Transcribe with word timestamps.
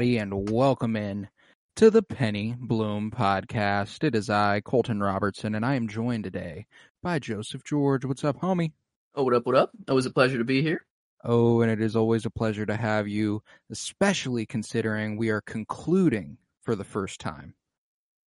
everybody, 0.00 0.16
and 0.16 0.48
welcome 0.50 0.96
in 0.96 1.28
to 1.76 1.90
the 1.90 2.02
Penny 2.02 2.56
Bloom 2.58 3.10
podcast. 3.10 4.02
It 4.02 4.14
is 4.14 4.30
I, 4.30 4.62
Colton 4.62 4.98
Robertson, 5.02 5.54
and 5.54 5.62
I 5.62 5.74
am 5.74 5.88
joined 5.88 6.24
today 6.24 6.64
by 7.02 7.18
Joseph 7.18 7.62
George. 7.64 8.06
What's 8.06 8.24
up, 8.24 8.40
homie? 8.40 8.72
Oh, 9.14 9.24
what 9.24 9.34
up, 9.34 9.44
what 9.44 9.56
up? 9.56 9.72
Always 9.90 10.06
a 10.06 10.10
pleasure 10.10 10.38
to 10.38 10.44
be 10.44 10.62
here. 10.62 10.86
Oh, 11.22 11.60
and 11.60 11.70
it 11.70 11.82
is 11.82 11.96
always 11.96 12.24
a 12.24 12.30
pleasure 12.30 12.64
to 12.64 12.76
have 12.76 13.08
you, 13.08 13.42
especially 13.70 14.46
considering 14.46 15.18
we 15.18 15.28
are 15.28 15.42
concluding 15.42 16.38
for 16.62 16.74
the 16.74 16.84
first 16.84 17.20
time 17.20 17.52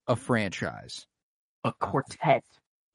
a 0.06 0.16
franchise, 0.16 1.08
A 1.64 1.74
quartet. 1.74 2.44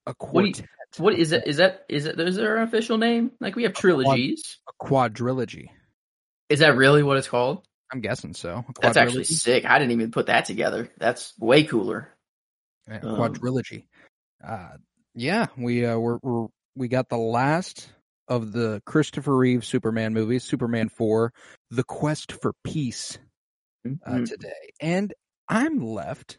a 0.07 0.15
What 0.31 0.45
you- 0.47 0.53
quartet, 0.53 0.69
What 0.99 1.15
is 1.15 1.33
it? 1.33 1.49
Is 1.49 1.57
that 1.57 1.85
is 1.89 2.07
it? 2.07 2.21
Is 2.21 2.37
there 2.37 2.59
an 2.59 2.63
official 2.69 2.97
name? 2.97 3.33
Like 3.41 3.57
we 3.57 3.65
have 3.65 3.73
trilogies. 3.73 4.59
a 4.69 4.73
quadrilogy. 4.87 5.71
Is 6.49 6.61
that 6.61 6.77
really 6.77 7.03
what 7.03 7.17
it's 7.17 7.29
called? 7.29 7.65
I'm 7.93 8.01
guessing 8.01 8.35
so. 8.35 8.65
That's 8.81 8.97
actually 8.97 9.25
sick. 9.25 9.65
I 9.65 9.79
didn't 9.79 9.93
even 9.93 10.11
put 10.11 10.27
that 10.27 10.45
together. 10.45 10.91
That's 10.99 11.33
way 11.39 11.65
cooler. 11.65 12.09
Yeah, 12.89 13.01
Um, 13.03 13.17
quadrilogy. 13.17 13.87
Uh, 14.47 14.77
yeah, 15.15 15.47
we 15.57 15.85
uh, 15.85 15.99
we're, 15.99 16.19
we're 16.23 16.47
we 16.77 16.89
got 16.89 17.09
the 17.09 17.17
last 17.17 17.89
of 18.29 18.53
the 18.53 18.83
Christopher 18.85 19.37
Reeve 19.37 19.65
Superman 19.65 20.13
movies, 20.13 20.45
Superman 20.45 20.89
Four, 20.91 21.33
The 21.71 21.83
Quest 21.85 22.33
for 22.33 22.53
Peace, 22.63 23.19
uh, 23.87 23.89
Mhm. 24.11 24.29
today, 24.29 24.73
and 24.81 25.15
I'm 25.49 25.81
left 25.83 26.39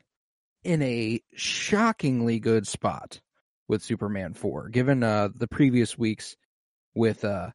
in 0.63 0.81
a 0.83 1.19
shockingly 1.33 2.39
good 2.39 2.67
spot 2.67 3.21
with 3.67 3.81
Superman 3.81 4.33
Four, 4.33 4.69
given 4.69 5.03
uh, 5.03 5.29
the 5.35 5.47
previous 5.47 5.97
weeks 5.97 6.35
with 6.93 7.25
uh, 7.25 7.49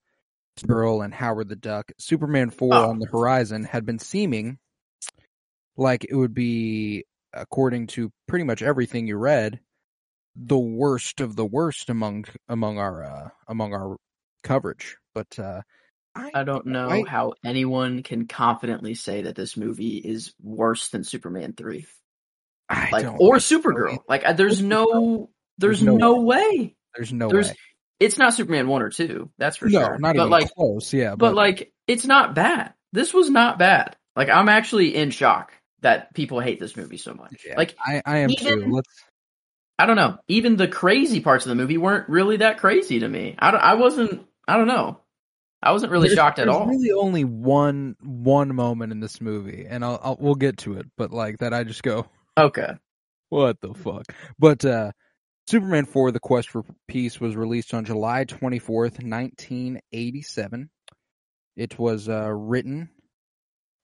Girl 0.62 1.02
and 1.02 1.12
Howard 1.12 1.48
the 1.48 1.56
Duck. 1.56 1.91
Superman 1.98 2.50
Four 2.50 2.74
Oh. 2.74 2.91
on 2.91 2.98
the 2.98 3.06
horizon 3.06 3.64
had 3.64 3.84
been 3.84 3.98
seeming 3.98 4.58
like 5.77 6.05
it 6.08 6.14
would 6.14 6.34
be 6.34 7.05
according 7.33 7.88
to 7.88 8.12
pretty 8.28 8.44
much 8.44 8.62
everything 8.62 9.06
you 9.08 9.16
read, 9.16 9.58
the 10.36 10.58
worst 10.58 11.20
of 11.20 11.34
the 11.36 11.44
worst 11.44 11.91
among 11.91 12.25
among 12.48 12.78
our 12.78 13.02
uh, 13.05 13.28
among 13.48 13.75
our 13.75 13.97
coverage. 14.44 14.97
But 15.14 15.38
uh, 15.38 15.62
I, 16.14 16.30
I 16.34 16.44
don't 16.44 16.66
know 16.66 16.88
I- 16.88 17.05
how 17.08 17.34
anyone 17.44 18.02
can 18.02 18.27
confidently 18.28 18.94
say 18.94 19.22
that 19.22 19.34
this 19.34 19.56
movie 19.56 19.97
is 19.97 20.32
worse 20.41 20.88
than 20.91 21.03
Superman 21.04 21.54
three, 21.56 21.86
I 22.69 22.91
like 22.92 23.03
don't. 23.03 23.16
or 23.21 23.36
Supergirl. 23.36 23.98
Like 24.09 24.36
there's 24.36 24.62
no, 24.62 25.31
there's, 25.59 25.81
There's 25.81 25.82
no 25.82 25.97
no, 25.97 26.21
way. 26.21 26.76
there's 26.94 27.12
no 27.12 27.28
there's- 27.28 27.48
way. 27.48 27.56
It's 28.00 28.19
not 28.19 28.34
Superman 28.34 28.69
one 28.69 28.82
or 28.82 28.91
two. 28.91 29.31
That's 29.38 29.56
for 29.56 29.66
no, 29.69 29.81
sure. 29.81 29.99
not 29.99 30.15
but 30.16 30.21
even 30.22 30.31
like, 30.31 30.50
close. 30.55 30.93
Yeah, 30.93 31.15
but 31.15 31.34
like 31.34 31.72
it's 31.87 32.05
not 32.05 32.34
bad. 32.34 32.75
This 32.93 33.15
was 33.15 33.31
not 33.31 33.59
bad. 33.59 33.97
Like 34.16 34.28
I'm 34.28 34.49
actually 34.49 34.94
in 34.94 35.10
shock 35.10 35.53
that 35.81 36.12
people 36.15 36.41
hate 36.41 36.59
this 36.60 36.77
movie 36.77 36.97
so 36.97 37.15
much. 37.15 37.44
yeah, 37.47 37.56
Like 37.56 37.77
I, 37.78 38.03
I 38.04 38.19
am 38.19 38.31
too. 38.31 38.66
Let's. 38.71 38.88
I 39.78 39.87
don't 39.87 39.97
know. 39.97 40.19
Even 40.28 40.56
the 40.56 40.69
crazy 40.69 41.21
parts 41.21 41.44
of 41.47 41.49
the 41.50 41.56
movie 41.56 41.78
weren't 41.78 42.09
really 42.09 42.37
that 42.38 42.59
crazy 42.59 43.00
to 43.00 43.09
me. 43.09 43.34
I, 43.38 43.50
I 43.50 43.75
wasn't. 43.75 44.25
I 44.47 44.56
don't 44.56 44.69
know. 44.69 45.00
I 45.62 45.72
wasn't 45.72 45.93
really 45.93 46.09
there's- 46.09 46.16
shocked 46.19 46.38
at 46.38 46.44
there's 46.47 46.56
all. 46.56 46.66
Really, 46.66 46.93
only 46.93 47.25
one 47.25 47.97
one 48.03 48.54
moment 48.54 48.93
in 48.93 49.00
this 49.00 49.21
movie, 49.21 49.66
and 49.69 49.84
I'll, 49.84 50.00
I'll 50.03 50.16
we'll 50.21 50.34
get 50.37 50.59
to 50.59 50.75
it. 50.78 50.87
But 50.97 51.10
like 51.10 51.38
that, 51.38 51.53
I 51.54 51.65
just 51.65 51.83
go, 51.83 52.06
Okay. 52.38 52.71
what 53.31 53.60
the 53.60 53.72
fuck? 53.75 54.04
But 54.38 54.65
uh 54.65 54.93
Superman 55.47 55.84
4 55.84 56.10
The 56.10 56.21
Quest 56.21 56.49
for 56.49 56.65
Peace 56.88 57.21
was 57.21 57.37
released 57.37 57.75
on 57.75 57.84
July 57.84 58.25
24th, 58.25 59.03
1987. 59.03 60.71
It 61.56 61.78
was 61.78 62.09
uh 62.09 62.32
written 62.32 62.88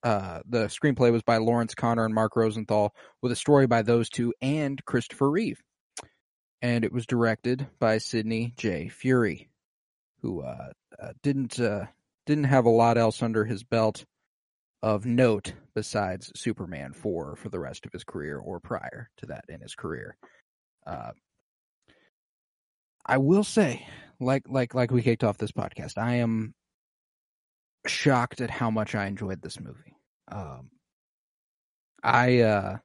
uh 0.03 0.39
the 0.49 0.65
screenplay 0.65 1.11
was 1.11 1.21
by 1.21 1.37
Lawrence 1.37 1.75
Konner 1.75 2.03
and 2.03 2.15
Mark 2.15 2.35
Rosenthal 2.35 2.95
with 3.21 3.31
a 3.31 3.35
story 3.35 3.67
by 3.67 3.83
those 3.83 4.09
two 4.09 4.33
and 4.41 4.83
Christopher 4.85 5.29
Reeve. 5.29 5.61
And 6.63 6.83
it 6.83 6.91
was 6.91 7.05
directed 7.05 7.67
by 7.79 7.99
Sidney 7.99 8.53
J. 8.57 8.89
Furie, 8.89 9.47
who 10.23 10.41
uh, 10.41 10.71
uh 10.99 11.13
didn't 11.21 11.59
uh 11.59 11.85
didn't 12.25 12.45
have 12.45 12.65
a 12.65 12.69
lot 12.69 12.97
else 12.97 13.21
under 13.21 13.45
his 13.45 13.63
belt 13.63 14.03
of 14.81 15.05
note 15.05 15.53
besides 15.75 16.31
Superman 16.35 16.93
4 16.93 17.35
for 17.35 17.49
the 17.49 17.59
rest 17.59 17.85
of 17.85 17.93
his 17.93 18.03
career 18.03 18.39
or 18.39 18.59
prior 18.59 19.11
to 19.17 19.27
that 19.27 19.45
in 19.47 19.61
his 19.61 19.75
career. 19.75 20.17
Uh, 20.87 21.11
I 23.05 23.17
will 23.17 23.43
say, 23.43 23.85
like 24.19 24.43
like 24.47 24.73
like 24.73 24.91
we 24.91 25.01
kicked 25.01 25.23
off 25.23 25.37
this 25.37 25.51
podcast, 25.51 25.97
I 25.97 26.15
am 26.15 26.53
shocked 27.87 28.41
at 28.41 28.49
how 28.49 28.69
much 28.69 28.95
I 28.95 29.07
enjoyed 29.07 29.41
this 29.41 29.59
movie. 29.59 29.95
Um, 30.31 30.69
I 32.03 32.39
uh, 32.41 32.77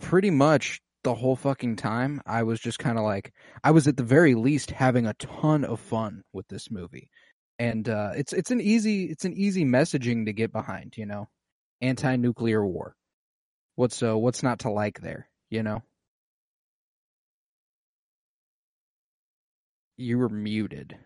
pretty 0.00 0.30
much 0.30 0.80
the 1.02 1.14
whole 1.14 1.36
fucking 1.36 1.76
time 1.76 2.20
I 2.26 2.42
was 2.42 2.60
just 2.60 2.78
kind 2.78 2.98
of 2.98 3.04
like 3.04 3.32
I 3.64 3.70
was 3.70 3.88
at 3.88 3.96
the 3.96 4.02
very 4.02 4.34
least 4.34 4.70
having 4.70 5.06
a 5.06 5.14
ton 5.14 5.64
of 5.64 5.80
fun 5.80 6.22
with 6.32 6.46
this 6.48 6.70
movie. 6.70 7.10
And 7.58 7.88
uh, 7.88 8.12
it's 8.16 8.32
it's 8.32 8.50
an 8.50 8.60
easy 8.60 9.04
it's 9.04 9.24
an 9.24 9.34
easy 9.34 9.64
messaging 9.64 10.26
to 10.26 10.32
get 10.32 10.52
behind, 10.52 10.96
you 10.96 11.06
know. 11.06 11.28
Anti-nuclear 11.82 12.64
war. 12.66 12.94
What's 13.76 14.02
uh 14.02 14.16
what's 14.16 14.42
not 14.42 14.60
to 14.60 14.70
like 14.70 15.00
there, 15.00 15.28
you 15.48 15.62
know? 15.62 15.82
You 20.00 20.18
were 20.18 20.28
muted. 20.28 20.96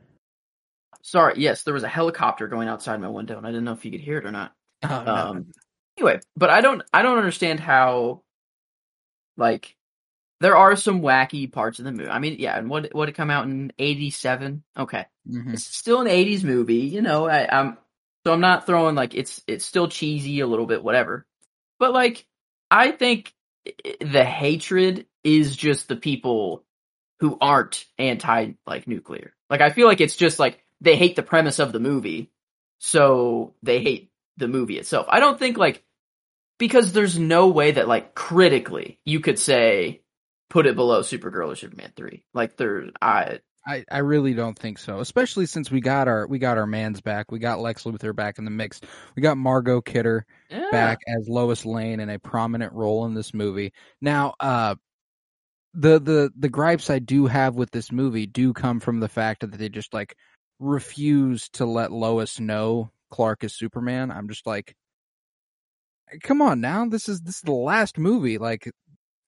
Sorry. 1.03 1.35
Yes, 1.37 1.65
there 1.65 1.75
was 1.75 1.83
a 1.83 1.89
helicopter 1.89 2.49
going 2.49 2.69
outside 2.69 3.01
my 3.01 3.09
window, 3.09 3.37
and 3.37 3.47
I 3.47 3.51
didn't 3.51 3.65
know 3.65 3.73
if 3.73 3.85
you 3.85 3.91
could 3.91 4.01
hear 4.01 4.19
it 4.19 4.27
or 4.27 4.31
not. 4.31 4.53
Oh, 4.85 5.03
no. 5.05 5.15
Um. 5.15 5.47
Anyway, 5.99 6.21
but 6.37 6.51
I 6.51 6.61
don't. 6.61 6.83
I 6.93 7.03
don't 7.03 7.19
understand 7.19 7.61
how. 7.61 8.23
Like, 9.37 9.77
there 10.41 10.57
are 10.57 10.77
some 10.77 11.03
wacky 11.03 11.51
parts 11.51 11.79
of 11.79 11.85
the 11.85 11.93
movie. 11.93 12.09
I 12.09 12.19
mean, 12.21 12.37
yeah. 12.39 12.57
And 12.57 12.71
what 12.71 12.95
what 12.95 13.09
it 13.09 13.13
come 13.17 13.31
out 13.31 13.47
in 13.47 13.73
'87? 13.79 14.63
Okay. 14.79 15.07
Mhm. 15.29 15.55
it's 15.55 15.65
still 15.65 16.03
an 16.03 16.07
80s 16.07 16.45
movie 16.45 16.81
you 16.81 17.01
know 17.01 17.27
I, 17.27 17.49
i'm 17.51 17.79
so 18.27 18.33
i'm 18.35 18.43
not 18.43 18.67
throwing 18.67 18.95
like 18.95 19.15
it's 19.15 19.43
it's 19.47 19.65
still 19.65 19.89
cheesy 19.89 20.41
a 20.41 20.47
little 20.47 20.67
bit 20.67 20.85
whatever 20.85 21.25
but 21.79 21.95
like 21.95 22.27
i 22.71 22.91
think 22.91 23.33
the 24.03 24.23
hatred 24.23 25.07
is 25.23 25.57
just 25.57 25.89
the 25.89 25.97
people 25.97 26.63
who 27.25 27.39
aren't 27.41 27.87
anti 27.99 28.53
like 28.67 28.87
nuclear 28.87 29.33
like 29.49 29.63
i 29.63 29.71
feel 29.71 29.87
like 29.87 30.03
it's 30.03 30.15
just 30.15 30.39
like 30.39 30.63
they 30.83 30.95
hate 30.95 31.17
the 31.17 31.23
premise 31.23 31.59
of 31.59 31.73
the 31.73 31.81
movie 31.81 32.31
so 32.81 33.55
they 33.63 33.83
hate 33.83 34.11
the 34.37 34.47
movie 34.47 34.77
itself 34.77 35.07
i 35.09 35.21
don't 35.21 35.39
think 35.39 35.57
like 35.57 35.83
because 36.59 36.93
there's 36.93 37.19
no 37.19 37.49
way 37.49 37.71
that 37.71 37.89
like 37.89 38.15
critically 38.15 39.01
you 39.07 39.21
could 39.21 39.39
say 39.39 40.03
put 40.51 40.67
it 40.67 40.77
below 40.77 41.01
supergirl 41.01 41.49
or 41.49 41.57
superman 41.57 41.93
3 41.97 42.23
like 42.35 42.59
there 42.59 42.91
i 43.01 43.41
I, 43.67 43.83
I 43.91 43.99
really 44.01 44.35
don't 44.35 44.59
think 44.59 44.77
so. 44.77 45.01
Especially 45.01 45.47
since 45.47 45.71
we 45.71 45.81
got 45.81 46.07
our 46.07 46.27
we 46.27 46.39
got 46.39 46.59
our 46.59 46.67
man's 46.67 47.01
back. 47.01 47.33
We 47.33 47.39
got 47.39 47.61
Lex 47.61 47.85
Luthor 47.85 48.15
back 48.15 48.37
in 48.37 48.45
the 48.45 48.51
mix. 48.51 48.79
We 49.17 49.23
got 49.23 49.39
Margot 49.39 49.81
Kidder 49.81 50.27
yeah. 50.51 50.69
back 50.71 50.99
as 51.09 51.31
Lois 51.31 51.65
Lane 51.65 52.01
in 52.01 52.11
a 52.11 52.19
prominent 52.19 52.75
role 52.75 53.07
in 53.07 53.15
this 53.15 53.33
movie. 53.33 53.73
Now, 54.03 54.35
uh 54.39 54.75
the 55.75 55.99
the 55.99 56.33
the 56.37 56.49
gripes 56.49 56.89
I 56.89 57.01
do 57.01 57.27
have 57.27 57.57
with 57.57 57.71
this 57.73 57.91
movie 57.91 58.27
do 58.27 58.53
come 58.53 58.81
from 58.81 59.01
the 59.01 59.09
fact 59.09 59.41
that 59.41 59.53
they 59.53 59.69
just 59.69 59.93
like 59.93 60.17
refuse 60.61 61.49
to 61.51 61.67
let 61.67 61.93
Lois 61.93 62.39
know 62.39 62.91
Clark 63.11 63.45
is 63.45 63.55
Superman. 63.55 64.11
I'm 64.11 64.29
just 64.29 64.47
like 64.47 64.75
come 66.23 66.41
on 66.41 66.61
now. 66.61 66.87
This 66.87 67.09
is 67.09 67.21
this 67.23 67.37
is 67.37 67.43
the 67.43 67.53
last 67.53 67.99
movie. 67.99 68.39
Like 68.39 68.71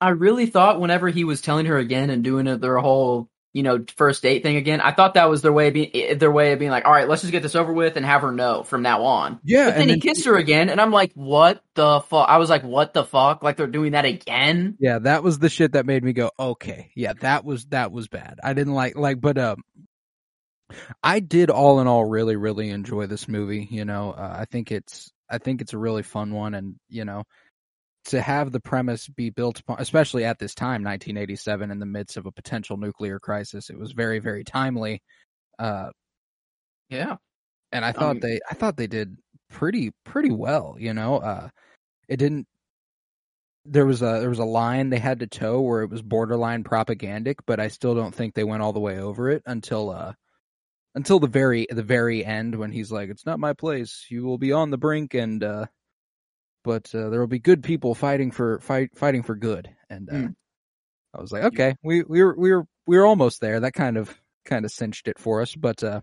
I 0.00 0.10
really 0.10 0.46
thought 0.46 0.80
whenever 0.80 1.08
he 1.08 1.24
was 1.24 1.40
telling 1.40 1.66
her 1.66 1.78
again 1.78 2.10
and 2.10 2.22
doing 2.22 2.46
it, 2.46 2.60
their 2.60 2.78
whole 2.78 3.28
you 3.52 3.62
know, 3.62 3.84
first 3.96 4.22
date 4.22 4.42
thing 4.42 4.56
again. 4.56 4.82
I 4.82 4.92
thought 4.92 5.14
that 5.14 5.30
was 5.30 5.40
their 5.40 5.52
way 5.52 5.68
of 5.68 5.74
being 5.74 5.90
eh, 5.94 6.14
their 6.14 6.30
way 6.30 6.52
of 6.52 6.58
being 6.58 6.70
like, 6.70 6.84
all 6.84 6.92
right, 6.92 7.08
let's 7.08 7.22
just 7.22 7.32
get 7.32 7.42
this 7.42 7.54
over 7.54 7.72
with 7.72 7.96
and 7.96 8.04
have 8.04 8.20
her 8.20 8.30
know 8.32 8.62
from 8.64 8.82
now 8.82 9.04
on. 9.04 9.40
Yeah, 9.44 9.70
But 9.70 9.76
then 9.78 9.88
he 9.88 9.94
then- 9.94 10.00
kissed 10.00 10.26
her 10.26 10.36
again, 10.36 10.68
and 10.68 10.80
I'm 10.80 10.90
like, 10.92 11.12
what 11.14 11.62
the 11.74 12.00
fuck? 12.00 12.28
I 12.28 12.36
was 12.36 12.50
like, 12.50 12.64
what 12.64 12.92
the 12.92 13.04
fuck? 13.04 13.42
Like 13.42 13.56
they're 13.56 13.66
doing 13.66 13.92
that 13.92 14.04
again? 14.04 14.76
Yeah, 14.78 14.98
that 15.00 15.22
was 15.22 15.38
the 15.38 15.48
shit 15.48 15.72
that 15.72 15.86
made 15.86 16.04
me 16.04 16.12
go, 16.12 16.30
okay, 16.38 16.90
yeah, 16.94 17.14
that 17.20 17.44
was 17.44 17.64
that 17.66 17.92
was 17.92 18.08
bad. 18.08 18.40
I 18.44 18.52
didn't 18.52 18.74
like 18.74 18.94
like, 18.96 19.20
but 19.20 19.38
um, 19.38 19.62
I 21.02 21.20
did 21.20 21.48
all 21.50 21.80
in 21.80 21.86
all 21.86 22.04
really 22.04 22.36
really 22.36 22.70
enjoy 22.70 23.06
this 23.06 23.28
movie. 23.28 23.66
You 23.70 23.84
know, 23.84 24.10
uh, 24.12 24.36
I 24.40 24.44
think 24.46 24.70
it's 24.72 25.10
I 25.30 25.38
think 25.38 25.60
it's 25.60 25.72
a 25.72 25.78
really 25.78 26.02
fun 26.02 26.32
one, 26.32 26.54
and 26.54 26.76
you 26.88 27.04
know, 27.04 27.24
to 28.06 28.20
have 28.22 28.52
the 28.52 28.60
premise 28.60 29.08
be 29.08 29.30
built 29.30 29.60
upon, 29.60 29.76
especially 29.80 30.24
at 30.24 30.38
this 30.38 30.54
time, 30.54 30.82
1987, 30.84 31.70
in 31.70 31.78
the 31.78 31.86
midst 31.86 32.16
of 32.16 32.26
a 32.26 32.32
potential 32.32 32.76
nuclear 32.76 33.18
crisis, 33.20 33.70
it 33.70 33.78
was 33.78 33.92
very 33.92 34.18
very 34.18 34.44
timely. 34.44 35.02
Uh, 35.58 35.90
Yeah. 36.88 37.16
and 37.72 37.84
I 37.84 37.92
thought 37.92 38.16
Um, 38.16 38.20
they 38.20 38.40
I 38.50 38.54
thought 38.54 38.76
they 38.76 38.86
did 38.86 39.16
pretty 39.50 39.92
pretty 40.04 40.30
well. 40.30 40.76
You 40.78 40.94
know, 40.94 41.18
uh, 41.18 41.48
it 42.08 42.16
didn't. 42.18 42.46
There 43.64 43.86
was 43.86 44.00
a 44.02 44.20
there 44.20 44.28
was 44.28 44.38
a 44.38 44.44
line 44.44 44.90
they 44.90 44.98
had 45.00 45.20
to 45.20 45.26
toe 45.26 45.60
where 45.60 45.82
it 45.82 45.90
was 45.90 46.02
borderline 46.02 46.62
propagandic, 46.64 47.36
but 47.46 47.58
I 47.60 47.68
still 47.68 47.94
don't 47.96 48.14
think 48.14 48.34
they 48.34 48.44
went 48.44 48.62
all 48.62 48.72
the 48.72 48.80
way 48.80 48.98
over 49.00 49.28
it 49.30 49.42
until 49.46 49.90
uh 49.90 50.14
until 50.94 51.18
the 51.20 51.26
very 51.26 51.66
the 51.70 51.82
very 51.82 52.24
end 52.24 52.54
when 52.56 52.70
he's 52.72 52.92
like, 52.92 53.10
"It's 53.10 53.26
not 53.26 53.40
my 53.40 53.52
place. 53.54 54.06
You 54.10 54.24
will 54.24 54.38
be 54.38 54.52
on 54.52 54.70
the 54.70 54.78
brink, 54.78 55.14
and 55.14 55.42
uh, 55.42 55.66
but 56.66 56.94
uh, 56.94 57.08
there 57.08 57.20
will 57.20 57.26
be 57.26 57.38
good 57.38 57.62
people 57.62 57.94
fighting 57.94 58.30
for 58.30 58.60
fight 58.60 58.90
fighting 58.94 59.22
for 59.22 59.34
good." 59.36 59.70
And 59.88 60.10
uh, 60.10 60.12
Mm. 60.12 60.34
I 61.14 61.20
was 61.22 61.32
like, 61.32 61.44
"Okay, 61.44 61.76
we 61.82 62.02
we 62.02 62.22
were 62.22 62.34
we 62.36 62.52
were 62.52 62.66
we 62.86 62.98
were 62.98 63.06
almost 63.06 63.40
there." 63.40 63.60
That 63.60 63.72
kind 63.72 63.96
of 63.96 64.14
kind 64.44 64.64
of 64.66 64.70
cinched 64.70 65.08
it 65.08 65.18
for 65.18 65.40
us, 65.40 65.54
but 65.54 65.82
uh, 65.82 66.00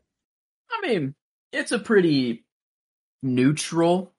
I 0.71 0.87
mean, 0.87 1.13
it's 1.51 1.71
a 1.71 1.79
pretty 1.79 2.45
neutral 3.21 4.11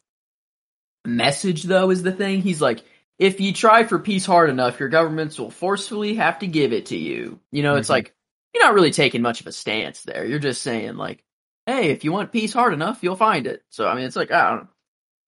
message, 1.05 1.65
though, 1.65 1.91
is 1.91 2.03
the 2.03 2.13
thing. 2.13 2.41
He's 2.41 2.61
like, 2.61 2.83
if 3.19 3.41
you 3.41 3.53
try 3.53 3.85
for 3.85 3.99
peace 3.99 4.25
hard 4.27 4.51
enough, 4.51 4.81
your 4.81 4.89
governments 4.89 5.39
will 5.39 5.51
forcefully 5.51 6.15
have 6.15 6.39
to 6.41 6.47
give 6.47 6.73
it 6.73 6.87
to 6.87 6.97
you. 6.97 7.41
You 7.53 7.63
know, 7.63 7.77
it's 7.77 7.89
Mhm. 7.89 7.91
like, 7.91 8.15
you're 8.55 8.65
not 8.65 8.75
really 8.75 8.91
taking 8.93 9.21
much 9.23 9.41
of 9.41 9.47
a 9.47 9.53
stance 9.53 10.03
there. 10.03 10.25
You're 10.25 10.39
just 10.39 10.63
saying, 10.63 10.97
like, 10.97 11.23
hey, 11.67 11.91
if 11.91 12.05
you 12.05 12.13
want 12.13 12.33
peace 12.33 12.53
hard 12.53 12.73
enough, 12.73 13.03
you'll 13.03 13.17
find 13.17 13.47
it. 13.47 13.63
So, 13.69 13.87
I 13.87 13.95
mean, 13.95 14.05
it's 14.05 14.17
like, 14.17 14.31
I 14.31 14.51
don't 14.57 14.69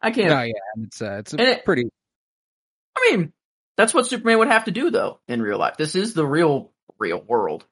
I 0.01 0.11
can't. 0.11 0.29
no, 0.31 0.43
yeah, 0.43 0.53
it's 0.85 1.01
uh, 1.03 1.17
it's 1.21 1.35
a 1.35 1.39
And 1.41 1.49
it- 1.49 1.65
pretty 1.65 1.89
I 2.97 3.11
mean, 3.11 3.33
that's 3.77 3.93
what 3.93 4.07
Superman 4.07 4.39
would 4.39 4.49
have 4.49 4.65
to 4.65 4.71
do, 4.71 4.91
though, 4.91 5.21
in 5.29 5.43
real 5.43 5.59
life. 5.59 5.77
This 5.77 5.95
is 5.95 6.15
the 6.15 6.27
real, 6.27 6.73
real 6.99 7.21
world. 7.21 7.65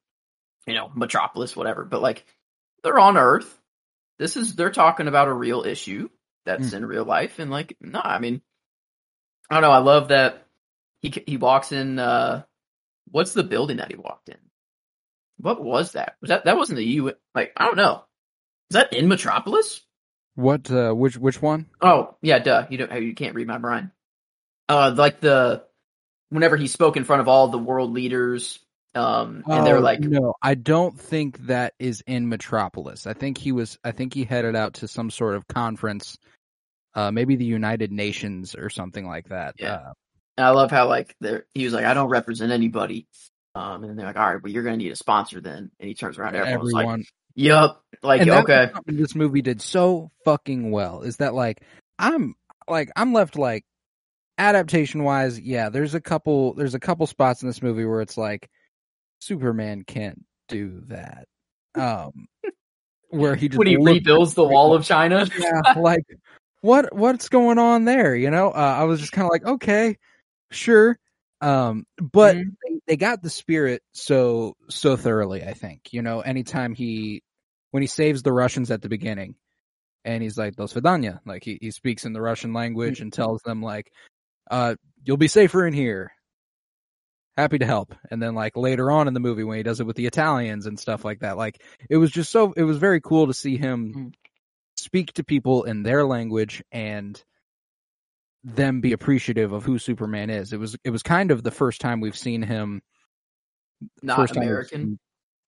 You 0.67 0.75
know, 0.75 0.91
Metropolis, 0.95 1.57
whatever. 1.57 1.85
But, 1.85 2.03
like, 2.03 2.25
they're 2.83 2.99
on 2.99 3.17
Earth. 3.17 3.59
This 4.19 4.37
is, 4.37 4.55
they're 4.55 4.71
talking 4.71 5.09
about 5.09 5.29
a 5.29 5.33
real 5.33 5.63
issue 5.65 6.11
that's 6.45 6.71
Mm. 6.71 6.75
in 6.75 6.87
real 6.87 7.05
life. 7.05 7.39
And, 7.39 7.51
like, 7.51 7.77
no, 7.81 8.01
I 8.05 8.19
mean, 8.19 8.43
I 9.49 9.55
don't 9.55 9.63
know. 9.63 9.71
I 9.71 9.79
love 9.79 10.09
that 10.09 10.47
he, 11.01 11.13
he 11.27 11.37
walks 11.39 11.73
in, 11.73 11.99
uh, 11.99 12.43
what's 13.11 13.33
the 13.33 13.43
building 13.43 13.79
that 13.79 13.91
he 13.91 13.97
walked 13.97 14.29
in? 14.29 14.37
What 15.39 15.63
was 15.63 15.93
that? 15.93 16.17
Was 16.21 16.29
that, 16.29 16.45
that 16.45 16.57
wasn't 16.57 16.77
the 16.77 16.85
U, 16.85 17.13
like, 17.35 17.53
I 17.57 17.65
don't 17.65 17.77
know. 17.77 18.05
Is 18.71 18.75
that 18.75 18.93
in 18.93 19.09
Metropolis? 19.09 19.81
What 20.35 20.71
uh, 20.71 20.93
which 20.93 21.17
which 21.17 21.41
one? 21.41 21.67
Oh, 21.81 22.17
yeah, 22.23 22.39
duh. 22.39 22.67
You 22.71 22.79
don't, 22.79 23.03
you 23.03 23.15
can't 23.15 23.35
read 23.35 23.47
my 23.47 23.59
brain. 23.59 23.91
Uh, 24.69 24.95
like 24.97 25.21
the, 25.21 25.65
whenever 26.31 26.57
he 26.57 26.67
spoke 26.67 26.97
in 26.97 27.05
front 27.05 27.21
of 27.21 27.29
all 27.29 27.49
the 27.49 27.59
world 27.59 27.93
leaders, 27.93 28.59
um, 28.95 29.43
and 29.47 29.67
they 29.67 29.73
were 29.73 29.79
Oh, 29.79 29.83
like, 29.83 30.01
no, 30.01 30.35
I 30.41 30.55
don't 30.55 30.99
think 30.99 31.47
that 31.47 31.75
is 31.79 32.03
in 32.07 32.29
Metropolis. 32.29 33.07
I 33.07 33.13
think 33.13 33.39
he 33.39 33.53
was. 33.53 33.79
I 33.85 33.91
think 33.91 34.15
he 34.15 34.25
headed 34.25 34.57
out 34.57 34.75
to 34.75 34.89
some 34.89 35.11
sort 35.11 35.35
of 35.35 35.47
conference, 35.47 36.17
uh, 36.95 37.11
maybe 37.11 37.37
the 37.37 37.45
United 37.45 37.93
Nations 37.93 38.55
or 38.55 38.71
something 38.71 39.07
like 39.07 39.29
that. 39.29 39.57
Yeah. 39.59 39.75
Uh, 39.75 39.93
I 40.37 40.51
love 40.51 40.71
how 40.71 40.89
like 40.89 41.15
they're, 41.21 41.47
he 41.55 41.65
was 41.65 41.75
like, 41.75 41.85
I 41.85 41.95
don't 41.95 42.09
represent 42.09 42.51
anybody. 42.51 43.07
Um, 43.55 43.85
and 43.85 43.97
they're 43.97 44.07
like, 44.07 44.17
all 44.17 44.33
right, 44.33 44.43
well, 44.43 44.51
you're 44.51 44.65
going 44.65 44.77
to 44.77 44.85
need 44.85 44.91
a 44.91 44.97
sponsor 44.97 45.41
then. 45.41 45.71
And 45.79 45.89
he 45.89 45.95
turns 45.95 46.19
around, 46.19 46.35
everyone's 46.35 46.73
like, 46.73 47.07
yup. 47.35 47.83
Like, 48.03 48.21
and 48.21 48.31
okay. 48.31 48.71
this 48.87 49.15
movie 49.15 49.43
did 49.43 49.63
so 49.63 50.11
fucking 50.25 50.71
well 50.71 51.03
is 51.03 51.19
that 51.19 51.35
like 51.35 51.63
I'm 51.99 52.35
like 52.69 52.91
I'm 52.97 53.13
left 53.13 53.37
like 53.37 53.65
adaptation 54.39 55.05
wise, 55.05 55.41
yeah. 55.41 55.69
There's 55.69 55.95
a 55.95 56.01
couple. 56.01 56.55
There's 56.55 56.75
a 56.75 56.81
couple 56.81 57.07
spots 57.07 57.43
in 57.43 57.49
this 57.49 57.63
movie 57.63 57.85
where 57.85 58.01
it's 58.01 58.17
like 58.17 58.51
Superman 59.21 59.85
can't 59.87 60.25
do 60.49 60.83
that. 60.89 61.27
Um, 61.75 62.27
where 63.11 63.35
he 63.35 63.49
just 63.49 63.59
When 63.59 63.67
he 63.67 63.77
rebuilds 63.77 64.35
the 64.35 64.45
wall 64.45 64.75
of 64.75 64.85
China. 64.85 65.27
yeah, 65.39 65.75
like 65.77 66.05
what 66.61 66.95
what's 66.95 67.29
going 67.29 67.59
on 67.59 67.85
there? 67.85 68.15
You 68.15 68.31
know, 68.31 68.51
uh, 68.51 68.77
I 68.79 68.85
was 68.85 69.01
just 69.01 69.13
kind 69.13 69.27
of 69.27 69.31
like, 69.31 69.45
okay, 69.45 69.97
sure, 70.51 70.99
um, 71.45 71.87
but 72.01 72.37
Mhm. 72.37 72.57
they, 72.63 72.81
they 72.87 72.97
got 72.97 73.23
the 73.23 73.31
spirit 73.31 73.83
so 73.93 74.57
so 74.71 74.97
thoroughly. 74.97 75.45
I 75.45 75.53
think 75.55 75.93
you 75.93 76.03
know, 76.03 76.21
anytime 76.21 76.75
he 76.75 77.23
when 77.73 77.83
he 77.83 77.87
saves 77.87 78.23
the 78.23 78.33
Russians 78.33 78.71
at 78.71 78.83
the 78.83 78.89
beginning, 78.89 79.37
and 80.05 80.23
he's 80.23 80.39
like, 80.39 80.57
"Dos 80.57 80.73
vidanya," 80.73 81.21
like 81.27 81.45
he 81.45 81.59
he 81.61 81.71
speaks 81.71 82.05
in 82.07 82.13
the 82.15 82.23
Russian 82.23 82.53
language 82.55 83.01
and 83.01 83.13
tells 83.13 83.43
them 83.43 83.63
like, 83.63 83.93
uh, 84.51 84.77
"You'll 85.05 85.17
be 85.19 85.29
safer 85.29 85.67
in 85.67 85.75
here." 85.75 86.13
Happy 87.37 87.59
to 87.59 87.67
help. 87.67 87.95
And 88.11 88.23
then 88.23 88.35
like 88.35 88.57
later 88.57 88.91
on 88.93 89.09
in 89.09 89.15
the 89.15 89.21
movie 89.21 89.43
when 89.45 89.57
he 89.57 89.65
does 89.65 89.81
it 89.81 89.87
with 89.87 89.97
the 89.97 90.07
Italians 90.07 90.67
and 90.67 90.79
stuff 90.79 91.05
like 91.05 91.21
that, 91.21 91.37
like 91.37 91.61
it 91.91 91.97
was 91.97 92.11
just 92.13 92.31
so 92.31 92.53
it 92.57 92.63
was 92.63 92.79
very 92.79 93.01
cool 93.01 93.27
to 93.27 93.35
see 93.35 93.57
him 93.57 93.93
Mm. 93.95 94.15
speak 94.77 95.13
to 95.15 95.25
people 95.25 95.65
in 95.65 95.83
their 95.83 96.05
language 96.07 96.63
and 96.73 97.23
them 98.45 98.81
be 98.81 98.93
appreciative 98.93 99.53
of 99.53 99.65
who 99.65 99.79
Superman 99.79 100.29
is. 100.31 100.53
It 100.53 100.59
was 100.61 100.77
it 100.85 100.91
was 100.91 101.03
kind 101.03 101.31
of 101.31 101.43
the 101.43 101.51
first 101.51 101.81
time 101.81 102.01
we've 102.01 102.17
seen 102.17 102.43
him 102.43 102.83
Not 104.03 104.37
American. 104.37 104.99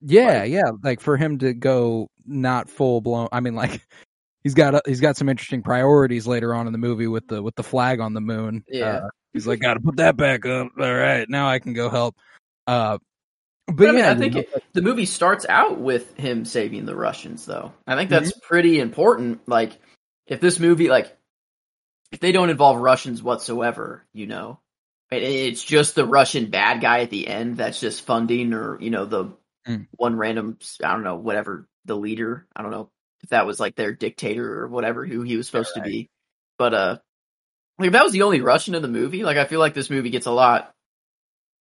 Yeah, 0.01 0.41
Like- 0.41 0.51
yeah, 0.51 0.71
like 0.83 1.01
for 1.01 1.17
him 1.17 1.39
to 1.39 1.55
go 1.55 2.09
not 2.27 2.69
full 2.69 3.01
blown. 3.01 3.29
I 3.33 3.41
mean, 3.41 3.55
like 3.55 3.81
he's 4.45 4.55
got 4.55 4.75
a, 4.75 4.83
he's 4.87 5.01
got 5.01 5.17
some 5.17 5.29
interesting 5.29 5.63
priorities 5.63 6.27
later 6.27 6.55
on 6.55 6.67
in 6.67 6.73
the 6.73 6.79
movie 6.79 7.07
with 7.07 7.27
the 7.29 7.43
with 7.43 7.55
the 7.55 7.63
flag 7.63 8.01
on 8.01 8.15
the 8.15 8.21
moon. 8.21 8.65
Yeah. 8.69 8.87
Uh, 8.87 9.09
he's 9.33 9.47
like, 9.47 9.61
got 9.61 9.75
to 9.75 9.81
put 9.81 9.97
that 9.97 10.17
back 10.17 10.47
up. 10.47 10.69
All 10.79 10.95
right, 10.95 11.29
now 11.29 11.49
I 11.49 11.59
can 11.59 11.73
go 11.75 11.89
help. 11.91 12.17
Uh, 12.67 12.99
but, 13.67 13.77
But 13.77 13.89
I 13.89 13.93
mean, 13.93 13.99
yeah, 14.01 14.11
I 14.13 14.15
think 14.15 14.37
it, 14.37 14.63
the 14.75 14.83
movie 14.83 15.07
starts 15.07 15.45
out 15.49 15.79
with 15.81 16.17
him 16.17 16.45
saving 16.45 16.87
the 16.87 16.95
Russians, 16.95 17.45
though. 17.47 17.73
I 17.87 17.97
think 17.97 18.11
Mm-hmm. 18.11 18.25
that's 18.25 18.39
pretty 18.41 18.79
important. 18.79 19.49
Like, 19.49 19.73
if 20.29 20.41
this 20.41 20.61
movie, 20.61 20.89
like, 20.89 21.17
if 22.13 22.21
they 22.21 22.33
don't 22.33 22.51
involve 22.51 22.79
Russians 22.79 23.23
whatsoever, 23.23 24.05
you 24.13 24.27
know, 24.27 24.61
it, 25.11 25.23
it's 25.23 25.63
just 25.65 25.95
the 25.95 26.07
Russian 26.07 26.51
bad 26.51 26.81
guy 26.81 27.01
at 27.01 27.11
the 27.11 27.27
end 27.27 27.57
that's 27.57 27.81
just 27.81 28.07
funding, 28.07 28.53
or 28.53 28.81
you 28.81 28.91
know, 28.91 29.05
the 29.05 29.37
Mm. 29.67 29.89
one 29.97 30.15
random, 30.15 30.59
I 30.81 30.93
don't 30.93 31.03
know, 31.03 31.17
whatever 31.17 31.69
the 31.87 31.97
leader. 31.97 32.47
I 32.55 32.63
don't 32.63 32.71
know 32.71 32.89
if 33.25 33.31
that 33.31 33.47
was 33.47 33.59
like 33.59 33.75
their 33.75 33.93
dictator 33.93 34.61
or 34.61 34.69
whatever 34.69 35.05
who 35.05 35.23
he 35.23 35.37
was 35.37 35.47
supposed 35.47 35.75
to 35.75 35.81
be. 35.81 36.09
But 36.57 36.73
uh, 36.73 36.99
like 37.77 37.89
if 37.89 37.93
that 37.95 38.05
was 38.05 38.13
the 38.13 38.23
only 38.23 38.43
Russian 38.43 38.77
in 38.77 38.83
the 38.83 38.87
movie, 38.87 39.25
like 39.25 39.39
I 39.39 39.45
feel 39.45 39.59
like 39.59 39.75
this 39.75 39.91
movie 39.91 40.11
gets 40.11 40.27
a 40.27 40.31
lot, 40.31 40.73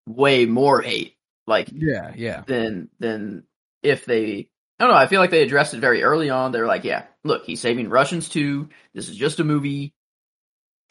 way 0.07 0.45
more 0.45 0.83
hate. 0.83 1.15
Like 1.47 1.69
yeah, 1.73 2.11
yeah, 2.15 2.43
than 2.45 2.89
than 2.99 3.45
if 3.81 4.05
they 4.05 4.49
I 4.79 4.83
don't 4.83 4.93
know, 4.93 4.99
I 4.99 5.07
feel 5.07 5.19
like 5.19 5.31
they 5.31 5.41
addressed 5.41 5.73
it 5.73 5.79
very 5.79 6.03
early 6.03 6.29
on. 6.29 6.51
They're 6.51 6.67
like, 6.67 6.83
yeah, 6.83 7.05
look, 7.23 7.45
he's 7.45 7.59
saving 7.59 7.89
Russians 7.89 8.29
too. 8.29 8.69
This 8.93 9.09
is 9.09 9.15
just 9.15 9.39
a 9.39 9.43
movie 9.43 9.94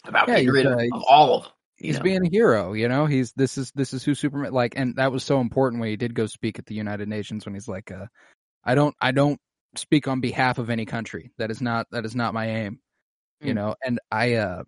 about 0.04 0.28
Yeah, 0.28 0.36
getting 0.36 0.50
rid 0.50 0.66
of, 0.66 0.78
uh, 0.78 0.96
of 0.96 1.04
all 1.08 1.34
of 1.36 1.42
them. 1.44 1.52
he's 1.76 1.96
know? 1.96 2.02
being 2.02 2.26
a 2.26 2.30
hero. 2.30 2.72
You 2.72 2.88
know, 2.88 3.06
he's 3.06 3.32
this 3.32 3.58
is 3.58 3.70
this 3.74 3.92
is 3.92 4.04
who 4.04 4.14
Superman 4.14 4.52
like, 4.52 4.74
and 4.76 4.96
that 4.96 5.12
was 5.12 5.24
so 5.24 5.40
important 5.40 5.80
when 5.80 5.90
he 5.90 5.96
did 5.96 6.14
go 6.14 6.26
speak 6.26 6.58
at 6.58 6.66
the 6.66 6.74
United 6.74 7.08
Nations 7.08 7.44
when 7.44 7.54
he's 7.54 7.68
like, 7.68 7.90
uh, 7.90 8.06
I 8.64 8.74
don't 8.74 8.94
I 9.00 9.12
don't 9.12 9.40
speak 9.76 10.08
on 10.08 10.20
behalf 10.20 10.58
of 10.58 10.70
any 10.70 10.86
country. 10.86 11.32
That 11.38 11.50
is 11.50 11.60
not 11.60 11.86
that 11.90 12.04
is 12.04 12.14
not 12.14 12.34
my 12.34 12.46
aim. 12.46 12.80
You 13.40 13.52
Mm. 13.52 13.56
know, 13.56 13.74
and 13.84 14.00
I 14.10 14.34
uh 14.34 14.62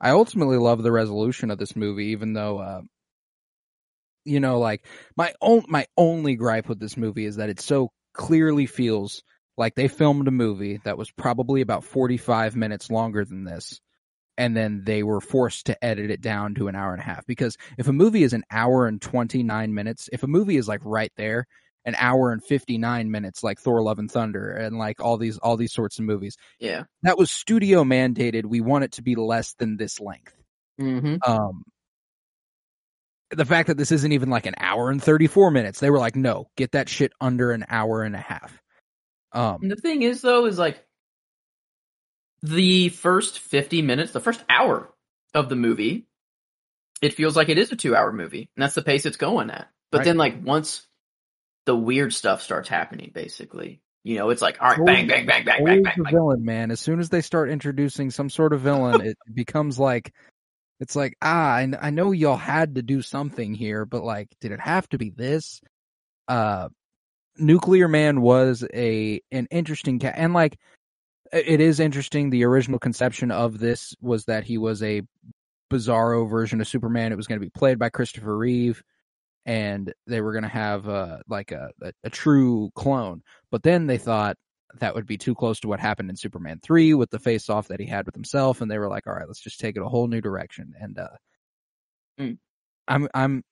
I 0.00 0.10
ultimately 0.10 0.58
love 0.58 0.82
the 0.82 0.92
resolution 0.92 1.50
of 1.50 1.58
this 1.58 1.74
movie, 1.76 2.06
even 2.06 2.32
though 2.32 2.58
uh 2.58 2.82
you 4.24 4.40
know, 4.40 4.58
like 4.58 4.84
my 5.16 5.32
own 5.40 5.64
my 5.68 5.86
only 5.96 6.34
gripe 6.36 6.68
with 6.68 6.78
this 6.78 6.96
movie 6.96 7.24
is 7.24 7.36
that 7.36 7.48
it 7.48 7.60
so 7.60 7.90
clearly 8.12 8.66
feels 8.66 9.22
like 9.58 9.74
they 9.74 9.88
filmed 9.88 10.26
a 10.28 10.30
movie 10.30 10.80
that 10.84 10.96
was 10.96 11.10
probably 11.10 11.60
about 11.60 11.84
45 11.84 12.56
minutes 12.56 12.90
longer 12.90 13.24
than 13.24 13.44
this 13.44 13.80
and 14.38 14.56
then 14.56 14.82
they 14.84 15.02
were 15.02 15.20
forced 15.20 15.66
to 15.66 15.84
edit 15.84 16.10
it 16.12 16.20
down 16.20 16.54
to 16.54 16.68
an 16.68 16.76
hour 16.76 16.92
and 16.92 17.00
a 17.00 17.04
half 17.04 17.26
because 17.26 17.56
if 17.76 17.88
a 17.88 17.92
movie 17.92 18.22
is 18.22 18.32
an 18.32 18.44
hour 18.50 18.86
and 18.86 19.02
29 19.02 19.74
minutes 19.74 20.08
if 20.12 20.22
a 20.22 20.28
movie 20.28 20.56
is 20.56 20.68
like 20.68 20.80
right 20.84 21.12
there 21.16 21.46
an 21.84 21.94
hour 21.98 22.32
and 22.32 22.44
59 22.44 23.10
minutes 23.10 23.42
like 23.42 23.58
Thor 23.58 23.82
Love 23.82 23.98
and 23.98 24.10
Thunder 24.10 24.50
and 24.50 24.78
like 24.78 25.00
all 25.00 25.16
these 25.16 25.38
all 25.38 25.56
these 25.56 25.72
sorts 25.72 25.98
of 25.98 26.04
movies 26.04 26.36
Yeah. 26.60 26.84
that 27.02 27.18
was 27.18 27.30
studio 27.30 27.82
mandated 27.84 28.46
we 28.46 28.60
want 28.60 28.84
it 28.84 28.92
to 28.92 29.02
be 29.02 29.14
less 29.16 29.54
than 29.54 29.76
this 29.76 30.00
length 30.00 30.34
Mm-hmm. 30.80 31.16
um 31.28 31.64
the 33.30 33.44
fact 33.44 33.66
that 33.68 33.76
this 33.76 33.92
isn't 33.92 34.12
even 34.12 34.30
like 34.30 34.46
an 34.46 34.54
hour 34.58 34.90
and 34.90 35.02
34 35.02 35.50
minutes, 35.50 35.80
they 35.80 35.90
were 35.90 35.98
like, 35.98 36.16
no, 36.16 36.48
get 36.56 36.72
that 36.72 36.88
shit 36.88 37.12
under 37.20 37.52
an 37.52 37.64
hour 37.68 38.02
and 38.02 38.14
a 38.14 38.20
half. 38.20 38.58
Um, 39.32 39.58
And 39.62 39.70
the 39.70 39.76
thing 39.76 40.02
is, 40.02 40.22
though, 40.22 40.46
is 40.46 40.58
like 40.58 40.84
the 42.42 42.88
first 42.90 43.38
50 43.38 43.82
minutes, 43.82 44.12
the 44.12 44.20
first 44.20 44.42
hour 44.48 44.92
of 45.34 45.48
the 45.48 45.56
movie, 45.56 46.06
it 47.02 47.14
feels 47.14 47.36
like 47.36 47.48
it 47.48 47.58
is 47.58 47.72
a 47.72 47.76
two 47.76 47.94
hour 47.94 48.12
movie. 48.12 48.48
And 48.56 48.62
that's 48.62 48.74
the 48.74 48.82
pace 48.82 49.06
it's 49.06 49.16
going 49.16 49.50
at. 49.50 49.68
But 49.90 49.98
Right. 49.98 50.04
then, 50.04 50.16
like, 50.16 50.42
once 50.42 50.86
the 51.64 51.76
weird 51.76 52.12
stuff 52.12 52.42
starts 52.42 52.68
happening, 52.68 53.10
basically, 53.12 53.80
you 54.04 54.16
know, 54.16 54.30
it's 54.30 54.42
like, 54.42 54.60
all 54.60 54.70
right, 54.70 54.84
bang, 54.84 55.06
bang, 55.06 55.26
bang, 55.26 55.44
bang, 55.44 55.64
bang, 55.64 55.82
bang, 55.82 56.02
bang. 56.02 56.12
villain, 56.12 56.44
man. 56.44 56.70
As 56.70 56.80
soon 56.80 57.00
as 57.00 57.08
they 57.08 57.20
start 57.20 57.50
introducing 57.50 58.10
some 58.10 58.30
sort 58.30 58.52
of 58.52 58.60
villain, 58.60 59.00
it 59.00 59.18
becomes 59.34 59.78
like, 59.78 60.12
it's 60.80 60.94
like, 60.94 61.16
ah, 61.20 61.54
I, 61.54 61.68
I 61.80 61.90
know 61.90 62.12
y'all 62.12 62.36
had 62.36 62.76
to 62.76 62.82
do 62.82 63.02
something 63.02 63.54
here, 63.54 63.84
but 63.84 64.04
like, 64.04 64.28
did 64.40 64.52
it 64.52 64.60
have 64.60 64.88
to 64.90 64.98
be 64.98 65.10
this? 65.10 65.60
Uh, 66.28 66.68
Nuclear 67.38 67.88
Man 67.88 68.20
was 68.20 68.64
a, 68.74 69.20
an 69.32 69.48
interesting 69.50 69.98
cat, 69.98 70.14
and 70.16 70.34
like, 70.34 70.58
it 71.32 71.60
is 71.60 71.80
interesting. 71.80 72.30
The 72.30 72.44
original 72.44 72.78
conception 72.78 73.30
of 73.30 73.58
this 73.58 73.94
was 74.00 74.24
that 74.26 74.44
he 74.44 74.58
was 74.58 74.82
a 74.82 75.02
bizarro 75.70 76.28
version 76.28 76.60
of 76.60 76.68
Superman. 76.68 77.12
It 77.12 77.16
was 77.16 77.26
going 77.26 77.40
to 77.40 77.46
be 77.46 77.50
played 77.50 77.78
by 77.78 77.90
Christopher 77.90 78.36
Reeve, 78.36 78.82
and 79.44 79.92
they 80.06 80.20
were 80.20 80.32
going 80.32 80.44
to 80.44 80.48
have 80.48 80.88
uh, 80.88 81.18
like 81.28 81.52
a, 81.52 81.70
a 81.82 81.92
a 82.04 82.10
true 82.10 82.70
clone. 82.74 83.22
But 83.50 83.62
then 83.62 83.86
they 83.86 83.98
thought 83.98 84.36
that 84.80 84.94
would 84.94 85.06
be 85.06 85.18
too 85.18 85.34
close 85.34 85.60
to 85.60 85.68
what 85.68 85.80
happened 85.80 86.10
in 86.10 86.16
Superman 86.16 86.60
three 86.62 86.94
with 86.94 87.10
the 87.10 87.18
face 87.18 87.50
off 87.50 87.68
that 87.68 87.80
he 87.80 87.86
had 87.86 88.06
with 88.06 88.14
himself, 88.14 88.60
and 88.60 88.70
they 88.70 88.78
were 88.78 88.88
like, 88.88 89.06
"All 89.06 89.14
right, 89.14 89.28
let's 89.28 89.40
just 89.40 89.60
take 89.60 89.76
it 89.76 89.82
a 89.82 89.88
whole 89.88 90.08
new 90.08 90.20
direction." 90.20 90.74
And 90.80 90.98
uh, 90.98 91.08
Mm. 92.18 92.38
I'm 92.86 93.08
I'm 93.14 93.44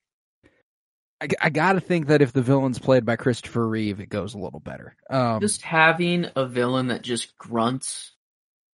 I, 1.20 1.28
I 1.40 1.50
got 1.50 1.75
to 1.75 1.80
think 1.80 2.08
that 2.08 2.23
if 2.23 2.32
the 2.32 2.42
villain's 2.42 2.78
played 2.78 3.04
by 3.04 3.16
Christopher 3.16 3.66
Reeve, 3.66 4.00
it 4.00 4.08
goes 4.08 4.35
a 4.35 4.38
little 4.38 4.61
better. 4.61 4.94
Um, 5.08 5.40
just 5.40 5.62
having 5.62 6.26
a 6.37 6.46
villain 6.46 6.88
that 6.88 7.02
just 7.02 7.37
grunts, 7.38 8.12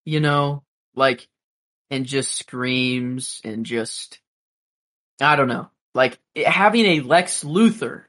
you 0.05 0.19
know, 0.19 0.63
like, 0.95 1.27
and 1.89 2.05
just 2.05 2.33
screams 2.33 3.41
and 3.43 3.65
just, 3.65 4.19
I 5.21 5.35
don't 5.35 5.49
know, 5.49 5.69
like 5.93 6.19
it- 6.33 6.47
having 6.47 6.85
a 6.85 6.99
Lex 7.01 7.43
Luthor, 7.43 8.03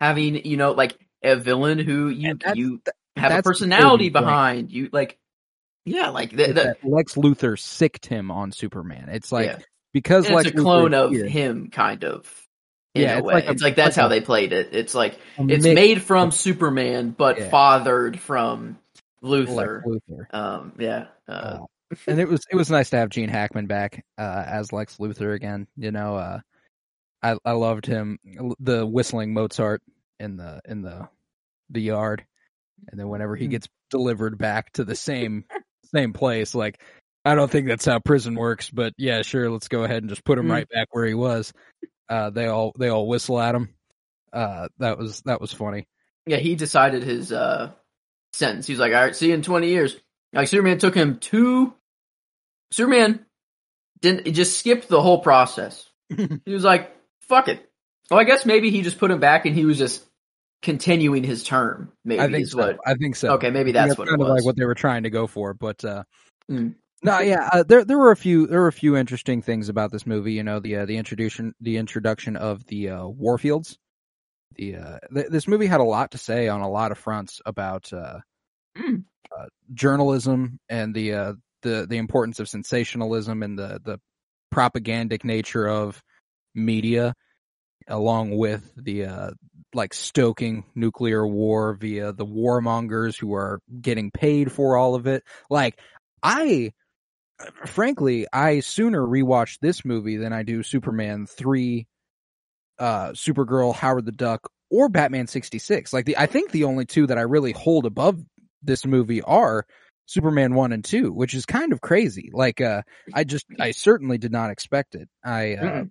having 0.00 0.44
you 0.44 0.56
know, 0.56 0.72
like 0.72 0.98
a 1.22 1.36
villain 1.36 1.78
who 1.78 2.08
you 2.08 2.38
you 2.54 2.82
have 3.16 3.32
a 3.32 3.42
personality 3.42 4.10
behind 4.10 4.72
you, 4.72 4.90
like, 4.92 5.18
yeah, 5.84 6.10
like 6.10 6.30
the, 6.30 6.52
the, 6.52 6.76
Lex 6.82 7.14
Luthor 7.14 7.58
sicked 7.58 8.06
him 8.06 8.30
on 8.30 8.52
Superman. 8.52 9.08
It's 9.10 9.32
like 9.32 9.46
yeah. 9.46 9.58
because 9.92 10.28
Lex 10.28 10.48
it's 10.48 10.58
a 10.58 10.62
clone 10.62 10.90
Luthor 10.90 11.04
of 11.04 11.10
here, 11.12 11.28
him, 11.28 11.70
kind 11.70 12.04
of. 12.04 12.41
Yeah, 12.94 13.18
it's 13.18 13.26
like 13.26 13.44
a- 13.46 13.50
it's 13.50 13.62
like 13.62 13.76
that's 13.76 13.96
like 13.96 14.02
how 14.02 14.08
they 14.08 14.20
played 14.20 14.52
it. 14.52 14.70
It's 14.72 14.94
like 14.94 15.18
it's 15.38 15.64
made 15.64 16.02
from 16.02 16.30
Superman, 16.30 17.10
but 17.16 17.38
Yeah. 17.38 17.48
fathered 17.50 18.18
from 18.20 18.78
Lex 19.22 19.50
Luthor. 19.50 19.82
Luthor. 19.84 20.34
Um, 20.34 20.72
yeah, 20.78 21.06
uh, 21.28 21.32
Uh, 21.32 21.58
and 22.06 22.20
it 22.20 22.28
was 22.28 22.40
it 22.50 22.56
was 22.56 22.70
nice 22.70 22.90
to 22.90 22.96
have 22.96 23.08
Gene 23.08 23.28
Hackman 23.30 23.66
back 23.66 24.04
uh, 24.18 24.44
as 24.46 24.72
Lex 24.72 24.96
Luthor 24.98 25.34
again. 25.34 25.66
You 25.76 25.90
know, 25.90 26.16
uh, 26.16 26.40
I 27.22 27.36
I 27.44 27.52
loved 27.52 27.86
him 27.86 28.18
the 28.60 28.86
whistling 28.86 29.32
Mozart 29.32 29.80
in 30.20 30.36
the 30.36 30.60
in 30.66 30.82
the 30.82 31.08
the 31.70 31.80
yard, 31.80 32.24
and 32.88 33.00
then 33.00 33.08
whenever 33.08 33.36
he 33.36 33.46
Hmm. 33.46 33.52
gets 33.52 33.68
delivered 33.90 34.36
back 34.38 34.70
to 34.72 34.84
the 34.84 34.96
same 34.96 35.44
same 35.94 36.12
place, 36.12 36.54
like 36.54 36.80
I 37.24 37.34
don't 37.36 37.50
think 37.50 37.68
that's 37.68 37.84
how 37.86 38.00
prison 38.00 38.34
works, 38.34 38.68
but 38.68 38.92
yeah, 38.98 39.22
sure, 39.22 39.48
let's 39.50 39.68
go 39.68 39.84
ahead 39.84 40.02
and 40.02 40.10
just 40.10 40.24
put 40.24 40.38
him 40.38 40.46
Hmm. 40.46 40.52
right 40.52 40.68
back 40.68 40.88
where 40.90 41.06
he 41.06 41.14
was. 41.14 41.52
Uh, 42.12 42.28
they 42.30 42.46
all 42.46 42.72
they 42.78 42.88
all 42.88 43.08
whistle 43.08 43.40
at 43.40 43.54
him. 43.54 43.70
Uh, 44.32 44.68
that 44.78 44.98
was 44.98 45.22
that 45.22 45.40
was 45.40 45.50
funny. 45.52 45.86
yeah, 46.26 46.36
he 46.36 46.54
decided 46.54 47.02
his 47.02 47.32
uh 47.32 47.70
sentence. 48.34 48.66
He's 48.66 48.78
like, 48.78 48.92
"All 48.92 49.00
right, 49.00 49.16
see 49.16 49.28
you 49.28 49.34
in 49.34 49.40
twenty 49.42 49.68
years." 49.68 49.96
Like 50.34 50.48
Superman 50.48 50.78
took 50.78 50.94
him 50.94 51.18
two. 51.18 51.72
Superman 52.70 53.24
didn't 54.00 54.26
he 54.26 54.32
just 54.32 54.58
skipped 54.58 54.88
the 54.88 55.00
whole 55.00 55.20
process. 55.20 55.88
He 56.44 56.52
was 56.52 56.64
like, 56.64 56.94
"Fuck 57.22 57.48
it." 57.48 57.66
Well, 58.10 58.20
I 58.20 58.24
guess 58.24 58.44
maybe 58.44 58.70
he 58.70 58.82
just 58.82 58.98
put 58.98 59.10
him 59.10 59.20
back, 59.20 59.46
and 59.46 59.56
he 59.56 59.64
was 59.64 59.78
just 59.78 60.04
continuing 60.60 61.24
his 61.24 61.42
term. 61.44 61.92
Maybe 62.04 62.20
I 62.20 62.30
think 62.30 62.44
is 62.44 62.50
so. 62.52 62.58
what. 62.58 62.78
I 62.86 62.94
think 62.94 63.16
so. 63.16 63.34
Okay, 63.34 63.50
maybe 63.50 63.72
think 63.72 63.86
that's 63.88 63.98
what 63.98 64.08
it 64.08 64.10
kind 64.10 64.20
of 64.22 64.28
was. 64.28 64.36
like 64.40 64.44
what 64.44 64.56
they 64.56 64.66
were 64.66 64.74
trying 64.74 65.04
to 65.04 65.10
go 65.10 65.26
for. 65.26 65.54
But 65.54 65.82
uh, 65.84 66.04
Mm. 66.50 66.74
No, 67.02 67.20
yeah, 67.20 67.48
uh, 67.52 67.62
there 67.62 67.84
there 67.84 67.98
were 67.98 68.12
a 68.12 68.16
few 68.16 68.46
there 68.46 68.60
were 68.60 68.68
a 68.68 68.72
few 68.72 68.96
interesting 68.96 69.42
things 69.42 69.68
about 69.68 69.92
this 69.92 70.06
movie. 70.06 70.34
You 70.34 70.42
know, 70.42 70.60
the 70.60 70.76
uh, 70.76 70.86
the 70.86 70.96
introduction 70.96 71.54
the 71.60 71.76
introduction 71.76 72.36
of 72.36 72.66
the 72.66 72.90
uh, 72.90 73.02
Warfields. 73.02 73.76
The 74.56 74.76
uh, 74.76 74.98
th- 75.12 75.28
this 75.28 75.48
movie 75.48 75.66
had 75.66 75.80
a 75.80 75.84
lot 75.84 76.12
to 76.12 76.18
say 76.18 76.48
on 76.48 76.60
a 76.60 76.70
lot 76.70 76.92
of 76.92 76.98
fronts 76.98 77.40
about 77.46 77.92
uh, 77.92 78.20
Mm. 78.78 79.04
uh, 79.36 79.46
journalism 79.74 80.58
and 80.68 80.94
the 80.94 81.12
uh, 81.14 81.32
the 81.62 81.86
the 81.88 81.98
importance 81.98 82.40
of 82.40 82.48
sensationalism 82.48 83.42
and 83.42 83.58
the 83.58 83.80
the 83.84 84.00
propagandic 84.50 85.24
nature 85.24 85.68
of 85.68 86.02
media, 86.54 87.14
along 87.86 88.36
with 88.36 88.70
the 88.76 89.04
uh, 89.06 89.30
like 89.74 89.92
stoking 89.94 90.64
nuclear 90.74 91.26
war 91.26 91.74
via 91.74 92.12
the 92.12 92.26
warmongers 92.26 93.18
who 93.18 93.34
are 93.34 93.60
getting 93.80 94.10
paid 94.10 94.50
for 94.50 94.76
all 94.76 94.94
of 94.94 95.06
it. 95.06 95.22
Like 95.50 95.78
I 96.22 96.72
frankly, 97.66 98.26
I 98.32 98.60
sooner 98.60 99.00
rewatch 99.00 99.58
this 99.60 99.84
movie 99.84 100.16
than 100.16 100.32
I 100.32 100.42
do 100.42 100.62
Superman 100.62 101.26
3 101.26 101.86
uh 102.78 103.08
Supergirl, 103.10 103.74
Howard 103.74 104.06
the 104.06 104.12
Duck 104.12 104.50
or 104.70 104.88
Batman 104.88 105.26
66. 105.26 105.92
Like 105.92 106.06
the 106.06 106.18
I 106.18 106.26
think 106.26 106.50
the 106.50 106.64
only 106.64 106.84
two 106.84 107.06
that 107.06 107.18
I 107.18 107.22
really 107.22 107.52
hold 107.52 107.86
above 107.86 108.18
this 108.62 108.86
movie 108.86 109.22
are 109.22 109.66
Superman 110.06 110.54
1 110.54 110.72
and 110.72 110.84
2, 110.84 111.12
which 111.12 111.34
is 111.34 111.46
kind 111.46 111.72
of 111.72 111.80
crazy. 111.80 112.30
Like 112.32 112.60
uh 112.60 112.82
I 113.12 113.24
just 113.24 113.46
I 113.60 113.72
certainly 113.72 114.18
did 114.18 114.32
not 114.32 114.50
expect 114.50 114.94
it. 114.94 115.08
I 115.24 115.54
uh 115.54 115.62
Mm-mm. 115.62 115.90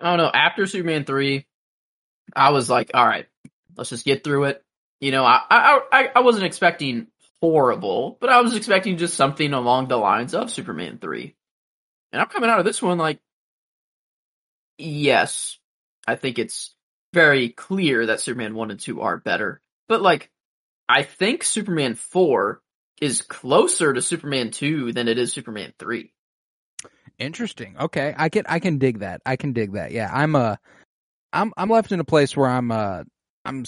I 0.00 0.10
don't 0.10 0.18
know. 0.18 0.30
After 0.32 0.66
Superman 0.66 1.04
three, 1.04 1.46
I 2.34 2.50
was 2.50 2.68
like, 2.68 2.90
"All 2.94 3.06
right, 3.06 3.26
let's 3.76 3.90
just 3.90 4.04
get 4.04 4.24
through 4.24 4.44
it." 4.44 4.62
You 5.00 5.12
know, 5.12 5.24
I 5.24 5.40
I 5.50 5.80
I, 5.92 6.10
I 6.16 6.20
wasn't 6.20 6.44
expecting 6.44 7.06
horrible, 7.40 8.16
but 8.20 8.30
I 8.30 8.40
was 8.40 8.56
expecting 8.56 8.96
just 8.96 9.14
something 9.14 9.52
along 9.52 9.88
the 9.88 9.96
lines 9.96 10.34
of 10.34 10.50
Superman 10.50 10.98
three. 10.98 11.36
And 12.12 12.22
I'm 12.22 12.28
coming 12.28 12.50
out 12.50 12.58
of 12.58 12.64
this 12.64 12.80
one 12.80 12.98
like, 12.98 13.20
yes, 14.78 15.58
I 16.06 16.16
think 16.16 16.38
it's 16.38 16.74
very 17.12 17.48
clear 17.48 18.06
that 18.06 18.20
Superman 18.20 18.54
one 18.54 18.70
and 18.70 18.80
two 18.80 19.00
are 19.00 19.16
better, 19.16 19.60
but 19.88 20.02
like, 20.02 20.30
I 20.88 21.02
think 21.02 21.42
Superman 21.42 21.94
four 21.94 22.60
is 23.00 23.22
closer 23.22 23.92
to 23.92 24.02
Superman 24.02 24.50
two 24.50 24.92
than 24.92 25.08
it 25.08 25.18
is 25.18 25.32
Superman 25.32 25.72
three. 25.78 26.12
Interesting. 27.18 27.76
Okay, 27.78 28.14
I 28.16 28.28
can 28.28 28.44
I 28.48 28.58
can 28.58 28.78
dig 28.78 28.98
that. 29.00 29.20
I 29.24 29.36
can 29.36 29.52
dig 29.52 29.72
that. 29.74 29.92
Yeah, 29.92 30.10
I'm 30.12 30.34
uh 30.34 30.56
I'm 31.32 31.52
I'm 31.56 31.70
left 31.70 31.92
in 31.92 32.00
a 32.00 32.04
place 32.04 32.36
where 32.36 32.48
I'm 32.48 32.70
uh 32.70 33.04
I'm 33.44 33.64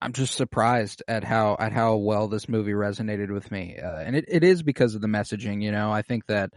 I'm 0.00 0.12
just 0.12 0.34
surprised 0.34 1.02
at 1.08 1.24
how 1.24 1.56
at 1.58 1.72
how 1.72 1.96
well 1.96 2.28
this 2.28 2.48
movie 2.48 2.72
resonated 2.72 3.32
with 3.32 3.50
me, 3.50 3.78
uh, 3.78 3.98
and 3.98 4.14
it, 4.16 4.26
it 4.28 4.44
is 4.44 4.62
because 4.62 4.94
of 4.94 5.00
the 5.00 5.06
messaging. 5.06 5.62
You 5.62 5.72
know, 5.72 5.90
I 5.90 6.02
think 6.02 6.26
that 6.26 6.50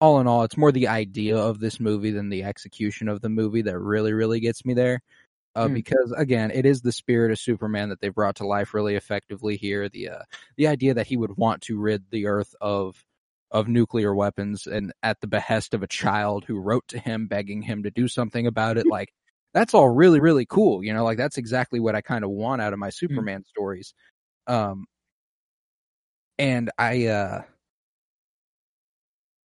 all 0.00 0.20
in 0.20 0.26
all, 0.26 0.42
it's 0.44 0.56
more 0.56 0.72
the 0.72 0.88
idea 0.88 1.36
of 1.36 1.58
this 1.58 1.80
movie 1.80 2.10
than 2.10 2.28
the 2.28 2.44
execution 2.44 3.08
of 3.08 3.20
the 3.20 3.28
movie 3.28 3.62
that 3.62 3.78
really 3.78 4.12
really 4.12 4.40
gets 4.40 4.64
me 4.64 4.74
there. 4.74 5.00
Uh, 5.54 5.68
Hmm. 5.68 5.74
Because 5.74 6.14
again, 6.16 6.50
it 6.50 6.66
is 6.66 6.80
the 6.80 6.92
spirit 6.92 7.30
of 7.30 7.38
Superman 7.38 7.90
that 7.90 8.00
they 8.00 8.08
brought 8.08 8.36
to 8.36 8.46
life 8.46 8.74
really 8.74 8.94
effectively 8.96 9.56
here. 9.56 9.88
The 9.88 10.10
uh, 10.10 10.22
the 10.56 10.68
idea 10.68 10.94
that 10.94 11.06
he 11.06 11.16
would 11.16 11.36
want 11.36 11.62
to 11.62 11.78
rid 11.78 12.04
the 12.10 12.26
Earth 12.26 12.54
of 12.60 13.02
of 13.50 13.68
nuclear 13.68 14.14
weapons 14.14 14.66
and 14.66 14.92
at 15.02 15.20
the 15.20 15.26
behest 15.26 15.74
of 15.74 15.82
a 15.82 15.86
child 15.86 16.44
who 16.46 16.58
wrote 16.58 16.88
to 16.88 16.98
him 16.98 17.26
begging 17.26 17.62
him 17.62 17.82
to 17.82 17.90
do 17.90 18.08
something 18.08 18.46
about 18.46 18.78
it 18.78 18.86
like 18.90 19.12
that's 19.54 19.74
all 19.74 19.88
really 19.88 20.20
really 20.20 20.46
cool 20.46 20.82
you 20.84 20.92
know 20.92 21.04
like 21.04 21.18
that's 21.18 21.38
exactly 21.38 21.80
what 21.80 21.94
i 21.94 22.00
kind 22.00 22.24
of 22.24 22.30
want 22.30 22.62
out 22.62 22.72
of 22.72 22.78
my 22.78 22.90
superman 22.90 23.44
stories 23.44 23.94
um 24.46 24.86
and 26.38 26.70
i 26.78 27.06
uh 27.06 27.42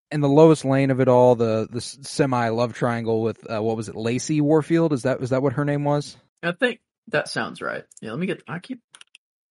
and 0.09 0.23
the 0.23 0.29
Lois 0.29 0.63
Lane 0.63 0.89
of 0.89 1.01
it 1.01 1.09
all 1.09 1.35
the 1.35 1.67
the 1.69 1.81
semi 1.81 2.49
love 2.49 2.73
triangle 2.73 3.21
with 3.21 3.49
uh, 3.51 3.61
what 3.61 3.75
was 3.75 3.89
it 3.89 3.95
lacy 3.95 4.39
warfield 4.39 4.93
is 4.93 5.03
that 5.03 5.19
was 5.19 5.31
that 5.31 5.41
what 5.41 5.53
her 5.53 5.65
name 5.65 5.83
was 5.83 6.15
I 6.43 6.51
think 6.53 6.79
that 7.09 7.27
sounds 7.27 7.61
right. 7.61 7.83
Yeah, 8.01 8.11
let 8.11 8.19
me 8.19 8.27
get. 8.27 8.43
I 8.47 8.59
keep 8.59 8.81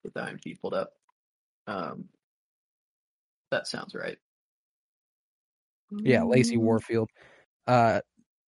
get 0.03 0.13
the 0.13 0.21
IMDb 0.21 0.59
pulled 0.59 0.73
up. 0.73 0.91
Um, 1.67 2.05
that 3.51 3.67
sounds 3.67 3.93
right. 3.93 4.17
Yeah, 5.91 6.23
Lacy 6.23 6.57
Mm. 6.57 6.61
Warfield. 6.61 7.09
Uh, 7.65 8.01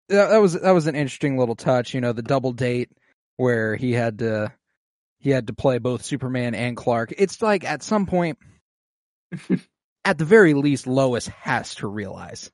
that, 0.09 0.29
that 0.29 0.37
was 0.37 0.53
that 0.59 0.71
was 0.71 0.87
an 0.87 0.95
interesting 0.95 1.37
little 1.37 1.55
touch. 1.55 1.93
You 1.93 2.01
know, 2.01 2.13
the 2.13 2.21
double 2.21 2.51
date 2.53 2.89
where 3.37 3.75
he 3.75 3.93
had 3.93 4.19
to 4.19 4.53
he 5.19 5.29
had 5.31 5.47
to 5.47 5.53
play 5.53 5.77
both 5.79 6.03
Superman 6.03 6.55
and 6.55 6.77
Clark. 6.77 7.13
It's 7.17 7.41
like 7.41 7.63
at 7.63 7.83
some 7.83 8.05
point, 8.05 8.37
at 10.05 10.17
the 10.17 10.25
very 10.25 10.53
least, 10.53 10.87
Lois 10.87 11.27
has 11.27 11.75
to 11.75 11.87
realize 11.87 12.51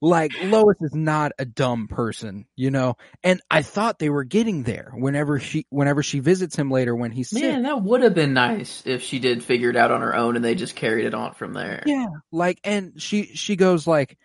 Like 0.00 0.32
Lois 0.40 0.76
is 0.80 0.94
not 0.94 1.32
a 1.40 1.44
dumb 1.44 1.88
person, 1.88 2.46
you 2.54 2.70
know. 2.70 2.94
And 3.24 3.40
I 3.50 3.62
thought 3.62 3.98
they 3.98 4.10
were 4.10 4.22
getting 4.24 4.62
there 4.62 4.92
whenever 4.94 5.40
she 5.40 5.66
whenever 5.70 6.04
she 6.04 6.20
visits 6.20 6.54
him 6.54 6.70
later 6.70 6.94
when 6.94 7.10
he's 7.10 7.30
sick. 7.30 7.42
Man, 7.42 7.64
that 7.64 7.82
would 7.82 8.02
have 8.02 8.14
been 8.14 8.32
nice 8.32 8.84
if 8.86 9.02
she 9.02 9.18
did 9.18 9.42
figure 9.42 9.70
it 9.70 9.76
out 9.76 9.90
on 9.90 10.02
her 10.02 10.14
own 10.14 10.36
and 10.36 10.44
they 10.44 10.54
just 10.54 10.76
carried 10.76 11.06
it 11.06 11.14
on 11.14 11.34
from 11.34 11.52
there. 11.52 11.82
Yeah, 11.84 12.06
like 12.30 12.60
and 12.62 13.02
she 13.02 13.24
she 13.34 13.56
goes 13.56 13.88
like, 13.88 14.16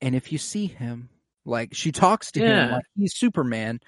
and 0.00 0.14
if 0.14 0.32
you 0.32 0.38
see 0.38 0.66
him, 0.66 1.08
like 1.44 1.74
she 1.74 1.92
talks 1.92 2.32
to 2.32 2.40
him 2.40 2.70
like 2.72 2.84
he's 2.96 3.16
Superman, 3.16 3.80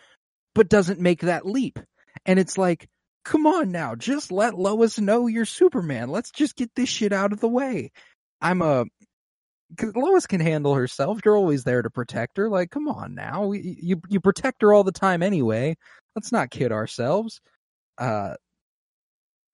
but 0.54 0.68
doesn't 0.68 1.00
make 1.00 1.20
that 1.22 1.46
leap. 1.46 1.78
And 2.26 2.38
it's 2.38 2.56
like, 2.58 2.88
come 3.24 3.46
on 3.46 3.70
now, 3.70 3.94
just 3.94 4.32
let 4.32 4.58
Lois 4.58 4.98
know 4.98 5.26
you're 5.26 5.44
Superman. 5.44 6.08
Let's 6.10 6.30
just 6.30 6.56
get 6.56 6.70
this 6.74 6.88
shit 6.88 7.12
out 7.12 7.32
of 7.32 7.40
the 7.40 7.48
way. 7.48 7.92
I'm 8.40 8.62
a 8.62 8.84
because 9.70 9.94
Lois 9.94 10.26
can 10.26 10.40
handle 10.40 10.74
herself. 10.74 11.20
You're 11.24 11.36
always 11.36 11.62
there 11.64 11.82
to 11.82 11.90
protect 11.90 12.38
her. 12.38 12.48
Like, 12.50 12.70
come 12.70 12.88
on 12.88 13.14
now, 13.14 13.46
We- 13.46 13.78
you 13.80 14.00
you 14.08 14.20
protect 14.20 14.62
her 14.62 14.72
all 14.72 14.82
the 14.84 14.90
time 14.92 15.22
anyway. 15.22 15.76
Let's 16.16 16.32
not 16.32 16.50
kid 16.50 16.72
ourselves. 16.72 17.40
Uh, 17.98 18.34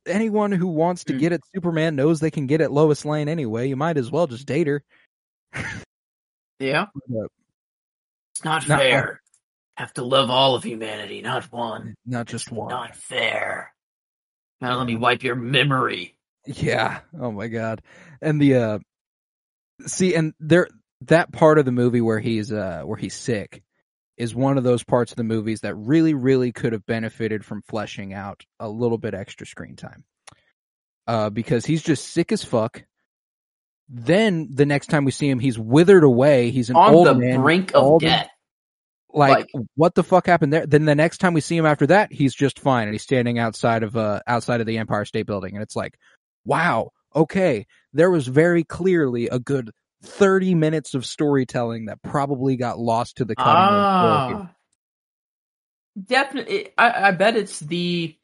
anyone 0.07 0.53
who 0.53 0.69
wants 0.69 1.05
to 1.05 1.13
Mm. 1.15 1.19
get 1.19 1.33
at 1.33 1.41
Superman 1.55 1.97
knows 1.97 2.21
they 2.21 2.31
can 2.31 2.47
get 2.47 2.61
at 2.61 2.73
Lois 2.73 3.05
Lane 3.05 3.29
anyway. 3.29 3.69
You 3.69 3.77
might 3.77 3.97
as 3.99 4.11
well 4.11 4.27
just 4.27 4.47
date 4.47 4.69
her. 4.69 4.83
Yeah. 6.59 6.87
It's 8.35 8.45
not 8.45 8.69
Not- 8.69 8.79
fair. 8.79 9.21
Have 9.77 9.93
to 9.95 10.05
love 10.05 10.31
all 10.31 10.55
of 10.55 10.63
humanity, 10.65 11.21
not 11.21 11.45
one. 11.53 11.95
not 12.07 12.27
just 12.27 12.51
one. 12.51 12.71
Not 12.71 12.97
fair. 12.97 13.75
Now 14.63 14.79
let 14.79 14.87
me 14.87 14.97
wipe 14.97 15.23
your 15.23 15.35
memory. 15.37 16.17
Yeah. 16.47 17.01
Oh 17.19 17.31
my 17.31 17.49
god. 17.49 17.83
And 18.23 18.41
the 18.41 18.55
uh 18.55 18.79
see 19.87 20.15
and 20.15 20.33
there 20.41 20.69
that 21.03 21.31
part 21.31 21.59
of 21.59 21.67
the 21.67 21.73
movie 21.73 22.01
where 22.01 22.21
he's 22.21 22.51
uh 22.53 22.83
where 22.85 22.97
he's 22.97 23.13
sick 23.15 23.63
is 24.17 24.35
one 24.35 24.57
of 24.57 24.65
those 24.65 24.83
parts 24.83 25.13
of 25.13 25.17
the 25.19 25.25
movies 25.25 25.61
that 25.61 25.75
really 25.75 26.15
really 26.15 26.53
could 26.53 26.73
have 26.73 26.87
benefited 26.87 27.45
from 27.45 27.61
fleshing 27.69 28.15
out 28.15 28.45
a 28.59 28.69
little 28.71 28.97
bit 28.97 29.13
extra 29.13 29.47
screen 29.47 29.77
time. 29.77 30.05
Uh 31.07 31.29
because 31.29 31.67
he's 31.67 31.83
just 31.83 32.09
sick 32.09 32.33
as 32.33 32.43
fuck. 32.43 32.83
Then 33.89 34.49
the 34.53 34.67
next 34.67 34.89
time 34.89 35.05
we 35.05 35.13
see 35.13 35.29
him 35.29 35.39
he's 35.39 35.59
withered 35.59 36.05
away. 36.05 36.51
He's 36.51 36.71
an 36.71 36.77
On 36.77 36.95
old 36.95 37.07
the 37.07 37.15
man. 37.15 37.41
brink 37.41 37.73
of 37.75 38.01
death. 38.01 38.29
like, 39.13 39.49
what 39.77 39.95
the 39.95 40.03
fuck 40.03 40.27
happened 40.27 40.53
there? 40.53 40.67
Then 40.67 40.85
the 40.85 40.95
next 40.95 41.19
time 41.19 41.35
we 41.35 41.41
see 41.41 41.57
him 41.57 41.67
after 41.67 41.87
that, 41.89 42.13
he's 42.13 42.35
just 42.35 42.59
fine 42.59 42.89
and 42.89 42.95
he's 42.95 43.03
standing 43.03 43.39
outside 43.39 43.83
of 43.83 43.97
uh 43.97 44.21
outside 44.27 44.61
of 44.61 44.67
the 44.67 44.79
Empire 44.79 45.05
State 45.05 45.27
Building 45.27 45.55
and 45.55 45.63
it's 45.63 45.77
like, 45.77 45.97
wow, 46.45 46.91
okay, 47.15 47.67
there 47.93 48.11
was 48.11 48.27
very 48.27 48.65
clearly 48.65 49.29
a 49.29 49.39
good 49.39 49.71
30 50.03 50.55
minutes 50.55 50.95
of 50.95 51.07
storytelling 51.07 51.87
that 51.87 52.03
probably 52.03 52.57
got 52.57 52.79
lost 52.79 53.17
to 53.19 53.25
the 53.25 53.35
cutting. 53.37 53.53
Ah. 53.55 54.53
Definitely. 56.05 56.69
I, 56.77 57.09
I 57.09 57.11
bet 57.13 57.37
it's 57.37 57.59
the 57.61 58.17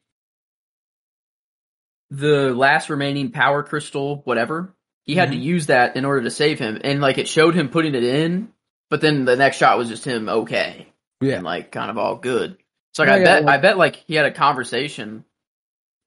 the 2.11 2.53
last 2.55 2.91
remaining 2.91 3.31
power 3.31 3.63
crystal, 3.63 4.21
whatever. 4.25 4.75
He 5.05 5.15
had 5.17 5.33
to 5.33 5.37
Mhm. 5.37 5.43
use 5.43 5.67
that 5.67 5.97
in 5.97 6.05
order 6.05 6.23
to 6.23 6.31
save 6.31 6.59
him, 6.59 6.81
and 6.85 7.01
like 7.01 7.19
it 7.19 7.29
showed 7.29 7.55
him 7.55 7.69
putting 7.71 7.95
it 7.95 8.05
in, 8.05 8.53
but 8.89 9.01
then 9.01 9.25
the 9.25 9.37
next 9.37 9.57
shot 9.57 9.77
was 9.79 9.89
just 9.89 10.05
him 10.05 10.29
okay 10.29 10.87
Yeah. 11.21 11.37
and 11.37 11.45
like 11.45 11.73
kind 11.73 11.91
of 11.91 11.99
all 11.99 12.17
good. 12.17 12.57
So 12.95 13.03
like 13.03 13.09
Yeah, 13.09 13.15
I 13.15 13.19
yeah, 13.19 13.25
bet 13.25 13.45
like- 13.45 13.59
I 13.59 13.63
bet 13.63 13.79
like 13.79 13.97
he 14.07 14.15
had 14.15 14.27
a 14.27 14.31
conversation, 14.33 15.25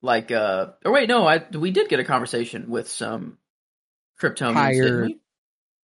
like 0.01 0.31
uh 0.31 0.67
or 0.85 0.91
wait 0.93 1.09
no 1.09 1.27
I 1.27 1.43
we 1.53 1.71
did 1.71 1.89
get 1.89 1.99
a 1.99 2.03
conversation 2.05 2.69
with 2.69 2.89
some 2.89 3.37
Kryptonians, 4.21 4.53
Higher-? 4.53 5.09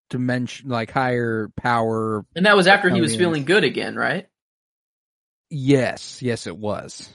Dimension 0.09 0.69
like 0.69 0.91
higher 0.91 1.49
power. 1.57 2.25
And 2.35 2.45
that 2.45 2.55
was 2.55 2.67
after 2.67 2.89
he 2.89 3.01
was 3.01 3.15
feeling 3.15 3.45
good 3.45 3.63
again, 3.63 3.95
right? 3.95 4.27
Yes, 5.49 6.21
yes 6.21 6.47
it 6.47 6.55
was. 6.57 7.09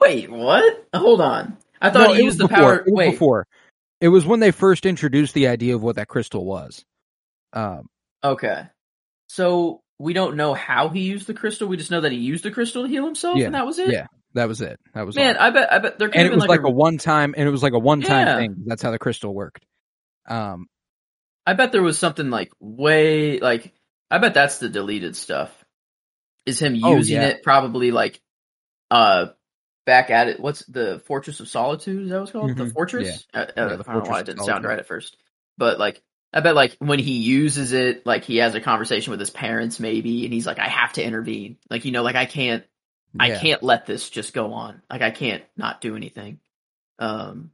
Wait, 0.00 0.30
what? 0.30 0.86
Hold 0.94 1.20
on. 1.20 1.56
I 1.80 1.90
thought 1.90 2.08
No, 2.08 2.14
he 2.14 2.22
used 2.24 2.38
the 2.38 2.48
before, 2.48 2.78
power. 2.78 2.84
Wait, 2.86 3.10
before. 3.12 3.46
It 4.00 4.08
was 4.08 4.24
when 4.24 4.40
they 4.40 4.50
first 4.50 4.86
introduced 4.86 5.34
the 5.34 5.48
idea 5.48 5.74
of 5.74 5.82
what 5.82 5.96
that 5.96 6.08
crystal 6.08 6.44
was. 6.44 6.84
Um 7.52 7.88
okay. 8.24 8.64
So 9.28 9.80
we 9.98 10.12
don't 10.12 10.36
know 10.36 10.54
how 10.54 10.88
he 10.88 11.00
used 11.00 11.26
the 11.26 11.34
crystal. 11.34 11.68
We 11.68 11.76
just 11.76 11.90
know 11.90 12.00
that 12.00 12.12
he 12.12 12.18
used 12.18 12.44
the 12.44 12.50
crystal 12.50 12.82
to 12.84 12.88
heal 12.88 13.04
himself, 13.04 13.38
Yeah, 13.38 13.46
and 13.46 13.54
that 13.54 13.66
was 13.66 13.78
it. 13.78 13.90
yeah, 13.92 14.06
that 14.34 14.48
was 14.48 14.60
it. 14.60 14.78
That 14.94 15.04
was 15.06 15.14
Man, 15.16 15.36
all. 15.36 15.42
I 15.42 15.50
bet. 15.50 15.72
I 15.72 15.78
bet 15.78 15.98
there 15.98 16.08
could 16.08 16.16
and 16.18 16.26
it 16.26 16.34
was 16.34 16.40
like, 16.40 16.62
like, 16.62 16.66
a 16.66 16.70
one 16.70 16.96
time 16.98 17.34
and 17.36 17.46
it 17.46 17.50
was 17.50 17.62
like 17.62 17.74
a 17.74 17.78
one 17.78 18.00
time 18.00 18.26
Yeah. 18.26 18.36
thing. 18.36 18.54
That's 18.66 18.82
how 18.82 18.90
the 18.90 18.98
crystal 18.98 19.34
worked. 19.34 19.64
Um 20.28 20.66
I 21.46 21.54
bet 21.54 21.72
there 21.72 21.82
was 21.82 21.98
something 21.98 22.30
like 22.30 22.50
way 22.60 23.40
like. 23.40 23.72
I 24.10 24.18
bet 24.18 24.34
that's 24.34 24.58
the 24.58 24.68
deleted 24.68 25.14
stuff. 25.16 25.52
Is 26.46 26.60
him 26.60 26.78
Oh, 26.82 26.96
using 26.96 27.16
yeah. 27.16 27.28
it 27.28 27.42
probably 27.42 27.90
like, 27.92 28.20
uh, 28.90 29.26
back 29.90 30.10
at 30.10 30.28
it. 30.28 30.40
What's 30.40 30.64
the 30.66 31.02
Fortress 31.06 31.40
of 31.40 31.48
Solitude? 31.48 32.04
Is 32.04 32.10
that 32.10 32.16
what 32.16 32.22
it's 32.22 32.32
called? 32.32 32.56
The 32.56 32.64
Mhm. 32.64 32.72
Fortress. 32.72 33.26
Uh, 33.34 33.38
uh, 33.38 33.44
Yeah, 33.46 33.52
the 33.54 33.64
I 33.64 33.66
don't 33.66 33.76
know 33.76 33.92
Fortress 33.92 34.08
why 34.10 34.20
it 34.20 34.26
didn't 34.26 34.44
sound 34.44 34.64
right 34.64 34.78
at 34.78 34.86
first, 34.86 35.16
but 35.58 35.78
like. 35.78 36.02
I 36.32 36.38
bet 36.38 36.54
like 36.54 36.76
when 36.78 37.00
he 37.00 37.14
uses 37.14 37.72
it, 37.72 38.06
like 38.06 38.22
he 38.22 38.36
has 38.36 38.54
a 38.54 38.60
conversation 38.60 39.10
with 39.10 39.18
his 39.18 39.30
parents 39.30 39.80
maybe, 39.80 40.24
and 40.24 40.32
he's 40.32 40.46
like, 40.46 40.60
I 40.60 40.68
have 40.68 40.92
to 40.92 41.02
intervene. 41.02 41.56
Like, 41.68 41.84
you 41.84 41.90
know, 41.90 42.04
like 42.04 42.14
I 42.14 42.24
can't 42.24 42.62
I 43.18 43.30
can't 43.30 43.64
let 43.64 43.84
this 43.84 44.08
just 44.08 44.32
go 44.32 44.52
on. 44.52 44.80
Like 44.88 45.02
I 45.02 45.10
can't 45.10 45.42
not 45.56 45.80
do 45.80 45.96
anything. 45.96 46.38
Um, 47.00 47.50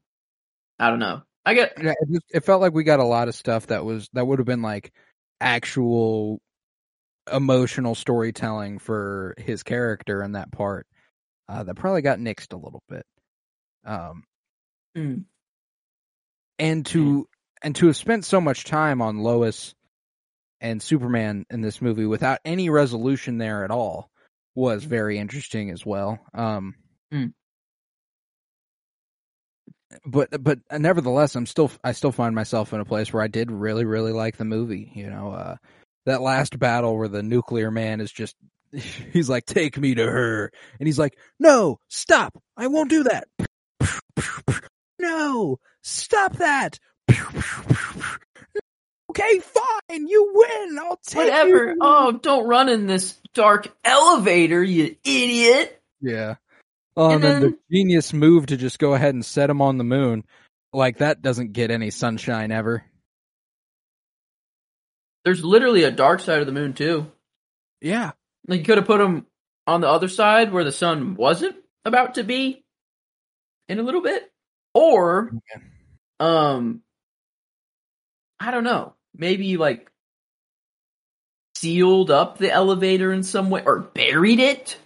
I 0.79 0.91
don't 0.91 0.99
know. 0.99 1.23
I 1.47 1.55
get 1.55 1.73
Yeah, 1.83 1.93
it, 1.93 2.13
just, 2.13 2.27
it 2.35 2.45
felt 2.45 2.61
like 2.61 2.75
we 2.75 2.85
got 2.85 3.01
a 3.01 3.05
lot 3.05 3.29
of 3.29 3.35
stuff 3.35 3.69
that 3.69 3.83
was 3.83 4.11
that 4.13 4.27
would 4.27 4.41
have 4.41 4.47
been 4.47 4.61
like 4.61 4.93
actual 5.41 6.43
emotional 7.33 7.95
storytelling 7.95 8.79
for 8.79 9.35
his 9.39 9.63
character 9.63 10.23
in 10.23 10.33
that 10.33 10.53
part 10.53 10.87
uh, 11.49 11.63
that 11.65 11.75
probably 11.77 12.03
got 12.03 12.19
nixed 12.19 12.53
a 12.53 12.57
little 12.57 12.83
bit. 12.89 13.05
Um, 13.85 14.25
Mm. 14.97 15.25
and 16.59 16.87
to 16.87 17.29
and 17.63 17.77
to 17.77 17.87
have 17.87 17.97
spent 17.97 18.25
so 18.25 18.41
much 18.41 18.65
time 18.65 19.03
on 19.03 19.19
Lois 19.19 19.75
and 20.61 20.83
Superman 20.83 21.45
in 21.51 21.61
this 21.61 21.83
movie 21.83 22.07
without 22.07 22.39
any 22.45 22.71
resolution 22.71 23.37
there 23.39 23.65
at 23.65 23.71
all 23.71 24.11
was 24.55 24.85
very 24.85 25.19
interesting 25.19 25.71
as 25.71 25.85
well. 25.85 26.19
Um, 26.33 26.75
Mm. 27.13 27.33
But 30.05 30.43
but 30.43 30.59
nevertheless, 30.73 31.37
I'm 31.37 31.47
still 31.47 31.71
I 31.85 31.93
still 31.93 32.11
find 32.13 32.35
myself 32.35 32.73
in 32.73 32.81
a 32.81 32.85
place 32.85 33.13
where 33.13 33.23
I 33.23 33.29
did 33.29 33.51
really 33.53 33.85
really 33.85 34.13
like 34.13 34.37
the 34.37 34.45
movie. 34.45 34.91
You 34.95 35.09
know, 35.11 35.31
uh, 35.33 35.57
that 36.07 36.23
last 36.23 36.59
battle 36.59 36.97
where 36.97 37.09
the 37.09 37.23
nuclear 37.23 37.71
man 37.71 38.01
is 38.01 38.11
just 38.11 38.35
he's 39.13 39.29
like 39.29 39.47
take 39.47 39.79
me 39.79 39.95
to 39.95 40.05
her, 40.05 40.51
and 40.79 40.87
he's 40.87 40.99
like 40.99 41.17
no 41.39 41.79
stop 41.89 42.37
I 42.57 42.67
won't 42.69 42.91
do 42.91 43.05
that. 43.05 43.29
No, 44.99 45.59
stop 45.83 46.37
that. 46.37 46.79
Okay, 49.09 49.39
fine, 49.39 50.09
you 50.09 50.31
win. 50.35 50.79
I'll 50.79 51.01
take 51.07 51.25
whatever. 51.25 51.69
you. 51.71 51.79
Oh, 51.81 52.13
don't 52.13 52.47
run 52.47 52.69
in 52.69 52.87
this 52.87 53.15
dark 53.33 53.75
elevator, 53.83 54.63
you 54.63 54.95
idiot. 55.05 55.81
Yeah. 56.03 56.35
Oh, 56.99 57.15
and 57.15 57.25
And 57.25 57.25
then 57.25 57.41
the 57.41 57.59
genius 57.73 58.13
move 58.13 58.47
to 58.47 58.59
just 58.59 58.79
go 58.79 58.93
ahead 58.93 59.15
and 59.15 59.25
set 59.25 59.49
him 59.49 59.63
on 59.63 59.79
the 59.79 59.85
moon. 59.85 60.25
Like 60.75 60.99
that 60.99 61.23
doesn't 61.23 61.55
get 61.55 61.71
any 61.71 61.91
sunshine 61.91 62.53
ever. 62.53 62.85
There's 65.25 65.43
literally 65.43 65.85
a 65.85 65.91
dark 65.91 66.21
side 66.21 66.41
of 66.41 66.47
the 66.47 66.53
moon 66.53 66.75
too. 66.75 67.11
Yeah. 67.81 68.11
Like 68.47 68.61
you 68.61 68.65
could 68.65 68.79
have 68.79 68.87
put 68.87 69.01
him 69.01 69.27
on 69.67 69.81
the 69.81 69.89
other 69.89 70.09
side 70.09 70.53
where 70.53 70.65
the 70.65 70.73
sun 70.73 71.17
wasn't 71.17 71.57
about 71.85 72.15
to 72.15 72.25
be 72.25 72.65
in 73.69 73.79
a 73.79 73.83
little 73.83 74.03
bit, 74.03 74.31
or 74.75 75.33
um, 76.21 76.83
I 78.39 78.51
don't 78.51 78.65
know, 78.65 78.95
maybe 79.15 79.57
like 79.57 79.91
sealed 81.57 82.11
up 82.11 82.39
the 82.39 82.53
elevator 82.53 83.13
in 83.13 83.23
some 83.23 83.51
way 83.51 83.63
or 83.65 83.81
buried 83.81 84.41
it. 84.41 84.77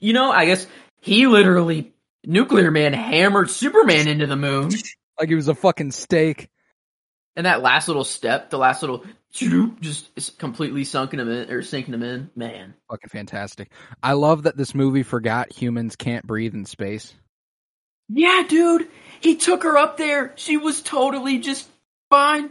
You 0.00 0.12
know, 0.12 0.30
I 0.30 0.46
guess 0.46 0.66
he 1.00 1.26
literally 1.26 1.92
nuclear 2.24 2.70
man 2.70 2.92
hammered 2.92 3.50
Superman 3.50 4.08
into 4.08 4.26
the 4.26 4.36
moon. 4.36 4.70
Like 5.18 5.28
he 5.28 5.34
was 5.34 5.48
a 5.48 5.54
fucking 5.54 5.90
steak. 5.90 6.48
And 7.36 7.44
that 7.44 7.60
last 7.60 7.88
little 7.88 8.04
step, 8.04 8.48
the 8.48 8.56
last 8.56 8.80
little 8.80 9.04
just 9.32 10.38
completely 10.38 10.84
sunken 10.84 11.20
him 11.20 11.28
in 11.30 11.50
or 11.50 11.62
sinking 11.62 11.94
him 11.94 12.02
in. 12.02 12.30
Man, 12.34 12.74
Fucking 12.90 13.08
fantastic. 13.10 13.70
I 14.02 14.14
love 14.14 14.42
that 14.44 14.56
this 14.56 14.74
movie 14.74 15.02
forgot 15.02 15.52
humans 15.52 15.96
can't 15.96 16.26
breathe 16.26 16.54
in 16.54 16.64
space. 16.64 17.14
yeah, 18.08 18.42
dude, 18.48 18.88
he 19.20 19.36
took 19.36 19.62
her 19.62 19.76
up 19.78 19.96
there. 19.96 20.32
She 20.36 20.56
was 20.56 20.82
totally 20.82 21.38
just 21.38 21.68
fine. 22.10 22.50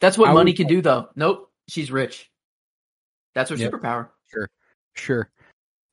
That's 0.00 0.16
what 0.18 0.30
I 0.30 0.32
money 0.32 0.52
was 0.52 0.56
can 0.58 0.66
do, 0.68 0.80
though. 0.82 1.08
Nope, 1.14 1.50
she's 1.68 1.90
rich. 1.92 2.30
That's 3.34 3.50
her 3.50 3.56
Yep. 3.56 3.72
superpower. 3.72 4.08
Sure, 4.32 4.48
sure. 4.94 5.30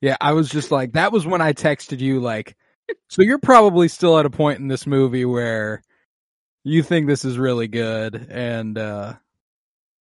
Yeah, 0.02 0.15
I 0.22 0.32
was 0.34 0.50
just 0.50 0.72
like, 0.72 0.93
that 0.93 1.12
was 1.12 1.26
when 1.28 1.41
I 1.41 1.52
texted 1.54 2.00
you, 2.00 2.22
like, 2.22 2.56
so 3.10 3.22
you're 3.22 3.38
probably 3.39 3.88
still 3.89 4.17
at 4.17 4.26
a 4.26 4.30
point 4.30 4.60
in 4.60 4.67
this 4.69 4.88
movie 4.88 5.26
where 5.26 5.84
you 6.63 6.82
think 6.82 7.08
this 7.08 7.26
is 7.26 7.38
really 7.38 7.67
good, 7.67 8.28
and 8.32 8.78
uh 8.78 9.13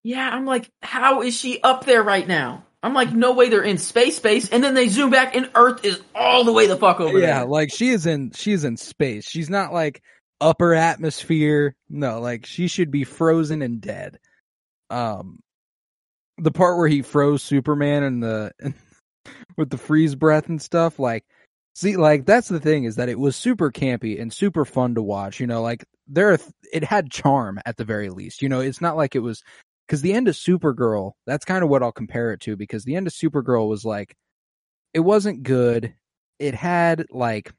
Yeah, 0.03 0.29
I'm 0.29 0.47
like, 0.47 0.71
how 0.83 1.23
is 1.23 1.37
she 1.37 1.61
up 1.63 1.85
there 1.85 2.03
right 2.03 2.27
now? 2.27 2.65
I'm 2.83 2.95
like, 2.95 3.13
no 3.13 3.33
way 3.33 3.49
they're 3.49 3.63
in 3.63 3.79
space 3.79 4.17
space, 4.17 4.49
and 4.51 4.63
then 4.63 4.75
they 4.75 4.89
zoom 4.89 5.11
back 5.11 5.35
and 5.35 5.51
Earth 5.55 5.85
is 5.85 6.01
all 6.15 6.45
the 6.45 6.53
way 6.53 6.67
the 6.67 6.77
fuck 6.77 7.01
over 7.01 7.19
yeah, 7.19 7.41
there. 7.41 7.47
like 7.47 7.73
she 7.73 7.89
is 7.91 8.07
in 8.07 8.31
she 8.33 8.53
is 8.53 8.65
in 8.65 8.77
space. 8.77 9.29
She's 9.29 9.51
not 9.51 9.73
like 9.73 10.01
upper 10.41 10.75
atmosphere. 10.75 11.75
No, 11.89 12.21
like 12.21 12.47
she 12.47 12.69
should 12.69 12.91
be 12.91 13.05
frozen 13.05 13.63
and 13.63 13.81
dead. 13.81 14.19
Um 14.91 15.41
the 16.39 16.53
part 16.53 16.79
where 16.79 16.87
he 16.87 17.03
froze 17.03 17.43
Superman 17.43 18.05
and 18.05 18.23
the 18.23 18.53
with 19.57 19.71
the 19.71 19.79
freeze 19.79 20.15
breath 20.15 20.49
and 20.49 20.63
stuff, 20.63 21.01
like 21.01 21.25
see 21.75 21.97
like 21.97 22.27
that's 22.27 22.49
the 22.49 22.61
thing 22.61 22.85
is 22.85 22.97
that 22.97 23.09
it 23.09 23.19
was 23.19 23.35
super 23.35 23.73
campy 23.73 24.21
and 24.21 24.33
super 24.33 24.65
fun 24.65 24.95
to 24.95 25.03
watch, 25.03 25.41
you 25.41 25.49
know, 25.49 25.63
like 25.63 25.85
there 26.07 26.39
it 26.73 26.85
had 26.85 27.11
charm 27.11 27.61
at 27.67 27.77
the 27.77 27.85
very 27.85 28.09
least. 28.09 28.41
You 28.41 28.49
know, 28.49 28.61
it's 28.61 28.81
not 28.81 28.97
like 28.97 29.17
it 29.17 29.21
was 29.21 29.43
because 29.89 30.03
the 30.03 30.13
end 30.15 30.29
of 30.29 30.37
Supergirl, 30.37 31.15
that's 31.27 31.47
kind 31.47 31.65
of 31.65 31.71
what 31.71 31.83
I'll 31.83 31.93
compare 31.93 32.33
it 32.33 32.41
to 32.43 32.57
because 32.57 32.85
the 32.85 32.97
end 32.97 33.09
of 33.09 33.15
Supergirl 33.15 33.69
was 33.69 33.87
like, 33.87 34.17
it 34.95 35.01
wasn't 35.01 35.45
good. 35.45 35.95
It 36.39 36.55
had 36.55 37.07
like 37.11 37.53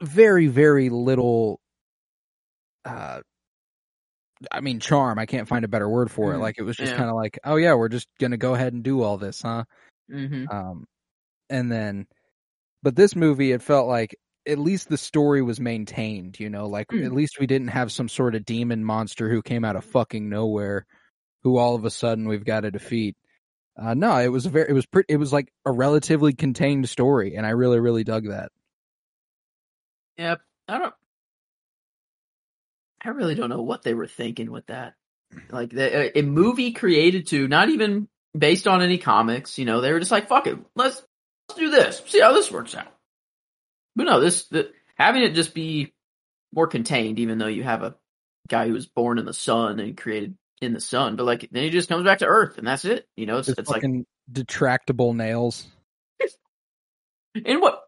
very, 0.00 0.48
very 0.48 0.90
little, 0.90 1.60
uh, 2.84 3.20
I 4.50 4.60
mean, 4.60 4.80
charm. 4.80 5.18
I 5.18 5.26
can't 5.26 5.48
find 5.48 5.64
a 5.64 5.68
better 5.68 5.88
word 5.88 6.10
for 6.10 6.34
it. 6.34 6.38
Mhm. 6.38 6.40
Like 6.40 6.58
it 6.58 6.62
was 6.62 6.76
just 6.76 6.92
Yeah. 6.92 6.96
kind 6.96 7.10
of 7.10 7.16
like, 7.16 7.38
oh 7.44 7.56
yeah, 7.56 7.74
we're 7.74 7.88
just 7.88 8.08
gonna 8.18 8.36
go 8.38 8.54
ahead 8.54 8.72
and 8.72 8.82
do 8.82 9.02
all 9.02 9.18
this, 9.18 9.42
huh? 9.42 9.64
hmm 10.10 10.44
Um, 10.50 10.86
and 11.50 11.72
then, 11.72 12.06
but 12.82 12.96
this 12.96 13.16
movie, 13.16 13.52
it 13.52 13.62
felt 13.62 13.88
like 13.88 14.16
at 14.46 14.58
least 14.58 14.88
the 14.88 14.96
story 14.96 15.42
was 15.42 15.60
maintained, 15.60 16.40
you 16.40 16.48
know, 16.48 16.66
like 16.66 16.88
Mm. 16.88 17.04
at 17.04 17.12
least 17.12 17.38
we 17.38 17.46
didn't 17.46 17.68
have 17.68 17.92
some 17.92 18.08
sort 18.08 18.34
of 18.34 18.44
demon 18.44 18.84
monster 18.84 19.28
who 19.28 19.42
came 19.42 19.64
out 19.64 19.76
of 19.76 19.84
fucking 19.84 20.28
nowhere, 20.28 20.86
who 21.42 21.58
all 21.58 21.74
of 21.74 21.84
a 21.84 21.90
sudden 21.90 22.26
we've 22.28 22.44
got 22.44 22.60
to 22.60 22.70
defeat. 22.70 23.16
Uh, 23.76 23.94
no, 23.94 24.16
it 24.18 24.28
was 24.28 24.46
a 24.46 24.50
very, 24.50 24.68
it 24.70 24.72
was 24.72 24.86
pretty, 24.86 25.12
it 25.12 25.16
was 25.16 25.32
like 25.32 25.52
a 25.64 25.72
relatively 25.72 26.32
contained 26.32 26.88
story, 26.88 27.36
and 27.36 27.46
I 27.46 27.50
really, 27.50 27.80
really 27.80 28.04
dug 28.04 28.28
that. 28.28 28.50
Yep. 30.18 30.40
I 30.68 30.78
don't. 30.78 30.94
I 33.02 33.08
really 33.10 33.34
don't 33.34 33.48
know 33.48 33.62
what 33.62 33.82
they 33.82 33.94
were 33.94 34.06
thinking 34.06 34.50
with 34.50 34.66
that. 34.66 34.94
Like 35.50 35.70
the, 35.70 36.18
a, 36.18 36.18
a 36.18 36.22
movie 36.22 36.72
created 36.72 37.28
to 37.28 37.48
not 37.48 37.70
even 37.70 38.08
based 38.36 38.68
on 38.68 38.82
any 38.82 38.98
comics. 38.98 39.58
You 39.58 39.64
know, 39.64 39.80
they 39.80 39.92
were 39.92 40.00
just 40.00 40.10
like, 40.10 40.28
"Fuck 40.28 40.46
it, 40.46 40.58
let's 40.76 41.02
let's 41.48 41.58
do 41.58 41.70
this. 41.70 42.02
See 42.06 42.20
how 42.20 42.32
this 42.34 42.50
works 42.50 42.74
out." 42.74 42.92
But 43.96 44.04
no, 44.04 44.20
this 44.20 44.46
the, 44.48 44.70
having 44.96 45.22
it 45.22 45.34
just 45.34 45.54
be 45.54 45.92
more 46.52 46.66
contained, 46.66 47.18
even 47.18 47.38
though 47.38 47.46
you 47.46 47.62
have 47.62 47.82
a 47.82 47.96
guy 48.48 48.66
who 48.66 48.72
was 48.74 48.86
born 48.86 49.18
in 49.18 49.24
the 49.24 49.32
sun 49.34 49.78
and 49.80 49.96
created 49.96 50.36
in 50.60 50.72
the 50.72 50.80
sun, 50.80 51.16
but 51.16 51.24
like 51.24 51.48
then 51.50 51.62
he 51.64 51.70
just 51.70 51.88
comes 51.88 52.04
back 52.04 52.18
to 52.18 52.26
Earth 52.26 52.58
and 52.58 52.66
that's 52.66 52.84
it. 52.84 53.06
You 53.16 53.26
know, 53.26 53.38
it's, 53.38 53.48
it's 53.48 53.70
like 53.70 53.82
detractable 54.30 55.14
nails. 55.14 55.66
and 57.34 57.60
what 57.60 57.82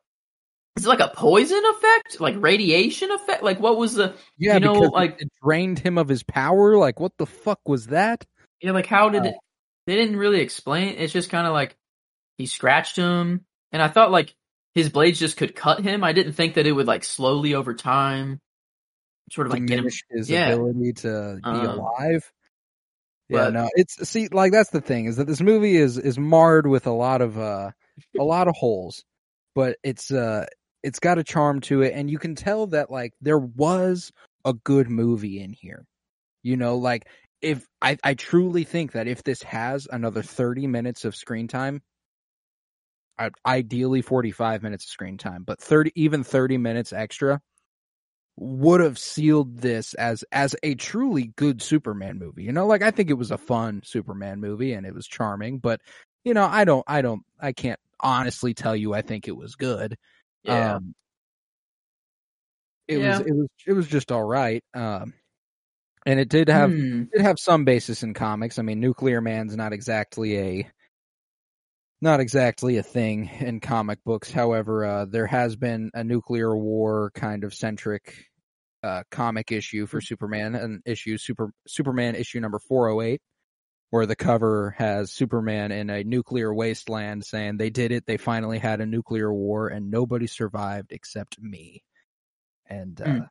is 0.77 0.87
it 0.87 0.89
like 0.89 1.01
a 1.01 1.13
poison 1.15 1.61
effect, 1.77 2.21
like 2.21 2.37
radiation 2.39 3.11
effect? 3.11 3.43
Like 3.43 3.61
what 3.61 3.77
was 3.77 3.95
the 3.95 4.15
Yeah, 4.39 4.55
You 4.55 4.61
know, 4.61 4.75
because 4.75 4.89
it- 4.89 4.93
like- 4.93 5.21
it 5.21 5.29
drained 5.45 5.79
him 5.79 5.99
of 5.99 6.09
his 6.09 6.23
power. 6.23 6.77
Like, 6.79 6.99
what 7.01 7.13
the 7.19 7.27
fuck 7.27 7.61
was 7.67 7.89
that? 7.89 8.25
Yeah, 8.61 8.73
like 8.73 8.87
how 8.87 9.09
did 9.09 9.23
Uh, 9.23 9.29
it? 9.29 9.35
They 9.87 9.97
didn't 9.97 10.17
really 10.17 10.41
explain. 10.41 10.95
It's 10.97 11.13
just 11.13 11.29
kind 11.31 11.47
of 11.47 11.53
like 11.53 11.77
he 12.39 12.47
scratched 12.47 12.97
him, 12.97 13.45
and 13.73 13.83
I 13.83 13.89
thought 13.89 14.13
like 14.13 14.35
his 14.75 14.89
blades 14.89 15.19
just 15.19 15.37
could 15.37 15.55
cut 15.55 15.81
him. 15.83 16.03
I 16.05 16.13
didn't 16.13 16.33
think 16.35 16.55
that 16.55 16.67
it 16.67 16.73
would 16.73 16.87
like 16.87 17.05
slowly 17.05 17.55
over 17.55 17.75
time, 17.75 18.41
sort 19.31 19.47
of 19.47 19.53
like 19.53 19.67
get 19.67 19.79
him. 19.79 19.85
diminish 19.85 20.05
his 20.11 20.31
yeah. 20.31 20.49
ability 20.51 20.93
to 20.95 21.39
be 21.43 21.49
Um, 21.49 21.67
alive. 21.79 22.33
Yeah, 23.29 23.45
but- 23.45 23.53
no, 23.53 23.69
it's 23.75 24.09
see, 24.09 24.29
like 24.29 24.53
that's 24.53 24.71
the 24.71 24.81
thing 24.81 25.07
is 25.07 25.17
that 25.17 25.27
this 25.27 25.41
movie 25.41 25.77
is 25.77 25.97
is 25.99 26.19
marred 26.19 26.67
with 26.67 26.87
a 26.87 26.93
lot 26.93 27.21
of 27.23 27.39
uh 27.39 27.71
a 28.19 28.25
lot 28.25 28.49
of 28.49 28.55
holes, 28.57 29.05
but 29.55 29.77
it's 29.83 30.11
uh 30.11 30.47
it's 30.83 30.99
got 30.99 31.19
a 31.19 31.25
charm 31.25 31.61
to 31.63 31.83
it, 31.83 31.93
and 31.95 32.11
you 32.11 32.19
can 32.19 32.35
tell 32.35 32.67
that 32.69 32.91
like 32.91 33.13
there 33.21 33.39
was 33.39 34.11
a 34.45 34.53
good 34.53 34.91
movie 34.91 35.41
in 35.41 35.53
here. 35.53 35.85
You 36.43 36.57
know, 36.57 36.77
like 36.77 37.07
if 37.41 37.67
I 37.81 37.97
I 38.03 38.15
truly 38.15 38.65
think 38.65 38.93
that 38.93 39.07
if 39.07 39.23
this 39.23 39.43
has 39.45 39.87
another 39.91 40.23
thirty 40.23 40.67
minutes 40.67 41.05
of 41.05 41.15
screen 41.15 41.49
time, 41.49 41.81
ideally 43.47 44.03
forty 44.03 44.31
five 44.33 44.63
minutes 44.63 44.85
of 44.85 44.91
screen 44.91 45.19
time, 45.19 45.45
but 45.45 45.61
thirty 45.61 45.93
even 45.95 46.25
thirty 46.25 46.59
minutes 46.59 46.93
extra 46.93 47.41
would 48.37 48.81
have 48.81 48.99
sealed 48.99 49.59
this 49.59 49.95
as 49.95 50.25
as 50.33 50.57
a 50.63 50.75
truly 50.75 51.33
good 51.37 51.63
Superman 51.63 52.19
movie. 52.19 52.45
You 52.45 52.53
know, 52.53 52.67
like 52.67 52.83
I 52.83 52.91
think 52.91 53.11
it 53.11 53.15
was 53.15 53.31
a 53.31 53.39
fun 53.39 53.83
Superman 53.85 54.41
movie 54.41 54.73
and 54.73 54.87
it 54.87 54.95
was 54.95 55.07
charming, 55.07 55.59
but 55.59 55.81
you 56.25 56.35
know, 56.35 56.47
I 56.47 56.65
don't 56.65 56.85
I 56.89 57.03
don't 57.03 57.23
I 57.41 57.53
can't 57.53 57.81
honestly 58.01 58.55
tell 58.55 58.75
you 58.77 58.95
I 58.95 59.03
think 59.03 59.29
it 59.29 59.37
was 59.37 59.55
good. 59.57 59.97
Yeah, 60.43 60.79
Um 60.79 60.95
it 62.89 62.99
Yeah. 62.99 63.19
was 63.19 63.21
it 63.21 63.33
was 63.33 63.49
it 63.67 63.73
was 63.73 63.87
just 63.89 64.13
all 64.13 64.25
right. 64.25 64.63
Um 64.75 65.15
and 66.07 66.21
it 66.21 66.29
did 66.29 66.49
have 66.49 66.75
Hmm. 66.75 67.05
did 67.13 67.23
have 67.23 67.39
some 67.39 67.65
basis 67.65 68.03
in 68.03 68.15
comics. 68.15 68.59
I 68.59 68.63
mean, 68.63 68.81
Nuclear 68.81 69.21
Man's 69.21 69.57
not 69.57 69.73
exactly 69.73 70.39
a 70.39 70.71
not 72.03 72.21
exactly 72.21 72.79
a 72.79 72.83
thing 72.83 73.31
in 73.41 73.61
comic 73.61 74.01
books. 74.05 74.31
However, 74.33 74.85
uh, 74.85 75.05
there 75.07 75.27
has 75.29 75.57
been 75.57 75.91
a 75.95 76.05
nuclear 76.05 76.57
war 76.57 77.13
kind 77.15 77.45
of 77.45 77.55
centric 77.55 78.27
uh, 78.83 79.05
comic 79.11 79.53
issue 79.53 79.87
for 79.87 80.01
Superman, 80.01 80.55
an 80.57 80.83
issue 80.87 81.19
Super 81.19 81.53
Superman 81.69 82.17
issue 82.17 82.41
number 82.41 82.59
four 82.59 82.89
oh 82.89 83.01
eight, 83.03 83.23
where 83.91 84.07
the 84.07 84.17
cover 84.17 84.75
has 84.79 85.13
Superman 85.13 85.73
in 85.73 85.91
a 85.91 86.05
nuclear 86.05 86.53
wasteland 86.55 87.25
saying 87.25 87.57
they 87.59 87.71
did 87.71 87.93
it, 87.93 88.07
they 88.07 88.19
finally 88.19 88.59
had 88.59 88.81
a 88.81 88.87
nuclear 88.87 89.33
war, 89.33 89.69
and 89.69 89.91
nobody 89.91 90.27
survived 90.27 90.93
except 90.93 91.41
me. 91.41 91.85
And 92.69 93.01
uh, 93.01 93.07
Hmm. 93.07 93.27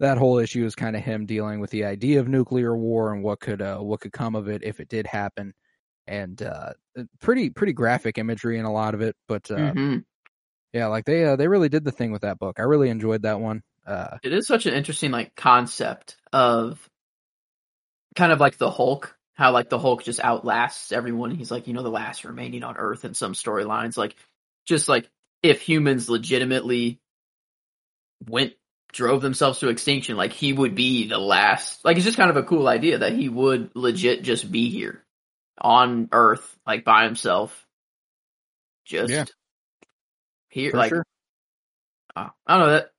that 0.00 0.18
whole 0.18 0.38
issue 0.38 0.64
is 0.64 0.74
kind 0.74 0.96
of 0.96 1.02
him 1.02 1.26
dealing 1.26 1.60
with 1.60 1.70
the 1.70 1.84
idea 1.84 2.20
of 2.20 2.28
nuclear 2.28 2.76
war 2.76 3.12
and 3.14 3.22
what 3.24 3.40
could 3.40 3.62
uh, 3.62 3.78
what 3.78 4.00
could 4.00 4.12
come 4.12 4.36
of 4.36 4.48
it 4.48 4.62
if 4.64 4.80
it 4.80 4.88
did 4.88 5.06
happen, 5.06 5.54
and 6.10 6.42
uh, 6.42 6.72
pretty 7.20 7.50
pretty 7.50 7.72
graphic 7.72 8.18
imagery 8.18 8.58
in 8.58 8.64
a 8.64 8.72
lot 8.72 8.94
of 8.94 9.00
it. 9.00 9.14
But 9.28 9.48
uh, 9.50 9.72
Mhm. 9.72 10.04
yeah, 10.72 10.88
like 10.88 11.04
they 11.04 11.24
uh, 11.24 11.36
they 11.36 11.48
really 11.48 11.68
did 11.68 11.84
the 11.84 11.92
thing 11.92 12.10
with 12.10 12.22
that 12.22 12.38
book. 12.38 12.58
I 12.58 12.64
really 12.64 12.90
enjoyed 12.90 13.22
that 13.22 13.40
one. 13.40 13.62
Uh, 13.86 14.18
It 14.22 14.32
is 14.32 14.46
such 14.46 14.66
an 14.66 14.74
interesting 14.74 15.12
like 15.12 15.34
concept 15.36 16.16
of 16.32 16.86
kind 18.16 18.32
of 18.32 18.40
like 18.40 18.58
the 18.58 18.70
Hulk. 18.70 19.16
How 19.34 19.52
like 19.52 19.70
the 19.70 19.78
Hulk 19.78 20.02
just 20.02 20.20
outlasts 20.20 20.92
everyone. 20.92 21.30
He's 21.30 21.50
like 21.50 21.66
you 21.68 21.72
know 21.72 21.82
the 21.82 21.90
last 21.90 22.24
remaining 22.24 22.64
on 22.64 22.76
Earth 22.76 23.04
in 23.04 23.14
some 23.14 23.32
storylines. 23.32 23.96
Like 23.96 24.16
just 24.66 24.88
like 24.88 25.08
if 25.42 25.62
humans 25.62 26.10
legitimately 26.10 27.00
went 28.28 28.52
drove 28.92 29.22
themselves 29.22 29.60
to 29.60 29.68
extinction, 29.68 30.16
like 30.16 30.32
he 30.32 30.52
would 30.52 30.74
be 30.74 31.06
the 31.08 31.18
last. 31.18 31.84
Like 31.84 31.96
it's 31.96 32.04
just 32.04 32.18
kind 32.18 32.30
of 32.30 32.36
a 32.36 32.42
cool 32.42 32.66
idea 32.66 32.98
that 32.98 33.12
he 33.12 33.28
would 33.28 33.70
legit 33.76 34.24
just 34.24 34.50
be 34.50 34.68
here 34.70 35.04
on 35.60 36.08
Earth, 36.12 36.58
like 36.66 36.84
by 36.84 37.04
himself, 37.04 37.66
just 38.84 39.12
Yeah. 39.12 39.24
here. 40.48 40.70
for 40.72 40.76
like 40.78 40.88
sure. 40.90 41.04
uh, 42.16 42.28
I 42.46 42.58
don't 42.58 42.66
know 42.66 42.72
that. 42.72 42.90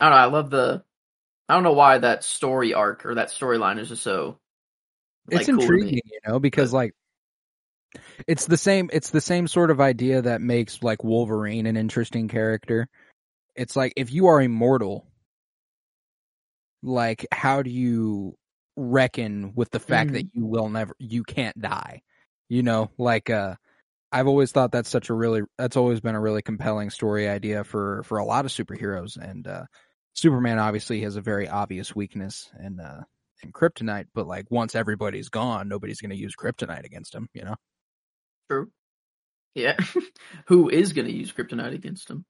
I 0.00 0.04
don't 0.08 0.12
know. 0.12 0.22
I 0.22 0.24
love 0.26 0.50
the. 0.50 0.84
I 1.48 1.54
don't 1.54 1.62
know 1.62 1.72
why 1.74 1.98
that 1.98 2.24
story 2.24 2.72
arc 2.74 3.04
or 3.04 3.16
that 3.16 3.28
storyline 3.28 3.78
is 3.78 3.88
just 3.88 4.02
so. 4.02 4.38
it's 5.28 5.46
like, 5.46 5.46
cool 5.46 5.60
intriguing, 5.62 6.00
you 6.04 6.20
know, 6.26 6.38
because 6.38 6.70
But- 6.72 6.76
like 6.78 6.94
it's 8.26 8.46
the 8.46 8.56
same 8.56 8.90
it's 8.92 9.10
the 9.10 9.20
same 9.20 9.46
sort 9.46 9.70
of 9.70 9.80
idea 9.80 10.22
that 10.22 10.40
makes 10.40 10.82
like 10.82 11.04
Wolverine 11.04 11.66
an 11.66 11.76
interesting 11.76 12.28
character. 12.28 12.88
It's 13.54 13.76
like 13.76 13.92
if 13.96 14.12
you 14.12 14.26
are 14.26 14.40
immortal, 14.42 15.06
like 16.82 17.26
how 17.32 17.62
do 17.62 17.70
you 17.70 18.36
reckon 18.76 19.52
with 19.54 19.70
the 19.70 19.80
fact 19.80 20.10
Mm. 20.10 20.12
that 20.14 20.34
you 20.34 20.44
will 20.46 20.68
never 20.68 20.94
you 20.98 21.22
can't 21.24 21.60
die? 21.60 22.02
You 22.48 22.62
know, 22.62 22.90
like 22.98 23.30
uh 23.30 23.56
I've 24.12 24.28
always 24.28 24.52
thought 24.52 24.72
that's 24.72 24.88
such 24.90 25.10
a 25.10 25.14
really 25.14 25.42
that's 25.58 25.76
always 25.76 26.00
been 26.00 26.14
a 26.14 26.20
really 26.20 26.42
compelling 26.42 26.90
story 26.90 27.28
idea 27.28 27.64
for 27.64 28.02
for 28.04 28.18
a 28.18 28.24
lot 28.24 28.44
of 28.44 28.50
superheroes 28.52 29.16
and 29.16 29.46
uh 29.46 29.64
Superman 30.14 30.58
obviously 30.58 31.00
has 31.00 31.16
a 31.16 31.20
very 31.20 31.48
obvious 31.48 31.94
weakness 31.96 32.48
in 32.60 32.78
uh 32.80 33.02
in 33.42 33.52
kryptonite, 33.52 34.06
but 34.14 34.26
like 34.26 34.46
once 34.50 34.74
everybody's 34.74 35.28
gone, 35.28 35.68
nobody's 35.68 36.00
going 36.00 36.10
to 36.12 36.16
use 36.16 36.34
kryptonite 36.34 36.84
against 36.84 37.14
him, 37.14 37.28
you 37.34 37.44
know. 37.44 37.56
True. 38.50 38.70
Yeah. 39.54 39.76
Who 40.46 40.70
is 40.70 40.92
going 40.94 41.06
to 41.08 41.12
use 41.12 41.32
kryptonite 41.32 41.74
against 41.74 42.08
him? 42.08 42.24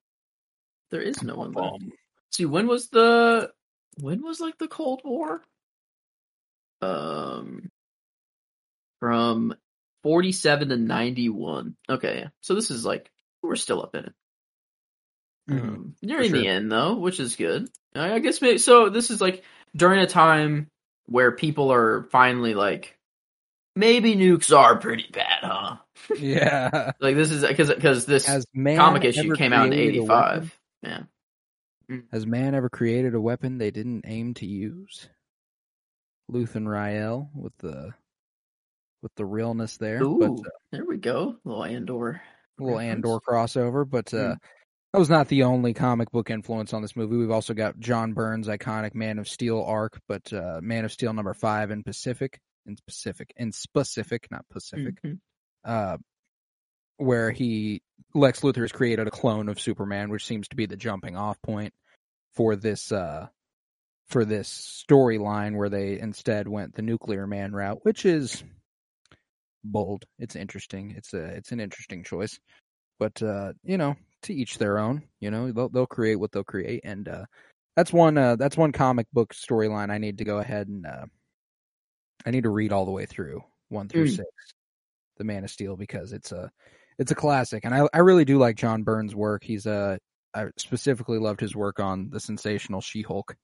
There 0.90 1.02
is 1.02 1.22
no 1.22 1.36
one 1.36 1.52
left. 1.52 1.74
Um, 1.74 1.92
See, 2.32 2.46
when 2.46 2.66
was 2.66 2.88
the 2.88 3.52
when 4.00 4.22
was 4.22 4.40
like 4.40 4.58
the 4.58 4.66
Cold 4.66 5.02
War? 5.04 5.42
Um, 6.84 7.70
from 9.00 9.54
forty-seven 10.02 10.68
to 10.68 10.76
ninety-one. 10.76 11.76
Okay. 11.88 12.26
So 12.42 12.54
this 12.54 12.70
is 12.70 12.84
like 12.84 13.10
we're 13.42 13.56
still 13.56 13.82
up 13.82 13.94
in 13.94 14.04
it. 14.06 14.12
mhm. 15.50 15.60
Um, 15.60 15.94
nearing 16.02 16.30
sure. 16.30 16.38
the 16.40 16.48
end 16.48 16.70
though, 16.72 16.94
which 16.96 17.20
is 17.20 17.36
good. 17.36 17.68
I 17.94 18.18
guess 18.18 18.40
maybe 18.42 18.58
so. 18.58 18.88
This 18.88 19.10
is 19.10 19.20
like 19.20 19.44
during 19.76 20.00
a 20.00 20.06
time 20.06 20.68
where 21.06 21.32
people 21.32 21.72
are 21.72 22.04
finally 22.10 22.54
like, 22.54 22.96
maybe 23.76 24.14
nukes 24.16 24.56
are 24.56 24.76
pretty 24.78 25.06
bad, 25.12 25.40
huh? 25.42 25.76
Yeah. 26.18 26.92
Like 27.00 27.16
this 27.16 27.30
is 27.30 27.44
because 27.46 27.68
because 27.68 28.06
this 28.06 28.46
comic 28.76 29.04
issue 29.04 29.30
came 29.32 29.52
out 29.52 29.66
in 29.66 29.72
created 29.72 29.94
a 29.94 29.98
eighty 29.98 30.00
weapon? 30.00 30.08
five. 30.08 30.58
Yeah. 30.82 31.02
Has 32.12 32.26
man 32.26 32.54
ever 32.54 32.68
created 32.70 33.14
a 33.14 33.20
weapon 33.20 33.58
they 33.58 33.70
didn't 33.70 34.04
aim 34.06 34.34
to 34.34 34.46
use? 34.46 35.08
Luthen 36.30 36.66
Rael 36.68 37.30
with 37.34 37.56
the 37.58 37.92
with 39.02 39.14
the 39.16 39.24
realness 39.26 39.76
there, 39.76 40.02
Ooh, 40.02 40.18
but 40.18 40.30
uh, 40.46 40.50
there 40.72 40.84
we 40.86 40.96
go. 40.96 41.36
Little 41.44 41.64
Andor. 41.64 42.22
a 42.58 42.62
little 42.62 42.78
reference. 42.78 42.94
Andor 42.96 43.18
crossover. 43.28 43.88
But 43.88 44.14
uh, 44.14 44.34
Mm. 44.34 44.38
that 44.94 44.98
was 44.98 45.10
not 45.10 45.28
the 45.28 45.42
only 45.42 45.74
comic 45.74 46.10
book 46.10 46.30
influence 46.30 46.72
on 46.72 46.80
this 46.80 46.96
movie. 46.96 47.16
We've 47.16 47.30
also 47.30 47.52
got 47.52 47.78
John 47.78 48.14
Byrne's 48.14 48.48
iconic 48.48 48.94
Man 48.94 49.18
of 49.18 49.28
Steel 49.28 49.62
arc, 49.62 50.00
but 50.08 50.32
uh, 50.32 50.60
Man 50.62 50.84
of 50.86 50.92
Steel 50.92 51.12
number 51.12 51.34
five 51.34 51.70
in 51.70 51.82
Pacific, 51.82 52.38
in 52.64 52.76
Pacific, 52.86 53.32
in 53.36 53.52
specific, 53.52 54.28
not 54.30 54.46
Pacific. 54.48 54.94
Mhm. 55.04 55.18
uh, 55.64 55.98
where 56.96 57.30
he 57.32 57.82
Lex 58.14 58.40
Luthor 58.40 58.62
has 58.62 58.72
created 58.72 59.06
a 59.08 59.10
clone 59.10 59.48
of 59.48 59.60
Superman, 59.60 60.08
which 60.10 60.24
seems 60.24 60.48
to 60.48 60.56
be 60.56 60.64
the 60.66 60.76
jumping 60.76 61.16
off 61.16 61.42
point 61.42 61.74
for 62.34 62.54
this 62.56 62.90
uh, 62.92 63.26
for 64.08 64.24
this 64.24 64.84
storyline, 64.88 65.56
where 65.56 65.68
they 65.68 65.98
instead 65.98 66.46
went 66.48 66.74
the 66.74 66.82
Nuclear 66.82 67.26
Man 67.26 67.52
route, 67.52 67.84
which 67.84 68.04
is 68.04 68.44
bold. 69.64 70.04
It's 70.18 70.36
interesting. 70.36 70.94
It's 70.96 71.14
a 71.14 71.24
it's 71.24 71.52
an 71.52 71.60
interesting 71.60 72.04
choice, 72.04 72.38
but 72.98 73.22
uh, 73.22 73.54
you 73.62 73.78
know, 73.78 73.96
to 74.22 74.34
each 74.34 74.58
their 74.58 74.78
own. 74.78 75.02
You 75.20 75.30
know, 75.30 75.52
they'll 75.52 75.68
they'll 75.68 75.86
create 75.86 76.16
what 76.16 76.32
they'll 76.32 76.44
create, 76.44 76.80
and 76.84 77.08
uh, 77.08 77.24
that's 77.76 77.92
one 77.92 78.18
uh, 78.18 78.36
that's 78.36 78.56
one 78.56 78.72
comic 78.72 79.06
book 79.12 79.34
storyline 79.34 79.90
I 79.90 79.98
need 79.98 80.18
to 80.18 80.24
go 80.24 80.38
ahead 80.38 80.68
and 80.68 80.86
uh, 80.86 81.06
I 82.26 82.30
need 82.30 82.44
to 82.44 82.50
read 82.50 82.72
all 82.72 82.84
the 82.84 82.90
way 82.90 83.06
through 83.06 83.42
one 83.68 83.88
through 83.88 84.06
Mm. 84.06 84.16
six, 84.16 84.28
the 85.16 85.24
Man 85.24 85.44
of 85.44 85.50
Steel, 85.50 85.76
because 85.76 86.12
it's 86.12 86.32
a 86.32 86.50
it's 86.98 87.10
a 87.10 87.16
classic, 87.16 87.64
and 87.64 87.74
I 87.74 87.88
I 87.92 87.98
really 87.98 88.24
do 88.24 88.38
like 88.38 88.56
John 88.56 88.82
Byrne's 88.82 89.14
work. 89.14 89.42
He's 89.42 89.66
uh 89.66 89.96
I 90.34 90.46
specifically 90.58 91.18
loved 91.18 91.40
his 91.40 91.54
work 91.56 91.80
on 91.80 92.10
the 92.10 92.20
sensational 92.20 92.80
She 92.80 93.02
Hulk. 93.02 93.36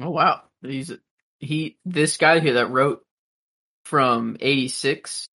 Oh 0.00 0.10
wow, 0.10 0.42
he's 0.62 0.92
he. 1.38 1.76
This 1.84 2.16
guy 2.16 2.40
here 2.40 2.54
that 2.54 2.70
wrote 2.70 3.02
from 3.84 4.36
eighty 4.40 4.68
six 4.68 5.28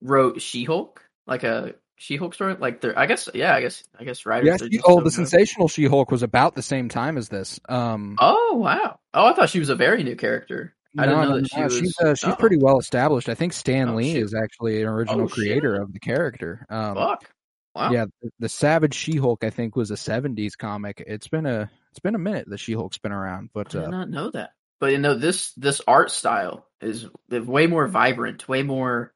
wrote 0.00 0.40
She 0.40 0.64
Hulk, 0.64 1.02
like 1.26 1.44
a 1.44 1.74
She 1.96 2.16
Hulk 2.16 2.34
story. 2.34 2.56
Like 2.58 2.80
there, 2.80 2.98
I 2.98 3.06
guess. 3.06 3.28
Yeah, 3.34 3.54
I 3.54 3.60
guess. 3.60 3.82
I 3.98 4.04
guess 4.04 4.26
writers. 4.26 4.60
She- 4.70 4.80
oh, 4.84 5.00
the 5.00 5.10
sensational 5.10 5.68
She 5.68 5.86
Hulk 5.86 6.10
was 6.10 6.22
about 6.22 6.54
the 6.54 6.62
same 6.62 6.88
time 6.88 7.16
as 7.16 7.28
this. 7.28 7.58
Um, 7.68 8.16
Oh 8.20 8.54
wow. 8.56 8.98
Oh, 9.12 9.26
I 9.26 9.34
thought 9.34 9.50
she 9.50 9.58
was 9.60 9.70
a 9.70 9.76
very 9.76 10.02
new 10.04 10.16
character. 10.16 10.74
I 10.96 11.06
didn't 11.06 11.22
know 11.22 11.28
no, 11.30 11.40
that 11.40 11.48
she 11.50 11.56
no, 11.58 11.64
was. 11.64 11.76
She's 11.78 11.94
uh, 12.00 12.14
she's 12.14 12.30
oh, 12.32 12.36
pretty 12.36 12.56
well 12.56 12.78
established. 12.78 13.28
I 13.28 13.34
think 13.34 13.52
Stan 13.52 13.88
Oh, 13.90 13.94
Lee 13.96 14.12
shoot. 14.12 14.22
is 14.24 14.34
actually 14.34 14.80
an 14.82 14.88
original 14.88 15.22
Oh, 15.22 15.28
creator 15.28 15.74
shit. 15.74 15.82
of 15.82 15.92
the 15.92 15.98
character. 15.98 16.64
Um, 16.70 16.94
Fuck. 16.94 17.30
Wow. 17.74 17.90
Yeah, 17.90 18.06
the, 18.22 18.30
the 18.38 18.48
Savage 18.48 18.94
She-Hulk 18.94 19.42
I 19.42 19.50
think 19.50 19.74
was 19.74 19.90
a 19.90 19.94
'70s 19.94 20.56
comic. 20.56 21.02
It's 21.06 21.28
been 21.28 21.46
a 21.46 21.70
it's 21.90 21.98
been 21.98 22.14
a 22.14 22.18
minute 22.18 22.48
that 22.48 22.58
She-Hulk's 22.58 22.98
been 22.98 23.12
around, 23.12 23.50
but 23.52 23.74
I 23.74 23.80
did 23.80 23.88
uh, 23.88 23.90
not 23.90 24.10
know 24.10 24.30
that. 24.30 24.50
But 24.80 24.92
you 24.92 24.98
know 24.98 25.14
this 25.14 25.52
this 25.52 25.80
art 25.86 26.10
style 26.10 26.66
is 26.80 27.06
way 27.30 27.66
more 27.66 27.86
vibrant, 27.88 28.48
way 28.48 28.62
more 28.62 29.12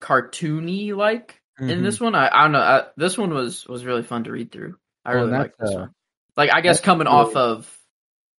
cartoony 0.00 0.94
like 0.94 1.40
in 1.60 1.68
mhm. 1.68 1.82
this 1.82 2.00
one. 2.00 2.14
I, 2.14 2.28
I 2.32 2.42
don't 2.42 2.52
know. 2.52 2.60
I, 2.60 2.84
this 2.96 3.16
one 3.16 3.32
was 3.32 3.66
was 3.66 3.84
really 3.84 4.02
fun 4.02 4.24
to 4.24 4.32
read 4.32 4.50
through. 4.50 4.76
I 5.04 5.14
Well, 5.14 5.26
really 5.26 5.38
like 5.38 5.56
this 5.56 5.70
uh, 5.70 5.78
one. 5.80 5.90
Like 6.36 6.52
I 6.52 6.62
guess 6.62 6.80
coming 6.80 7.06
really- 7.06 7.16
off 7.16 7.36
of 7.36 7.78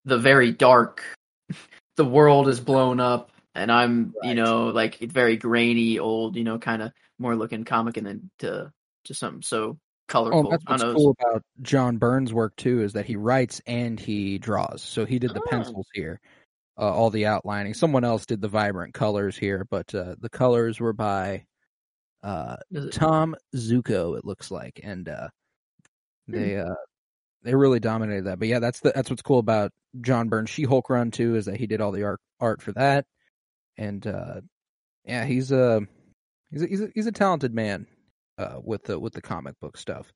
the 0.05 0.17
very 0.17 0.51
dark, 0.51 1.03
the 1.95 2.05
world 2.05 2.47
is 2.49 2.59
blown 2.59 2.99
up, 2.99 3.31
and 3.55 3.71
I'm 3.71 4.13
you 4.23 4.33
know 4.35 4.67
like 4.67 5.01
it's 5.01 5.13
very 5.13 5.37
grainy, 5.37 5.99
old, 5.99 6.35
you 6.35 6.43
know, 6.43 6.57
kind 6.59 6.81
of 6.81 6.91
more 7.19 7.35
looking 7.35 7.63
comic, 7.63 7.97
and 7.97 8.07
then 8.07 8.31
to 8.39 8.73
to 9.05 9.13
something 9.13 9.41
so 9.41 9.77
colorful. 10.07 10.47
Oh, 10.47 10.49
that's 10.49 10.65
what's 10.65 10.83
cool 10.95 11.15
about 11.19 11.43
John 11.61 11.97
Byrne's 11.97 12.33
work 12.33 12.55
too 12.55 12.81
is 12.81 12.93
that 12.93 13.05
he 13.05 13.15
writes 13.15 13.61
and 13.65 13.99
he 13.99 14.37
draws. 14.37 14.81
So 14.81 15.05
he 15.05 15.19
did 15.19 15.33
the 15.33 15.41
Oh. 15.41 15.49
pencils 15.49 15.87
here, 15.93 16.19
uh, 16.77 16.91
all 16.91 17.09
the 17.09 17.25
outlining. 17.25 17.73
Someone 17.73 18.03
else 18.03 18.25
did 18.25 18.41
the 18.41 18.47
vibrant 18.47 18.93
colors 18.93 19.37
here, 19.37 19.65
but 19.69 19.93
uh, 19.95 20.15
the 20.19 20.29
colors 20.29 20.79
were 20.79 20.93
by 20.93 21.45
uh, 22.23 22.57
Tom 22.91 23.35
Ziuko. 23.55 24.17
It 24.17 24.25
looks 24.25 24.51
like, 24.51 24.79
and 24.83 25.07
uh, 25.09 25.29
Hmm. 26.27 26.33
they 26.33 26.57
uh, 26.57 26.75
they 27.43 27.55
really 27.55 27.79
dominated 27.79 28.25
that. 28.25 28.37
But 28.37 28.47
yeah, 28.47 28.59
that's 28.59 28.79
the 28.81 28.91
that's 28.93 29.09
what's 29.09 29.23
cool 29.23 29.39
about 29.39 29.71
John 30.01 30.29
Byrne's 30.29 30.49
She-Hulk 30.51 30.89
run 30.89 31.09
too 31.11 31.35
is 31.35 31.45
that 31.45 31.57
he 31.57 31.65
did 31.67 31.81
all 31.81 31.91
the 31.91 32.03
art 32.03 32.19
art 32.39 32.61
for 32.61 32.73
that, 32.73 33.05
and 33.77 34.05
uh, 34.05 34.41
yeah, 35.05 35.25
he's 35.25 35.51
a 35.51 35.81
he's 36.51 36.61
a, 36.61 36.67
he's 36.67 36.81
a, 36.81 36.89
he's 36.93 37.07
a 37.07 37.11
talented 37.11 37.55
man 37.55 37.87
uh, 38.37 38.59
with 38.63 38.83
the 38.83 38.99
with 38.99 39.13
the 39.13 39.21
comic 39.21 39.59
book 39.59 39.77
stuff. 39.77 40.11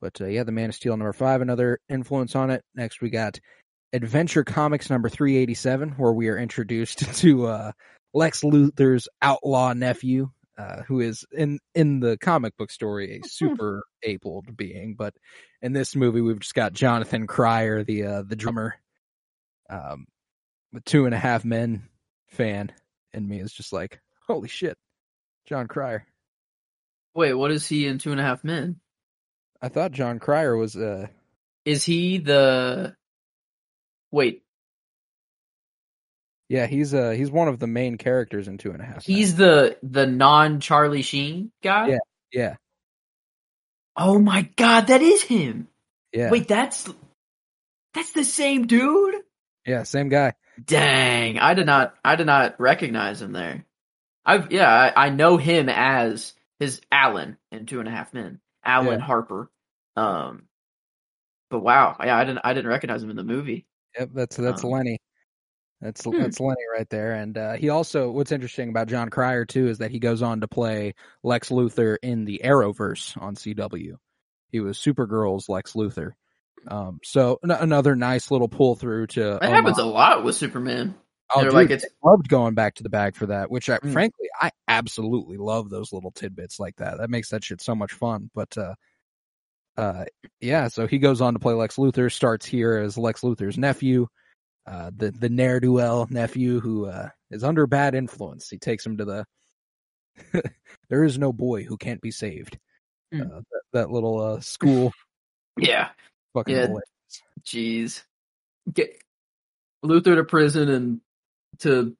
But 0.00 0.20
uh, 0.20 0.26
yeah, 0.26 0.44
the 0.44 0.52
Man 0.52 0.70
of 0.70 0.74
Steel 0.74 0.96
number 0.96 1.12
five, 1.12 1.40
another 1.40 1.78
influence 1.88 2.34
on 2.34 2.50
it. 2.50 2.62
Next, 2.74 3.00
we 3.00 3.10
got 3.10 3.38
Adventure 3.92 4.44
Comics 4.44 4.90
number 4.90 5.08
three 5.08 5.36
eighty 5.36 5.54
seven, 5.54 5.90
where 5.92 6.12
we 6.12 6.28
are 6.28 6.38
introduced 6.38 6.98
to 7.20 7.46
uh, 7.46 7.72
Lex 8.14 8.42
Luthor's 8.42 9.08
outlaw 9.20 9.72
nephew, 9.72 10.30
uh, 10.58 10.82
who 10.82 11.00
is 11.00 11.24
in 11.32 11.58
in 11.74 12.00
the 12.00 12.18
comic 12.18 12.56
book 12.56 12.70
story 12.70 13.20
a 13.22 13.26
super 13.28 13.84
abled 14.02 14.56
being, 14.56 14.94
but 14.96 15.14
in 15.60 15.72
this 15.72 15.94
movie 15.94 16.20
we've 16.20 16.40
just 16.40 16.54
got 16.54 16.72
Jonathan 16.72 17.26
Cryer, 17.26 17.84
the 17.84 18.04
uh, 18.04 18.22
the 18.22 18.36
drummer. 18.36 18.76
Um, 19.70 20.06
the 20.72 20.80
Two 20.80 21.06
and 21.06 21.14
a 21.14 21.18
Half 21.18 21.44
Men 21.44 21.84
fan 22.28 22.72
in 23.12 23.28
me 23.28 23.40
is 23.40 23.52
just 23.52 23.72
like, 23.72 24.00
holy 24.26 24.48
shit, 24.48 24.76
Jon 25.46 25.68
Cryer. 25.68 26.06
Wait, 27.14 27.34
what 27.34 27.50
is 27.50 27.66
he 27.68 27.86
in 27.86 27.98
Two 27.98 28.10
and 28.12 28.20
a 28.20 28.24
Half 28.24 28.44
Men? 28.44 28.76
I 29.60 29.68
thought 29.68 29.92
Jon 29.92 30.18
Cryer 30.18 30.56
was 30.56 30.76
uh 30.76 31.06
Is 31.64 31.84
he 31.84 32.18
the? 32.18 32.96
Wait, 34.10 34.42
yeah 36.48 36.66
he's 36.66 36.92
uh 36.92 37.10
he's 37.10 37.30
one 37.30 37.48
of 37.48 37.58
the 37.58 37.66
main 37.66 37.96
characters 37.96 38.46
in 38.48 38.58
Two 38.58 38.72
and 38.72 38.80
a 38.82 38.84
Half. 38.84 39.08
Men. 39.08 39.16
he's 39.16 39.36
the 39.36 39.78
the 39.82 40.06
non 40.06 40.60
Charlie 40.60 41.02
Sheen 41.02 41.50
guy. 41.62 41.88
Yeah. 41.88 41.98
yeah 42.32 42.54
Oh 43.96 44.18
my 44.18 44.48
god, 44.56 44.88
that 44.88 45.02
is 45.02 45.22
him. 45.22 45.68
yeah 46.12 46.30
Wait, 46.30 46.48
that's 46.48 46.88
that's 47.94 48.12
the 48.12 48.24
same 48.24 48.66
dude. 48.66 49.14
yeah 49.66 49.82
same 49.84 50.08
guy. 50.08 50.34
Dang, 50.62 51.38
I 51.38 51.54
did 51.54 51.66
not 51.66 51.94
I 52.04 52.16
did 52.16 52.26
not 52.26 52.60
recognize 52.60 53.22
him 53.22 53.32
there. 53.32 53.64
I've 54.24 54.52
yeah, 54.52 54.68
I, 54.70 55.06
I 55.06 55.08
know 55.10 55.36
him 55.38 55.68
as 55.70 56.34
his 56.62 56.80
Alan 56.92 57.36
in 57.50 57.66
Two 57.66 57.80
and 57.80 57.88
a 57.88 57.90
Half 57.90 58.14
Men, 58.14 58.40
Alan 58.64 59.00
Yeah. 59.00 59.04
Harper. 59.04 59.50
Um, 59.96 60.44
but 61.50 61.60
wow, 61.60 61.96
yeah, 62.02 62.16
I 62.16 62.24
didn't 62.24 62.40
I 62.44 62.54
didn't 62.54 62.70
recognize 62.70 63.02
him 63.02 63.10
in 63.10 63.16
the 63.16 63.24
movie. 63.24 63.66
Yep, 63.98 64.10
that's 64.14 64.36
that's 64.36 64.64
Um, 64.64 64.70
Lenny. 64.70 64.98
That's 65.80 66.04
hmm. 66.04 66.16
that's 66.22 66.38
Lenny 66.38 66.62
right 66.72 66.88
there. 66.88 67.14
And 67.14 67.36
uh, 67.36 67.52
he 67.54 67.68
also 67.68 68.10
what's 68.10 68.30
interesting 68.30 68.68
about 68.68 68.86
Jon 68.86 69.10
Cryer 69.10 69.44
too 69.44 69.66
is 69.66 69.78
that 69.78 69.90
he 69.90 69.98
goes 69.98 70.22
on 70.22 70.40
to 70.42 70.48
play 70.48 70.94
Lex 71.24 71.48
Luthor 71.50 71.96
in 72.00 72.24
the 72.24 72.42
Arrowverse 72.44 73.20
on 73.20 73.34
CW. 73.34 73.96
He 74.52 74.60
was 74.60 74.78
Supergirl's 74.78 75.48
Lex 75.48 75.72
Luthor. 75.72 76.12
Um, 76.68 77.00
so 77.02 77.40
n- 77.42 77.50
another 77.50 77.96
nice 77.96 78.30
little 78.30 78.48
pull 78.48 78.76
through 78.76 79.08
to. 79.08 79.38
That 79.40 79.50
happens 79.50 79.78
a 79.78 79.84
lot 79.84 80.22
with 80.22 80.36
Superman. 80.36 80.94
Oh, 81.34 81.40
They're 81.40 81.50
dude, 81.50 81.54
like 81.54 81.70
it's 81.70 81.86
loved 82.04 82.28
going 82.28 82.54
back 82.54 82.74
to 82.76 82.82
the 82.82 82.88
bag 82.88 83.16
for 83.16 83.26
that, 83.26 83.50
which 83.50 83.70
I, 83.70 83.78
Mm. 83.78 83.92
frankly 83.92 84.26
I 84.40 84.50
absolutely 84.68 85.36
love 85.38 85.70
those 85.70 85.92
little 85.92 86.10
tidbits 86.10 86.58
like 86.60 86.76
that. 86.76 86.98
That 86.98 87.10
makes 87.10 87.30
that 87.30 87.44
shit 87.44 87.60
so 87.60 87.74
much 87.74 87.92
fun. 87.92 88.30
But 88.34 88.56
uh, 88.58 88.74
uh, 89.76 90.04
yeah, 90.40 90.68
so 90.68 90.86
he 90.86 90.98
goes 90.98 91.20
on 91.20 91.32
to 91.34 91.38
play 91.38 91.54
Lex 91.54 91.76
Luthor. 91.76 92.10
Starts 92.12 92.44
here 92.46 92.76
as 92.76 92.98
Lex 92.98 93.20
Luthor's 93.22 93.56
nephew, 93.56 94.06
uh, 94.66 94.90
the 94.94 95.10
the 95.12 95.28
ne'er 95.30 95.60
do 95.60 95.72
well 95.72 96.06
nephew 96.10 96.60
who 96.60 96.86
uh, 96.86 97.08
is 97.30 97.44
under 97.44 97.66
bad 97.66 97.94
influence. 97.94 98.48
He 98.50 98.58
takes 98.58 98.84
him 98.84 98.98
to 98.98 99.04
the. 99.04 99.24
there 100.90 101.04
is 101.04 101.18
no 101.18 101.32
boy 101.32 101.64
who 101.64 101.76
can't 101.78 102.00
be 102.02 102.10
saved. 102.10 102.58
Mm. 103.14 103.22
Uh, 103.30 103.40
that, 103.40 103.62
that 103.72 103.90
little 103.90 104.20
uh, 104.20 104.40
school, 104.40 104.92
yeah. 105.58 105.88
fucking 106.34 106.54
Yeah. 106.54 106.62
hilarious. 106.66 106.82
Jeez. 107.44 108.02
Get 108.72 108.96
Luthor 109.84 110.16
to 110.16 110.24
prison 110.24 110.68
and 110.68 111.00
to 111.60 111.96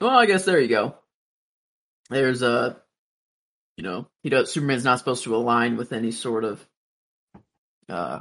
well, 0.00 0.18
I 0.18 0.26
guess 0.26 0.44
there 0.44 0.60
you 0.60 0.68
go. 0.68 0.96
There's 2.10 2.42
a 2.42 2.80
you 3.76 3.84
know, 3.84 4.08
he 4.22 4.30
does 4.30 4.52
Superman's 4.52 4.84
not 4.84 4.98
supposed 4.98 5.24
to 5.24 5.36
align 5.36 5.76
with 5.76 5.92
any 5.92 6.12
sort 6.12 6.44
of 6.44 6.66
uh 7.88 8.20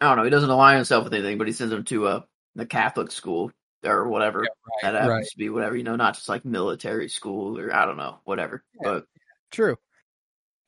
I 0.00 0.08
don't 0.08 0.16
know, 0.16 0.24
he 0.24 0.30
doesn't 0.30 0.50
align 0.50 0.76
himself 0.76 1.04
with 1.04 1.14
anything, 1.14 1.38
but 1.38 1.46
he 1.46 1.52
sends 1.52 1.72
him 1.72 1.84
to 1.84 2.08
a 2.08 2.26
the 2.54 2.66
Catholic 2.66 3.10
school 3.10 3.50
or 3.84 4.08
whatever. 4.08 4.46
that 4.82 4.94
happens 4.94 5.08
right. 5.08 5.26
to 5.26 5.38
be 5.38 5.48
whatever, 5.48 5.76
you 5.76 5.84
know, 5.84 5.96
not 5.96 6.14
just 6.14 6.28
like 6.28 6.44
military 6.44 7.08
school 7.08 7.58
or 7.58 7.74
I 7.74 7.84
don't 7.84 7.96
know, 7.96 8.18
whatever. 8.24 8.62
Yeah. 8.82 8.90
But 8.92 9.06
True. 9.50 9.76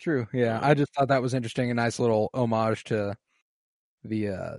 True. 0.01 0.27
Yeah. 0.33 0.59
I 0.62 0.75
just 0.75 0.95
thought 0.95 1.09
that 1.09 1.23
was 1.23 1.35
interesting. 1.35 1.71
A 1.71 1.75
nice 1.75 1.99
little 1.99 2.31
homage 2.35 2.85
to 2.85 3.17
the 4.05 4.29
uh 4.29 4.57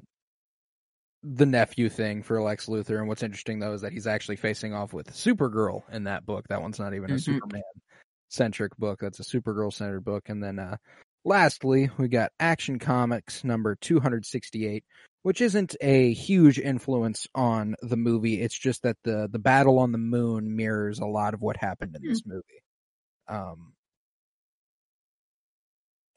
the 1.36 1.46
nephew 1.46 1.90
thing 1.90 2.24
for 2.24 2.42
Lex 2.42 2.68
Luthor. 2.68 3.00
And 3.00 3.08
what's 3.08 3.24
interesting 3.24 3.60
though 3.60 3.74
is 3.74 3.82
that 3.82 3.92
he's 3.92 4.08
actually 4.08 4.38
facing 4.38 4.74
off 4.74 4.94
with 4.94 5.12
Supergirl 5.12 5.82
in 5.92 6.06
that 6.06 6.26
book. 6.26 6.46
That 6.48 6.62
one's 6.62 6.80
not 6.80 6.94
even 6.94 7.12
a 7.12 7.16
Mhm. 7.16 7.22
Superman 7.24 7.62
centric 8.30 8.76
book. 8.78 9.00
That's 9.02 9.20
a 9.20 9.24
Supergirl 9.24 9.74
centered 9.74 10.06
book. 10.06 10.30
And 10.30 10.42
then 10.42 10.58
uh 10.60 10.78
lastly, 11.26 11.90
we 11.98 12.08
got 12.08 12.32
Action 12.40 12.80
Comics 12.80 13.44
number 13.44 13.76
268, 13.76 14.86
which 15.24 15.42
isn't 15.42 15.76
a 15.82 16.14
huge 16.14 16.60
influence 16.60 17.28
on 17.36 17.76
the 17.82 17.98
movie. 17.98 18.42
It's 18.42 18.58
just 18.58 18.84
that 18.84 18.98
the 19.04 19.28
the 19.30 19.40
battle 19.40 19.80
on 19.80 19.92
the 19.92 19.98
moon 19.98 20.56
mirrors 20.56 21.00
a 21.00 21.06
lot 21.06 21.34
of 21.34 21.42
what 21.42 21.58
happened 21.58 21.96
in 21.96 22.08
this 22.08 22.26
movie. 22.26 22.62
Um 23.28 23.74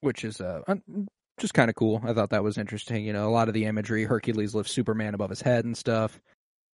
which 0.01 0.25
is 0.25 0.41
a, 0.41 0.63
un- 0.67 1.09
just 1.41 1.55
kind 1.55 1.71
of 1.71 1.77
cool. 1.77 2.01
I 2.05 2.13
thought 2.13 2.31
that 2.31 2.45
was 2.45 2.59
interesting. 2.59 3.05
You 3.05 3.13
know, 3.13 3.29
a 3.29 3.31
lot 3.33 3.49
of 3.49 3.55
the 3.55 3.65
imagery, 3.65 4.05
Hercules 4.05 4.55
lifts 4.55 4.73
Superman 4.73 5.15
above 5.15 5.31
his 5.31 5.41
head 5.41 5.65
and 5.65 5.77
stuff. 5.77 6.21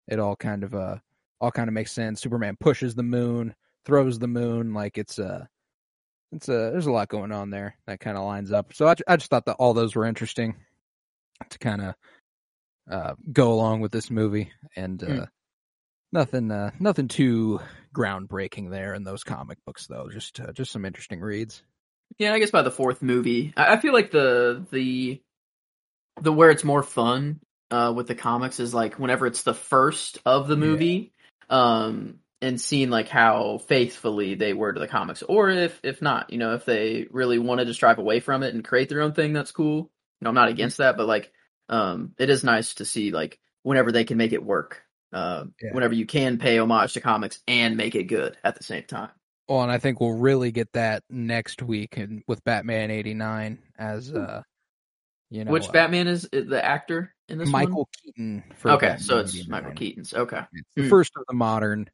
It 0.09 0.19
all 0.19 0.37
kind 0.37 0.65
of 0.65 0.75
uh 0.75 0.99
all 1.41 1.51
kind 1.51 1.69
of 1.69 1.75
makes 1.75 1.93
sense. 1.93 2.21
Superman 2.21 2.57
pushes 2.61 2.95
the 2.95 3.03
moon, 3.03 3.55
throws 3.85 4.19
the 4.19 4.29
moon 4.29 4.75
like 4.75 4.99
it's 4.99 5.19
uh 5.19 5.47
it's 6.33 6.49
uh 6.49 6.71
there's 6.73 6.87
a 6.87 6.93
lot 6.93 7.09
going 7.09 7.33
on 7.33 7.51
there 7.51 7.77
that 7.87 8.01
kind 8.01 8.17
of 8.17 8.25
lines 8.25 8.53
up. 8.53 8.75
So 8.75 8.87
I, 8.89 8.95
I 9.09 9.17
just 9.17 9.31
thought 9.31 9.47
that 9.47 9.57
all 9.59 9.75
those 9.75 9.95
were 9.95 10.05
interesting 10.07 10.57
to 11.51 11.59
kind 11.59 11.83
of 11.83 11.95
uh 12.91 13.15
go 13.33 13.53
along 13.53 13.81
with 13.81 13.93
this 13.93 14.11
movie 14.11 14.53
and 14.77 15.03
uh 15.03 15.07
Hmm. 15.07 15.25
nothing 16.13 16.51
uh 16.51 16.71
nothing 16.81 17.09
too 17.09 17.61
groundbreaking 17.95 18.71
there 18.71 18.95
in 18.95 19.05
those 19.05 19.25
comic 19.25 19.59
books 19.67 19.87
though. 19.87 20.09
Just 20.13 20.41
uh, 20.41 20.53
just 20.53 20.73
some 20.73 20.85
interesting 20.85 21.21
reads. 21.21 21.63
Yeah, 22.19 22.33
I 22.33 22.39
guess 22.39 22.51
by 22.51 22.63
the 22.63 22.71
fourth 22.71 23.03
movie, 23.03 23.53
I, 23.57 23.77
feel 23.77 23.93
like 23.93 24.11
the 24.11 24.65
the 24.71 25.21
the 26.21 26.33
where 26.33 26.51
it's 26.51 26.65
more 26.65 26.83
fun 26.83 27.41
uh, 27.71 27.93
with 27.95 28.07
the 28.07 28.15
comics 28.15 28.59
is 28.61 28.73
like 28.73 28.99
whenever 28.99 29.27
it's 29.27 29.43
the 29.43 29.55
first 29.55 30.19
of 30.25 30.49
the 30.49 30.57
Yeah. 30.57 30.61
movie, 30.67 31.13
um, 31.51 32.21
and 32.41 32.61
seeing 32.61 32.91
like 32.91 33.09
how 33.09 33.59
faithfully 33.59 34.35
they 34.35 34.53
were 34.53 34.73
to 34.73 34.81
the 34.81 34.89
comics, 34.89 35.23
or 35.23 35.51
if 35.51 35.79
if 35.83 36.01
not, 36.01 36.33
you 36.33 36.39
know, 36.39 36.55
if 36.55 36.65
they 36.65 37.07
really 37.11 37.39
wanted 37.39 37.67
to 37.67 37.75
strive 37.75 37.99
away 37.99 38.21
from 38.21 38.43
it 38.43 38.55
and 38.55 38.65
create 38.65 38.89
their 38.89 39.03
own 39.03 39.13
thing, 39.13 39.33
that's 39.33 39.53
cool. 39.53 39.77
You 39.77 40.25
know, 40.25 40.29
I'm 40.31 40.35
not 40.35 40.49
against 40.49 40.79
that, 40.79 40.97
but 40.97 41.07
like, 41.07 41.33
um, 41.69 42.15
it 42.19 42.31
is 42.31 42.45
nice 42.45 42.75
to 42.77 42.85
see 42.85 43.11
like 43.11 43.39
whenever 43.63 43.93
they 43.93 44.05
can 44.05 44.17
make 44.17 44.33
it 44.33 44.45
work. 44.45 44.83
Uh, 45.13 45.45
Yeah. 45.63 45.71
whenever 45.73 45.95
you 45.95 46.05
can 46.05 46.37
pay 46.39 46.59
homage 46.59 46.95
to 46.95 47.01
comics 47.01 47.41
and 47.47 47.77
make 47.77 47.95
it 47.95 48.05
good 48.05 48.37
at 48.43 48.57
the 48.57 48.65
same 48.65 48.83
time. 48.85 49.11
Well, 49.49 49.63
and 49.63 49.71
I 49.71 49.79
think 49.79 50.01
we'll 50.01 50.15
really 50.15 50.51
get 50.51 50.73
that 50.73 51.05
next 51.09 51.63
week 51.63 51.97
and 51.97 52.23
with 52.27 52.43
Batman 52.45 52.91
'89 52.91 53.59
as 53.79 54.13
uh, 54.13 54.43
you 55.31 55.45
know, 55.45 55.51
Which 55.51 55.69
uh, 55.69 55.73
Batman 55.73 56.07
is 56.07 56.25
is 56.33 56.49
the 56.49 56.65
actor 56.65 57.13
in 57.29 57.39
this 57.39 57.51
one? 57.51 57.65
Michael 57.65 57.89
Keaton. 58.03 58.45
For 58.57 58.73
Okay, 58.73 58.87
Batman 58.89 59.05
so 59.05 59.19
it's 59.19 59.35
89. 59.35 59.51
Michael 59.51 59.77
Keaton's. 59.77 60.15
Okay. 60.15 60.41
Hmm. 60.77 60.89
first 60.89 61.13
of 61.17 61.25
the 61.29 61.35
modern, 61.35 61.91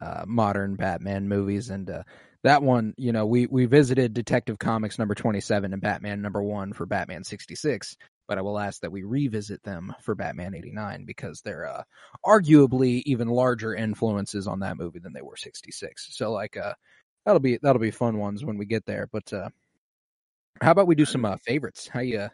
uh, 0.00 0.24
modern 0.26 0.76
Batman 0.76 1.28
movies, 1.28 1.70
and 1.70 1.88
uh, 1.88 2.02
that 2.44 2.62
one, 2.62 2.94
you 2.98 3.12
know, 3.12 3.26
we 3.26 3.46
we 3.46 3.64
visited 3.64 4.12
Detective 4.12 4.58
Comics 4.58 4.98
number 4.98 5.14
twenty 5.14 5.40
seven 5.40 5.72
and 5.72 5.80
Batman 5.80 6.20
number 6.20 6.42
one 6.42 6.72
for 6.74 6.84
Batman 6.84 7.24
sixty 7.24 7.54
six. 7.54 7.96
But 8.28 8.38
I 8.38 8.42
will 8.42 8.58
ask 8.58 8.80
that 8.80 8.92
we 8.92 9.04
revisit 9.04 9.62
them 9.62 9.94
for 10.02 10.14
Batman 10.14 10.54
eighty 10.54 10.72
nine 10.72 11.04
because 11.04 11.40
they're 11.40 11.68
uh, 11.68 11.82
arguably 12.24 13.02
even 13.06 13.28
larger 13.28 13.74
influences 13.74 14.46
on 14.46 14.60
that 14.60 14.76
movie 14.76 14.98
than 14.98 15.12
they 15.12 15.22
were 15.22 15.36
sixty 15.36 15.70
six. 15.70 16.08
So 16.10 16.32
like, 16.32 16.56
uh, 16.56 16.74
that'll 17.24 17.40
be 17.40 17.58
that'll 17.62 17.80
be 17.80 17.90
fun 17.90 18.18
ones 18.18 18.44
when 18.44 18.58
we 18.58 18.66
get 18.66 18.84
there. 18.86 19.08
But 19.12 19.32
uh, 19.32 19.48
how 20.60 20.72
about 20.72 20.86
we 20.86 20.94
do 20.94 21.04
some 21.04 21.24
uh, 21.24 21.36
favorites? 21.44 21.86
How 21.86 22.00
you? 22.00 22.28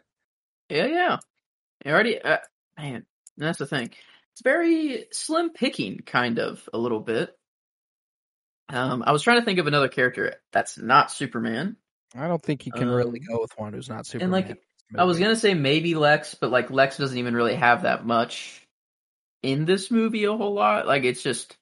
Yeah, 0.69 0.85
yeah. 0.87 1.17
I 1.85 1.89
already, 1.89 2.21
uh, 2.21 2.37
man, 2.77 3.05
that's 3.37 3.59
the 3.59 3.65
thing. 3.65 3.89
It's 4.31 4.41
very 4.41 5.05
slim 5.11 5.51
picking, 5.51 5.99
kind 5.99 6.39
of, 6.39 6.67
a 6.73 6.77
little 6.77 7.01
bit. 7.01 7.37
Um, 8.69 9.03
I 9.05 9.11
was 9.11 9.21
trying 9.21 9.39
to 9.41 9.45
think 9.45 9.59
of 9.59 9.67
another 9.67 9.89
character 9.89 10.35
that's 10.51 10.77
not 10.77 11.11
Superman. 11.11 11.75
I 12.15 12.27
don't 12.27 12.41
think 12.41 12.65
you 12.65 12.71
can 12.71 12.87
really 12.87 13.19
Um, 13.19 13.35
go 13.35 13.41
with 13.41 13.51
one 13.57 13.73
who's 13.73 13.89
not 13.89 14.05
Superman. 14.05 14.33
And 14.33 14.47
like, 14.49 14.63
this 14.93 15.01
I 15.01 15.03
was 15.03 15.19
gonna 15.19 15.35
say 15.35 15.53
maybe 15.53 15.95
Lex, 15.95 16.35
but 16.35 16.51
like 16.51 16.71
Lex 16.71 16.97
doesn't 16.97 17.17
even 17.17 17.35
really 17.35 17.55
have 17.55 17.83
that 17.83 18.05
much 18.05 18.65
in 19.41 19.65
this 19.65 19.91
movie 19.91 20.23
a 20.23 20.35
whole 20.35 20.53
lot. 20.53 20.87
Like 20.87 21.03
it's 21.03 21.21
just 21.21 21.57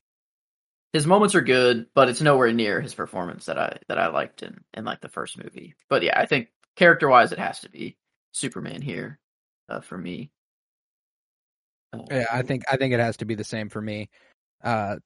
his 0.93 1.07
moments 1.07 1.35
are 1.35 1.41
good, 1.41 1.87
but 1.93 2.09
it's 2.09 2.21
nowhere 2.21 2.51
near 2.51 2.81
his 2.81 2.93
performance 2.93 3.45
that 3.45 3.57
I 3.57 3.79
that 3.87 3.97
I 3.97 4.07
liked 4.07 4.43
in 4.43 4.63
in 4.73 4.85
like 4.85 5.01
the 5.01 5.09
first 5.09 5.41
movie. 5.41 5.75
But 5.89 6.03
yeah, 6.03 6.19
I 6.19 6.25
think 6.25 6.49
character 6.75 7.07
wise, 7.07 7.31
it 7.31 7.39
has 7.39 7.61
to 7.61 7.69
be 7.69 7.97
Superman 8.33 8.81
here 8.81 9.19
uh, 9.69 9.81
for 9.81 9.97
me. 9.97 10.31
Yeah, 12.09 12.25
I 12.31 12.41
think 12.41 12.63
I 12.71 12.77
think 12.77 12.93
it 12.93 12.99
has 12.99 13.17
to 13.17 13.25
be 13.25 13.35
the 13.35 13.43
same 13.43 13.69
for 13.69 13.81
me. 13.81 14.09
Uh, 14.63 14.97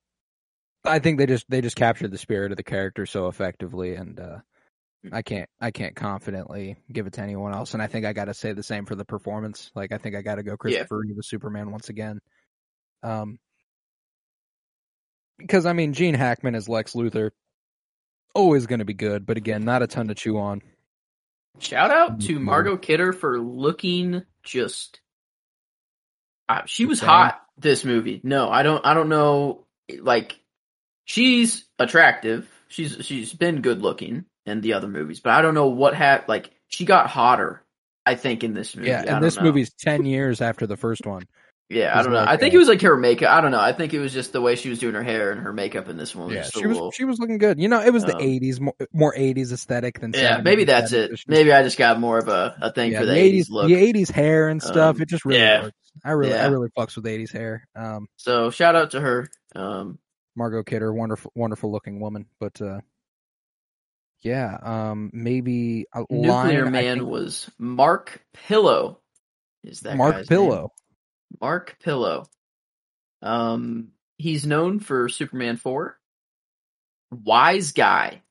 I 0.84 1.00
think 1.00 1.18
they 1.18 1.26
just 1.26 1.50
they 1.50 1.62
just 1.62 1.76
captured 1.76 2.12
the 2.12 2.18
spirit 2.18 2.52
of 2.52 2.58
the 2.58 2.64
character 2.64 3.06
so 3.06 3.28
effectively, 3.28 3.96
and 3.96 4.20
uh, 4.20 4.38
I 5.12 5.22
can't 5.22 5.50
I 5.60 5.72
can't 5.72 5.96
confidently 5.96 6.78
give 6.92 7.08
it 7.08 7.14
to 7.14 7.22
anyone 7.22 7.54
else. 7.54 7.74
And 7.74 7.82
I 7.84 7.88
think 7.88 8.06
I 8.06 8.14
got 8.14 8.26
to 8.26 8.34
say 8.34 8.54
the 8.54 8.64
same 8.64 8.86
for 8.86 8.96
the 8.96 9.06
performance. 9.06 9.72
Like 9.76 9.92
I 9.92 9.98
think 9.98 10.16
I 10.16 10.22
got 10.22 10.36
to 10.36 10.44
go 10.44 10.58
Christopher 10.58 11.00
Reeve 11.00 11.18
as 11.18 11.28
Superman 11.28 11.72
once 11.72 11.90
again. 11.90 12.20
Um, 13.04 13.40
because 15.38 15.66
I 15.66 15.74
mean 15.74 15.94
Gene 15.94 16.16
Hackman 16.16 16.56
as 16.56 16.70
Lex 16.70 16.94
Luthor, 16.94 17.32
always 18.34 18.68
going 18.68 18.80
to 18.80 18.86
be 18.86 18.94
good, 18.94 19.26
but 19.26 19.38
again, 19.38 19.64
not 19.66 19.82
a 19.82 19.88
ton 19.88 20.08
to 20.08 20.16
chew 20.16 20.38
on. 20.38 20.62
Shout 21.60 21.92
out 21.92 22.22
to 22.22 22.38
Mhm. 22.38 22.42
Margot 22.42 22.78
Kidder 22.78 23.14
for 23.14 23.40
looking 23.40 24.24
just. 24.44 25.00
Uh, 26.48 26.62
she 26.66 26.86
was 26.86 27.00
hot 27.00 27.42
this 27.58 27.84
movie. 27.86 28.22
No, 28.24 28.50
I 28.50 28.64
don't. 28.64 28.86
I 28.86 28.94
don't 28.94 29.10
know. 29.10 29.66
Like, 30.00 30.40
she's 31.06 31.66
attractive. 31.80 32.48
She's 32.68 32.98
she's 33.06 33.34
been 33.34 33.62
good 33.62 33.82
looking 33.82 34.26
in 34.46 34.62
the 34.62 34.74
other 34.74 34.88
movies, 34.88 35.20
but 35.20 35.32
I 35.34 35.42
don't 35.42 35.54
know 35.54 35.68
what 35.68 35.94
happened. 35.96 36.30
like 36.30 36.52
she 36.68 36.86
got 36.86 37.08
hotter. 37.08 37.62
I 38.06 38.14
think 38.16 38.44
in 38.44 38.54
this 38.54 38.76
movie. 38.76 38.90
Yeah, 38.90 39.16
and 39.16 39.24
this 39.24 39.36
know. 39.38 39.44
movie's 39.44 39.74
ten 39.74 40.06
years 40.06 40.40
after 40.42 40.68
the 40.68 40.78
first 40.78 41.06
one. 41.08 41.24
Yeah, 41.68 41.98
I 41.98 42.04
don't 42.04 42.12
know. 42.14 42.20
like, 42.20 42.28
I 42.28 42.38
think 42.38 42.54
it 42.54 42.60
was 42.60 42.68
like 42.68 42.82
her 42.84 42.96
makeup. 42.96 43.32
I 43.32 43.42
don't 43.42 43.50
know. 43.50 43.60
I 43.60 43.74
think 43.74 43.96
it 43.96 44.00
was 44.00 44.14
just 44.14 44.32
the 44.32 44.40
way 44.42 44.56
she 44.56 44.70
was 44.70 44.78
doing 44.78 44.94
her 44.94 45.02
hair 45.02 45.32
and 45.32 45.42
her 45.42 45.52
makeup 45.52 45.90
in 45.90 45.98
this 45.98 46.14
one. 46.14 46.30
Yeah, 46.30 46.44
she 46.44 46.68
was 46.68 46.76
little- 46.76 46.92
she 46.92 47.06
was 47.06 47.18
looking 47.18 47.40
good. 47.40 47.60
You 47.60 47.68
know, 47.68 47.82
it 47.82 47.92
was 47.92 48.06
the 48.06 48.16
Um, 48.16 48.22
'80s, 48.22 48.60
more, 48.60 48.76
more 48.94 49.16
'80s 49.18 49.52
aesthetic 49.52 50.00
than 50.00 50.14
yeah, 50.14 50.38
70s 50.38 50.44
maybe 50.44 50.64
that's 50.66 50.92
it. 50.92 51.10
Just- 51.10 51.28
Maybe 51.28 51.52
I 51.52 51.64
just 51.64 51.80
got 51.80 52.00
more 52.00 52.20
of 52.20 52.28
a, 52.28 52.56
a 52.62 52.72
thing 52.72 52.92
yeah, 52.92 53.00
for 53.00 53.08
the, 53.08 53.14
the 53.14 53.42
80s 53.42 53.50
look. 53.50 53.68
the 53.68 53.74
'80s 53.74 54.12
hair 54.12 54.50
and 54.50 54.62
stuff. 54.62 54.98
Um, 54.98 55.02
it 55.02 55.10
just 55.10 55.26
really 55.26 55.40
yeah. 55.42 55.64
works. 55.64 55.78
I 56.04 56.12
really, 56.12 56.34
I 56.36 56.46
really 56.48 56.70
fucks 56.78 56.96
with 56.96 57.06
'80s 57.06 57.32
hair. 57.32 57.68
Um, 57.76 58.06
So 58.18 58.52
shout 58.52 58.76
out 58.76 58.92
to 58.92 59.02
her. 59.02 59.28
Um, 59.56 59.98
Margot 60.36 60.62
Kidder, 60.62 60.94
wonderful, 60.94 61.32
wonderful 61.34 61.72
looking 61.72 62.00
woman. 62.00 62.28
But 62.40 62.62
uh, 62.62 62.82
yeah, 64.26 64.58
um, 64.64 65.12
maybe 65.14 65.86
a 65.94 66.00
Nuclear 66.10 66.64
line, 66.64 66.72
Man 66.72 66.98
think 66.98 67.10
was 67.10 67.48
Mark 67.60 68.24
Pillow. 68.34 69.00
Is 69.64 69.82
that 69.82 69.98
Mark 69.98 70.16
guy's 70.16 70.30
name. 70.32 70.40
Pillow. 70.40 70.74
Mark 71.40 71.78
Pillow. 71.84 72.26
Um, 73.22 73.90
he's 74.18 74.44
known 74.48 74.80
for 74.80 75.10
Superman 75.10 75.58
four, 75.58 76.00
Wise 77.12 77.72
Guy 77.72 78.24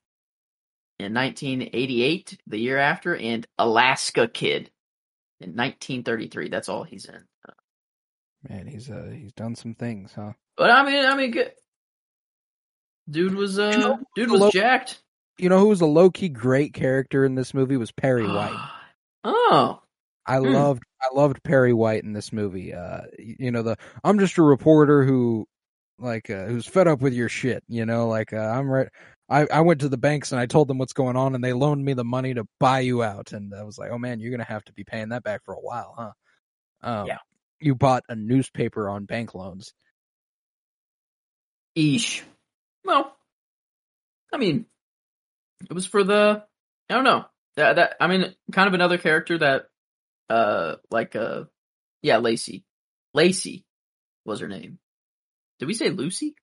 in 0.99 1.13
1988, 1.13 2.39
the 2.45 2.57
year 2.57 2.77
after, 2.77 3.15
and 3.15 3.47
Alaska 3.57 4.27
Kid 4.27 4.69
in 5.39 5.51
1933. 5.51 6.49
That's 6.49 6.67
all 6.67 6.83
he's 6.83 7.05
in. 7.05 7.23
Man, 8.49 8.67
he's 8.67 8.89
uh, 8.89 9.11
he's 9.13 9.31
done 9.31 9.55
some 9.55 9.75
things, 9.75 10.11
huh? 10.13 10.33
But 10.57 10.71
I 10.71 10.85
mean, 10.85 11.05
I 11.05 11.15
mean, 11.15 11.31
good. 11.31 11.53
Dude 13.09 13.35
was 13.35 13.57
uh, 13.57 13.95
dude 14.13 14.29
was 14.29 14.51
jacked. 14.51 15.01
You 15.37 15.49
know 15.49 15.59
who 15.59 15.67
was 15.69 15.81
a 15.81 15.85
low 15.85 16.09
key 16.09 16.29
great 16.29 16.73
character 16.73 17.25
in 17.25 17.35
this 17.35 17.53
movie 17.53 17.77
was 17.77 17.91
Perry 17.91 18.27
White. 18.27 18.59
oh, 19.23 19.81
I 20.25 20.37
Hmm. 20.37 20.43
loved 20.53 20.83
I 21.01 21.07
loved 21.13 21.43
Perry 21.43 21.73
White 21.73 22.03
in 22.03 22.13
this 22.13 22.31
movie. 22.33 22.73
Uh 22.73 23.01
you 23.19 23.51
know 23.51 23.61
the 23.61 23.77
I'm 24.03 24.19
just 24.19 24.37
a 24.37 24.43
reporter 24.43 25.03
who 25.03 25.47
like 25.97 26.29
uh, 26.29 26.45
who's 26.45 26.65
fed 26.67 26.87
up 26.87 27.01
with 27.01 27.13
your 27.13 27.29
shit, 27.29 27.63
you 27.69 27.85
know, 27.85 28.07
like 28.07 28.33
uh, 28.33 28.37
I'm 28.37 28.69
right 28.69 28.89
I 29.29 29.47
I 29.51 29.61
went 29.61 29.81
to 29.81 29.89
the 29.89 29.97
banks 29.97 30.31
and 30.31 30.39
I 30.41 30.45
told 30.45 30.67
them 30.67 30.77
what's 30.77 30.93
going 30.93 31.15
on 31.15 31.35
and 31.35 31.43
they 31.43 31.53
loaned 31.53 31.83
me 31.85 31.93
the 31.93 32.03
money 32.03 32.33
to 32.33 32.45
buy 32.59 32.79
you 32.81 33.03
out 33.03 33.31
and 33.33 33.53
I 33.55 33.63
was 33.63 33.77
like, 33.77 33.91
"Oh 33.91 33.97
man, 33.97 34.19
you're 34.19 34.31
going 34.31 34.39
to 34.45 34.45
have 34.51 34.63
to 34.65 34.73
be 34.73 34.83
paying 34.83 35.09
that 35.09 35.23
back 35.23 35.43
for 35.45 35.53
a 35.53 35.59
while, 35.59 35.93
huh?" 35.97 36.11
Um 36.81 37.07
Yeah. 37.07 37.17
you 37.59 37.75
bought 37.75 38.03
a 38.09 38.15
newspaper 38.15 38.89
on 38.89 39.05
bank 39.05 39.33
loans. 39.35 39.73
Eesh. 41.77 42.23
Well, 42.83 43.15
I 44.33 44.37
mean, 44.37 44.65
it 45.61 45.73
was 45.73 45.85
for 45.85 46.03
the. 46.03 46.43
I 46.89 46.93
don't 46.93 47.03
know. 47.03 47.25
That, 47.55 47.77
that 47.77 47.95
I 47.99 48.07
mean, 48.07 48.35
kind 48.51 48.67
of 48.67 48.73
another 48.73 48.97
character 48.97 49.37
that, 49.37 49.67
uh, 50.29 50.75
like 50.91 51.15
uh, 51.15 51.45
yeah, 52.01 52.17
Lacy. 52.17 52.63
Lacy 53.13 53.65
was 54.25 54.41
her 54.41 54.47
name. 54.47 54.77
Did 55.59 55.67
we 55.67 55.73
say 55.73 55.89
Lucy? 55.89 56.35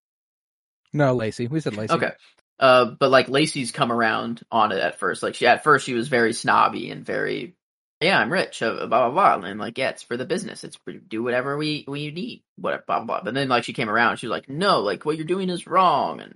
No, 0.93 1.15
Lacy. 1.15 1.47
We 1.47 1.61
said 1.61 1.77
Lacy. 1.77 1.93
Okay. 1.95 2.13
Uh, 2.59 2.87
but 2.99 3.11
like 3.11 3.29
Lacy's 3.29 3.73
come 3.73 3.93
around 3.93 4.43
on 4.51 4.73
it 4.73 4.79
at 4.79 4.99
first. 4.99 5.23
Like 5.23 5.35
she 5.35 5.47
at 5.47 5.65
first 5.65 5.85
she 5.85 5.95
was 5.95 6.09
very 6.09 6.33
snobby 6.33 6.91
and 6.91 7.05
very 7.05 7.57
yeah, 8.03 8.19
I'm 8.19 8.33
rich, 8.33 8.63
uh, 8.63 8.87
blah 8.87 9.11
blah 9.11 9.37
blah, 9.37 9.49
and 9.49 9.61
like, 9.61 9.79
yeah, 9.79 9.91
it's 9.91 10.03
for 10.03 10.17
the 10.17 10.25
business. 10.25 10.65
It's 10.65 10.77
for, 10.85 10.93
do 10.93 11.23
whatever 11.23 11.57
we 11.57 11.85
we 11.87 12.11
need, 12.11 12.43
whatever, 12.57 12.83
blah 12.87 13.05
blah. 13.05 13.23
But 13.23 13.35
then 13.35 13.49
like 13.49 13.65
she 13.65 13.73
came 13.73 13.89
around, 13.89 14.17
she 14.17 14.27
was 14.27 14.33
like, 14.33 14.49
no, 14.49 14.81
like 14.81 15.05
what 15.05 15.17
you're 15.17 15.25
doing 15.25 15.49
is 15.51 15.67
wrong, 15.67 16.21
and 16.21 16.35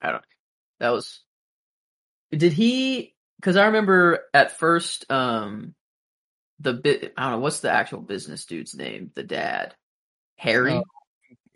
I 0.00 0.12
don't. 0.12 0.24
That 0.78 0.90
was. 0.90 1.20
Did 2.36 2.52
he? 2.52 3.14
Because 3.36 3.56
I 3.56 3.66
remember 3.66 4.20
at 4.32 4.58
first, 4.58 5.10
um, 5.10 5.74
the 6.60 6.72
bit. 6.72 7.12
I 7.16 7.22
don't 7.24 7.32
know 7.32 7.38
what's 7.38 7.60
the 7.60 7.70
actual 7.70 8.00
business 8.00 8.46
dude's 8.46 8.74
name. 8.74 9.10
The 9.14 9.22
dad, 9.22 9.74
Harry. 10.36 10.72
Oh. 10.72 10.84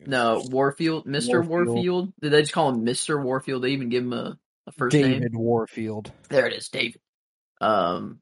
no, 0.00 0.42
Warfield, 0.50 1.06
Mister 1.06 1.40
Warfield. 1.42 1.74
Warfield. 1.74 2.12
Did 2.20 2.32
they 2.32 2.42
just 2.42 2.52
call 2.52 2.70
him 2.70 2.84
Mister 2.84 3.20
Warfield? 3.20 3.62
They 3.62 3.70
even 3.70 3.88
give 3.88 4.04
him 4.04 4.12
a, 4.12 4.38
a 4.66 4.72
first 4.72 4.94
name. 4.94 5.12
David 5.12 5.34
Warfield. 5.34 6.12
There 6.28 6.46
it 6.46 6.52
is, 6.52 6.68
David. 6.68 7.00
Um, 7.60 8.20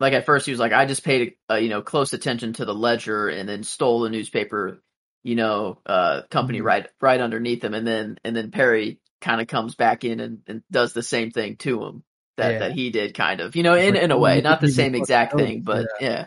like 0.00 0.12
at 0.12 0.26
first 0.26 0.46
he 0.46 0.52
was 0.52 0.58
like, 0.58 0.72
I 0.72 0.86
just 0.86 1.04
paid, 1.04 1.34
uh, 1.48 1.54
you 1.54 1.68
know, 1.68 1.82
close 1.82 2.12
attention 2.12 2.54
to 2.54 2.64
the 2.64 2.74
ledger 2.74 3.28
and 3.28 3.48
then 3.48 3.62
stole 3.62 4.00
the 4.00 4.10
newspaper, 4.10 4.82
you 5.22 5.36
know, 5.36 5.78
uh, 5.86 6.22
company 6.30 6.60
Mhm. 6.60 6.64
right, 6.64 6.88
right 7.00 7.20
underneath 7.20 7.62
him. 7.62 7.74
And 7.74 7.86
then, 7.86 8.18
and 8.24 8.34
then 8.34 8.50
Perry 8.50 8.98
kind 9.24 9.40
of 9.40 9.46
comes 9.48 9.74
back 9.74 10.04
in 10.04 10.20
and, 10.20 10.42
and 10.46 10.62
does 10.70 10.92
the 10.92 11.02
same 11.02 11.30
thing 11.30 11.56
to 11.56 11.82
him 11.82 12.04
that, 12.36 12.52
Yeah. 12.52 12.58
that 12.60 12.72
he 12.72 12.90
did 12.90 13.14
kind 13.14 13.40
of, 13.40 13.56
you 13.56 13.62
know, 13.62 13.74
in, 13.74 13.96
in 13.96 14.10
a 14.10 14.18
way, 14.18 14.40
not 14.40 14.60
the 14.60 14.68
same 14.68 14.94
exact 14.94 15.34
thing, 15.36 15.62
but 15.62 15.86
yeah. 16.00 16.26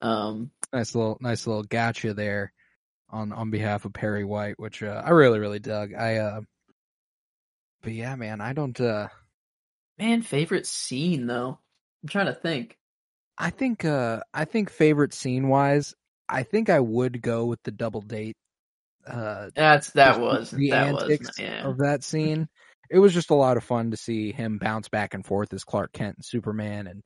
Um, 0.00 0.50
Nice 0.72 0.94
little, 0.94 1.16
nice 1.20 1.46
little 1.46 1.62
gotcha 1.62 2.14
there 2.14 2.52
on 3.08 3.32
on 3.32 3.50
behalf 3.50 3.84
of 3.84 3.92
Perry 3.92 4.24
White, 4.24 4.58
which 4.58 4.82
uh, 4.82 5.02
I 5.04 5.10
really 5.10 5.38
really 5.38 5.60
dug. 5.60 5.94
I, 5.94 6.16
uh, 6.16 6.40
but 7.82 7.92
yeah, 7.92 8.16
man, 8.16 8.40
I 8.40 8.52
don't. 8.52 8.78
uh 8.80 9.08
man, 9.98 10.22
favorite 10.22 10.66
scene 10.66 11.26
though. 11.26 11.58
I'm 12.02 12.08
trying 12.08 12.26
to 12.26 12.34
think. 12.34 12.76
I 13.38 13.50
think 13.50 13.84
uh 13.84 14.20
I 14.32 14.44
think 14.44 14.70
favorite 14.70 15.14
scene 15.14 15.48
wise, 15.48 15.94
I 16.28 16.42
think 16.42 16.68
I 16.70 16.80
would 16.80 17.22
go 17.22 17.46
with 17.46 17.62
the 17.62 17.70
double 17.70 18.00
date. 18.00 18.36
Uh 19.06 19.50
That's, 19.54 19.90
that 19.90 20.20
was, 20.20 20.50
the 20.50 20.70
that 20.70 20.92
was, 20.92 21.02
antics 21.04 21.38
yeah. 21.38 21.66
of 21.66 21.78
that 21.78 22.02
scene. 22.02 22.48
It 22.90 22.98
was 22.98 23.14
just 23.14 23.30
a 23.30 23.34
lot 23.34 23.56
of 23.56 23.64
fun 23.64 23.90
to 23.90 23.96
see 23.96 24.32
him 24.32 24.58
bounce 24.58 24.88
back 24.88 25.14
and 25.14 25.24
forth 25.24 25.52
as 25.52 25.64
Clark 25.64 25.92
Kent 25.92 26.16
and 26.16 26.24
Superman 26.24 26.86
and 26.86 27.02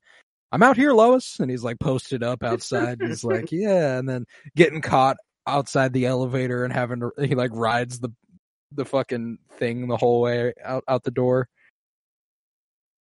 I'm 0.50 0.62
out 0.62 0.76
here, 0.76 0.92
Lois, 0.92 1.40
and 1.40 1.50
he's 1.50 1.62
like 1.62 1.78
posted 1.78 2.22
up 2.22 2.42
outside. 2.42 2.98
he's 3.02 3.22
like, 3.22 3.52
yeah, 3.52 3.98
and 3.98 4.08
then 4.08 4.24
getting 4.56 4.80
caught 4.80 5.18
outside 5.46 5.92
the 5.92 6.06
elevator 6.06 6.64
and 6.64 6.72
having 6.72 7.00
to 7.00 7.10
he 7.20 7.34
like 7.34 7.50
rides 7.54 8.00
the 8.00 8.10
the 8.72 8.84
fucking 8.84 9.38
thing 9.52 9.88
the 9.88 9.96
whole 9.96 10.20
way 10.20 10.52
out 10.64 10.84
out 10.88 11.02
the 11.04 11.10
door. 11.10 11.48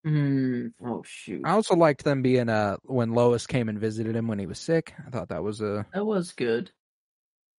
Hmm. 0.06 0.68
Oh 0.84 1.04
shoot. 1.06 1.42
I 1.44 1.52
also 1.52 1.76
liked 1.76 2.04
them 2.04 2.22
being 2.22 2.50
uh 2.50 2.78
when 2.84 3.14
Lois 3.14 3.46
came 3.46 3.68
and 3.68 3.80
visited 3.80 4.16
him 4.16 4.28
when 4.28 4.40
he 4.40 4.46
was 4.46 4.60
sick. 4.60 4.94
I 5.06 5.10
thought 5.10 5.30
that 5.30 5.44
was 5.44 5.62
a 5.62 5.86
That 5.94 6.06
was 6.06 6.32
good. 6.32 6.72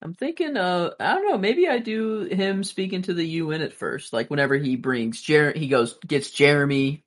I'm 0.02 0.14
thinking, 0.14 0.56
uh, 0.56 0.90
I 1.00 1.14
don't 1.14 1.28
know, 1.28 1.38
maybe 1.38 1.68
I 1.68 1.78
do 1.78 2.20
him 2.22 2.62
speaking 2.62 3.02
to 3.02 3.14
the 3.14 3.24
UN 3.26 3.62
at 3.62 3.72
first. 3.72 4.12
Like 4.12 4.30
whenever 4.30 4.56
he 4.56 4.76
brings 4.76 5.20
Jer, 5.20 5.52
he 5.52 5.66
goes, 5.68 5.98
gets 6.06 6.30
Jeremy, 6.30 7.02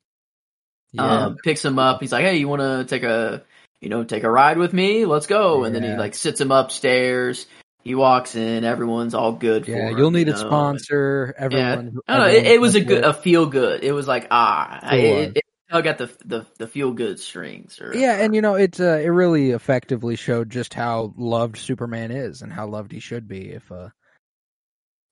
yeah. 0.92 1.24
um, 1.26 1.36
picks 1.42 1.64
him 1.64 1.78
up. 1.78 2.00
He's 2.00 2.12
like, 2.12 2.24
hey, 2.24 2.36
you 2.36 2.48
want 2.48 2.60
to 2.60 2.84
take 2.84 3.02
a, 3.02 3.44
you 3.80 3.88
know, 3.88 4.04
take 4.04 4.24
a 4.24 4.30
ride 4.30 4.58
with 4.58 4.72
me? 4.74 5.06
Let's 5.06 5.26
go. 5.26 5.64
And 5.64 5.74
then 5.74 5.82
he 5.82 5.94
like 5.96 6.14
sits 6.14 6.40
him 6.40 6.50
upstairs. 6.52 7.46
He 7.82 7.94
walks 7.94 8.36
in. 8.36 8.62
Everyone's 8.64 9.14
all 9.14 9.32
good 9.32 9.66
Yeah, 9.66 9.74
for 9.76 9.80
him. 9.92 9.98
you'll 9.98 10.10
need 10.12 10.28
you 10.28 10.34
a 10.34 10.36
sponsor. 10.36 11.34
Everyone, 11.36 11.98
I 12.06 12.16
don't 12.16 12.26
know. 12.26 12.32
It, 12.32 12.46
it 12.46 12.60
was 12.60 12.74
a 12.76 12.80
good, 12.80 13.04
a 13.04 13.12
feel 13.14 13.46
good. 13.46 13.82
It 13.82 13.92
was 13.92 14.06
like 14.06 14.28
ah, 14.30 14.78
I- 14.82 14.96
It 15.34 15.42
was. 15.72 15.86
it, 15.86 15.98
the 15.98 16.10
the 16.24 16.46
the 16.58 16.66
feel 16.66 16.92
good 16.92 17.18
strings. 17.18 17.80
Or, 17.80 17.94
Yeah, 17.94 18.16
and 18.18 18.34
you 18.34 18.40
know, 18.40 18.54
it 18.54 18.80
uh, 18.80 18.98
it 18.98 19.08
really 19.08 19.50
effectively 19.50 20.16
showed 20.16 20.50
just 20.50 20.74
how 20.74 21.14
loved 21.16 21.56
Superman 21.58 22.10
is 22.10 22.42
and 22.42 22.52
how 22.52 22.66
loved 22.66 22.92
he 22.92 23.00
should 23.00 23.28
be. 23.28 23.50
If 23.50 23.70
uh, 23.70 23.88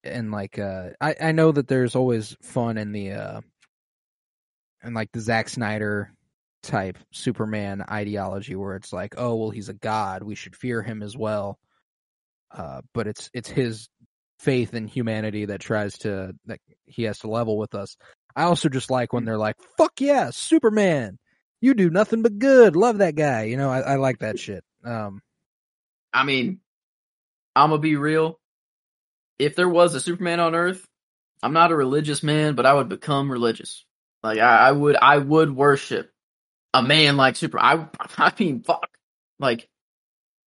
and 0.05 0.31
like 0.31 0.59
uh, 0.59 0.91
I 1.01 1.15
I 1.21 1.33
know 1.33 1.53
that 1.53 1.69
there's 1.69 1.97
always 1.97 2.37
fun 2.43 2.79
in 2.79 2.93
the 2.93 3.13
uh, 3.13 3.41
and 4.83 4.95
like 4.95 5.13
the 5.13 5.21
Zack 5.21 5.49
Snyder 5.49 6.13
type 6.63 6.99
Superman 7.11 7.83
ideology 7.91 8.55
where 8.55 8.77
it's 8.77 8.93
like, 8.93 9.15
oh 9.17 9.37
well, 9.37 9.51
he's 9.51 9.69
a 9.69 9.75
god, 9.75 10.23
we 10.23 10.35
should 10.35 10.57
fear 10.57 10.83
him 10.83 11.03
as 11.03 11.17
well. 11.17 11.59
Uh, 12.51 12.83
but 12.95 13.07
it's 13.07 13.31
it's 13.33 13.49
his 13.49 13.89
faith 14.39 14.75
in 14.75 14.89
humanity 14.89 15.45
that 15.45 15.61
tries 15.61 15.99
to 15.99 16.35
that 16.47 16.61
he 16.87 17.05
has 17.05 17.19
to 17.21 17.29
level 17.29 17.59
with 17.59 17.75
us. 17.75 17.97
I 18.35 18.45
also 18.45 18.69
just 18.69 18.91
like 18.91 19.13
when 19.13 19.25
they're 19.25 19.39
like, 19.39 19.57
"Fuck 19.77 20.01
yeah, 20.01 20.31
Superman! 20.31 21.19
You 21.61 21.75
do 21.75 21.91
nothing 21.91 22.23
but 22.23 22.39
good. 22.39 22.77
Love 22.77 22.99
that 22.99 23.15
guy." 23.15 23.45
You 23.45 23.57
know, 23.57 23.71
I, 23.71 23.81
I 23.81 23.97
like 23.97 24.21
that 24.21 24.39
shit. 24.39 24.65
Um, 24.85 25.23
I 26.13 26.25
mean, 26.25 26.61
I'm 27.55 27.71
gonna 27.71 27.81
be 27.81 27.97
real. 27.97 28.39
If 29.39 29.57
there 29.57 29.69
was 29.69 29.95
a 29.95 30.01
Superman 30.01 30.41
on 30.41 30.55
Earth, 30.55 30.85
I'm 31.43 31.53
not 31.53 31.73
a 31.73 31.77
religious 31.77 32.23
man, 32.23 32.55
but 32.55 32.67
I 32.67 32.75
would 32.75 32.89
become 32.89 33.31
religious. 33.31 33.85
Like 34.23 34.39
I, 34.39 34.69
I 34.69 34.73
would, 34.73 34.97
I 34.97 35.19
would 35.19 35.55
worship 35.55 36.11
a 36.75 36.83
man 36.83 37.17
like 37.17 37.37
Super. 37.37 37.59
I, 37.59 37.87
I 38.19 38.33
mean, 38.39 38.63
fuck. 38.63 38.89
Like, 39.39 39.69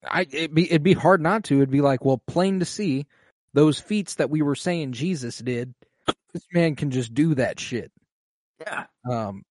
I 0.07 0.21
it'd 0.21 0.53
be 0.53 0.65
it'd 0.69 0.83
be 0.83 0.93
hard 0.93 1.21
not 1.21 1.45
to. 1.45 1.55
It'd 1.55 1.71
be 1.71 1.81
like, 1.81 2.05
well, 2.05 2.21
plain 2.27 2.59
to 2.59 2.65
see, 2.65 3.07
those 3.53 3.79
feats 3.79 4.15
that 4.15 4.29
we 4.29 4.41
were 4.41 4.55
saying 4.55 4.91
Jesus 4.93 5.37
did, 5.37 5.73
this 6.33 6.45
man 6.53 6.75
can 6.75 6.91
just 6.91 7.13
do 7.13 7.35
that 7.35 7.59
shit. 7.59 7.91
yeah, 8.59 8.85
Um, 9.09 9.43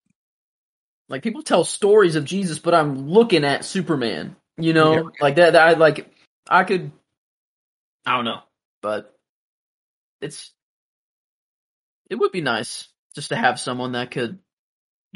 like 1.08 1.22
people 1.22 1.42
tell 1.42 1.64
stories 1.64 2.16
of 2.16 2.24
Jesus, 2.24 2.58
but 2.58 2.74
I'm 2.74 3.08
looking 3.08 3.44
at 3.44 3.64
Superman. 3.64 4.36
You 4.58 4.72
know, 4.72 4.92
Yeah. 4.94 5.02
like 5.20 5.36
that. 5.36 5.54
that 5.54 5.68
I 5.68 5.72
like. 5.74 6.10
I 6.48 6.64
could. 6.64 6.92
I 8.04 8.16
don't 8.16 8.24
know, 8.24 8.40
but 8.82 9.14
it's. 10.20 10.52
It 12.10 12.16
would 12.16 12.32
be 12.32 12.40
nice 12.42 12.88
just 13.14 13.30
to 13.30 13.36
have 13.36 13.58
someone 13.60 13.92
that 13.92 14.10
could 14.10 14.38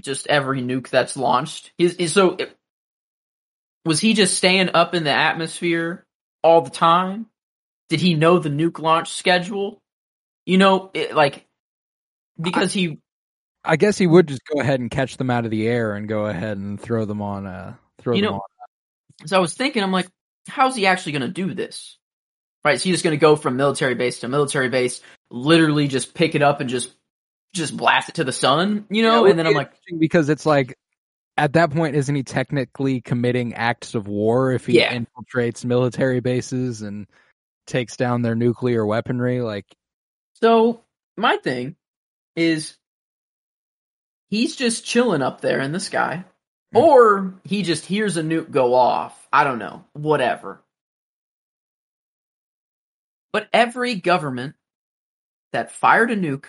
just 0.01 0.27
every 0.27 0.63
nuke 0.63 0.89
that's 0.89 1.17
launched. 1.17 1.73
Is 1.79 1.95
is 1.97 2.13
so. 2.13 2.39
Was 3.85 4.01
he 4.01 4.15
just 4.15 4.37
staying 4.37 4.71
up 4.75 4.95
in 4.95 5.05
the 5.05 5.13
atmosphere 5.13 6.05
all 6.43 6.63
the 6.63 6.71
time? 6.71 7.27
Did 7.89 8.01
he 8.01 8.15
know 8.15 8.39
the 8.39 8.49
nuke 8.49 8.81
launch 8.81 9.11
schedule? 9.11 9.81
You 10.47 10.59
know, 10.59 10.91
it, 10.95 11.15
like 11.15 11.47
because 12.41 12.73
he 12.73 12.99
I 13.65 13.77
guess 13.77 13.99
he 13.99 14.07
would 14.07 14.29
just 14.29 14.43
go 14.47 14.61
ahead 14.61 14.79
and 14.81 14.91
catch 14.91 15.17
them 15.17 15.29
out 15.31 15.45
of 15.45 15.51
the 15.51 15.67
air 15.67 15.95
and 15.95 16.09
go 16.09 16.27
ahead 16.27 16.57
and 16.57 16.81
throw 16.81 17.05
them 17.05 17.21
on. 17.21 17.47
Uh, 17.47 17.75
throw 17.99 18.15
You 18.15 18.23
them 18.23 18.31
know- 18.33 18.37
on. 18.37 19.27
So 19.29 19.37
I 19.37 19.41
was 19.41 19.55
thinking, 19.55 19.83
I'm 19.83 19.93
like, 19.93 20.07
how's 20.47 20.77
he 20.77 20.87
actually 20.87 21.13
going 21.13 21.23
to 21.23 21.29
do 21.29 21.55
this? 21.55 21.97
Right? 22.65 22.75
Is 22.75 22.83
he 22.83 22.93
just 22.93 23.03
going 23.03 23.17
to 23.17 23.21
go 23.21 23.35
from 23.35 23.57
military 23.57 23.95
base 23.95 24.21
to 24.21 24.29
military 24.29 24.69
base, 24.69 25.01
literally 25.31 25.89
just 25.89 26.15
pick 26.15 26.35
it 26.35 26.43
up 26.43 26.61
and 26.61 26.69
just 26.71 26.93
just 27.55 27.77
blast 27.77 28.11
it 28.11 28.17
to 28.17 28.25
the 28.25 28.33
sun? 28.33 28.85
You 28.91 29.03
know? 29.03 29.25
Yeah, 29.25 29.31
and 29.31 29.39
then 29.39 29.47
I'm 29.47 29.55
like, 29.55 29.73
because 29.99 30.29
it's 30.29 30.45
like 30.47 30.77
at 31.39 31.55
that 31.55 31.71
point, 31.71 31.97
isn't 31.97 32.15
he 32.15 32.23
technically 32.23 33.01
committing 33.01 33.55
acts 33.55 33.95
of 33.95 34.07
war 34.07 34.53
if 34.53 34.67
he 34.67 34.79
Yeah. 34.79 34.93
infiltrates 34.95 35.65
military 35.65 36.21
bases 36.21 36.83
and 36.83 37.07
takes 37.67 37.97
down 37.97 38.23
their 38.23 38.35
nuclear 38.35 38.85
weaponry? 38.85 39.41
Like, 39.41 39.65
so 40.41 40.83
my 41.17 41.37
thing 41.39 41.77
is, 42.35 42.77
he's 44.29 44.57
just 44.57 44.85
chilling 44.85 45.23
up 45.23 45.41
there 45.41 45.61
in 45.61 45.73
the 45.73 45.81
sky, 45.81 46.25
Hmm. 46.73 46.79
or 46.79 47.35
he 47.45 47.63
just 47.63 47.87
hears 47.87 48.17
a 48.17 48.23
nuke 48.23 48.51
go 48.51 48.75
off. 48.75 49.29
I 49.33 49.45
don't 49.45 49.59
know, 49.59 49.85
whatever. 49.93 50.61
But 53.33 53.49
every 53.53 53.95
government 53.97 54.55
that 55.53 55.73
fired 55.73 56.11
a 56.11 56.17
nuke 56.17 56.47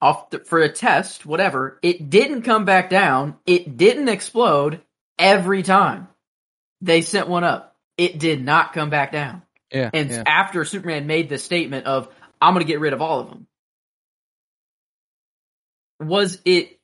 off 0.00 0.30
the, 0.30 0.40
for 0.40 0.58
a 0.60 0.68
test, 0.68 1.24
whatever, 1.24 1.78
it 1.82 2.10
didn't 2.10 2.42
come 2.42 2.64
back 2.64 2.90
down. 2.90 3.36
It 3.46 3.76
didn't 3.76 4.08
explode 4.08 4.80
every 5.18 5.62
time 5.62 6.08
they 6.80 7.02
sent 7.02 7.28
one 7.28 7.44
up. 7.44 7.76
It 7.96 8.18
did 8.18 8.44
not 8.44 8.72
come 8.74 8.90
back 8.90 9.12
down. 9.12 9.42
yeah, 9.72 9.90
And 9.94 10.10
yeah. 10.10 10.22
after 10.26 10.64
Superman 10.64 11.06
made 11.06 11.28
the 11.30 11.38
statement 11.38 11.86
of, 11.86 12.08
I'm 12.40 12.54
going 12.54 12.64
to 12.64 12.70
get 12.70 12.80
rid 12.80 12.92
of 12.92 13.02
all 13.02 13.20
of 13.20 13.28
them, 13.30 13.46
was 16.00 16.40
it, 16.44 16.78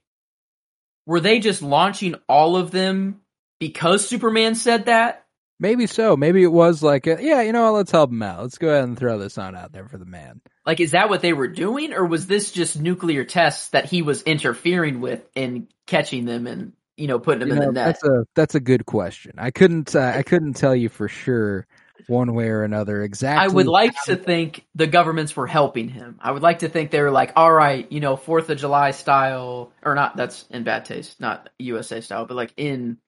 were 1.07 1.21
they 1.21 1.39
just 1.41 1.63
launching 1.63 2.15
all 2.29 2.57
of 2.57 2.71
them 2.71 3.21
because 3.59 4.09
Superman 4.09 4.55
said 4.55 4.87
that? 4.87 5.23
maybe 5.63 5.87
so. 5.87 6.17
Maybe 6.17 6.43
it 6.43 6.53
was 6.53 6.83
like, 6.83 7.07
uh, 7.07 7.17
yeah, 7.21 7.41
you 7.43 7.53
know 7.53 7.63
what? 7.65 7.75
Let's 7.79 7.93
help 7.93 8.11
him 8.11 8.23
out. 8.23 8.43
Let's 8.43 8.59
go 8.59 8.69
ahead 8.69 8.85
and 8.85 8.99
throw 8.99 9.17
this 9.19 9.39
on 9.39 9.57
out 9.57 9.73
there 9.73 9.87
for 9.89 9.97
the 9.97 10.05
man. 10.05 10.41
Like, 10.67 10.81
is 10.81 10.91
that 10.91 11.09
what 11.09 11.23
they 11.23 11.33
were 11.33 11.49
doing, 11.49 11.93
or 11.93 12.05
was 12.05 12.27
this 12.27 12.51
just 12.51 12.79
nuclear 12.79 13.25
tests 13.25 13.69
that 13.69 13.87
he 13.87 14.03
was 14.03 14.23
interfering 14.23 15.01
with 15.01 15.25
and 15.35 15.69
catching 15.87 16.25
them 16.25 16.47
and 16.47 16.73
you 16.97 17.07
know 17.07 17.19
putting 17.19 17.41
them 17.41 17.49
You 17.49 17.55
in 17.55 17.61
know, 17.61 17.67
the 17.67 17.73
net? 17.73 17.87
that's 17.87 18.05
a 18.05 18.27
that's 18.35 18.55
a 18.57 18.61
good 18.61 18.85
question. 18.85 19.35
I 19.39 19.51
couldn't 19.51 19.95
uh, 19.95 20.13
I 20.17 20.23
couldn't 20.23 20.55
tell 20.55 20.75
you 20.75 20.89
for 20.89 21.09
sure 21.09 21.67
one 22.09 22.35
way 22.35 22.49
or 22.49 22.65
another 22.65 23.03
exactly. 23.03 23.45
I 23.45 23.49
would 23.49 23.67
like 23.67 23.95
to 24.05 24.17
think 24.17 24.65
the 24.75 24.87
governments 24.87 25.37
were 25.37 25.47
helping 25.47 25.89
him. 25.89 26.19
I 26.21 26.31
would 26.33 26.43
like 26.43 26.61
to 26.61 26.69
think 26.69 26.91
they 26.91 27.01
were 27.01 27.11
like, 27.11 27.33
all 27.37 27.53
right, 27.53 27.91
you 27.91 28.01
know, 28.01 28.17
Fourth 28.17 28.51
of 28.51 28.59
July 28.59 28.91
style, 28.93 29.73
or 29.83 29.95
not. 29.95 30.17
That's 30.17 30.45
in 30.51 30.65
bad 30.65 30.85
taste, 30.85 31.21
not 31.21 31.49
USA 31.59 32.01
style, 32.01 32.27
but 32.27 32.37
like 32.37 32.53
in 32.57 32.99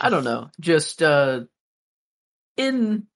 I 0.00 0.10
don't 0.10 0.24
know, 0.24 0.50
just 0.60 1.02
uh, 1.02 1.40
in 2.56 3.06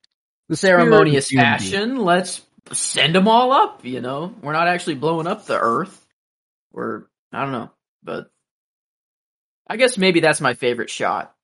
The 0.48 0.56
ceremonious 0.56 1.30
fashion, 1.30 1.96
let's 1.96 2.40
send 2.72 3.14
them 3.14 3.28
all 3.28 3.52
up. 3.52 3.84
You 3.84 4.00
know, 4.00 4.34
we're 4.42 4.52
not 4.52 4.68
actually 4.68 4.96
blowing 4.96 5.26
up 5.26 5.46
the 5.46 5.58
Earth. 5.58 6.06
We're 6.72 7.04
I 7.32 7.42
don't 7.42 7.52
know, 7.52 7.70
but 8.02 8.30
I 9.68 9.76
guess 9.76 9.96
maybe 9.96 10.20
that's 10.20 10.40
my 10.40 10.54
favorite 10.54 10.90
shot 10.90 11.34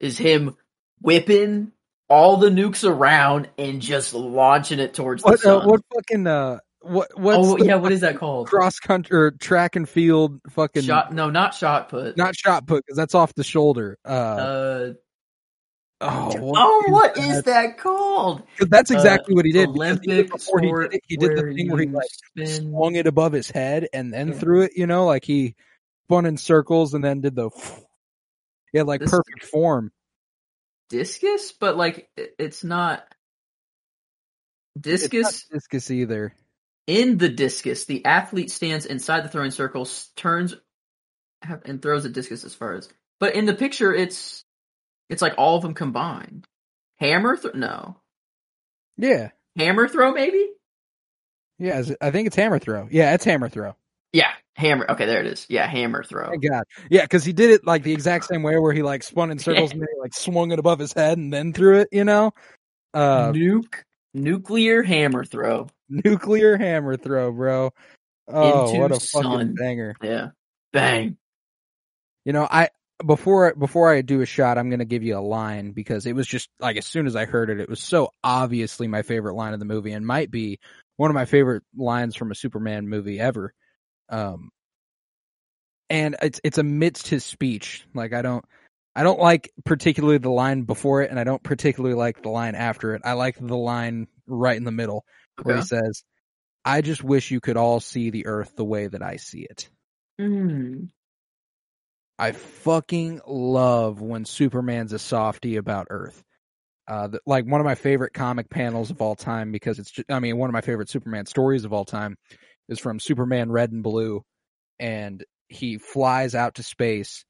is 0.00 0.18
him 0.18 0.56
whipping 1.00 1.72
all 2.12 2.36
the 2.36 2.50
nukes 2.50 2.86
around 2.86 3.48
and 3.56 3.80
just 3.80 4.12
launching 4.12 4.78
it 4.78 4.92
towards 4.92 5.22
the 5.22 5.30
What 5.30 5.38
uh, 5.40 5.42
sun. 5.60 5.66
what 5.68 5.80
fucking 5.94 6.26
uh 6.26 6.58
what 6.82 7.08
what's 7.18 7.38
oh 7.48 7.56
yeah, 7.64 7.76
what 7.76 7.90
is 7.90 8.00
that 8.02 8.18
called? 8.18 8.48
cross 8.48 8.78
country 8.78 9.16
or 9.18 9.30
track 9.30 9.76
and 9.76 9.88
field 9.88 10.38
fucking 10.50 10.82
Shot? 10.82 11.14
No, 11.14 11.30
not 11.30 11.54
shot 11.54 11.88
put. 11.88 12.18
not 12.18 12.36
shot 12.36 12.66
put 12.66 12.84
because 12.84 12.98
that's 12.98 13.14
off 13.14 13.34
the 13.34 13.44
shoulder. 13.44 13.96
Uh, 14.04 14.08
uh, 14.08 14.92
oh, 16.02 16.52
oh, 16.54 16.84
what 16.88 17.16
is 17.16 17.44
that 17.44 17.78
called? 17.78 18.42
that's 18.68 18.90
exactly 18.90 19.32
Uh, 19.32 19.36
what 19.36 19.44
he 19.46 19.52
did. 19.52 19.68
Olympic 19.70 20.28
before 20.30 20.60
he 20.60 20.70
did 20.70 20.94
it, 20.94 21.00
he 21.06 21.16
did 21.16 21.30
the 21.38 21.54
thing 21.54 21.70
where 21.70 21.80
he 21.80 21.86
like 21.88 22.08
spin- 22.10 22.68
swung 22.70 22.96
it 22.96 23.06
above 23.06 23.32
his 23.32 23.50
head 23.50 23.88
and 23.94 24.12
then 24.12 24.28
Yeah. 24.28 24.34
threw 24.34 24.62
it. 24.62 24.72
You 24.76 24.86
know, 24.86 25.06
like 25.06 25.24
he 25.24 25.54
spun 26.04 26.26
in 26.26 26.36
circles 26.36 26.92
and 26.92 27.02
then 27.02 27.22
did 27.22 27.36
the 27.36 27.48
yeah, 28.74 28.82
like 28.82 29.00
This- 29.00 29.10
perfect 29.10 29.44
form. 29.44 29.92
Discus, 30.92 31.52
but 31.52 31.76
like 31.76 32.10
it- 32.16 32.34
it's 32.38 32.62
not 32.62 33.04
It's 34.76 35.08
discus. 35.08 35.22
not 35.22 35.54
discus 35.54 35.90
either. 35.90 36.34
In 36.86 37.18
the 37.18 37.28
discus, 37.28 37.84
the 37.86 38.04
athlete 38.04 38.50
stands 38.50 38.86
inside 38.86 39.22
the 39.22 39.28
throwing 39.28 39.50
circle, 39.52 39.88
turns 40.16 40.54
and 41.64 41.80
throws 41.82 42.04
a 42.04 42.08
discus 42.08 42.44
as 42.44 42.54
far 42.54 42.74
as. 42.74 42.88
But 43.20 43.34
in 43.34 43.46
the 43.46 43.54
picture, 43.54 43.94
it's 43.94 44.44
it's 45.08 45.22
like 45.22 45.34
all 45.38 45.56
of 45.56 45.62
them 45.62 45.74
combined. 45.74 46.46
Hammer 46.98 47.36
throw? 47.36 47.52
No, 47.54 48.00
Yeah, 48.96 49.30
hammer 49.56 49.88
throw 49.88 50.12
maybe. 50.12 50.50
yeah. 51.58 51.82
I 52.00 52.10
think 52.10 52.26
it's 52.26 52.36
hammer 52.36 52.58
throw. 52.58 52.88
Yeah, 52.90 53.14
it's 53.14 53.24
hammer 53.24 53.48
throw. 53.48 53.74
Yeah, 54.12 54.30
hammer. 54.56 54.86
Okay, 54.90 55.06
there 55.06 55.20
it 55.20 55.26
is. 55.26 55.46
Yeah, 55.48 55.66
hammer 55.66 56.04
throw. 56.04 56.28
Thank 56.30 56.48
God. 56.48 56.64
Yeah, 56.90 57.02
because 57.02 57.24
he 57.24 57.32
did 57.32 57.50
it 57.50 57.66
like 57.66 57.82
the 57.82 57.92
exact 57.92 58.24
same 58.30 58.42
way 58.42 58.58
where 58.58 58.72
he 58.72 58.82
like 58.82 59.02
spun 59.02 59.30
in 59.30 59.38
circles 59.38 59.72
and 59.72 59.80
then 59.80 59.88
he 59.94 60.00
like 60.00 60.14
swung 60.14 60.52
it 60.52 60.58
above 60.58 60.78
his 60.78 60.92
head 60.92 61.18
and 61.18 61.32
then 61.32 61.52
threw 61.52 61.78
it. 61.80 61.88
You 61.92 62.04
know, 62.04 62.32
uh, 62.94 63.32
Nuke 63.32 63.74
nuclear 64.14 64.82
hammer 64.82 65.24
throw. 65.24 65.68
nuclear 65.88 66.56
hammer 66.56 66.96
throw, 66.96 67.32
bro. 67.32 67.70
Oh, 68.28 68.68
Into 68.68 68.80
what 68.80 68.92
a 68.92 69.00
sun. 69.00 69.22
fucking 69.24 69.54
banger! 69.54 69.94
Yeah, 70.02 70.28
bang. 70.72 71.16
You 72.24 72.32
know, 72.32 72.46
I 72.48 72.68
before 73.04 73.54
before 73.54 73.92
I 73.92 74.02
do 74.02 74.20
a 74.20 74.26
shot, 74.26 74.58
I'm 74.58 74.70
gonna 74.70 74.84
give 74.84 75.02
you 75.02 75.16
a 75.16 75.20
line 75.20 75.72
because 75.72 76.06
it 76.06 76.14
was 76.14 76.26
just 76.26 76.48
like 76.60 76.76
as 76.76 76.86
soon 76.86 77.06
as 77.06 77.16
I 77.16 77.24
heard 77.24 77.50
it, 77.50 77.60
it 77.60 77.68
was 77.68 77.82
so 77.82 78.10
obviously 78.22 78.86
my 78.88 79.02
favorite 79.02 79.34
line 79.34 79.54
of 79.54 79.58
the 79.58 79.64
movie 79.64 79.92
and 79.92 80.06
might 80.06 80.30
be 80.30 80.60
one 80.98 81.10
of 81.10 81.14
my 81.14 81.24
favorite 81.24 81.64
lines 81.76 82.14
from 82.14 82.30
a 82.30 82.34
Superman 82.34 82.88
movie 82.88 83.18
ever. 83.18 83.54
Um, 84.12 84.50
and 85.90 86.16
it's 86.22 86.40
it's 86.44 86.58
amidst 86.58 87.08
his 87.08 87.24
speech. 87.24 87.86
Like 87.94 88.12
I 88.12 88.22
don't 88.22 88.44
I 88.94 89.02
don't 89.02 89.18
like 89.18 89.50
particularly 89.64 90.18
the 90.18 90.30
line 90.30 90.62
before 90.62 91.02
it, 91.02 91.10
and 91.10 91.18
I 91.18 91.24
don't 91.24 91.42
particularly 91.42 91.96
like 91.96 92.22
the 92.22 92.28
line 92.28 92.54
after 92.54 92.94
it. 92.94 93.02
I 93.04 93.14
like 93.14 93.36
the 93.38 93.56
line 93.56 94.06
right 94.26 94.56
in 94.56 94.64
the 94.64 94.70
middle 94.70 95.04
where 95.42 95.56
he 95.56 95.62
says, 95.62 96.04
"I 96.64 96.82
just 96.82 97.02
wish 97.02 97.30
you 97.30 97.40
could 97.40 97.56
all 97.56 97.80
see 97.80 98.10
the 98.10 98.26
Earth 98.26 98.54
the 98.54 98.64
way 98.64 98.86
that 98.86 99.02
I 99.02 99.16
see 99.16 99.40
it." 99.40 99.68
Mm. 100.20 100.90
I 102.18 102.32
fucking 102.32 103.22
love 103.26 104.00
when 104.00 104.24
Superman's 104.24 104.92
a 104.92 104.98
softy 104.98 105.56
about 105.56 105.88
Earth. 105.90 106.22
Uh, 106.86 107.08
the, 107.08 107.20
like 107.26 107.46
one 107.46 107.60
of 107.60 107.64
my 107.64 107.74
favorite 107.74 108.12
comic 108.12 108.50
panels 108.50 108.90
of 108.90 109.00
all 109.00 109.14
time 109.14 109.52
because 109.52 109.78
it's, 109.78 109.90
just, 109.90 110.10
I 110.10 110.20
mean, 110.20 110.36
one 110.36 110.50
of 110.50 110.52
my 110.52 110.60
favorite 110.60 110.88
Superman 110.88 111.26
stories 111.26 111.64
of 111.64 111.72
all 111.72 111.84
time 111.84 112.16
is 112.72 112.80
from 112.80 112.98
Superman 113.00 113.52
Red 113.52 113.72
and 113.72 113.84
Blue, 113.84 114.24
and 114.80 115.24
he 115.48 115.78
flies 115.78 116.34
out 116.34 116.56
to 116.56 116.64
space, 116.64 117.24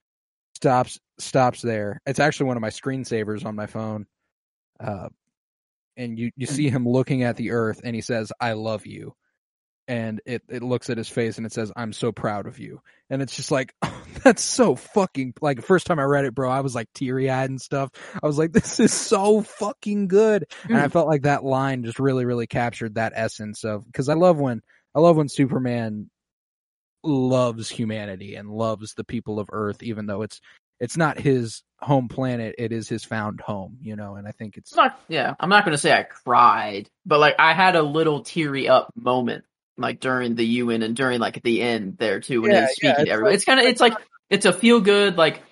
stops, 0.57 0.99
stops 1.19 1.61
there. 1.63 2.01
It's 2.07 2.21
actually 2.21 2.47
one 2.47 2.57
of 2.57 2.63
my 2.63 2.71
screensavers 2.71 3.45
on 3.45 3.57
my 3.57 3.67
phone. 3.67 4.07
Uh, 4.81 5.09
and 5.97 6.19
you, 6.19 6.31
you 6.37 6.47
see 6.47 6.71
him 6.71 6.89
looking 6.89 7.23
at 7.25 7.37
the 7.37 7.51
Earth, 7.53 7.81
and 7.85 7.95
he 7.95 8.01
says, 8.03 8.33
"I 8.41 8.53
love 8.55 8.87
you." 8.87 9.15
And 9.89 10.21
it, 10.25 10.43
it 10.49 10.63
looks 10.63 10.91
at 10.91 10.97
his 10.97 11.09
face 11.09 11.39
and 11.39 11.45
it 11.47 11.53
says, 11.53 11.73
I'm 11.77 11.93
so 11.93 12.13
proud 12.13 12.47
of 12.47 12.59
you. 12.61 12.81
And 13.11 13.21
it's 13.21 13.35
just 13.37 13.51
like, 13.51 13.75
that's 14.25 14.43
so 14.43 14.77
fucking, 14.77 15.35
like, 15.43 15.61
first 15.63 15.87
time 15.89 15.99
I 15.99 16.05
read 16.05 16.25
it, 16.25 16.35
bro, 16.37 16.49
I 16.51 16.61
was 16.61 16.75
like 16.75 16.89
teary 16.95 17.29
eyed 17.29 17.51
and 17.51 17.61
stuff. 17.61 17.91
I 18.23 18.27
was 18.27 18.39
like, 18.39 18.53
this 18.55 18.79
is 18.81 18.93
so 18.95 19.43
fucking 19.43 20.09
good. 20.09 20.47
And 20.73 20.81
I 20.81 20.87
Mm. 20.87 20.93
felt 20.93 21.09
like 21.09 21.23
that 21.23 21.45
line 21.45 21.83
just 21.85 21.99
really, 21.99 22.25
really 22.25 22.47
captured 22.47 22.95
that 22.95 23.13
essence 23.17 23.65
of, 23.65 23.85
cause 23.93 24.09
I 24.09 24.15
love 24.15 24.39
when, 24.39 24.63
I 24.95 25.01
love 25.01 25.17
when 25.17 25.29
Superman 25.29 26.11
loves 27.05 27.69
humanity 27.69 28.37
and 28.37 28.49
loves 28.51 28.95
the 28.95 29.05
people 29.05 29.39
of 29.41 29.49
Earth, 29.53 29.83
even 29.83 30.07
though 30.07 30.23
it's, 30.23 30.41
it's 30.81 30.97
not 30.97 31.19
his 31.19 31.63
home 31.81 32.09
planet. 32.09 32.55
It 32.59 32.73
is 32.73 32.89
his 32.89 33.05
found 33.05 33.41
home, 33.41 33.79
you 33.81 33.97
know, 33.97 34.17
and 34.17 34.27
I 34.29 34.33
think 34.33 34.57
it's, 34.57 34.75
not, 34.75 34.99
yeah, 35.09 35.35
I'm 35.41 35.49
not 35.49 35.65
gonna 35.65 35.79
say 35.79 35.93
I 35.93 36.03
cried, 36.05 36.89
but 37.07 37.19
like 37.21 37.37
I 37.39 37.53
had 37.55 37.77
a 37.77 37.83
little 37.83 38.23
teary 38.23 38.69
up 38.69 38.93
moment, 38.95 39.45
like 39.77 40.01
during 40.01 40.35
the 40.35 40.45
UN 40.45 40.83
and 40.83 40.95
during 40.95 41.19
like 41.21 41.43
the 41.43 41.63
end 41.63 41.97
there 41.99 42.21
too 42.21 42.43
when 42.43 42.53
Yeah, 42.53 42.61
he's 42.67 42.79
yeah, 42.83 42.91
speaking 42.93 42.95
it's 43.03 43.05
to 43.07 43.13
everybody. 43.13 43.31
like- 43.31 43.35
it's 43.37 43.45
kind 43.45 43.61
of, 43.61 43.67
it's 43.67 43.81
like, 43.81 43.95
it's 44.31 44.47
a 44.47 44.53
feel 44.53 44.81
good 44.81 45.17
like. 45.17 45.43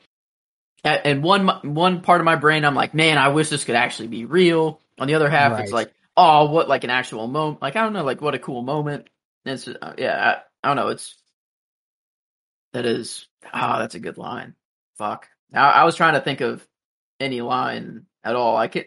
And 0.83 1.23
one 1.23 1.47
one 1.75 2.01
part 2.01 2.23
of 2.23 2.25
my 2.25 2.37
brain, 2.37 2.65
I'm 2.65 2.75
like, 2.75 2.95
man, 2.95 3.19
I 3.19 3.29
wish 3.29 3.51
this 3.51 3.65
could 3.65 3.75
actually 3.75 4.09
be 4.09 4.25
real. 4.25 4.81
On 4.99 5.07
the 5.07 5.15
other 5.15 5.29
half, 5.29 5.61
it's 5.61 5.73
like, 5.73 5.93
oh, 6.17 6.51
what 6.51 6.71
like 6.71 6.85
an 6.85 6.91
actual 6.91 7.27
moment? 7.27 7.61
Like 7.61 7.77
I 7.77 7.83
don't 7.83 7.93
know, 7.93 8.03
like 8.03 8.23
what 8.23 8.35
a 8.35 8.39
cool 8.39 8.63
moment. 8.63 9.09
It's 9.45 9.67
uh, 9.69 9.95
yeah, 9.99 10.43
I, 10.63 10.67
I 10.67 10.69
don't 10.75 10.77
know. 10.85 10.89
It's 10.91 11.17
that 12.73 12.85
is 12.87 13.27
ah, 13.53 13.79
that's 13.79 13.95
a 13.95 14.01
good 14.01 14.19
line. 14.19 14.55
Fuck. 14.99 15.29
I, 15.55 15.71
I 15.71 15.85
was 15.85 15.97
trying 15.97 16.15
to 16.15 16.21
think 16.21 16.41
of 16.41 16.67
any 17.19 17.41
line 17.41 18.07
at 18.23 18.37
all. 18.37 18.57
I 18.57 18.69
could. 18.69 18.87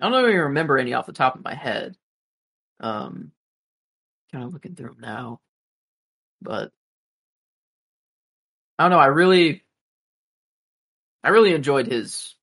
I 0.00 0.08
don't 0.10 0.28
even 0.28 0.36
remember 0.40 0.76
any 0.78 0.92
off 0.92 1.06
the 1.06 1.12
top 1.12 1.34
of 1.36 1.44
my 1.44 1.54
head. 1.54 1.96
Um, 2.80 3.32
kind 4.32 4.44
of 4.44 4.52
looking 4.52 4.74
through 4.74 4.88
them 4.90 4.98
now, 5.00 5.40
but 6.42 6.70
I 8.78 8.84
don't 8.84 8.90
know. 8.90 8.98
I 8.98 9.06
really, 9.06 9.64
I 11.24 11.30
really 11.30 11.54
enjoyed 11.54 11.86
his 11.86 12.34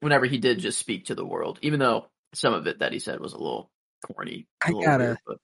whenever 0.00 0.26
he 0.26 0.38
did 0.38 0.60
just 0.60 0.78
speak 0.78 1.06
to 1.06 1.16
the 1.16 1.24
world, 1.26 1.58
even 1.62 1.80
though 1.80 2.06
some 2.34 2.54
of 2.54 2.68
it 2.68 2.78
that 2.78 2.92
he 2.92 3.00
said 3.00 3.18
was 3.18 3.32
a 3.32 3.38
little 3.38 3.70
corny. 4.06 4.46
a 4.62 4.68
I 4.68 4.70
little 4.70 4.82
gotta- 4.84 5.04
weird, 5.04 5.18
but 5.26 5.38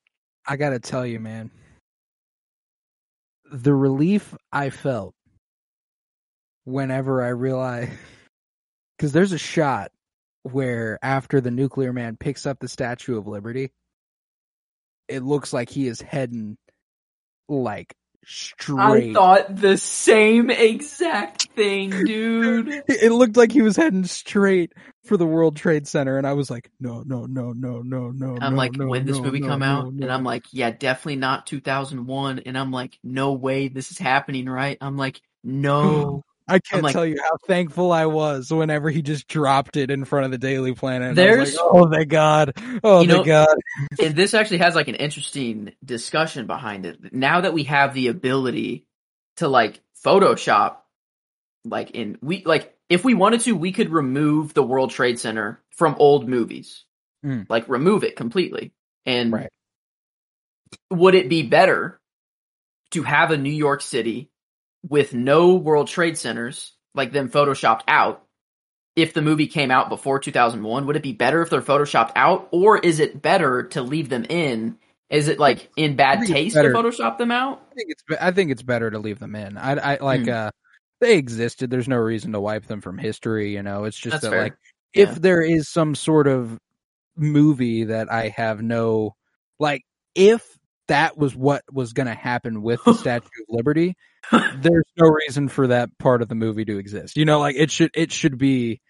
I 0.50 0.56
gotta 0.56 0.80
tell 0.80 1.06
you, 1.06 1.20
man, 1.20 1.52
the 3.52 3.72
relief 3.72 4.34
I 4.52 4.70
felt 4.70 5.14
whenever 6.64 7.22
I 7.22 7.28
realized, 7.28 7.92
because 8.98 9.12
there's 9.12 9.30
a 9.30 9.38
shot 9.38 9.92
where 10.42 10.98
after 11.02 11.40
the 11.40 11.52
nuclear 11.52 11.92
man 11.92 12.16
picks 12.16 12.46
up 12.46 12.58
the 12.58 12.66
Statue 12.66 13.16
of 13.16 13.28
Liberty, 13.28 13.70
it 15.06 15.22
looks 15.22 15.52
like 15.52 15.70
he 15.70 15.86
is 15.86 16.02
heading 16.02 16.56
like 17.48 17.94
straight. 18.24 19.10
I 19.10 19.12
thought 19.12 19.56
the 19.56 19.76
same 19.76 20.50
exact 20.50 21.48
thing, 21.54 21.90
dude. 21.90 22.82
it 22.88 23.12
looked 23.12 23.36
like 23.36 23.52
he 23.52 23.62
was 23.62 23.76
heading 23.76 24.04
straight 24.04 24.72
for 25.04 25.16
the 25.16 25.26
World 25.26 25.56
Trade 25.56 25.86
Center, 25.86 26.18
and 26.18 26.26
I 26.26 26.34
was 26.34 26.50
like, 26.50 26.70
no, 26.80 27.02
no, 27.06 27.26
no, 27.26 27.52
no, 27.52 27.82
no, 27.82 28.10
no. 28.10 28.38
I'm 28.40 28.52
no, 28.52 28.58
like, 28.58 28.72
no, 28.72 28.86
when 28.86 29.06
this 29.06 29.18
movie 29.18 29.40
no, 29.40 29.48
come 29.48 29.60
no, 29.60 29.66
out? 29.66 29.94
no. 29.94 30.04
And 30.04 30.12
I'm 30.12 30.24
like, 30.24 30.44
yeah, 30.52 30.70
definitely 30.70 31.16
not 31.16 31.46
2001. 31.46 32.40
And 32.40 32.56
I'm 32.56 32.70
like, 32.70 32.98
no 33.02 33.32
way, 33.32 33.68
this 33.68 33.90
is 33.90 33.98
happening, 33.98 34.48
right? 34.48 34.78
I'm 34.80 34.96
like, 34.96 35.20
no. 35.42 36.24
I 36.50 36.58
can't 36.58 36.82
like- 36.82 36.92
tell 36.92 37.06
you 37.06 37.16
how 37.22 37.36
thankful 37.46 37.92
I 37.92 38.06
was 38.06 38.50
whenever 38.50 38.90
he 38.90 39.02
just 39.02 39.28
dropped 39.28 39.76
it 39.76 39.90
in 39.90 40.04
front 40.04 40.24
of 40.26 40.30
the 40.30 40.38
Daily 40.38 40.74
Planet. 40.74 41.10
And 41.10 41.18
I 41.18 41.36
was 41.36 41.52
There's- 41.52 41.56
like, 41.56 41.66
oh, 41.74 41.90
thank 41.90 42.08
God. 42.08 42.52
Oh, 42.84 42.98
thank 42.98 43.08
know- 43.08 43.24
God. 43.24 43.56
and 44.02 44.14
this 44.16 44.34
actually 44.34 44.58
has 44.58 44.74
like 44.74 44.88
an 44.88 44.94
interesting 44.96 45.72
discussion 45.84 46.46
behind 46.46 46.86
it. 46.86 47.12
Now 47.14 47.40
that 47.42 47.54
we 47.54 47.64
have 47.64 47.94
the 47.94 48.08
ability 48.08 48.86
to 49.36 49.48
like 49.48 49.80
Photoshop, 50.04 50.76
like 51.64 51.90
in 51.92 52.18
we 52.22 52.42
like 52.44 52.74
if 52.88 53.04
we 53.04 53.14
wanted 53.14 53.40
to, 53.42 53.52
we 53.52 53.70
could 53.72 53.90
remove 53.90 54.52
the 54.54 54.62
World 54.62 54.90
Trade 54.90 55.18
Center 55.18 55.62
from 55.70 55.94
old 55.98 56.28
movies, 56.28 56.84
Mm. 57.24 57.46
like 57.48 57.68
remove 57.68 58.02
it 58.02 58.16
completely. 58.16 58.72
And 59.06 59.32
Right. 59.32 59.48
would 60.90 61.14
it 61.14 61.28
be 61.28 61.42
better 61.42 62.00
to 62.92 63.02
have 63.02 63.30
a 63.30 63.36
New 63.36 63.52
York 63.52 63.82
City 63.82 64.30
with 64.88 65.14
no 65.14 65.54
World 65.54 65.88
Trade 65.88 66.16
Centers, 66.18 66.72
like 66.94 67.12
them 67.12 67.28
photoshopped 67.30 67.82
out? 67.88 68.24
If 68.96 69.14
the 69.14 69.22
movie 69.22 69.46
came 69.46 69.70
out 69.70 69.88
before 69.88 70.18
2001, 70.18 70.86
would 70.86 70.96
it 70.96 71.02
be 71.02 71.12
better 71.12 71.42
if 71.42 71.50
they're 71.50 71.62
photoshopped 71.62 72.12
out, 72.16 72.48
or 72.50 72.78
is 72.78 72.98
it 73.00 73.22
better 73.22 73.62
to 73.68 73.82
leave 73.82 74.08
them 74.08 74.26
in? 74.28 74.76
Is 75.08 75.28
it 75.28 75.38
like 75.38 75.70
in 75.76 75.96
bad 75.96 76.26
taste 76.26 76.54
to. 76.56 76.62
Photoshop 76.62 77.16
them 77.18 77.30
out? 77.30 77.62
I 77.70 77.74
think 77.74 77.90
it's, 77.90 78.02
I 78.20 78.30
think 78.32 78.50
it's 78.50 78.62
better 78.62 78.90
to 78.90 78.98
leave 78.98 79.18
them 79.18 79.34
in. 79.34 79.56
I, 79.56 79.94
I 79.94 79.98
like, 80.04 80.22
Hmm. 80.24 80.28
uh, 80.30 80.50
they 81.00 81.16
existed. 81.16 81.70
There's 81.70 81.88
no 81.88 81.96
reason 81.96 82.32
to 82.32 82.40
wipe 82.40 82.66
them 82.66 82.80
from 82.80 82.98
history. 82.98 83.54
You 83.54 83.62
know, 83.62 83.84
it's 83.84 83.96
just 83.98 84.12
That's 84.14 84.24
that 84.24 84.30
fair. 84.30 84.42
like 84.42 84.54
Yeah. 84.94 85.04
if 85.04 85.14
there 85.16 85.40
is 85.40 85.68
some 85.68 85.94
sort 85.94 86.26
of 86.26 86.58
movie 87.16 87.84
that 87.84 88.10
I 88.12 88.28
have 88.28 88.60
no 88.62 89.14
like 89.58 89.82
if 90.14 90.42
that 90.90 91.16
was 91.16 91.34
what 91.34 91.64
was 91.72 91.92
going 91.92 92.06
to 92.06 92.14
happen 92.14 92.62
with 92.62 92.82
the 92.84 92.92
Statue 93.00 93.26
of 93.26 93.46
Liberty, 93.48 93.94
there's 94.30 94.84
no 94.96 95.08
reason 95.08 95.48
for 95.48 95.68
that 95.68 95.96
part 95.98 96.22
of 96.22 96.28
the 96.28 96.34
movie 96.34 96.64
to 96.64 96.78
exist. 96.78 97.16
You 97.16 97.24
know, 97.24 97.38
like 97.40 97.56
it 97.56 97.70
should 97.70 97.90
it 97.94 98.12
should 98.12 98.38
be 98.38 98.80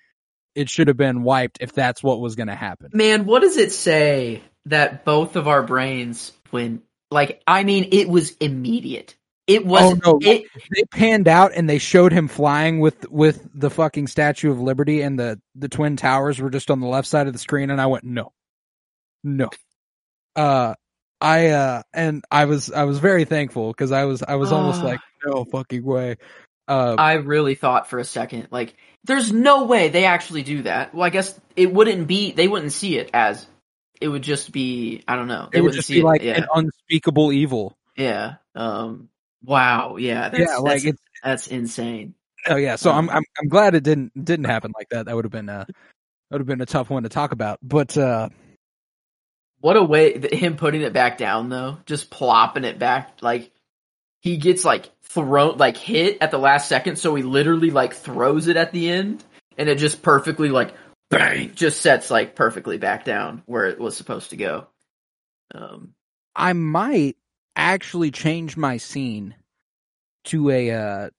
it 0.54 0.68
should 0.68 0.88
have 0.88 0.96
been 0.96 1.22
wiped 1.22 1.58
if 1.60 1.72
that's 1.72 2.02
what 2.02 2.20
was 2.20 2.34
going 2.34 2.48
to 2.48 2.54
happen. 2.54 2.90
Man, 2.92 3.24
what 3.24 3.40
does 3.40 3.56
it 3.56 3.72
say 3.72 4.42
that 4.66 5.04
both 5.04 5.36
of 5.36 5.46
our 5.48 5.62
brains 5.62 6.32
when 6.50 6.82
like 7.10 7.42
I 7.46 7.64
mean 7.64 7.88
it 7.92 8.08
was 8.08 8.32
immediate. 8.40 9.14
It 9.46 9.66
was 9.66 9.82
Oh, 9.82 9.98
no. 10.04 10.18
it 10.22 10.44
They 10.74 10.84
panned 10.84 11.26
out 11.28 11.52
and 11.54 11.68
they 11.68 11.78
showed 11.78 12.12
him 12.12 12.28
flying 12.28 12.80
with 12.80 13.08
with 13.10 13.48
the 13.54 13.70
fucking 13.70 14.06
Statue 14.06 14.50
of 14.50 14.60
Liberty 14.60 15.02
and 15.02 15.18
the 15.18 15.40
the 15.54 15.68
twin 15.68 15.96
towers 15.96 16.40
were 16.40 16.50
just 16.50 16.70
on 16.70 16.80
the 16.80 16.86
left 16.86 17.08
side 17.08 17.26
of 17.26 17.32
the 17.32 17.38
screen 17.38 17.70
and 17.70 17.80
I 17.80 17.86
went 17.86 18.04
no. 18.04 18.32
No. 19.22 19.50
Uh 20.36 20.74
I 21.20 21.48
uh 21.48 21.82
and 21.92 22.24
I 22.30 22.46
was 22.46 22.70
I 22.72 22.84
was 22.84 22.98
very 22.98 23.24
thankful 23.24 23.72
cuz 23.74 23.92
I 23.92 24.04
was 24.04 24.22
I 24.22 24.36
was 24.36 24.52
almost 24.52 24.80
Ah. 24.82 24.86
like 24.86 25.00
no 25.24 25.44
fucking 25.44 25.84
way. 25.84 26.16
Uh 26.68 26.94
I 26.98 27.14
really 27.14 27.54
thought 27.54 27.88
for 27.88 27.98
a 27.98 28.04
second 28.04 28.48
like 28.50 28.74
there's 29.04 29.32
no 29.32 29.64
way 29.64 29.88
they 29.88 30.04
actually 30.04 30.42
do 30.42 30.62
that. 30.62 30.94
Well, 30.94 31.04
I 31.04 31.10
guess 31.10 31.38
it 31.56 31.72
wouldn't 31.72 32.06
be 32.06 32.32
they 32.32 32.48
wouldn't 32.48 32.72
see 32.72 32.96
it 32.98 33.10
as 33.14 33.46
it 34.00 34.08
would 34.08 34.22
just 34.22 34.50
be 34.52 35.02
I 35.06 35.16
don't 35.16 35.28
know. 35.28 35.48
They 35.52 35.58
it 35.58 35.60
would 35.60 35.68
wouldn't 35.68 35.76
just 35.76 35.88
see 35.88 35.94
be 35.94 36.00
it. 36.00 36.04
like 36.04 36.22
yeah. 36.22 36.38
an 36.38 36.46
unspeakable 36.54 37.32
evil. 37.32 37.76
yeah. 37.96 38.36
Um 38.54 39.08
wow, 39.44 39.96
yeah. 39.96 40.28
That's, 40.30 40.40
yeah, 40.40 40.56
like 40.58 40.82
that's, 40.82 40.84
it's 40.84 41.02
that's 41.22 41.46
insane. 41.48 42.14
oh 42.48 42.56
yeah, 42.56 42.76
so 42.76 42.90
I'm 42.90 43.08
Um, 43.10 43.16
I'm 43.16 43.24
I'm 43.40 43.48
glad 43.48 43.74
it 43.74 43.82
didn't 43.84 44.12
didn't 44.24 44.46
happen 44.46 44.72
like 44.76 44.88
that. 44.90 45.06
That 45.06 45.16
would 45.16 45.24
have 45.26 45.32
been 45.32 45.48
uh 45.50 45.64
would 46.30 46.40
have 46.40 46.46
been 46.48 46.60
a 46.62 46.66
tough 46.66 46.88
one 46.90 47.02
to 47.02 47.08
talk 47.08 47.32
about. 47.32 47.58
But 47.62 47.96
uh 47.98 48.28
What 49.60 49.76
a 49.76 49.82
way 49.82 50.18
him 50.32 50.56
putting 50.56 50.82
it 50.82 50.92
back 50.92 51.18
down 51.18 51.48
though, 51.48 51.78
just 51.86 52.10
plopping 52.10 52.64
it 52.64 52.78
back 52.78 53.18
like 53.20 53.50
he 54.20 54.36
gets 54.36 54.64
like 54.64 54.90
thrown 55.02 55.58
like 55.58 55.76
hit 55.76 56.18
at 56.20 56.30
the 56.30 56.38
last 56.38 56.68
second, 56.68 56.96
so 56.96 57.14
he 57.14 57.22
literally 57.22 57.70
like 57.70 57.94
throws 57.94 58.48
it 58.48 58.56
at 58.56 58.72
the 58.72 58.88
end, 58.90 59.22
and 59.58 59.68
it 59.68 59.76
just 59.78 60.02
perfectly 60.02 60.48
like 60.48 60.72
bang 61.10 61.52
just 61.54 61.80
sets 61.80 62.10
like 62.10 62.34
perfectly 62.34 62.78
back 62.78 63.04
down 63.04 63.42
where 63.46 63.66
it 63.66 63.78
was 63.78 63.96
supposed 63.96 64.30
to 64.30 64.36
go. 64.36 64.66
Um, 65.54 65.94
I 66.34 66.52
might 66.52 67.16
actually 67.56 68.10
change 68.10 68.56
my 68.56 68.76
scene 68.78 69.34
to 70.24 70.50
a 70.50 70.70
uh 70.70 71.10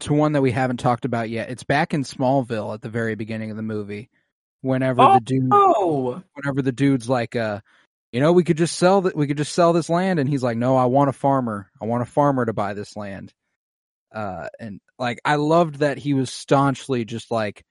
to 0.00 0.14
one 0.14 0.32
that 0.32 0.42
we 0.42 0.52
haven't 0.52 0.78
talked 0.78 1.04
about 1.04 1.28
yet. 1.28 1.50
It's 1.50 1.64
back 1.64 1.92
in 1.92 2.04
Smallville 2.04 2.72
at 2.72 2.80
the 2.80 2.88
very 2.88 3.14
beginning 3.14 3.50
of 3.50 3.56
the 3.56 3.62
movie. 3.62 4.08
Whenever 4.62 5.02
Oh, 5.02 5.14
the 5.14 5.20
dude 5.20 5.48
oh, 5.50 6.22
whenever 6.34 6.62
the 6.62 6.72
dude's 6.72 7.08
like 7.08 7.34
uh 7.34 7.60
you 8.12 8.20
know, 8.20 8.32
we 8.32 8.44
could 8.44 8.56
just 8.56 8.76
sell 8.76 9.02
that 9.02 9.16
we 9.16 9.26
could 9.26 9.36
just 9.36 9.54
sell 9.54 9.72
this 9.72 9.88
land 9.88 10.18
and 10.18 10.28
he's 10.28 10.42
like, 10.42 10.56
No, 10.56 10.76
I 10.76 10.86
want 10.86 11.10
a 11.10 11.12
farmer. 11.12 11.70
I 11.80 11.86
want 11.86 12.02
a 12.02 12.06
farmer 12.06 12.44
to 12.44 12.52
buy 12.52 12.74
this 12.74 12.96
land. 12.96 13.32
Uh 14.12 14.48
and 14.58 14.80
like 14.98 15.20
I 15.24 15.36
loved 15.36 15.76
that 15.76 15.98
he 15.98 16.14
was 16.14 16.32
staunchly 16.32 17.04
just 17.04 17.30
like 17.30 17.64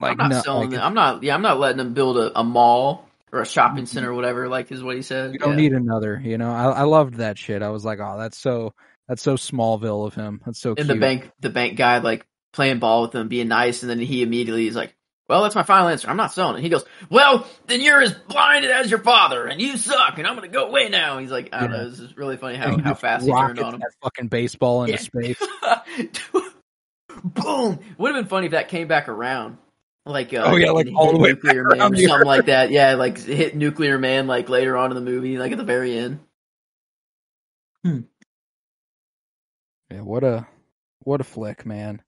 like 0.00 0.12
I'm 0.12 0.16
not 0.18 0.30
no, 0.30 0.40
selling 0.42 0.70
like, 0.70 0.78
it. 0.80 0.82
I'm 0.82 0.94
not. 0.94 1.22
Yeah, 1.22 1.34
I'm 1.34 1.42
not 1.42 1.60
letting 1.60 1.80
him 1.80 1.94
build 1.94 2.18
a, 2.18 2.38
a 2.38 2.42
mall 2.44 3.08
or 3.32 3.40
a 3.40 3.46
shopping 3.46 3.86
center 3.86 4.10
or 4.10 4.14
whatever. 4.14 4.48
Like 4.48 4.72
is 4.72 4.82
what 4.82 4.96
he 4.96 5.02
said. 5.02 5.32
You 5.32 5.38
don't 5.38 5.50
Yeah. 5.50 5.56
need 5.56 5.72
another, 5.72 6.20
you 6.22 6.38
know. 6.38 6.50
I 6.50 6.70
I 6.70 6.82
loved 6.82 7.14
that 7.14 7.38
shit. 7.38 7.62
I 7.62 7.70
was 7.70 7.84
like, 7.84 8.00
oh, 8.00 8.18
that's 8.18 8.36
so 8.36 8.74
that's 9.08 9.22
so 9.22 9.36
Smallville 9.36 10.06
of 10.06 10.14
him. 10.14 10.40
That's 10.44 10.60
so 10.60 10.70
and 10.70 10.78
cute. 10.78 10.88
the 10.88 10.96
bank 10.96 11.30
the 11.40 11.50
bank 11.50 11.76
guy 11.76 11.98
like 11.98 12.26
playing 12.52 12.80
ball 12.80 13.02
with 13.02 13.14
him, 13.14 13.28
being 13.28 13.48
nice, 13.48 13.82
and 13.82 13.90
then 13.90 14.00
he 14.00 14.22
immediately 14.22 14.66
is 14.66 14.74
like, 14.76 14.94
"Well, 15.28 15.42
that's 15.42 15.54
my 15.54 15.62
final 15.62 15.88
answer. 15.88 16.08
I'm 16.08 16.16
not 16.16 16.32
selling 16.32 16.58
it." 16.58 16.62
He 16.62 16.68
goes, 16.68 16.84
"Well, 17.10 17.46
then 17.66 17.80
you're 17.80 18.00
as 18.02 18.12
blinded 18.12 18.70
as 18.70 18.90
your 18.90 19.00
father, 19.00 19.46
and 19.46 19.60
you 19.60 19.76
suck, 19.76 20.18
and 20.18 20.26
I'm 20.26 20.34
gonna 20.34 20.48
go 20.48 20.66
away 20.66 20.88
now." 20.88 21.18
He's 21.18 21.30
like, 21.30 21.50
"I 21.52 21.60
don't 21.60 21.70
Yeah. 21.70 21.76
know. 21.78 21.90
This 21.90 22.00
is 22.00 22.16
really 22.16 22.36
funny 22.36 22.56
how, 22.56 22.76
how 22.78 22.94
fast 22.94 23.24
he 23.24 23.32
turned 23.32 23.58
on 23.58 23.74
him." 23.74 23.80
that 23.80 23.92
fucking 24.02 24.28
baseball 24.28 24.84
into 24.84 24.96
Yeah. 24.96 25.02
space. 25.02 25.38
Boom! 27.24 27.78
Would 27.98 28.14
have 28.14 28.24
been 28.24 28.28
funny 28.28 28.46
if 28.46 28.52
that 28.52 28.68
came 28.68 28.88
back 28.88 29.08
around. 29.08 29.58
Like, 30.04 30.34
uh, 30.34 30.42
Oh, 30.44 30.56
yeah, 30.56 30.70
like 30.70 30.88
all 30.96 31.12
the 31.12 31.18
way 31.18 31.28
nuclear 31.30 31.62
man 31.64 31.92
or 31.92 31.96
something 31.96 32.26
like 32.26 32.46
that. 32.46 32.70
Yeah, 32.72 32.94
like 32.94 33.18
hit 33.18 33.54
nuclear 33.54 33.98
man 33.98 34.26
like 34.26 34.48
later 34.48 34.76
on 34.76 34.90
in 34.90 34.96
the 34.96 35.00
movie, 35.10 35.38
like 35.38 35.52
at 35.52 35.58
the 35.58 35.64
very 35.64 35.96
end. 35.96 36.18
Hmm. 37.84 38.00
Yeah, 39.90 40.00
what 40.00 40.24
a 40.24 40.46
what 41.04 41.20
a 41.20 41.24
flick, 41.24 41.64
man. 41.66 42.02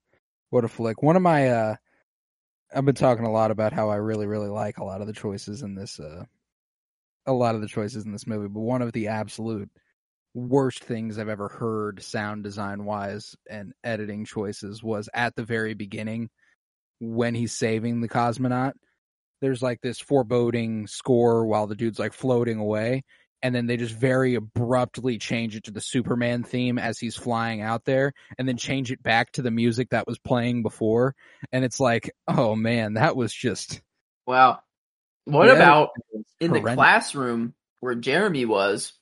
What 0.49 0.65
a 0.65 0.67
flick. 0.67 1.01
One 1.01 1.15
of 1.15 1.21
my 1.21 1.49
uh 1.49 1.75
I've 2.75 2.85
been 2.85 2.93
talking 2.93 3.25
a 3.25 3.31
lot 3.31 3.51
about 3.51 3.71
how 3.71 3.89
I 3.89 3.95
really, 3.95 4.27
really 4.27 4.49
like 4.49 4.77
a 4.77 4.83
lot 4.83 4.99
of 4.99 5.07
the 5.07 5.13
choices 5.13 5.61
in 5.61 5.75
this 5.75 5.99
uh 5.99 6.25
a 7.25 7.33
lot 7.33 7.55
of 7.55 7.61
the 7.61 7.67
choices 7.67 8.05
in 8.05 8.11
this 8.11 8.27
movie, 8.27 8.49
but 8.49 8.59
one 8.59 8.81
of 8.81 8.91
the 8.91 9.07
absolute 9.07 9.69
worst 10.35 10.83
things 10.83 11.17
I've 11.17 11.29
ever 11.29 11.47
heard 11.47 12.03
sound 12.03 12.43
design 12.43 12.85
wise 12.85 13.35
and 13.49 13.73
editing 13.83 14.25
choices 14.25 14.83
was 14.83 15.09
at 15.13 15.35
the 15.35 15.43
very 15.43 15.73
beginning 15.73 16.29
when 16.99 17.33
he's 17.33 17.53
saving 17.53 18.01
the 18.01 18.09
cosmonaut. 18.09 18.73
There's 19.41 19.63
like 19.63 19.81
this 19.81 19.99
foreboding 19.99 20.87
score 20.87 21.45
while 21.45 21.67
the 21.67 21.75
dude's 21.75 21.99
like 21.99 22.13
floating 22.13 22.59
away, 22.59 23.03
and 23.41 23.53
then 23.53 23.67
they 23.67 23.77
just 23.77 23.95
very 23.95 24.35
abruptly 24.35 25.17
change 25.17 25.55
it 25.55 25.65
to 25.65 25.71
the 25.71 25.81
Superman 25.81 26.43
theme 26.43 26.77
as 26.77 26.97
he's 26.99 27.15
flying 27.15 27.61
out 27.61 27.85
there, 27.85 28.13
and 28.37 28.47
then 28.47 28.57
change 28.57 28.91
it 28.91 29.03
back 29.03 29.31
to 29.33 29.41
the 29.41 29.51
music 29.51 29.89
that 29.89 30.07
was 30.07 30.17
playing 30.19 30.63
before. 30.63 31.15
And 31.51 31.63
it's 31.63 31.79
like, 31.79 32.11
oh 32.27 32.55
man, 32.55 32.95
that 32.95 33.15
was 33.15 33.33
just 33.33 33.81
Wow. 34.25 34.59
What 35.25 35.47
Yeah, 35.47 35.57
about 35.57 35.89
in 36.39 36.53
the 36.53 36.61
classroom 36.61 37.53
where 37.79 37.95
Jeremy 37.95 38.45
was, 38.45 38.93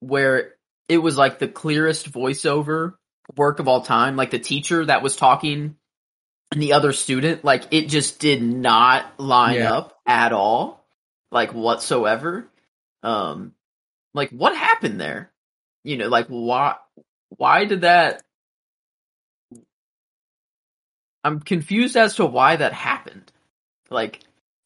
where 0.00 0.54
it 0.88 0.98
was 0.98 1.16
like 1.16 1.38
the 1.38 1.48
clearest 1.48 2.10
voiceover 2.10 2.94
work 3.36 3.58
of 3.58 3.68
all 3.68 3.82
time, 3.82 4.16
like 4.16 4.30
the 4.30 4.38
teacher 4.38 4.84
that 4.86 5.02
was 5.02 5.16
talking 5.16 5.76
and 6.52 6.62
the 6.62 6.72
other 6.72 6.92
student, 6.92 7.44
like 7.44 7.64
it 7.72 7.88
just 7.88 8.20
did 8.20 8.42
not 8.42 9.20
line 9.20 9.58
Yeah. 9.58 9.74
up 9.78 9.98
at 10.06 10.32
all, 10.32 10.84
like 11.30 11.52
whatsoever. 11.52 12.48
Um, 13.02 13.52
like 14.14 14.30
what 14.30 14.56
happened 14.56 15.00
there? 15.00 15.30
You 15.84 15.96
know, 15.96 16.08
like 16.08 16.26
why, 16.28 16.76
why 17.30 17.64
did 17.64 17.82
that? 17.82 18.22
I'm 21.24 21.40
confused 21.40 21.96
as 21.96 22.16
to 22.16 22.26
why 22.26 22.56
that 22.56 22.72
happened. 22.72 23.30
Like, 23.90 24.20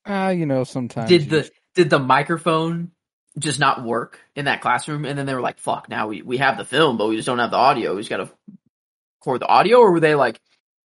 ah, 0.06 0.30
you 0.30 0.46
know, 0.46 0.64
sometimes 0.64 1.08
did 1.08 1.28
the 1.28 1.40
just- 1.40 1.52
did 1.74 1.90
the 1.90 1.98
microphone 1.98 2.92
just 3.38 3.58
not 3.58 3.82
work 3.82 4.20
in 4.36 4.44
that 4.44 4.60
classroom 4.60 5.04
and 5.04 5.18
then 5.18 5.24
they 5.26 5.34
were 5.34 5.40
like 5.40 5.58
fuck 5.58 5.88
now 5.88 6.08
we, 6.08 6.20
we 6.20 6.36
have 6.36 6.58
the 6.58 6.64
film 6.64 6.98
but 6.98 7.08
we 7.08 7.16
just 7.16 7.26
don't 7.26 7.38
have 7.38 7.50
the 7.50 7.56
audio 7.56 7.94
we 7.94 8.00
just 8.00 8.10
gotta 8.10 8.30
record 9.20 9.40
the 9.40 9.46
audio 9.46 9.78
or 9.78 9.92
were 9.92 10.00
they 10.00 10.14
like 10.14 10.38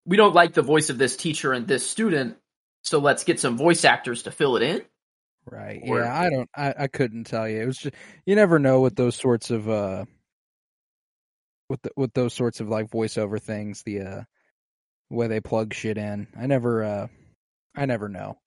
we 0.05 0.15
don't 0.15 0.33
like 0.33 0.53
the 0.53 0.61
voice 0.61 0.89
of 0.89 0.97
this 0.97 1.17
teacher 1.17 1.51
and 1.51 1.67
this 1.67 1.87
student 1.87 2.37
so 2.83 2.99
let's 2.99 3.25
get 3.25 3.39
some 3.39 3.57
voice 3.57 3.83
actors 3.83 4.23
to 4.23 4.31
fill 4.31 4.55
it 4.55 4.63
in 4.63 4.81
Right. 5.49 5.81
Or- 5.83 5.99
yeah, 6.01 6.19
I 6.19 6.29
don't 6.29 6.49
I, 6.55 6.73
I 6.77 6.87
couldn't 6.87 7.25
tell 7.25 7.47
you. 7.47 7.61
It 7.61 7.65
was 7.65 7.77
just 7.77 7.95
you 8.25 8.35
never 8.35 8.59
know 8.59 8.81
with 8.81 8.95
those 8.95 9.15
sorts 9.15 9.49
of 9.49 9.69
uh 9.69 10.05
with 11.69 11.81
the, 11.81 11.91
with 11.95 12.13
those 12.13 12.33
sorts 12.33 12.59
of 12.59 12.69
like 12.69 12.89
voiceover 12.89 13.41
things, 13.41 13.83
the 13.83 14.01
uh 14.01 14.21
where 15.09 15.27
they 15.27 15.39
plug 15.39 15.73
shit 15.73 15.97
in. 15.97 16.27
I 16.37 16.47
never 16.47 16.83
uh 16.83 17.07
I 17.75 17.85
never 17.85 18.09
know. 18.09 18.37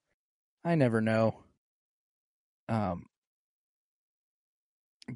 I 0.65 0.75
never 0.75 1.01
know. 1.01 1.37
Um 2.69 3.07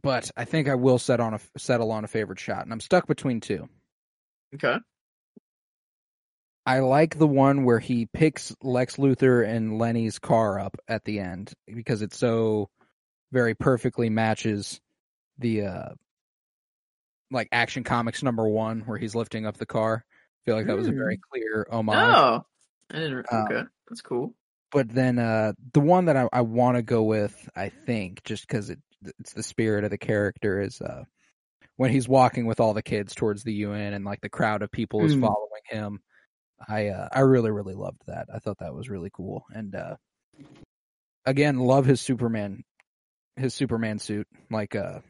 but 0.03 0.31
I 0.37 0.45
think 0.45 0.69
I 0.69 0.75
will 0.75 0.99
set 0.99 1.21
on 1.21 1.35
a 1.35 1.41
settle 1.59 1.93
on 1.93 2.05
a 2.05 2.09
favorite 2.09 2.41
shot 2.41 2.65
and 2.65 2.73
I'm 2.73 2.81
stuck 2.81 3.07
between 3.07 3.41
two. 3.41 3.69
okay 4.55 4.77
I 6.67 6.79
like 6.81 7.19
the 7.19 7.27
one 7.27 7.65
where 7.65 7.79
he 7.79 8.07
picks 8.07 8.55
Lex 8.63 8.97
Luthor 8.97 9.47
and 9.47 9.79
Lenny's 9.79 10.19
car 10.19 10.59
up 10.59 10.77
at 10.89 11.05
the 11.05 11.21
end 11.21 11.53
because 11.67 12.01
it 12.03 12.15
so 12.15 12.71
very 13.33 13.55
perfectly 13.55 14.09
matches 14.09 14.81
the 15.39 15.63
uh 15.67 15.89
like 17.31 17.49
Action 17.53 17.85
Comics 17.85 18.23
number 18.23 18.49
one 18.49 18.81
where 18.81 18.97
he's 18.99 19.15
lifting 19.15 19.45
up 19.47 19.57
the 19.57 19.67
car. 19.67 20.05
I 20.09 20.41
feel 20.45 20.57
like 20.57 20.67
that 20.67 20.77
was 20.77 20.89
a 20.89 20.93
very 20.93 21.19
clear 21.31 21.67
homage. 21.71 21.97
oh 21.99 22.45
I 22.91 22.99
didn't, 22.99 23.27
Um, 23.33 23.43
okay 23.45 23.63
that's 23.89 24.01
cool 24.03 24.35
But 24.73 24.89
then 24.89 25.19
uh 25.19 25.53
the 25.73 25.81
one 25.81 26.07
that 26.07 26.17
I, 26.17 26.29
I 26.33 26.41
want 26.43 26.77
to 26.77 26.83
go 26.83 27.03
with, 27.03 27.49
I 27.55 27.69
think, 27.69 28.23
just 28.25 28.47
because 28.47 28.71
it 28.71 28.79
it's 29.19 29.35
the 29.35 29.43
spirit 29.43 29.85
of 29.85 29.91
the 29.91 29.99
character, 29.99 30.61
is 30.63 30.81
uh 30.81 31.05
when 31.77 31.91
he's 31.91 32.09
walking 32.09 32.47
with 32.47 32.61
all 32.61 32.73
the 32.73 32.83
kids 32.83 33.15
towards 33.15 33.43
the 33.43 33.53
UN 33.53 33.93
and 33.93 34.05
like 34.05 34.21
the 34.23 34.29
crowd 34.31 34.63
of 34.63 34.71
people 34.71 35.05
is 35.05 35.13
Hmm. 35.15 35.21
following 35.23 35.63
him. 35.69 36.01
I 36.69 36.89
uh, 36.89 37.09
I 37.13 37.21
really 37.21 37.51
really 37.51 37.75
loved 37.75 38.03
that. 38.07 38.29
I 38.33 38.39
thought 38.39 38.59
that 38.61 38.75
was 38.75 38.89
really 38.89 39.11
cool. 39.13 39.45
And 39.53 39.75
uh 39.75 39.97
again, 41.27 41.59
love 41.59 41.87
his 41.87 42.01
Superman 42.01 42.63
his 43.37 43.55
Superman 43.55 43.99
suit. 43.99 44.27
Like 44.51 44.75
uh 44.77 45.01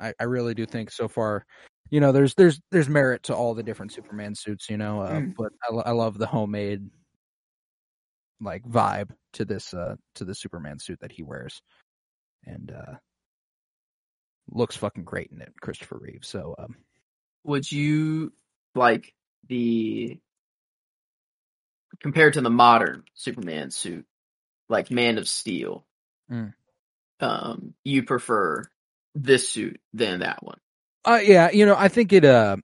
I, 0.00 0.14
I 0.18 0.24
really 0.24 0.54
do 0.54 0.66
think 0.66 0.90
so 0.90 1.08
far 1.08 1.44
you 1.90 2.00
know, 2.00 2.10
there's 2.12 2.34
there's 2.36 2.58
there's 2.70 2.88
merit 2.88 3.24
to 3.24 3.34
all 3.34 3.52
the 3.54 3.62
different 3.62 3.92
Superman 3.92 4.34
suits, 4.34 4.70
you 4.70 4.78
know, 4.78 5.00
uh, 5.02 5.20
Mm. 5.20 5.34
but 5.36 5.52
I, 5.62 5.90
I 5.90 5.90
love 5.92 6.16
the 6.16 6.26
homemade 6.26 6.88
like 8.40 8.64
vibe 8.64 9.10
to 9.34 9.44
this 9.44 9.74
uh 9.74 9.96
to 10.14 10.24
the 10.24 10.34
Superman 10.34 10.78
suit 10.78 11.00
that 11.00 11.12
he 11.12 11.22
wears, 11.22 11.60
and 12.46 12.72
uh 12.72 12.94
looks 14.50 14.76
fucking 14.76 15.04
great 15.04 15.30
in 15.32 15.40
it, 15.40 15.52
Christopher 15.60 15.98
Reeve. 15.98 16.24
So 16.24 16.54
um, 16.58 16.76
Would 17.44 17.70
you 17.70 18.32
like 18.74 19.14
the 19.48 20.18
compared 22.02 22.34
to 22.34 22.40
the 22.40 22.50
modern 22.50 23.04
Superman 23.14 23.70
suit, 23.70 24.06
like 24.68 24.90
Man 24.90 25.18
of 25.18 25.28
Steel? 25.28 25.86
Mm. 26.30 26.54
Um, 27.20 27.74
you 27.84 28.02
prefer 28.02 28.64
this 29.14 29.48
suit 29.48 29.80
than 29.94 30.20
that 30.20 30.42
one? 30.42 30.58
uh 31.04 31.20
yeah, 31.22 31.50
you 31.50 31.66
know, 31.66 31.76
I 31.76 31.88
think 31.88 32.12
it 32.12 32.24
uh 32.24 32.56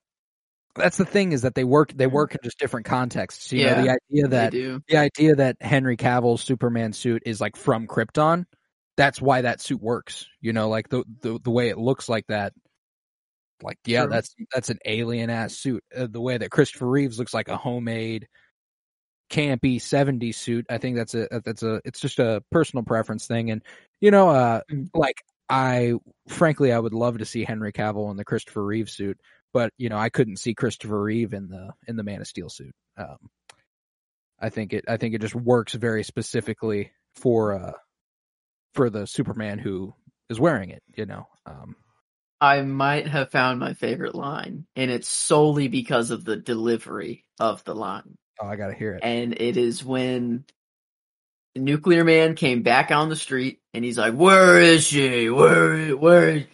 that's 0.75 0.97
the 0.97 1.05
thing 1.05 1.31
is 1.33 1.41
that 1.41 1.55
they 1.55 1.63
work 1.63 1.93
they 1.95 2.07
work 2.07 2.33
in 2.35 2.39
just 2.43 2.59
different 2.59 2.85
contexts. 2.85 3.51
You 3.51 3.65
know, 3.65 3.69
Yeah, 3.69 3.81
the 3.81 3.89
idea 3.89 4.27
that 4.29 4.51
the 4.87 4.97
idea 4.97 5.35
that 5.35 5.57
Henry 5.61 5.97
Cavill's 5.97 6.41
Superman 6.41 6.93
suit 6.93 7.23
is 7.25 7.41
like 7.41 7.55
from 7.55 7.87
Krypton, 7.87 8.45
that's 8.97 9.21
why 9.21 9.41
that 9.41 9.61
suit 9.61 9.81
works. 9.81 10.27
You 10.41 10.53
know, 10.53 10.69
like 10.69 10.89
the 10.89 11.03
the, 11.21 11.39
the 11.43 11.51
way 11.51 11.69
it 11.69 11.77
looks 11.77 12.07
like 12.09 12.27
that. 12.27 12.53
Like 13.61 13.77
yeah, 13.85 14.03
True. 14.03 14.11
that's 14.11 14.35
that's 14.53 14.69
an 14.69 14.79
alien 14.85 15.29
ass 15.29 15.55
suit. 15.55 15.83
Uh, 15.95 16.07
the 16.09 16.21
way 16.21 16.37
that 16.37 16.51
Christopher 16.51 16.87
Reeve's 16.87 17.19
looks 17.19 17.33
like 17.33 17.49
a 17.49 17.57
homemade 17.57 18.27
campy 19.29 19.77
70s 19.79 20.35
suit. 20.35 20.65
I 20.69 20.77
think 20.77 20.95
that's 20.95 21.13
a 21.15 21.27
that's 21.45 21.63
a 21.63 21.81
it's 21.85 21.99
just 21.99 22.19
a 22.19 22.43
personal 22.51 22.83
preference 22.83 23.27
thing 23.27 23.51
and 23.51 23.61
you 24.01 24.11
know 24.11 24.29
uh 24.29 24.61
Mm. 24.71 24.89
like 24.93 25.23
I 25.49 25.93
frankly 26.27 26.71
I 26.71 26.79
would 26.79 26.93
love 26.93 27.19
to 27.19 27.25
see 27.25 27.43
Henry 27.43 27.71
Cavill 27.73 28.11
in 28.11 28.17
the 28.17 28.25
Christopher 28.25 28.63
Reeve 28.63 28.89
suit, 28.89 29.19
but 29.53 29.71
you 29.77 29.89
know 29.89 29.97
I 29.97 30.09
couldn't 30.09 30.37
see 30.37 30.53
Christopher 30.53 31.01
Reeve 31.01 31.33
in 31.33 31.47
the 31.49 31.73
in 31.87 31.95
the 31.95 32.03
Man 32.03 32.21
of 32.21 32.27
Steel 32.27 32.49
suit. 32.49 32.73
Um 32.97 33.17
I 34.39 34.49
think 34.49 34.73
it 34.73 34.85
I 34.87 34.97
think 34.97 35.15
it 35.15 35.21
just 35.21 35.35
works 35.35 35.73
very 35.73 36.03
specifically 36.03 36.91
for 37.15 37.53
uh 37.53 37.73
for 38.73 38.89
the 38.89 39.05
Superman 39.07 39.59
who 39.59 39.93
is 40.29 40.39
wearing 40.39 40.69
it, 40.69 40.83
you 40.95 41.05
know. 41.05 41.27
Um 41.45 41.75
I 42.41 42.61
might 42.61 43.07
have 43.07 43.31
found 43.31 43.59
my 43.59 43.73
favorite 43.73 44.15
line, 44.15 44.65
and 44.75 44.89
it's 44.89 45.09
solely 45.09 45.67
because 45.67 46.09
of 46.09 46.23
the 46.23 46.37
delivery 46.37 47.25
of 47.37 47.63
the 47.65 47.75
line. 47.75 48.17
Oh 48.39 48.47
I 48.47 48.55
got 48.55 48.67
to 48.67 48.73
hear 48.73 48.93
it. 48.93 49.01
And 49.03 49.33
it 49.39 49.57
is 49.57 49.83
when 49.83 50.45
nuclear 51.55 52.03
man 52.03 52.35
came 52.35 52.61
back 52.61 52.91
on 52.91 53.09
the 53.09 53.15
street 53.15 53.59
and 53.73 53.83
he's 53.83 53.97
like, 53.97 54.13
Where 54.13 54.59
is 54.59 54.85
she? 54.85 55.29
Where 55.29 55.95
where 55.95 56.29
is-" 56.29 56.45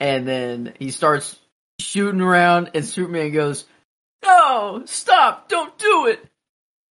and 0.00 0.26
then 0.26 0.74
he 0.78 0.90
starts 0.90 1.38
shooting 1.80 2.20
around 2.20 2.70
and 2.74 2.84
Superman 2.84 3.32
goes, 3.32 3.64
No, 4.24 4.82
stop, 4.86 5.48
don't 5.48 5.76
do 5.78 6.06
it. 6.06 6.24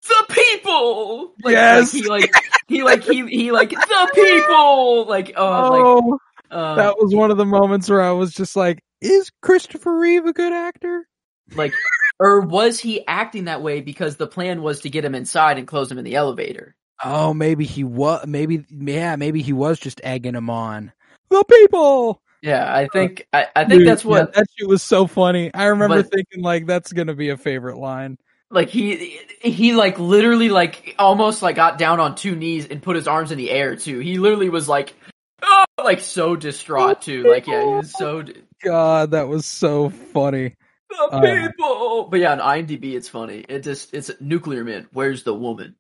The 0.04 0.26
people 0.30 1.34
like, 1.44 1.54
Yes! 1.54 1.94
like 1.94 2.04
he 2.04 2.10
like 2.10 2.32
he 2.68 2.84
like 2.84 3.04
he 3.04 3.28
he 3.28 3.52
like 3.52 3.72
the 3.72 4.12
people 4.14 5.06
like 5.06 5.34
oh, 5.36 5.44
Oh, 5.44 6.10
like 6.10 6.20
um, 6.50 6.78
that 6.78 6.96
was 6.98 7.14
one 7.14 7.30
of 7.30 7.38
the 7.38 7.46
moments 7.46 7.90
where 7.90 8.02
I 8.02 8.12
was 8.12 8.34
just 8.34 8.56
like, 8.56 8.80
is 9.02 9.30
Christopher 9.42 10.00
Reeve 10.00 10.26
a 10.26 10.34
good 10.34 10.54
actor? 10.54 11.06
like 11.56 11.74
or 12.20 12.42
was 12.42 12.80
he 12.80 13.06
acting 13.08 13.46
that 13.46 13.62
way 13.62 13.82
because 13.82 14.16
the 14.16 14.28
plan 14.28 14.62
was 14.62 14.82
to 14.82 14.90
get 14.90 15.06
him 15.06 15.16
inside 15.16 15.58
and 15.58 15.68
close 15.68 15.92
him 15.92 15.98
in 15.98 16.06
the 16.06 16.16
elevator? 16.16 16.76
Oh, 17.04 17.34
maybe 17.34 17.66
he 17.66 17.84
was. 17.84 18.26
Maybe 18.26 18.66
yeah, 18.70 19.16
maybe 19.16 19.42
he 19.42 19.54
was 19.54 19.80
just 19.80 20.02
egging 20.04 20.36
him 20.36 20.50
on. 20.50 20.92
The 21.30 21.44
people. 21.50 22.22
Yeah, 22.42 22.64
I 22.66 22.86
uh, 22.86 22.88
think 22.92 23.28
I, 23.34 23.48
I 23.56 23.66
think 23.66 23.80
Dude, 23.80 23.88
that's 23.88 24.06
what 24.06 24.30
yeah, 24.30 24.40
that 24.42 24.48
shit 24.58 24.68
was 24.68 24.82
so 24.84 25.08
funny. 25.08 25.54
I 25.54 25.66
remember 25.66 26.02
But- 26.04 26.12
thinking 26.12 26.42
like 26.42 26.66
that's 26.66 26.92
gonna 26.94 27.16
be 27.16 27.30
a 27.30 27.38
favorite 27.38 27.78
line. 27.78 28.18
like 28.50 28.70
he 28.70 29.20
he 29.42 29.74
like 29.74 30.00
literally 30.00 30.50
like 30.50 30.96
almost 30.98 31.42
like 31.42 31.56
got 31.56 31.78
down 31.78 32.00
on 32.00 32.16
two 32.16 32.36
knees 32.36 32.66
and 32.66 32.82
put 32.82 32.96
his 32.96 33.08
arms 33.08 33.32
in 33.32 33.38
the 33.38 33.52
air 33.52 33.76
too. 33.76 34.00
He 34.00 34.18
literally 34.18 34.50
was 34.50 34.68
like 34.70 34.94
oh, 35.44 35.66
like 35.84 36.00
so 36.00 36.36
distraught 36.36 37.02
too. 37.02 37.24
Like 37.24 37.48
yeah, 37.48 37.62
he 37.62 37.68
was 37.68 37.92
so 37.92 38.24
God, 38.64 39.12
that 39.12 39.28
was 39.28 39.46
so 39.46 39.90
funny. 39.90 40.56
The 40.90 40.96
Uh. 41.12 41.48
people. 41.48 42.08
But 42.10 42.20
yeah, 42.20 42.32
on 42.34 42.40
IMDb 42.40 42.94
it's 42.96 43.10
funny. 43.10 43.46
It 43.48 43.60
just 43.64 43.94
it's 43.94 44.12
nuclear 44.20 44.64
man. 44.64 44.88
Where's 44.94 45.24
the 45.24 45.34
woman? 45.34 45.76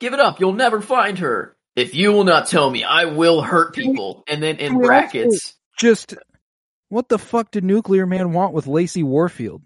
Give 0.00 0.12
it 0.14 0.20
up. 0.20 0.40
You'll 0.40 0.52
never 0.52 0.80
find 0.80 1.18
her. 1.18 1.56
If 1.74 1.94
you 1.94 2.12
will 2.12 2.24
not 2.24 2.46
tell 2.46 2.70
me, 2.70 2.84
I 2.84 3.04
will 3.06 3.42
hurt 3.42 3.74
people. 3.74 4.24
And 4.26 4.42
then 4.42 4.56
in 4.56 4.68
Can 4.72 4.78
we 4.78 4.84
also- 4.84 4.86
brackets, 4.88 5.54
Just 5.78 6.14
what 6.88 7.08
the 7.08 7.18
fuck 7.18 7.50
did 7.50 7.64
Nuclear 7.64 8.06
Man 8.06 8.32
want 8.32 8.54
with 8.54 8.66
Lacy 8.66 9.02
Warfield? 9.02 9.62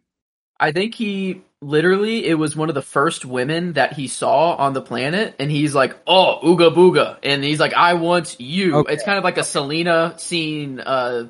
I 0.58 0.72
think 0.72 0.94
he 0.94 1.42
literally 1.62 2.26
it 2.26 2.34
was 2.34 2.56
one 2.56 2.68
of 2.68 2.74
the 2.74 2.82
first 2.82 3.24
women 3.24 3.74
that 3.74 3.92
he 3.92 4.08
saw 4.08 4.54
on 4.56 4.72
the 4.72 4.82
planet, 4.82 5.34
and 5.38 5.50
he's 5.50 5.74
like, 5.74 5.96
"Oh, 6.06 6.38
ooga 6.42 6.74
booga," 6.74 7.16
and 7.22 7.42
he's 7.44 7.60
like, 7.60 7.74
"I 7.74 7.94
want 7.94 8.38
you." 8.40 8.76
Okay. 8.78 8.92
It's 8.94 9.04
kind 9.04 9.18
of 9.18 9.24
like 9.24 9.38
a 9.38 9.44
Selena 9.44 10.14
scene. 10.18 10.80
uh 10.80 11.28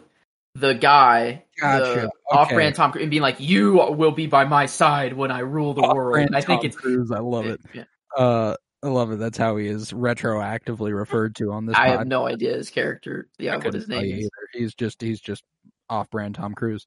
the 0.57 0.75
guy, 0.75 1.45
Gotcha. 1.61 1.85
Okay. 1.85 2.09
off-brand 2.31 2.75
Tom 2.75 2.93
Cruise, 2.93 3.03
and 3.03 3.11
being 3.11 3.23
like, 3.23 3.41
"You 3.41 3.75
will 3.75 4.13
be 4.13 4.27
by 4.27 4.45
my 4.45 4.67
side 4.67 5.13
when 5.13 5.31
I 5.31 5.41
rule 5.41 5.75
the 5.75 5.83
world." 5.83 6.15
Off-brand 6.15 6.37
I 6.37 6.41
think 6.41 6.61
Tom 6.63 6.67
it's 6.67 6.77
Cruise. 6.77 7.11
I 7.11 7.19
love 7.21 7.47
it. 7.47 7.61
Yeah. 7.75 7.85
Uh, 8.17 8.57
I 8.83 8.89
love 8.89 9.13
it. 9.13 9.19
That's 9.19 9.37
how 9.37 9.57
he 9.57 9.67
is 9.67 9.93
retroactively 9.93 10.97
referred 10.97 11.37
to 11.37 11.53
on 11.53 11.67
this. 11.67 11.77
I 11.77 11.89
pod. 11.89 11.99
have 11.99 12.07
no 12.07 12.27
idea 12.27 12.55
his 12.55 12.71
character. 12.71 13.29
Yeah, 13.39 13.57
what 13.57 13.75
his 13.75 13.89
name 13.89 14.19
is. 14.19 14.31
He's 14.53 14.75
just 14.75 15.03
he's 15.03 15.21
just 15.21 15.45
off-brand 15.89 16.37
Tom 16.37 16.55
Cruise. 16.55 16.87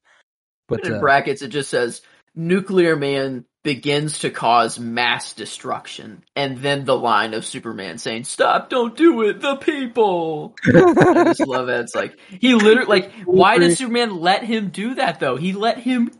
But 0.68 0.82
But 0.82 0.90
in 0.90 0.96
uh, 0.96 1.00
brackets, 1.00 1.42
it 1.42 1.48
just 1.48 1.70
says 1.70 2.02
nuclear 2.34 2.96
man 2.96 3.44
begins 3.64 4.20
to 4.20 4.30
cause 4.30 4.78
mass 4.78 5.32
destruction, 5.32 6.22
and 6.36 6.58
then 6.58 6.84
the 6.84 6.96
line 6.96 7.34
of 7.34 7.44
Superman 7.44 7.98
saying, 7.98 8.24
"Stop! 8.24 8.70
Don't 8.70 8.96
do 8.96 9.22
it! 9.22 9.40
The 9.40 9.56
people." 9.56 10.54
I 10.64 11.24
just 11.34 11.40
love 11.48 11.68
it. 11.68 11.80
It's 11.80 11.94
like 11.96 12.16
he 12.28 12.54
literally 12.54 12.86
like 12.86 13.12
why 13.24 13.58
did 13.58 13.76
Superman 13.76 14.20
let 14.20 14.44
him 14.44 14.68
do 14.68 14.94
that 14.96 15.18
though? 15.18 15.36
He 15.36 15.52
let 15.52 15.78
him 15.78 16.12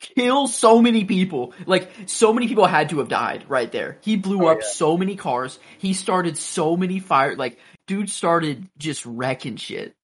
kill 0.00 0.46
so 0.48 0.80
many 0.82 1.04
people. 1.04 1.52
Like 1.66 1.90
so 2.06 2.32
many 2.32 2.48
people 2.48 2.66
had 2.66 2.88
to 2.90 2.98
have 2.98 3.08
died 3.08 3.44
right 3.48 3.70
there. 3.70 3.98
He 4.00 4.16
blew 4.16 4.46
Oh, 4.46 4.48
up 4.48 4.58
yeah. 4.62 4.66
so 4.68 4.96
many 4.96 5.16
cars. 5.16 5.58
He 5.78 5.92
started 5.92 6.36
so 6.38 6.76
many 6.76 7.00
fire 7.00 7.36
like 7.36 7.58
dude 7.86 8.10
started 8.10 8.68
just 8.78 9.04
wrecking 9.06 9.56
shit. 9.56 9.94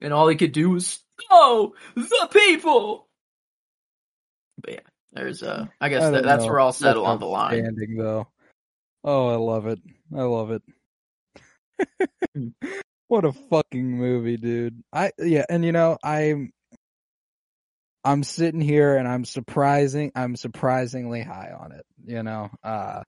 And 0.00 0.12
all 0.12 0.28
he 0.28 0.36
could 0.36 0.52
do 0.52 0.70
was 0.70 0.98
oh 1.30 1.74
the 1.94 2.28
people. 2.32 3.06
But 4.60 4.72
yeah, 4.74 4.80
there's 5.16 5.42
a. 5.42 5.72
I 5.80 5.88
guess 5.88 6.04
I 6.04 6.10
that, 6.10 6.24
that's 6.24 6.44
know. 6.44 6.50
where 6.50 6.60
I'll 6.60 6.68
That's 6.68 6.78
settle 6.78 7.06
on 7.06 7.18
the 7.18 7.26
line. 7.26 7.96
though. 7.96 8.28
Oh, 9.02 9.28
I 9.28 9.36
love 9.36 9.66
it. 9.66 9.80
I 10.14 10.22
love 10.22 10.50
it. 10.50 10.62
Mm. 12.36 12.52
what 13.08 13.24
a 13.24 13.32
fucking 13.32 13.98
movie, 13.98 14.36
dude. 14.36 14.82
I 14.92 15.12
yeah, 15.18 15.44
and 15.48 15.64
you 15.64 15.72
know, 15.72 15.96
I'm 16.02 16.52
I'm 18.04 18.22
sitting 18.22 18.60
here 18.60 18.96
and 18.96 19.08
I'm 19.08 19.24
surprising 19.24 20.12
I'm 20.14 20.36
surprisingly 20.36 21.22
high 21.22 21.52
on 21.58 21.72
it, 21.72 21.86
you 22.04 22.22
know. 22.22 22.50
Uh 22.62 23.02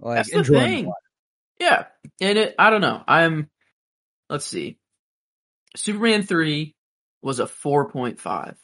like 0.00 0.16
That's 0.16 0.30
the 0.30 0.38
enjoying 0.38 0.66
thing. 0.66 0.84
life. 0.86 0.94
Yeah, 1.60 1.84
and 2.20 2.38
it, 2.38 2.54
I 2.58 2.70
don't 2.70 2.80
know. 2.80 3.02
I'm. 3.06 3.48
Let's 4.28 4.46
see. 4.46 4.78
Superman 5.76 6.22
three 6.22 6.74
was 7.22 7.38
a 7.38 7.46
four 7.46 7.90
point 7.90 8.18
five. 8.18 8.56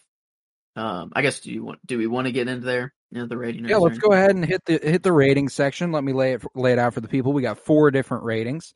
Um, 0.77 1.13
I 1.15 1.23
guess 1.23 1.41
do 1.41 1.51
you 1.51 1.65
want? 1.65 1.85
Do 1.87 1.99
we 1.99 2.07
want 2.07 2.27
to 2.27 2.33
get 2.33 2.49
into 2.49 2.65
there? 2.65 2.95
You 3.11 3.21
know, 3.21 3.27
the 3.27 3.37
rating. 3.37 3.69
Yeah, 3.69 3.79
let's 3.79 3.99
go 3.99 4.13
ahead 4.13 4.31
and 4.31 4.45
hit 4.45 4.65
the 4.67 4.79
hit 4.83 5.03
the 5.03 5.13
rating 5.13 5.49
section. 5.49 5.91
Let 5.91 6.05
me 6.05 6.13
lay 6.13 6.35
it 6.35 6.43
lay 6.55 6.73
it 6.73 6.79
out 6.79 6.95
for 6.95 7.01
the 7.01 7.09
people. 7.09 7.33
We 7.33 7.43
got 7.43 7.59
four 7.59 7.91
different 7.91 8.25
ratings. 8.25 8.73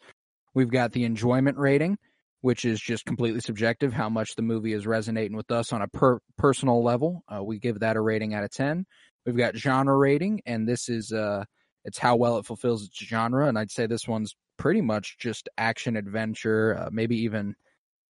We've 0.55 0.71
got 0.71 0.93
the 0.93 1.05
enjoyment 1.05 1.57
rating, 1.57 1.99
which 2.41 2.65
is 2.65 2.81
just 2.81 3.05
completely 3.05 3.41
subjective, 3.41 3.93
how 3.93 4.09
much 4.09 4.35
the 4.35 4.43
movie 4.43 4.73
is 4.73 4.87
resonating 4.87 5.37
with 5.37 5.51
us 5.51 5.73
on 5.73 5.83
a 5.83 5.89
per 5.89 6.19
personal 6.37 6.83
level. 6.83 7.23
Uh, 7.29 7.45
we 7.45 7.59
give 7.59 7.81
that 7.81 7.97
a 7.97 8.01
rating 8.01 8.35
out 8.35 8.45
of 8.45 8.51
ten. 8.51 8.87
We've 9.25 9.37
got 9.37 9.57
genre 9.57 9.97
rating, 9.97 10.43
and 10.47 10.69
this 10.69 10.89
is 10.89 11.13
uh, 11.13 11.45
it's 11.85 11.99
how 11.99 12.17
well 12.17 12.39
it 12.39 12.47
fulfills 12.47 12.85
its 12.85 12.99
genre. 12.99 13.47
And 13.47 13.59
I'd 13.59 13.71
say 13.71 13.87
this 13.87 14.09
one's 14.09 14.35
pretty 14.57 14.81
much 14.81 15.17
just 15.19 15.49
action 15.59 15.97
adventure, 15.97 16.77
uh, 16.79 16.89
maybe 16.93 17.17
even 17.23 17.55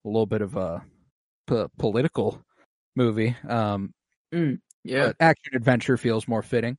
a 0.05 0.07
little 0.07 0.25
bit 0.25 0.41
of 0.41 0.55
a 0.55 0.83
p- 1.47 1.65
political 1.77 2.41
movie. 2.95 3.35
Um, 3.47 3.93
Yeah, 4.83 5.13
action 5.19 5.55
adventure 5.55 5.97
feels 5.97 6.27
more 6.27 6.41
fitting. 6.41 6.77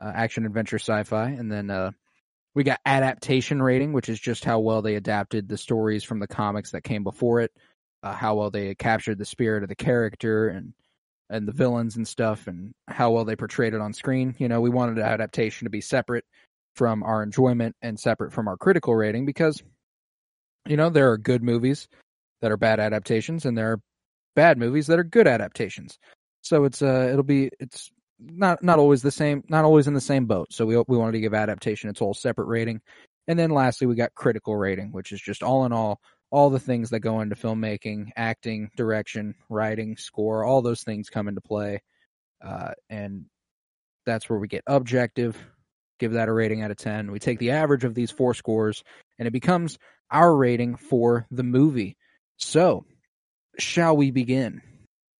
Uh, 0.00 0.12
action 0.14 0.46
adventure 0.46 0.78
sci-fi, 0.78 1.28
and 1.28 1.50
then 1.50 1.70
uh, 1.70 1.90
we 2.54 2.64
got 2.64 2.80
adaptation 2.84 3.62
rating, 3.62 3.92
which 3.92 4.08
is 4.08 4.20
just 4.20 4.44
how 4.44 4.58
well 4.60 4.82
they 4.82 4.94
adapted 4.94 5.48
the 5.48 5.58
stories 5.58 6.04
from 6.04 6.18
the 6.18 6.26
comics 6.26 6.70
that 6.70 6.84
came 6.84 7.02
before 7.04 7.40
it, 7.40 7.52
uh, 8.02 8.12
how 8.12 8.34
well 8.34 8.50
they 8.50 8.74
captured 8.74 9.18
the 9.18 9.24
spirit 9.24 9.62
of 9.62 9.68
the 9.68 9.76
character 9.76 10.48
and 10.48 10.72
and 11.28 11.48
the 11.48 11.52
villains 11.52 11.96
and 11.96 12.06
stuff, 12.06 12.46
and 12.46 12.72
how 12.88 13.10
well 13.10 13.24
they 13.24 13.36
portrayed 13.36 13.74
it 13.74 13.80
on 13.80 13.92
screen. 13.92 14.34
You 14.38 14.48
know, 14.48 14.60
we 14.60 14.70
wanted 14.70 14.98
adaptation 14.98 15.66
to 15.66 15.70
be 15.70 15.80
separate 15.80 16.24
from 16.74 17.02
our 17.02 17.22
enjoyment 17.22 17.74
and 17.82 17.98
separate 17.98 18.32
from 18.32 18.48
our 18.48 18.56
critical 18.56 18.94
rating 18.94 19.26
because, 19.26 19.62
you 20.66 20.76
know, 20.76 20.90
there 20.90 21.10
are 21.10 21.18
good 21.18 21.42
movies 21.42 21.88
that 22.42 22.52
are 22.52 22.56
bad 22.56 22.80
adaptations, 22.80 23.44
and 23.44 23.56
there 23.58 23.72
are 23.72 23.80
bad 24.36 24.58
movies 24.58 24.86
that 24.86 25.00
are 25.00 25.04
good 25.04 25.26
adaptations. 25.26 25.98
So 26.42 26.64
it's 26.64 26.82
uh 26.82 27.08
it'll 27.10 27.24
be 27.24 27.50
it's 27.58 27.90
not 28.20 28.62
not 28.62 28.78
always 28.78 29.02
the 29.02 29.10
same, 29.10 29.42
not 29.48 29.64
always 29.64 29.88
in 29.88 29.94
the 29.94 30.00
same 30.00 30.26
boat. 30.26 30.52
So 30.52 30.64
we 30.64 30.76
we 30.86 30.96
wanted 30.96 31.12
to 31.12 31.20
give 31.20 31.34
adaptation 31.34 31.90
its 31.90 31.98
whole 31.98 32.14
separate 32.14 32.46
rating. 32.46 32.80
And 33.26 33.36
then 33.36 33.50
lastly, 33.50 33.88
we 33.88 33.96
got 33.96 34.14
critical 34.14 34.56
rating, 34.56 34.92
which 34.92 35.10
is 35.10 35.20
just 35.20 35.42
all 35.42 35.64
in 35.64 35.72
all 35.72 36.00
all 36.30 36.50
the 36.50 36.60
things 36.60 36.90
that 36.90 37.00
go 37.00 37.20
into 37.20 37.36
filmmaking, 37.36 38.10
acting, 38.16 38.70
direction, 38.76 39.34
writing, 39.48 39.96
score, 39.96 40.44
all 40.44 40.62
those 40.62 40.82
things 40.82 41.08
come 41.08 41.28
into 41.28 41.40
play. 41.40 41.80
Uh, 42.44 42.72
and 42.90 43.26
that's 44.04 44.28
where 44.28 44.38
we 44.38 44.48
get 44.48 44.64
objective, 44.66 45.36
give 45.98 46.12
that 46.12 46.28
a 46.28 46.32
rating 46.32 46.62
out 46.62 46.70
of 46.70 46.76
10. 46.76 47.10
We 47.10 47.18
take 47.18 47.38
the 47.38 47.52
average 47.52 47.84
of 47.84 47.94
these 47.94 48.10
four 48.10 48.34
scores 48.34 48.82
and 49.18 49.28
it 49.28 49.32
becomes 49.32 49.78
our 50.10 50.34
rating 50.34 50.76
for 50.76 51.26
the 51.30 51.42
movie. 51.42 51.96
So, 52.36 52.84
shall 53.58 53.96
we 53.96 54.10
begin 54.10 54.62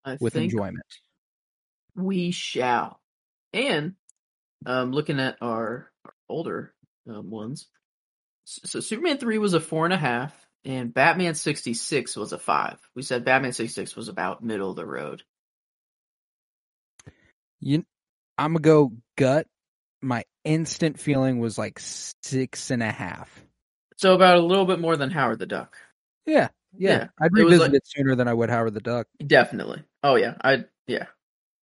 I 0.04 0.16
with 0.20 0.36
enjoyment? 0.36 0.84
we 1.96 2.30
shall. 2.30 3.00
And 3.52 3.94
um, 4.64 4.92
looking 4.92 5.18
at 5.18 5.36
our, 5.40 5.90
our 6.04 6.12
older 6.28 6.74
um, 7.08 7.30
ones, 7.30 7.66
so 8.44 8.80
Superman 8.80 9.18
three 9.18 9.38
was 9.38 9.54
a 9.54 9.60
four 9.60 9.84
and 9.84 9.94
a 9.94 9.98
half, 9.98 10.32
and 10.64 10.94
Batman 10.94 11.34
sixty 11.34 11.74
six 11.74 12.16
was 12.16 12.32
a 12.32 12.38
five. 12.38 12.78
We 12.94 13.02
said 13.02 13.24
Batman 13.24 13.52
sixty 13.52 13.74
six 13.74 13.96
was 13.96 14.08
about 14.08 14.44
middle 14.44 14.70
of 14.70 14.76
the 14.76 14.86
road. 14.86 15.22
You, 17.60 17.84
I'm 18.38 18.52
gonna 18.52 18.60
go 18.60 18.92
gut. 19.16 19.46
My 20.02 20.24
instant 20.44 21.00
feeling 21.00 21.40
was 21.40 21.58
like 21.58 21.80
six 21.80 22.70
and 22.70 22.82
a 22.82 22.92
half. 22.92 23.42
So 23.96 24.14
about 24.14 24.36
a 24.36 24.42
little 24.42 24.66
bit 24.66 24.78
more 24.78 24.96
than 24.96 25.10
Howard 25.10 25.38
the 25.38 25.46
Duck. 25.46 25.76
Yeah, 26.26 26.48
yeah. 26.78 26.90
Yeah, 26.90 27.06
I'd 27.20 27.26
it 27.26 27.32
revisit 27.44 27.60
like- 27.60 27.74
it 27.74 27.82
sooner 27.86 28.14
than 28.14 28.28
I 28.28 28.34
would 28.34 28.50
Howard 28.50 28.74
the 28.74 28.80
Duck. 28.80 29.06
Definitely. 29.24 29.84
Oh 30.02 30.16
yeah, 30.16 30.34
I 30.42 30.64
yeah, 30.86 31.06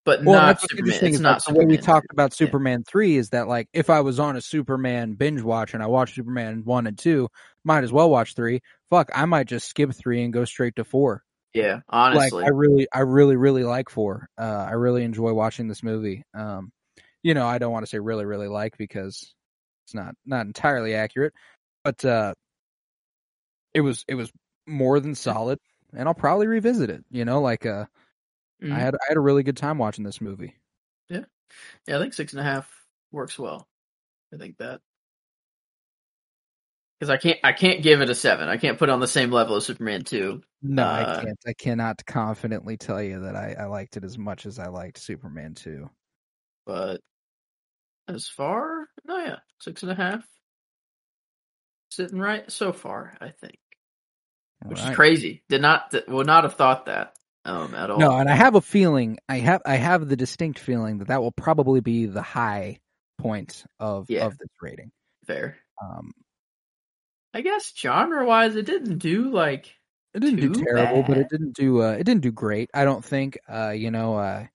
but 0.05 0.25
Well, 0.25 0.41
not 0.41 0.61
Superman. 0.61 0.99
It's 1.03 1.19
not 1.21 1.35
like, 1.47 1.55
the 1.55 1.55
way 1.61 1.65
we 1.67 1.77
talked 1.77 2.09
3. 2.11 2.15
about 2.15 2.33
Yeah. 2.33 2.47
Superman 2.47 2.83
three 2.85 3.17
is 3.17 3.31
that 3.31 3.47
like 3.49 3.69
if 3.73 3.89
I 3.91 4.01
was 4.01 4.19
on 4.19 4.37
a 4.37 4.41
Superman 4.41 5.15
binge 5.15 5.43
watch 5.43 5.75
and 5.75 5.83
I 5.83 5.87
watched 5.87 6.15
Superman 6.17 6.63
one 6.65 6.87
and 6.87 6.99
two, 6.99 7.29
might 7.65 7.85
as 7.85 7.93
well 7.93 8.11
watch 8.11 8.35
three. 8.35 8.61
Fuck, 8.91 9.11
I 9.15 9.25
might 9.27 9.47
just 9.47 9.69
skip 9.69 9.93
three 9.93 10.23
and 10.25 10.33
go 10.33 10.45
straight 10.45 10.77
to 10.77 10.85
four. 10.85 11.23
Yeah, 11.55 11.81
honestly. 11.89 12.41
Like 12.41 12.47
I 12.47 12.51
really, 12.51 12.89
I 12.93 13.01
really, 13.01 13.37
really 13.37 13.63
like 13.63 13.91
four. 13.91 14.29
Uh, 14.39 14.67
I 14.69 14.73
really 14.73 15.05
enjoy 15.05 15.33
watching 15.35 15.69
this 15.69 15.83
movie. 15.83 16.25
Um, 16.35 16.73
you 17.23 17.35
know, 17.35 17.47
I 17.47 17.59
don't 17.59 17.73
want 17.73 17.85
to 17.85 17.91
say 17.91 17.99
really, 17.99 18.25
really 18.25 18.49
like 18.49 18.77
because 18.79 19.35
it's 19.87 19.95
not 19.95 20.15
not 20.27 20.47
entirely 20.47 20.95
accurate, 20.95 21.35
but 21.85 22.03
uh, 22.05 22.35
it 23.75 23.83
was 23.83 24.05
it 24.09 24.15
was 24.15 24.33
more 24.73 25.01
than 25.01 25.15
solid, 25.15 25.59
and 25.95 26.09
I'll 26.09 26.15
probably 26.15 26.47
revisit 26.49 26.91
it. 26.91 27.05
You 27.11 27.25
know, 27.25 27.41
like 27.41 27.67
uh, 27.67 27.87
Mhm. 28.61 28.73
I 28.73 28.81
had 28.81 28.95
I 28.95 28.99
had 29.09 29.17
a 29.17 29.21
really 29.21 29.43
good 29.43 29.57
time 29.59 29.79
watching 29.79 30.05
this 30.05 30.21
movie. 30.21 30.57
Yeah, 31.09 31.25
yeah, 31.89 31.97
I 31.99 32.01
think 32.01 32.15
six 32.15 32.33
and 32.35 32.41
a 32.41 32.45
half 32.45 32.71
works 33.13 33.39
well. 33.39 33.69
I 34.35 34.39
think 34.39 34.59
that 34.59 34.83
because 36.99 37.11
I 37.11 37.17
can't 37.17 37.39
I 37.43 37.53
can't 37.53 37.83
give 37.83 38.01
it 38.01 38.11
a 38.11 38.15
seven. 38.15 38.49
I 38.49 38.57
can't 38.57 38.79
put 38.79 38.89
it 38.89 38.93
on 38.93 39.01
the 39.01 39.09
same 39.09 39.31
level 39.31 39.57
as 39.57 39.67
Superman 39.67 40.05
two. 40.05 40.43
No, 40.63 40.85
Uh, 40.85 40.87
I 40.87 41.21
can't. 41.21 41.39
I 41.47 41.53
cannot 41.55 42.05
confidently 42.07 42.77
tell 42.77 43.03
you 43.03 43.21
that 43.21 43.35
I, 43.37 43.55
I 43.59 43.65
liked 43.65 43.97
it 43.97 44.05
as 44.05 44.17
much 44.17 44.47
as 44.47 44.59
I 44.61 44.69
liked 44.69 44.99
Superman 44.99 45.55
2. 45.55 45.91
But 46.65 47.01
as 48.09 48.29
far, 48.29 48.89
no, 49.05 49.17
yeah, 49.19 49.39
six 49.61 49.83
and 49.83 49.91
a 49.93 49.95
half, 49.95 50.25
sitting 51.91 52.19
right 52.19 52.51
so 52.51 52.73
far. 52.73 53.17
I 53.21 53.31
think, 53.31 53.59
which 54.67 54.81
is 54.81 54.91
crazy. 54.95 55.43
Did 55.49 55.63
not 55.63 55.95
would 56.09 56.27
not 56.27 56.45
have 56.45 56.55
thought 56.55 56.87
that 56.87 57.17
um 57.45 57.75
at 57.75 57.91
all. 57.91 57.99
No, 57.99 58.17
and 58.17 58.29
I 58.29 58.35
have 58.35 58.55
a 58.55 58.61
feeling, 58.61 59.19
I 59.29 59.39
have 59.39 59.63
I 59.67 59.77
have 59.77 60.09
the 60.09 60.17
distinct 60.17 60.59
feeling 60.59 60.99
that 60.99 61.09
that 61.09 61.23
will 61.23 61.33
probably 61.33 61.81
be 61.81 62.07
the 62.07 62.23
high 62.23 62.79
point 63.19 63.65
of 63.81 64.07
Yeah. 64.09 64.27
of 64.27 64.39
this 64.39 64.49
rating. 64.61 64.91
fair. 65.27 65.57
Um, 65.83 66.13
I 67.35 67.41
guess 67.41 67.73
genre 67.77 68.25
wise, 68.27 68.57
it 68.57 68.67
didn't 68.67 68.99
do 68.99 69.31
like 69.31 69.75
it 70.15 70.21
didn't 70.21 70.41
do 70.41 70.63
terrible, 70.65 71.03
but 71.03 71.17
it 71.17 71.29
didn't 71.31 71.55
do 71.55 71.83
uh, 71.83 71.93
it 71.93 72.05
didn't 72.05 72.23
do 72.23 72.33
great. 72.33 72.71
I 72.75 72.85
don't 72.85 73.05
think. 73.05 73.39
Uh, 73.49 73.71
you 73.71 73.91
know, 73.91 74.17
uh, 74.17 74.47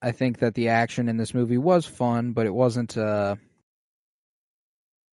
I 0.00 0.12
think 0.12 0.38
that 0.38 0.54
the 0.54 0.68
action 0.68 1.08
in 1.08 1.16
this 1.16 1.34
movie 1.34 1.58
was 1.58 1.84
fun, 1.86 2.32
but 2.32 2.46
it 2.46 2.54
wasn't. 2.54 2.96
Uh, 2.96 3.36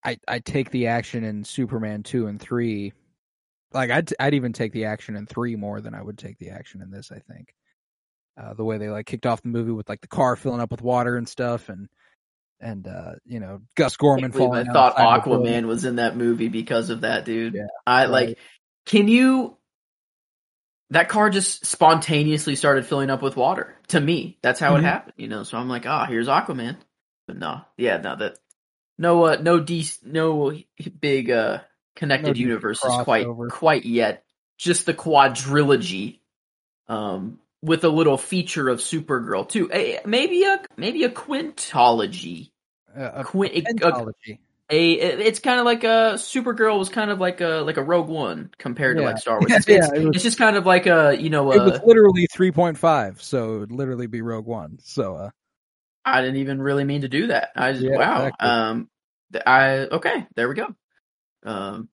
I 0.03 0.17
I 0.27 0.39
take 0.39 0.69
the 0.69 0.87
action 0.87 1.23
in 1.23 1.43
Superman 1.43 2.03
two 2.03 2.27
and 2.27 2.39
three. 2.39 2.93
Like 3.73 3.91
I'd 3.91 4.13
I'd 4.19 4.33
even 4.33 4.53
take 4.53 4.71
the 4.71 4.85
action 4.85 5.15
in 5.15 5.25
three 5.25 5.55
more 5.55 5.81
than 5.81 5.93
I 5.93 6.01
would 6.01 6.17
take 6.17 6.37
the 6.37 6.49
action 6.49 6.81
in 6.81 6.91
this. 6.91 7.11
I 7.11 7.19
think. 7.19 7.53
Uh, 8.39 8.53
the 8.53 8.63
way 8.63 8.77
they 8.77 8.89
like 8.89 9.07
kicked 9.07 9.25
off 9.25 9.41
the 9.41 9.49
movie 9.49 9.71
with 9.71 9.89
like 9.89 10.01
the 10.01 10.07
car 10.07 10.35
filling 10.35 10.61
up 10.61 10.69
with 10.69 10.81
water 10.81 11.17
and 11.17 11.27
stuff, 11.27 11.69
and 11.69 11.89
and 12.59 12.87
uh, 12.87 13.13
you 13.25 13.39
know 13.39 13.61
Gus 13.75 13.97
Gorman 13.97 14.31
falling. 14.31 14.69
I 14.69 14.71
thought 14.73 14.97
outside 14.97 15.23
the 15.23 15.29
building. 15.29 15.53
Aquaman 15.53 15.65
was 15.67 15.85
in 15.85 15.95
that 15.95 16.15
movie 16.15 16.47
because 16.47 16.89
of 16.89 17.01
that, 17.01 17.25
dude. 17.25 17.55
Yeah, 17.55 17.67
I 17.85 18.03
right. 18.03 18.09
like. 18.09 18.37
Can 18.85 19.07
you? 19.07 19.57
That 20.91 21.09
car 21.09 21.29
just 21.29 21.65
spontaneously 21.65 22.55
started 22.55 22.85
filling 22.85 23.09
up 23.09 23.21
with 23.21 23.35
water. 23.35 23.75
To 23.89 23.99
me, 23.99 24.37
that's 24.41 24.59
how 24.59 24.75
Mhm. 24.75 24.79
it 24.79 24.83
happened. 24.83 25.13
You 25.17 25.27
know, 25.27 25.43
so 25.43 25.57
I'm 25.57 25.67
like, 25.67 25.85
ah, 25.85 26.05
here's 26.05 26.27
Aquaman. 26.27 26.77
But 27.27 27.37
no, 27.37 27.61
yeah, 27.75 27.97
no, 27.97 28.15
that 28.15 28.37
no, 28.97 29.25
uh, 29.25 29.37
no, 29.41 29.59
de- 29.59 29.91
no 30.03 30.53
big 31.01 31.29
uh 31.29 31.59
connected 31.97 32.37
No 32.37 32.39
universes 32.39 32.93
quite 33.03 33.27
quite 33.49 33.85
yet. 33.85 34.23
Just 34.57 34.85
the 34.85 34.93
quadrilogy, 34.93 36.19
um, 36.87 37.39
with 37.61 37.83
a 37.83 37.89
little 37.89 38.17
feature 38.17 38.69
of 38.69 38.79
Supergirl 38.79 39.47
too. 39.47 39.69
A, 39.73 39.99
maybe 40.05 40.43
a 40.43 40.61
maybe 40.77 41.03
a 41.03 41.09
quintology. 41.09 42.51
Uh, 42.97 43.11
a 43.15 43.23
Quin- 43.23 43.51
a- 43.83 44.07
a 44.69 44.93
it's 44.93 45.39
kind 45.39 45.59
of 45.59 45.65
like 45.65 45.83
a 45.83 46.13
Supergirl 46.15 46.77
was 46.79 46.89
kind 46.89 47.11
of 47.11 47.19
like 47.19 47.41
a 47.41 47.63
like 47.65 47.77
a 47.77 47.83
Rogue 47.83 48.09
One 48.09 48.51
compared 48.57 48.97
to 48.97 49.03
like 49.03 49.17
Star 49.17 49.37
Wars. 49.39 49.49
Yeah, 49.49 49.57
It's, 49.57 49.67
it's, 49.67 49.91
it 49.91 50.05
was- 50.05 50.15
it's 50.15 50.23
just 50.23 50.37
kind 50.37 50.55
of 50.55 50.65
like 50.65 50.87
a 50.87 51.15
you 51.19 51.29
know 51.29 51.51
it 51.51 51.61
was 51.61 51.73
uh, 51.73 51.79
literally 51.85 52.27
3.5 52.33 53.21
so 53.21 53.55
it 53.55 53.59
would 53.59 53.71
literally 53.71 54.07
be 54.07 54.21
rogue 54.21 54.45
one 54.45 54.79
so 54.81 55.15
uh 55.15 55.29
I 56.03 56.21
didn't 56.21 56.37
even 56.37 56.61
really 56.61 56.85
mean 56.85 57.01
to 57.01 57.09
do 57.09 57.27
that. 57.27 57.49
I 57.55 57.73
just 57.73 57.83
Yeah, 57.83 57.97
wow. 57.97 58.27
exactly. 58.27 58.49
Um, 58.49 58.89
I 59.45 59.77
okay, 59.91 60.25
there 60.35 60.47
we 60.47 60.55
go. 60.55 60.73
Um, 61.47 61.89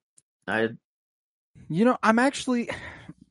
I 0.47 0.71
you 1.69 1.85
know 1.85 1.97
i'm 2.03 2.19
actually 2.19 2.69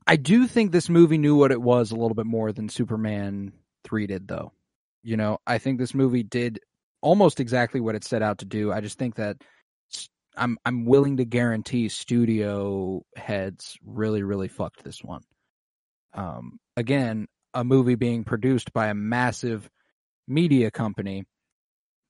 i 0.06 0.16
do 0.16 0.46
think 0.46 0.72
this 0.72 0.88
movie 0.88 1.18
knew 1.18 1.36
what 1.36 1.52
it 1.52 1.60
was 1.60 1.90
a 1.90 1.96
little 1.96 2.14
bit 2.14 2.26
more 2.26 2.52
than 2.52 2.68
superman 2.68 3.52
3 3.84 4.06
did 4.06 4.28
though. 4.28 4.52
You 5.02 5.16
know 5.16 5.38
i 5.46 5.58
think 5.58 5.78
this 5.78 5.94
movie 5.94 6.22
did 6.22 6.60
almost 7.02 7.40
exactly 7.40 7.80
what 7.80 7.94
it 7.94 8.04
set 8.04 8.22
out 8.22 8.38
to 8.38 8.46
do. 8.46 8.72
I 8.72 8.80
just 8.80 8.98
think 8.98 9.16
that 9.16 9.36
i'm 10.36 10.58
i'm 10.64 10.86
willing 10.86 11.18
to 11.18 11.24
guarantee 11.24 11.88
studio 11.88 13.02
heads 13.16 13.76
really 13.84 14.22
really 14.22 14.48
fucked 14.48 14.82
this 14.82 15.04
one. 15.04 15.22
Um 16.14 16.58
again 16.76 17.26
a 17.52 17.62
movie 17.62 17.94
being 17.94 18.24
produced 18.24 18.72
by 18.72 18.88
a 18.88 18.94
massive 18.94 19.68
media 20.26 20.70
company 20.70 21.24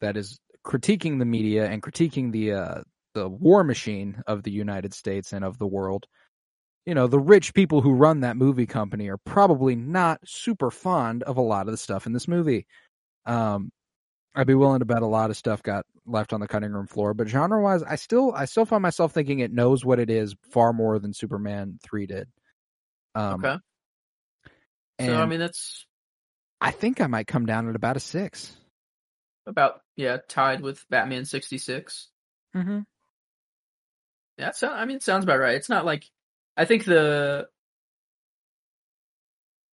that 0.01 0.17
is 0.17 0.39
critiquing 0.65 1.19
the 1.19 1.25
media 1.25 1.67
and 1.67 1.83
critiquing 1.83 2.33
the 2.33 2.53
uh, 2.53 2.81
the 3.15 3.29
war 3.29 3.65
machine 3.65 4.23
of 4.27 4.43
the 4.43 4.51
United 4.51 4.93
States 4.93 5.33
and 5.33 5.45
of 5.45 5.59
the 5.59 5.67
world. 5.67 6.07
You 6.85 6.95
know, 6.95 7.07
the 7.07 7.19
rich 7.19 7.55
people 7.55 7.81
who 7.81 7.95
run 7.95 8.21
that 8.21 8.37
movie 8.37 8.67
company 8.67 9.09
are 9.09 9.17
probably 9.17 9.75
not 9.75 10.21
super 10.25 10.71
fond 10.71 11.23
of 11.23 11.39
a 11.39 11.43
lot 11.43 11.67
of 11.67 11.73
the 11.73 11.79
stuff 11.79 12.07
in 12.07 12.13
this 12.13 12.29
movie. 12.29 12.67
Um, 13.25 13.71
I'd 14.35 14.47
be 14.47 14.55
willing 14.55 14.81
to 14.81 14.85
bet 14.85 15.03
a 15.03 15.07
lot 15.07 15.31
of 15.31 15.37
stuff 15.37 15.63
got 15.63 15.87
left 16.05 16.33
on 16.33 16.41
the 16.41 16.49
cutting 16.49 16.73
room 16.73 16.87
floor, 16.87 17.15
but 17.15 17.29
genre 17.29 17.63
wise, 17.63 17.83
I 17.83 17.97
still 17.97 18.33
I 18.35 18.45
still 18.45 18.67
find 18.67 18.83
myself 18.83 19.13
thinking 19.13 19.39
it 19.39 19.53
knows 19.53 19.85
what 19.85 19.99
it 19.99 20.11
is 20.11 20.35
far 20.51 20.73
more 20.73 20.99
than 20.99 21.15
Superman 21.15 21.79
three 21.83 22.07
did. 22.07 22.29
Um, 23.15 23.45
okay. 23.45 23.57
So 25.01 25.17
I 25.17 25.27
mean 25.27 25.41
that's 25.41 25.87
I 26.61 26.73
think 26.73 27.01
I 27.01 27.07
might 27.07 27.27
come 27.27 27.47
down 27.47 27.69
at 27.69 27.77
about 27.77 27.97
a 27.97 28.01
6 28.01 28.57
about 29.47 29.81
yeah 29.97 30.19
tied 30.29 30.61
with 30.61 30.85
Batman 30.89 31.25
sixty 31.25 31.59
six. 31.59 32.09
Mm-hmm. 32.57 32.81
Yeah, 34.39 34.51
so 34.53 34.69
I 34.69 34.85
mean, 34.85 34.97
it 34.97 35.03
sounds 35.03 35.25
about 35.25 35.39
right. 35.39 35.55
It's 35.57 35.69
not 35.69 35.85
like 35.85 36.11
I 36.57 36.65
think 36.65 36.85
the 36.85 37.49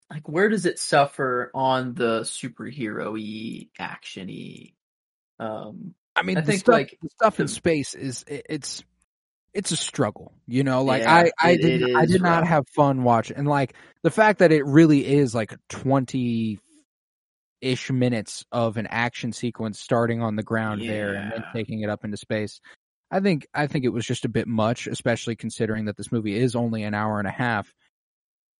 like 0.09 0.27
where 0.27 0.49
does 0.49 0.65
it 0.65 0.77
suffer 0.77 1.49
on 1.53 1.93
the 1.93 2.21
superhero-y, 2.21 3.69
action-y? 3.79 4.73
Um, 5.39 5.95
I 6.15 6.23
mean, 6.23 6.37
I 6.37 6.41
the 6.41 6.47
think, 6.47 6.59
stuff, 6.59 6.73
like, 6.73 6.99
the 7.01 7.09
stuff 7.09 7.39
in 7.39 7.47
space 7.47 7.93
is 7.95 8.23
it, 8.27 8.45
it's 8.49 8.83
it's 9.53 9.71
a 9.71 9.77
struggle, 9.77 10.33
you 10.47 10.63
know. 10.63 10.83
Like 10.83 11.01
Yeah, 11.03 11.15
I 11.15 11.31
I 11.41 11.51
it- 11.53 11.61
did 11.61 11.81
it 11.83 11.95
I 11.97 12.05
did 12.05 12.21
not 12.21 12.45
have 12.45 12.67
fun 12.75 13.03
watching, 13.03 13.37
and 13.37 13.47
like 13.47 13.73
the 14.03 14.11
fact 14.11 14.39
that 14.39 14.51
it 14.51 14.65
really 14.65 15.05
is 15.05 15.33
like 15.33 15.55
twenty 15.69 16.59
ish 17.61 17.91
minutes 17.91 18.43
of 18.51 18.77
an 18.77 18.87
action 18.87 19.31
sequence 19.31 19.79
starting 19.79 20.21
on 20.21 20.35
the 20.35 20.43
ground 20.43 20.81
there 20.87 21.13
and 21.13 21.31
then 21.31 21.43
taking 21.55 21.81
it 21.81 21.89
up 21.89 22.03
into 22.03 22.17
space. 22.17 22.59
I 23.11 23.19
think 23.19 23.45
I 23.53 23.67
think 23.67 23.83
it 23.83 23.89
was 23.89 24.05
just 24.05 24.23
a 24.25 24.29
bit 24.29 24.47
much, 24.47 24.87
especially 24.87 25.35
considering 25.35 25.85
that 25.85 25.97
this 25.97 26.11
movie 26.11 26.37
is 26.37 26.55
only 26.55 26.83
an 26.83 26.93
hour 26.93 27.19
and 27.19 27.27
a 27.27 27.31
half. 27.31 27.73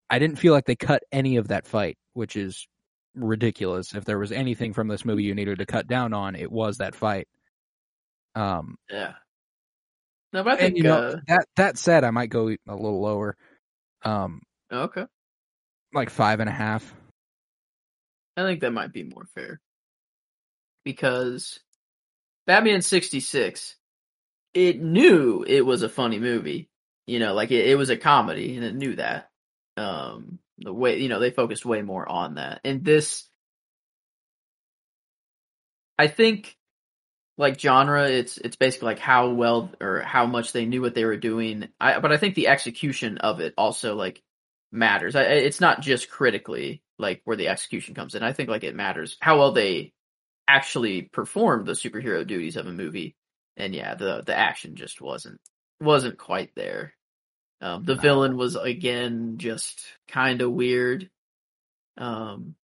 I 0.09 0.19
didn't 0.19 0.35
feel 0.35 0.53
like 0.53 0.65
they 0.65 0.75
cut 0.75 1.03
any 1.11 1.37
of 1.37 1.47
that 1.47 1.65
fight, 1.65 1.97
which 2.13 2.35
is 2.35 2.67
ridiculous. 3.15 3.95
If 3.95 4.03
there 4.03 4.19
was 4.19 4.33
anything 4.33 4.73
from 4.73 4.89
this 4.89 5.05
movie 5.05 5.23
you 5.23 5.35
needed 5.35 5.59
to 5.59 5.65
cut 5.65 5.87
down 5.87 6.13
on, 6.13 6.35
it 6.35 6.51
was 6.51 6.77
that 6.77 6.95
fight. 6.95 7.29
Um, 8.35 8.75
Yeah. 8.89 9.13
No, 10.33 10.43
but 10.43 10.53
I 10.53 10.55
think 10.57 10.67
and 10.69 10.77
you 10.77 10.83
know 10.83 10.97
uh, 10.97 11.15
that 11.27 11.45
that 11.57 11.77
said, 11.77 12.03
I 12.03 12.11
might 12.11 12.29
go 12.29 12.47
a 12.47 12.57
little 12.67 13.01
lower, 13.01 13.35
um, 14.03 14.41
okay. 14.71 15.05
like 15.93 16.09
five 16.09 16.39
and 16.39 16.47
a 16.47 16.53
half. 16.53 16.93
I 18.37 18.43
think 18.43 18.61
that 18.61 18.71
might 18.71 18.93
be 18.93 19.03
more 19.03 19.25
fair. 19.35 19.59
Because 20.85 21.59
Batman 22.47 22.81
66, 22.81 23.75
it 24.53 24.81
knew 24.81 25.43
it 25.47 25.65
was 25.65 25.83
a 25.83 25.89
funny 25.89 26.19
movie. 26.19 26.69
You 27.07 27.19
know, 27.19 27.33
like 27.33 27.51
it, 27.51 27.67
it 27.67 27.77
was 27.77 27.89
a 27.89 27.97
comedy 27.97 28.55
and 28.55 28.65
it 28.65 28.75
knew 28.75 28.95
that. 28.95 29.29
Um, 29.77 30.39
the 30.59 30.73
way, 30.73 30.99
you 30.99 31.09
know, 31.09 31.19
they 31.19 31.31
focused 31.31 31.65
way 31.65 31.81
more 31.81 32.07
on 32.07 32.35
that. 32.35 32.61
And 32.63 32.85
this, 32.85 33.25
I 35.97 36.07
think, 36.07 36.55
like 37.37 37.59
genre, 37.59 38.07
it's, 38.07 38.37
it's 38.37 38.55
basically 38.55 38.87
like 38.87 38.99
how 38.99 39.29
well 39.29 39.71
or 39.81 40.01
how 40.01 40.25
much 40.25 40.51
they 40.51 40.65
knew 40.65 40.81
what 40.81 40.93
they 40.93 41.05
were 41.05 41.17
doing. 41.17 41.69
I, 41.79 41.99
but 41.99 42.11
I 42.11 42.17
think 42.17 42.35
the 42.35 42.49
execution 42.49 43.17
of 43.17 43.39
it 43.39 43.53
also 43.57 43.95
like 43.95 44.21
matters. 44.71 45.15
I, 45.15 45.23
it's 45.23 45.61
not 45.61 45.81
just 45.81 46.09
critically 46.09 46.83
like 46.99 47.21
where 47.25 47.37
the 47.37 47.47
execution 47.47 47.95
comes 47.95 48.15
in. 48.15 48.23
I 48.23 48.33
think 48.33 48.49
like 48.49 48.63
it 48.63 48.75
matters 48.75 49.17
how 49.19 49.39
well 49.39 49.51
they 49.53 49.93
actually 50.47 51.03
performed 51.03 51.65
the 51.65 51.73
superhero 51.73 52.25
duties 52.25 52.57
of 52.57 52.67
a 52.67 52.71
movie. 52.71 53.15
And 53.57 53.73
yeah, 53.75 53.95
the 53.95 54.23
the 54.25 54.35
action 54.37 54.75
just 54.75 55.01
wasn't 55.01 55.39
wasn't 55.79 56.17
quite 56.17 56.51
there. 56.55 56.93
Um, 57.61 57.83
the 57.83 57.95
No. 57.95 58.01
villain 58.01 58.37
was 58.37 58.55
again 58.55 59.35
just 59.37 59.83
kind 60.07 60.41
of 60.41 60.51
weird. 60.51 61.09
Um, 61.97 62.55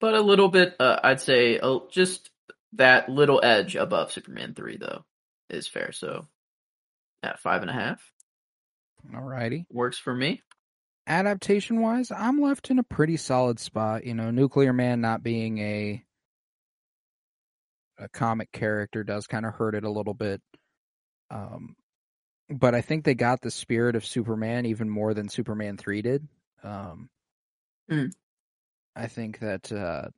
but 0.00 0.14
a 0.14 0.20
little 0.20 0.48
bit, 0.48 0.74
uh, 0.80 0.98
I'd 1.04 1.20
say, 1.20 1.58
uh, 1.58 1.80
just 1.90 2.30
that 2.72 3.08
little 3.08 3.40
edge 3.44 3.76
above 3.76 4.10
Superman 4.12 4.54
three 4.54 4.76
though 4.78 5.04
is 5.50 5.68
fair. 5.68 5.92
So 5.92 6.26
at 7.22 7.38
five 7.38 7.60
and 7.62 7.70
a 7.70 7.74
half 7.74 8.02
Alrighty. 9.14 9.66
works 9.70 9.98
for 9.98 10.14
me. 10.14 10.42
Adaptation 11.06 11.80
wise, 11.80 12.10
I'm 12.12 12.40
left 12.40 12.70
in 12.70 12.78
a 12.78 12.84
pretty 12.84 13.16
solid 13.16 13.58
spot. 13.58 14.04
You 14.06 14.14
know, 14.14 14.30
Nuclear 14.30 14.72
Man 14.72 15.00
not 15.00 15.22
being 15.22 15.58
a 15.58 16.04
a 18.02 18.08
comic 18.08 18.52
character 18.52 19.04
does 19.04 19.26
kind 19.26 19.46
of 19.46 19.54
hurt 19.54 19.74
it 19.74 19.84
a 19.84 19.90
little 19.90 20.14
bit. 20.14 20.40
Um, 21.30 21.76
but 22.50 22.74
I 22.74 22.80
think 22.80 23.04
they 23.04 23.14
got 23.14 23.40
the 23.40 23.50
spirit 23.50 23.96
of 23.96 24.04
Superman 24.04 24.66
even 24.66 24.90
more 24.90 25.14
than 25.14 25.28
Superman 25.28 25.76
three 25.76 26.02
did. 26.02 26.26
Um, 26.62 27.08
Mm. 27.90 28.12
I 28.94 29.06
think 29.06 29.40
that 29.40 29.72
uh, 29.72 30.08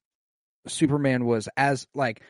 Superman 0.66 1.24
was 1.24 1.48
as 1.56 1.86
like 1.94 2.22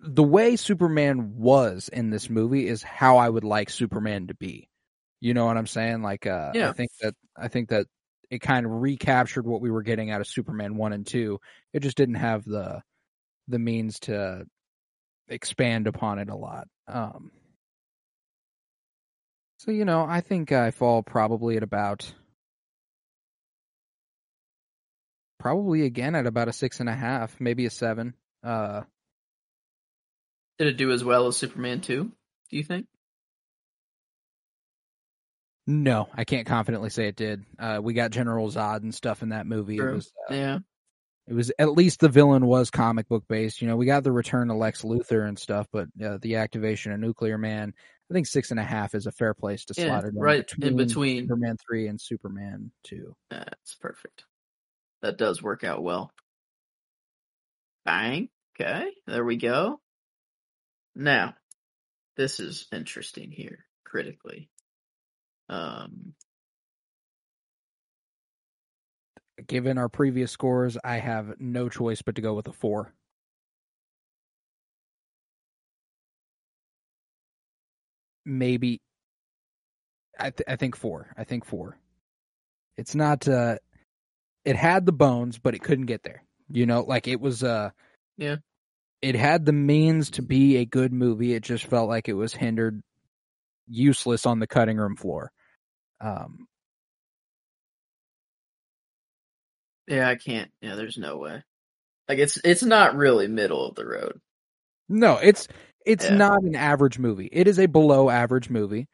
the 0.00 0.22
way 0.22 0.56
Superman 0.56 1.36
was 1.36 1.88
in 1.88 2.10
this 2.10 2.28
movie 2.28 2.68
is 2.68 2.82
how 2.82 3.16
I 3.16 3.28
would 3.28 3.44
like 3.44 3.70
Superman 3.70 4.26
to 4.28 4.34
be. 4.34 4.68
You 5.20 5.34
know 5.34 5.46
what 5.46 5.56
I'm 5.56 5.66
saying? 5.66 6.02
Like, 6.02 6.26
uh, 6.26 6.52
I 6.68 6.72
think 6.72 6.90
that 7.00 7.14
I 7.36 7.48
think 7.48 7.70
that 7.70 7.86
it 8.30 8.40
kind 8.40 8.66
of 8.66 8.72
recaptured 8.72 9.46
what 9.46 9.60
we 9.60 9.70
were 9.70 9.82
getting 9.82 10.10
out 10.10 10.20
of 10.20 10.26
Superman 10.26 10.76
one 10.76 10.92
and 10.92 11.06
two. 11.06 11.40
It 11.72 11.80
just 11.80 11.96
didn't 11.96 12.16
have 12.16 12.44
the 12.44 12.82
the 13.48 13.58
means 13.58 14.00
to 14.00 14.46
expand 15.28 15.86
upon 15.86 16.18
it 16.18 16.28
a 16.28 16.36
lot. 16.36 16.68
Um, 16.88 17.30
so 19.58 19.70
you 19.70 19.84
know, 19.84 20.04
I 20.08 20.20
think 20.20 20.52
I 20.52 20.70
fall 20.70 21.02
probably 21.02 21.56
at 21.56 21.62
about 21.62 22.12
probably 25.38 25.82
again 25.82 26.14
at 26.14 26.26
about 26.26 26.48
a 26.48 26.52
six 26.52 26.80
and 26.80 26.88
a 26.88 26.94
half, 26.94 27.40
maybe 27.40 27.66
a 27.66 27.70
seven. 27.70 28.14
Uh, 28.44 28.82
Did 30.58 30.68
it 30.68 30.76
do 30.76 30.92
as 30.92 31.04
well 31.04 31.26
as 31.26 31.36
Superman 31.36 31.80
two? 31.80 32.12
Do 32.50 32.56
you 32.56 32.64
think? 32.64 32.86
no, 35.66 36.08
I 36.14 36.24
can't 36.24 36.46
confidently 36.46 36.90
say 36.90 37.08
it 37.08 37.16
did. 37.16 37.44
Uh, 37.58 37.80
we 37.82 37.92
got 37.92 38.12
General 38.12 38.48
Zod 38.48 38.82
and 38.82 38.94
stuff 38.94 39.22
in 39.22 39.30
that 39.30 39.46
movie. 39.46 39.78
It 39.78 39.82
was 39.82 40.12
uh, 40.30 40.34
Yeah. 40.34 40.58
It 41.28 41.34
was 41.34 41.52
at 41.58 41.72
least 41.72 42.00
the 42.00 42.08
villain 42.08 42.46
was 42.46 42.70
comic 42.70 43.08
book 43.08 43.24
based. 43.28 43.60
You 43.60 43.68
know, 43.68 43.76
we 43.76 43.86
got 43.86 44.04
the 44.04 44.12
return 44.12 44.50
of 44.50 44.56
Lex 44.56 44.82
Luthor 44.82 45.26
and 45.28 45.38
stuff, 45.38 45.66
but 45.72 45.88
uh, 46.02 46.18
the 46.22 46.36
activation 46.36 46.92
of 46.92 47.00
Nuclear 47.00 47.36
Man, 47.38 47.74
I 48.10 48.14
think 48.14 48.26
six 48.26 48.50
and 48.50 48.60
a 48.60 48.64
half 48.64 48.94
is 48.94 49.06
a 49.06 49.12
fair 49.12 49.34
place 49.34 49.64
to 49.66 49.74
Yeah, 49.76 49.86
slot 49.86 50.04
it 50.04 50.14
in 50.14 50.20
right 50.20 50.50
in 50.60 50.76
between. 50.76 51.24
Superman 51.24 51.56
three 51.66 51.88
and 51.88 52.00
Superman 52.00 52.70
two. 52.84 53.16
That's 53.30 53.74
perfect. 53.80 54.24
That 55.02 55.18
does 55.18 55.42
work 55.42 55.64
out 55.64 55.82
well. 55.82 56.12
Bang. 57.84 58.28
Okay, 58.58 58.86
there 59.06 59.24
we 59.24 59.36
go. 59.36 59.80
Now, 60.94 61.34
this 62.16 62.40
is 62.40 62.66
interesting 62.72 63.30
here, 63.30 63.66
critically. 63.84 64.48
Um, 65.48 66.14
Given 69.46 69.78
our 69.78 69.88
previous 69.88 70.32
scores, 70.32 70.76
I 70.82 70.96
have 70.98 71.34
no 71.38 71.68
choice 71.68 72.02
but 72.02 72.16
to 72.16 72.22
go 72.22 72.34
with 72.34 72.48
a 72.48 72.52
four. 72.52 72.92
Maybe. 78.24 78.80
I 80.18 80.30
th- 80.30 80.48
I 80.48 80.56
think 80.56 80.76
four. 80.76 81.12
I 81.16 81.24
think 81.24 81.44
four. 81.44 81.78
It's 82.76 82.94
not. 82.94 83.28
uh 83.28 83.58
It 84.44 84.56
had 84.56 84.86
the 84.86 84.92
bones, 84.92 85.38
but 85.38 85.54
it 85.54 85.62
couldn't 85.62 85.86
get 85.86 86.02
there. 86.02 86.22
You 86.50 86.66
know, 86.66 86.82
like 86.82 87.06
it 87.08 87.20
was. 87.20 87.42
uh 87.44 87.70
Yeah. 88.16 88.36
It 89.02 89.14
had 89.14 89.44
the 89.44 89.52
means 89.52 90.10
to 90.12 90.22
be 90.22 90.56
a 90.56 90.64
good 90.64 90.92
movie. 90.92 91.34
It 91.34 91.42
just 91.42 91.66
felt 91.66 91.88
like 91.88 92.08
it 92.08 92.14
was 92.14 92.34
hindered, 92.34 92.82
useless 93.68 94.26
on 94.26 94.40
the 94.40 94.46
cutting 94.46 94.78
room 94.78 94.96
floor. 94.96 95.30
Um, 96.00 96.48
yeah, 99.86 100.08
I 100.08 100.16
can't. 100.16 100.50
Yeah, 100.60 100.74
there's 100.74 100.98
no 100.98 101.16
way. 101.18 101.42
Like 102.08 102.18
it's 102.18 102.38
it's 102.44 102.62
not 102.62 102.96
really 102.96 103.26
middle 103.28 103.66
of 103.66 103.74
the 103.74 103.86
road. 103.86 104.20
No, 104.88 105.16
it's 105.16 105.48
it's 105.84 106.04
Yeah. 106.04 106.16
not 106.16 106.42
an 106.42 106.54
average 106.56 106.98
movie. 106.98 107.28
It 107.32 107.48
is 107.48 107.58
a 107.58 107.66
below 107.66 108.08
average 108.10 108.50
movie, 108.50 108.88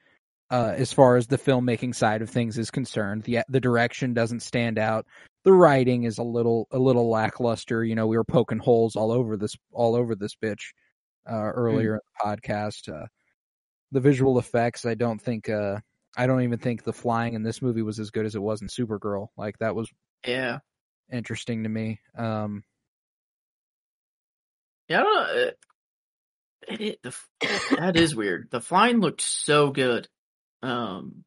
uh, 0.51 0.75
as 0.77 0.93
far 0.93 1.17
as 1.17 1.27
the 1.27 1.39
filmmaking 1.39 1.95
side 1.95 2.23
of 2.23 2.31
things 2.31 2.59
is 2.59 2.71
concerned. 2.71 3.23
the 3.25 3.41
The 3.49 3.61
direction 3.61 4.15
doesn't 4.15 4.41
stand 4.41 4.79
out. 4.79 5.07
The 5.45 5.53
writing 5.53 6.05
is 6.05 6.19
a 6.19 6.23
little 6.23 6.69
a 6.71 6.79
little 6.79 7.11
lackluster. 7.11 7.85
You 7.85 7.95
know, 7.95 8.07
we 8.07 8.17
were 8.17 8.25
poking 8.25 8.59
holes 8.59 8.97
all 8.97 9.11
over 9.13 9.37
this 9.37 9.57
all 9.73 9.95
over 9.95 10.15
this 10.15 10.35
bitch 10.35 10.73
uh, 11.31 11.35
earlier 11.35 11.95
in 11.95 12.01
the 12.01 12.25
podcast. 12.25 12.89
Uh, 12.93 13.07
the 13.91 14.01
visual 14.01 14.39
effects, 14.39 14.87
I 14.87 14.95
don't 14.95 15.21
think. 15.21 15.49
Uh, 15.49 15.81
I 16.17 16.27
don't 16.27 16.43
even 16.43 16.59
think 16.59 16.83
the 16.83 16.93
flying 16.93 17.35
in 17.35 17.43
this 17.43 17.61
movie 17.63 17.83
was 17.83 17.99
as 17.99 18.11
good 18.11 18.27
as 18.27 18.35
it 18.35 18.43
was 18.43 18.63
in 18.63 18.69
Supergirl. 18.69 19.29
Like 19.37 19.59
that 19.59 19.75
was 19.75 19.91
Yeah, 20.27 20.59
interesting 21.13 21.63
to 21.65 21.69
me. 21.69 22.01
Um, 22.17 22.65
yeah. 24.89 25.01
I 25.01 25.03
don't 25.03 25.15
know. 25.15 25.43
It, 25.43 25.59
it, 26.69 26.81
it- 26.81 27.03
the, 27.03 27.15
that 27.79 27.97
is 27.97 28.15
weird. 28.15 28.49
The 28.51 28.61
flying 28.61 29.01
looked 29.01 29.21
so 29.21 29.71
good. 29.71 30.09
Um, 30.63 31.25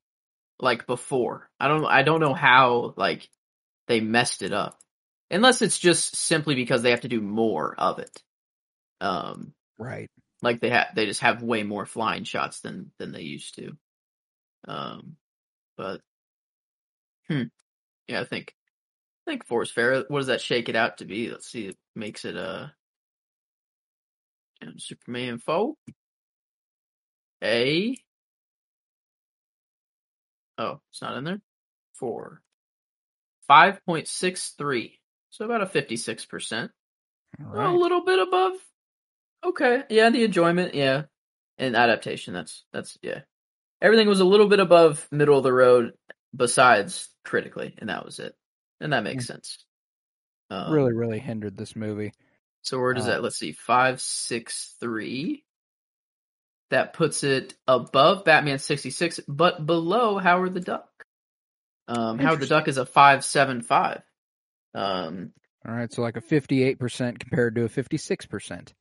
like 0.60 0.88
before. 0.88 1.50
I 1.60 1.68
don't. 1.68 1.86
I 1.86 2.04
don't 2.04 2.22
know 2.22 2.34
how 2.34 2.94
like 2.96 3.30
they 3.88 4.00
messed 4.00 4.42
it 4.42 4.54
up. 4.54 4.80
Unless 5.30 5.62
it's 5.62 5.80
just 5.80 6.16
simply 6.16 6.56
because 6.56 6.82
they 6.82 6.92
have 6.92 7.02
to 7.02 7.08
do 7.10 7.20
more 7.22 7.76
of 7.78 8.00
it. 8.00 8.24
Um, 9.02 9.54
right. 9.78 10.10
like 10.42 10.62
they 10.62 10.70
have 10.70 10.88
they 10.96 11.06
just 11.06 11.20
have 11.22 11.44
way 11.44 11.64
more 11.64 11.86
flying 11.86 12.24
shots 12.24 12.62
than 12.62 12.92
than 13.00 13.12
they 13.12 13.24
used 13.24 13.56
to. 13.56 13.72
Um, 14.68 15.18
but 15.78 16.00
hmm, 17.28 17.44
yeah, 18.08 18.22
I 18.22 18.24
think 18.24 18.54
I 19.26 19.32
think 19.32 19.45
four 19.45 19.63
is 19.63 19.71
fair. 19.71 20.03
What 20.07 20.19
does 20.19 20.28
that 20.28 20.41
shake 20.41 20.69
it 20.69 20.76
out 20.76 20.99
to 20.99 21.05
be? 21.05 21.30
Let's 21.30 21.49
see. 21.49 21.67
It 21.67 21.78
makes 21.95 22.26
it 22.26 22.38
uh, 22.38 22.67
um, 24.61 24.78
Superman 24.78 25.39
four. 25.39 25.73
A. 27.43 27.97
Oh, 30.57 30.80
it's 30.91 31.01
not 31.01 31.17
in 31.17 31.23
there. 31.23 31.41
Four. 31.95 32.41
Five 33.47 33.84
point 33.86 34.07
six 34.07 34.53
three. 34.57 34.99
So 35.32 35.45
about 35.45 35.61
a 35.61 35.67
fifty 35.67 35.97
six 35.97 36.26
percent. 36.26 36.71
A 37.39 37.71
little 37.71 38.03
bit 38.05 38.19
above. 38.19 38.53
Okay. 39.43 39.84
Yeah, 39.89 40.09
the 40.09 40.23
enjoyment, 40.23 40.73
yeah. 40.73 41.03
And 41.57 41.76
adaptation, 41.76 42.34
that's 42.34 42.63
that's 42.73 42.97
yeah. 43.01 43.21
Everything 43.82 44.07
was 44.07 44.19
a 44.19 44.26
little 44.26 44.47
bit 44.47 44.59
above 44.59 45.07
middle 45.11 45.38
of 45.38 45.43
the 45.43 45.53
road 45.53 45.93
besides 46.36 47.09
critically, 47.23 47.76
and 47.78 47.89
that 47.89 48.05
was 48.05 48.19
it. 48.19 48.36
And 48.82 48.93
that 48.93 49.03
makes 49.03 49.26
sense. 49.26 49.63
Um, 50.49 50.71
really, 50.73 50.93
really 50.93 51.19
hindered 51.19 51.57
this 51.57 51.76
movie. 51.76 52.13
So 52.61 52.80
where 52.80 52.93
does 52.93 53.05
uh, 53.07 53.11
that 53.11 53.23
let's 53.23 53.38
see, 53.38 53.51
five 53.51 54.01
six 54.01 54.76
three. 54.80 55.43
That 56.71 56.93
puts 56.93 57.23
it 57.23 57.53
above 57.67 58.26
Batman 58.26 58.59
sixty 58.59 58.89
six, 58.89 59.19
but 59.28 59.65
below 59.65 60.17
Howard 60.17 60.53
the 60.53 60.59
Duck. 60.61 60.89
Um 61.88 62.17
Howard 62.19 62.39
the 62.39 62.47
Duck 62.47 62.67
is 62.67 62.78
a 62.78 62.86
five 62.86 63.23
seven 63.23 63.61
five. 63.61 64.01
Um 64.73 65.32
All 65.67 65.73
right, 65.73 65.91
so 65.91 66.01
like 66.01 66.17
a 66.17 66.21
58% 66.21 67.19
compared 67.19 67.55
to 67.55 67.63
a 67.65 67.69
56%. 67.69 68.73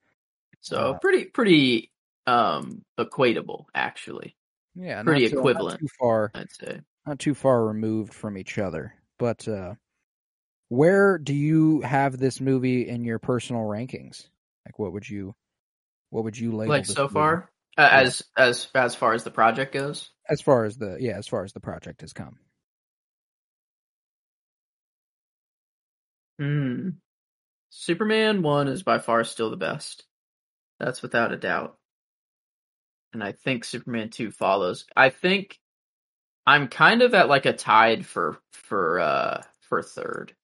So 0.61 0.77
Uh, 0.95 0.99
pretty 0.99 1.27
pretty 1.27 1.93
um 2.27 2.83
equatable 2.99 3.67
actually. 3.75 4.35
Yeah, 4.75 4.97
not 4.97 5.05
Pretty 5.07 5.27
equivalent. 5.27 5.81
too 5.81 5.89
far, 6.01 6.31
I'd 6.35 6.51
say. 6.51 6.81
not 7.07 7.19
too 7.19 7.35
far 7.35 7.65
removed 7.67 8.13
from 8.15 8.37
each 8.39 8.59
other. 8.59 8.95
But 9.19 9.47
uh 9.47 9.75
where 10.69 11.19
do 11.19 11.35
you 11.35 11.81
have 11.83 12.19
this 12.19 12.41
movie 12.41 12.89
in 12.89 13.05
your 13.05 13.19
personal 13.19 13.63
rankings? 13.63 14.27
Like 14.67 14.79
what 14.79 14.93
would 14.93 15.09
you 15.09 15.35
what 16.11 16.25
would 16.25 16.39
you 16.39 16.53
label 16.57 16.69
Like 16.71 16.87
so 16.87 17.09
movie? 17.09 17.13
far, 17.15 17.51
uh, 17.77 17.89
as 17.91 18.23
as 18.37 18.69
as 18.75 18.95
far 18.95 19.15
as 19.15 19.25
the 19.25 19.31
project 19.31 19.73
goes. 19.75 20.11
as 20.29 20.41
far 20.41 20.65
as 20.65 20.77
the 20.77 20.97
yeah, 21.01 21.17
as 21.19 21.27
far 21.29 21.45
as 21.45 21.53
the 21.53 21.61
project 21.61 22.01
has 22.03 22.13
come. 22.13 22.39
Hmm. 26.39 26.91
Superman 27.71 28.43
one 28.43 28.69
is 28.69 28.83
by 28.83 28.99
far 28.99 29.25
still 29.25 29.51
the 29.51 29.57
best. 29.57 30.05
That's 30.81 31.03
without 31.03 31.33
a 31.33 31.37
doubt. 31.37 31.77
And 33.13 33.23
I 33.23 33.33
think 33.33 33.65
Superman 33.65 34.11
two 34.11 34.31
follows. 34.31 34.87
I 34.97 35.11
think 35.11 35.59
I'm 36.47 36.69
kind 36.69 37.03
of 37.03 37.15
at 37.15 37.29
like 37.29 37.47
a 37.47 37.53
tied 37.53 38.07
for 38.07 38.39
for 38.53 39.01
uh 39.01 39.43
for 39.63 39.83
third. 39.83 40.35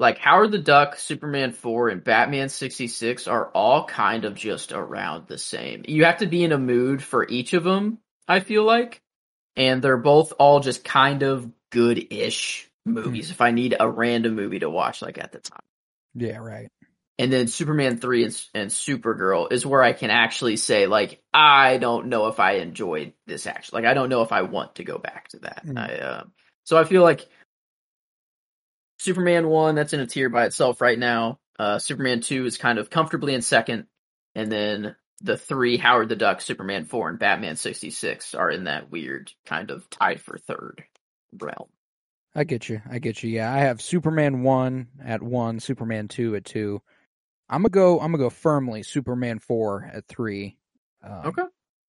Like 0.00 0.16
Howard 0.16 0.50
the 0.50 0.58
Duck, 0.58 0.96
Superman 0.96 1.52
4, 1.52 1.90
and 1.90 2.02
Batman 2.02 2.48
66 2.48 3.28
are 3.28 3.50
all 3.50 3.84
kind 3.84 4.24
of 4.24 4.34
just 4.34 4.72
around 4.72 5.28
the 5.28 5.36
same. 5.36 5.84
You 5.86 6.06
have 6.06 6.18
to 6.18 6.26
be 6.26 6.42
in 6.42 6.52
a 6.52 6.58
mood 6.58 7.02
for 7.02 7.28
each 7.28 7.52
of 7.52 7.64
them, 7.64 7.98
I 8.26 8.40
feel 8.40 8.64
like. 8.64 9.02
And 9.56 9.82
they're 9.82 9.98
both 9.98 10.32
all 10.38 10.60
just 10.60 10.84
kind 10.84 11.22
of 11.22 11.50
good-ish 11.70 12.70
movies 12.86 13.30
if 13.30 13.42
I 13.42 13.50
need 13.50 13.76
a 13.78 13.90
random 13.90 14.36
movie 14.36 14.60
to 14.60 14.70
watch 14.70 15.02
like 15.02 15.18
at 15.18 15.32
the 15.32 15.38
time. 15.38 15.60
Yeah, 16.14 16.38
right. 16.38 16.68
And 17.18 17.30
then 17.30 17.48
Superman 17.48 17.98
3 17.98 18.24
and, 18.24 18.44
and 18.54 18.70
Supergirl 18.70 19.52
is 19.52 19.66
where 19.66 19.82
I 19.82 19.92
can 19.92 20.08
actually 20.08 20.56
say 20.56 20.86
like 20.86 21.20
I 21.34 21.76
don't 21.76 22.06
know 22.06 22.28
if 22.28 22.40
I 22.40 22.52
enjoyed 22.52 23.12
this 23.26 23.46
actually. 23.46 23.82
Like 23.82 23.90
I 23.90 23.92
don't 23.92 24.08
know 24.08 24.22
if 24.22 24.32
I 24.32 24.42
want 24.42 24.76
to 24.76 24.84
go 24.84 24.96
back 24.96 25.28
to 25.28 25.40
that. 25.40 25.66
Mm. 25.66 25.78
I 25.78 25.94
uh, 25.98 26.24
so 26.64 26.78
I 26.78 26.84
feel 26.84 27.02
like 27.02 27.28
Superman 29.00 29.48
1 29.48 29.74
that's 29.74 29.94
in 29.94 30.00
a 30.00 30.06
tier 30.06 30.28
by 30.28 30.44
itself 30.44 30.80
right 30.80 30.98
now. 30.98 31.38
Uh 31.58 31.78
Superman 31.78 32.20
2 32.20 32.44
is 32.46 32.58
kind 32.58 32.78
of 32.78 32.90
comfortably 32.90 33.34
in 33.34 33.42
second 33.42 33.86
and 34.34 34.52
then 34.52 34.94
the 35.22 35.36
3 35.36 35.76
Howard 35.78 36.08
the 36.08 36.16
Duck, 36.16 36.40
Superman 36.40 36.84
4 36.84 37.10
and 37.10 37.18
Batman 37.18 37.56
66 37.56 38.34
are 38.34 38.50
in 38.50 38.64
that 38.64 38.90
weird 38.90 39.32
kind 39.46 39.70
of 39.70 39.88
tied 39.90 40.20
for 40.20 40.38
third 40.38 40.84
realm. 41.32 41.68
I 42.34 42.44
get 42.44 42.68
you. 42.68 42.80
I 42.88 42.98
get 42.98 43.22
you. 43.22 43.30
Yeah, 43.30 43.52
I 43.52 43.58
have 43.58 43.82
Superman 43.82 44.42
1 44.42 44.88
at 45.04 45.22
1, 45.22 45.60
Superman 45.60 46.08
2 46.08 46.36
at 46.36 46.44
2. 46.44 46.80
I'm 47.48 47.62
going 47.62 47.64
to 47.64 47.70
go 47.70 47.94
I'm 48.00 48.12
going 48.12 48.20
to 48.20 48.26
go 48.26 48.30
firmly 48.30 48.82
Superman 48.82 49.38
4 49.40 49.90
at 49.94 50.06
3. 50.06 50.56
Um, 51.02 51.12
Okay. 51.24 51.42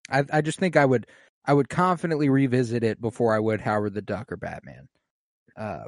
I 0.09 0.23
I 0.31 0.41
just 0.41 0.59
think 0.59 0.75
I 0.75 0.85
would 0.85 1.07
I 1.45 1.53
would 1.53 1.69
confidently 1.69 2.29
revisit 2.29 2.83
it 2.83 2.99
before 3.01 3.35
I 3.35 3.39
would 3.39 3.61
Howard 3.61 3.93
the 3.93 4.01
Duck 4.01 4.31
or 4.31 4.37
Batman. 4.37 4.87
Uh, 5.57 5.85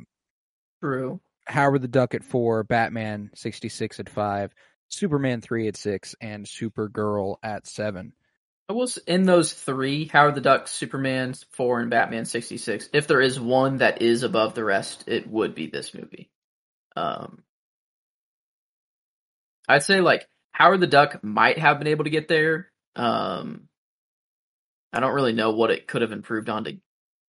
True. 0.83 1.21
Howard 1.47 1.81
the 1.81 1.87
Duck 1.87 2.13
at 2.13 2.25
4, 2.25 2.65
Batman 2.65 3.31
66 3.35 4.01
at 4.01 4.09
5, 4.09 4.53
Superman 4.89 5.39
3 5.39 5.69
at 5.69 5.77
6 5.77 6.15
and 6.19 6.45
Supergirl 6.45 7.37
at 7.41 7.65
7. 7.65 8.11
I 8.67 8.73
will 8.73 8.89
in 9.07 9.23
those 9.23 9.53
three, 9.53 10.07
Howard 10.07 10.35
the 10.35 10.41
Duck, 10.41 10.67
Superman 10.67 11.33
four, 11.51 11.81
and 11.81 11.89
Batman 11.89 12.23
sixty 12.23 12.57
six. 12.57 12.87
If 12.93 13.07
there 13.07 13.19
is 13.19 13.37
one 13.37 13.77
that 13.77 14.01
is 14.01 14.23
above 14.23 14.55
the 14.55 14.63
rest, 14.63 15.03
it 15.07 15.27
would 15.27 15.53
be 15.53 15.67
this 15.67 15.93
movie. 15.93 16.29
Um, 16.95 17.43
I'd 19.67 19.83
say 19.83 19.99
like 19.99 20.29
Howard 20.53 20.79
the 20.79 20.87
Duck 20.87 21.21
might 21.23 21.57
have 21.57 21.77
been 21.77 21.89
able 21.89 22.05
to 22.05 22.09
get 22.09 22.29
there. 22.29 22.71
Um, 22.95 23.67
I 24.93 25.01
don't 25.01 25.13
really 25.13 25.33
know 25.33 25.51
what 25.51 25.71
it 25.71 25.85
could 25.85 26.01
have 26.01 26.13
improved 26.13 26.47
on 26.47 26.63
to. 26.63 26.77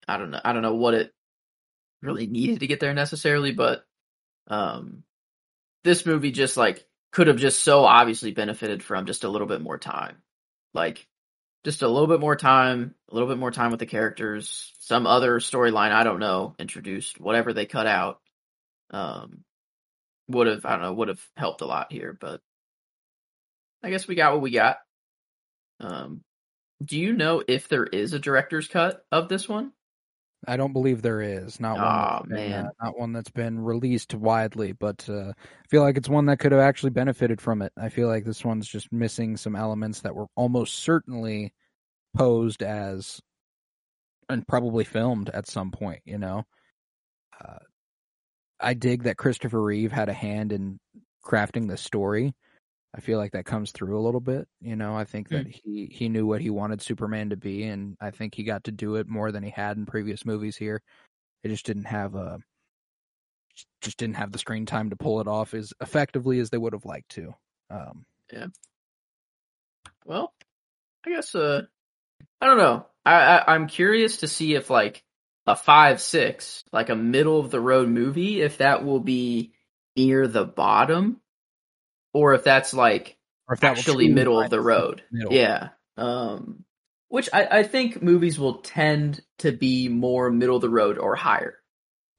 I 0.07 0.17
don't 0.17 0.31
know. 0.31 0.41
I 0.43 0.53
don't 0.53 0.61
know 0.61 0.75
what 0.75 0.93
it 0.93 1.11
really 2.05 2.27
needed 2.27 2.61
to 2.61 2.67
get 2.67 2.79
there 2.79 2.93
necessarily, 2.93 3.51
but 3.51 3.85
um, 4.47 5.03
this 5.83 6.05
movie 6.05 6.31
just 6.31 6.57
like 6.57 6.85
could 7.11 7.27
have 7.27 7.37
just 7.37 7.63
so 7.63 7.85
obviously 7.85 8.31
benefited 8.31 8.83
from 8.83 9.05
just 9.05 9.23
a 9.23 9.29
little 9.29 9.47
bit 9.47 9.61
more 9.61 9.77
time, 9.77 10.17
like 10.73 11.07
just 11.63 11.81
a 11.81 11.87
little 11.87 12.07
bit 12.07 12.19
more 12.19 12.35
time, 12.35 12.93
a 13.09 13.13
little 13.13 13.29
bit 13.29 13.37
more 13.37 13.51
time 13.51 13.71
with 13.71 13.79
the 13.79 13.85
characters, 13.85 14.73
some 14.79 15.07
other 15.07 15.39
storyline 15.39 15.91
I 15.91 16.03
don't 16.03 16.19
know 16.19 16.55
introduced, 16.59 17.19
whatever 17.19 17.53
they 17.53 17.65
cut 17.65 17.87
out, 17.87 18.19
um, 18.91 19.43
would 20.27 20.47
have 20.47 20.65
I 20.65 20.71
don't 20.71 20.81
know 20.81 20.93
would 20.93 21.07
have 21.07 21.21
helped 21.37 21.61
a 21.61 21.65
lot 21.65 21.91
here, 21.91 22.17
but 22.19 22.41
I 23.83 23.89
guess 23.89 24.07
we 24.07 24.15
got 24.15 24.33
what 24.33 24.41
we 24.41 24.51
got. 24.51 24.77
Um, 25.79 26.21
do 26.83 26.99
you 26.99 27.13
know 27.13 27.43
if 27.47 27.67
there 27.67 27.85
is 27.85 28.13
a 28.13 28.19
director's 28.19 28.67
cut 28.67 29.05
of 29.11 29.29
this 29.29 29.47
one? 29.47 29.71
I 30.47 30.57
don't 30.57 30.73
believe 30.73 31.01
there 31.01 31.21
is. 31.21 31.59
Not 31.59 31.77
one. 31.77 31.85
Aw, 31.85 32.17
that's 32.19 32.29
been, 32.29 32.49
man. 32.51 32.65
uh, 32.65 32.85
not 32.85 32.99
one 32.99 33.13
that's 33.13 33.31
been 33.31 33.59
released 33.59 34.13
widely, 34.13 34.71
but 34.71 35.07
uh, 35.09 35.29
I 35.29 35.67
feel 35.69 35.81
like 35.81 35.97
it's 35.97 36.09
one 36.09 36.25
that 36.25 36.39
could 36.39 36.51
have 36.51 36.61
actually 36.61 36.91
benefited 36.91 37.41
from 37.41 37.61
it. 37.61 37.71
I 37.77 37.89
feel 37.89 38.07
like 38.07 38.25
this 38.25 38.45
one's 38.45 38.67
just 38.67 38.91
missing 38.91 39.37
some 39.37 39.55
elements 39.55 40.01
that 40.01 40.15
were 40.15 40.27
almost 40.35 40.75
certainly 40.75 41.53
posed 42.15 42.63
as 42.63 43.21
and 44.29 44.47
probably 44.47 44.83
filmed 44.83 45.29
at 45.29 45.47
some 45.47 45.71
point. 45.71 46.01
You 46.05 46.17
know, 46.17 46.43
uh, 47.43 47.59
I 48.59 48.73
dig 48.73 49.03
that 49.03 49.17
Christopher 49.17 49.61
Reeve 49.61 49.91
had 49.91 50.09
a 50.09 50.13
hand 50.13 50.51
in 50.51 50.79
crafting 51.25 51.67
the 51.67 51.77
story. 51.77 52.33
I 52.95 53.01
feel 53.01 53.17
like 53.17 53.33
that 53.33 53.45
comes 53.45 53.71
through 53.71 53.99
a 53.99 54.01
little 54.01 54.21
bit. 54.21 54.47
You 54.61 54.77
know, 54.77 54.95
I 54.95 55.03
think 55.03 55.27
that 55.29 55.47
he 55.47 55.89
he 55.91 56.07
knew 56.07 56.25
what 56.25 56.39
he 56.39 56.49
wanted 56.49 56.81
Superman 56.81 57.31
to 57.31 57.35
be, 57.35 57.63
and 57.63 57.97
I 57.99 58.11
think 58.11 58.33
he 58.33 58.43
got 58.43 58.63
to 58.65 58.71
do 58.71 58.95
it 58.95 59.09
more 59.09 59.33
than 59.33 59.43
he 59.43 59.49
had 59.49 59.75
in 59.75 59.85
previous 59.85 60.25
movies. 60.25 60.55
Here, 60.55 60.81
it 61.43 61.49
just 61.49 61.65
didn't 61.65 61.85
have 61.85 62.15
a 62.15 62.39
just 63.81 63.97
didn't 63.97 64.15
have 64.15 64.31
the 64.31 64.37
screen 64.37 64.65
time 64.65 64.91
to 64.91 64.95
pull 64.95 65.19
it 65.19 65.27
off 65.27 65.53
as 65.53 65.73
effectively 65.81 66.39
as 66.39 66.49
they 66.49 66.57
would 66.57 66.73
have 66.73 66.85
liked 66.85 67.09
to. 67.09 67.35
Um, 67.69 68.05
Well, 70.05 70.33
I 71.05 71.09
guess 71.09 71.35
uh 71.35 71.63
I 72.39 72.45
don't 72.45 72.57
know. 72.57 72.85
I, 73.05 73.15
I 73.15 73.53
I'm 73.53 73.67
curious 73.67 74.17
to 74.17 74.29
see 74.29 74.55
if 74.55 74.69
like 74.69 75.03
a 75.45 75.57
five 75.57 75.99
six, 75.99 76.63
like 76.71 76.87
a 76.89 76.95
middle 76.95 77.41
of 77.41 77.51
the 77.51 77.59
road 77.59 77.89
movie, 77.89 78.41
if 78.41 78.59
that 78.59 78.85
will 78.85 79.01
be 79.01 79.51
near 79.97 80.27
the 80.27 80.45
bottom, 80.45 81.19
or 82.15 82.33
if 82.33 82.43
that's 82.43 82.73
like 82.73 83.17
or 83.47 83.53
if 83.53 83.59
that 83.59 83.77
actually 83.77 84.05
truly 84.05 84.13
middle 84.13 84.39
of 84.39 84.49
the 84.49 84.61
road. 84.61 85.03
middle. 85.11 85.33
Yeah. 85.33 85.69
Um 85.97 86.63
which 87.09 87.29
I, 87.31 87.59
I 87.59 87.63
think 87.63 88.01
movies 88.01 88.39
will 88.39 88.55
tend 88.55 89.21
to 89.39 89.51
be 89.51 89.87
more 89.89 90.31
middle 90.31 90.55
of 90.55 90.61
the 90.61 90.69
road 90.69 90.97
or 90.97 91.15
higher. 91.15 91.59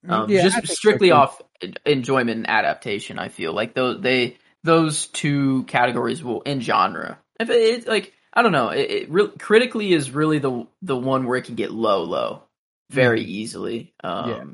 Um, 0.09 0.29
Mm, 0.29 0.31
Yeah, 0.31 0.43
just 0.43 0.55
think 0.57 0.67
so, 0.67 0.75
strictly 0.75 1.11
off 1.11 1.41
enjoyment 1.85 2.37
and 2.39 2.49
adaptation. 2.49 3.19
I 3.19 3.29
feel 3.29 3.53
like 3.53 3.75
those 3.75 4.01
they 4.01 4.37
those 4.63 5.07
two 5.09 5.65
categories 5.65 6.23
will 6.23 6.43
in 6.43 6.61
genre. 6.61 7.19
If 7.41 7.51
it, 7.51 7.55
it's 7.57 7.87
like 7.87 8.13
I 8.33 8.43
don't 8.43 8.53
know, 8.53 8.69
it, 8.69 8.91
it 8.91 9.11
re- 9.11 9.33
critically 9.39 9.93
is 9.93 10.11
really 10.11 10.39
the 10.39 10.67
the 10.83 10.97
one 10.97 11.27
where 11.27 11.39
it 11.39 11.45
can 11.47 11.55
get 11.57 11.73
low, 11.73 12.05
low 12.05 12.43
very 12.91 13.23
easily. 13.23 13.95
Um, 14.05 14.31
Yeah. 14.31 14.45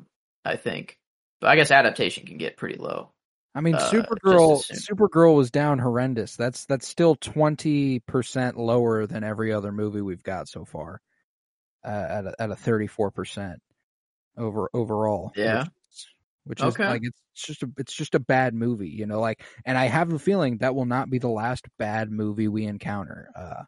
I 0.52 0.56
think, 0.56 0.98
but 1.40 1.51
I 1.51 1.56
guess 1.56 1.70
adaptation 1.70 2.27
can 2.27 2.39
get 2.39 2.56
pretty 2.56 2.78
low. 2.78 3.10
I 3.55 3.61
mean, 3.61 3.74
uh, 3.74 3.79
Supergirl. 3.79 4.62
Supergirl 4.73 5.37
was 5.37 5.51
down 5.51 5.79
horrendous. 5.79 6.37
That's 6.37 6.65
that's 6.65 6.89
still 6.89 7.15
twenty 7.16 8.01
percent 8.01 8.57
lower 8.59 9.07
than 9.07 9.24
every 9.24 9.53
other 9.53 9.73
movie 9.73 10.01
we've 10.01 10.23
got 10.23 10.49
so 10.49 10.65
far. 10.65 11.01
Uh, 11.85 12.07
at 12.09 12.27
a, 12.27 12.35
at 12.39 12.51
a 12.51 12.57
thirty 12.57 12.87
four 12.87 13.11
percent 13.11 13.61
over 14.37 14.70
overall. 14.73 15.33
Yeah. 15.37 15.65
which 16.45 16.61
is, 16.61 16.66
which 16.66 16.79
is 16.79 16.79
like 16.79 17.03
it's 17.05 17.20
just 17.35 17.62
a 17.62 17.70
it's 17.77 17.93
just 17.93 18.15
a 18.15 18.20
bad 18.20 18.55
movie, 18.55 18.89
you 18.89 19.07
know. 19.07 19.20
Like, 19.20 19.43
and 19.66 19.77
I 19.77 19.87
have 19.87 20.12
a 20.12 20.19
feeling 20.19 20.59
that 20.59 20.74
will 20.74 20.87
not 20.87 21.11
be 21.11 21.19
the 21.19 21.29
last 21.29 21.66
bad 21.79 22.11
movie 22.11 22.49
we 22.49 22.65
encounter. 22.65 23.29
Uh, 23.37 23.65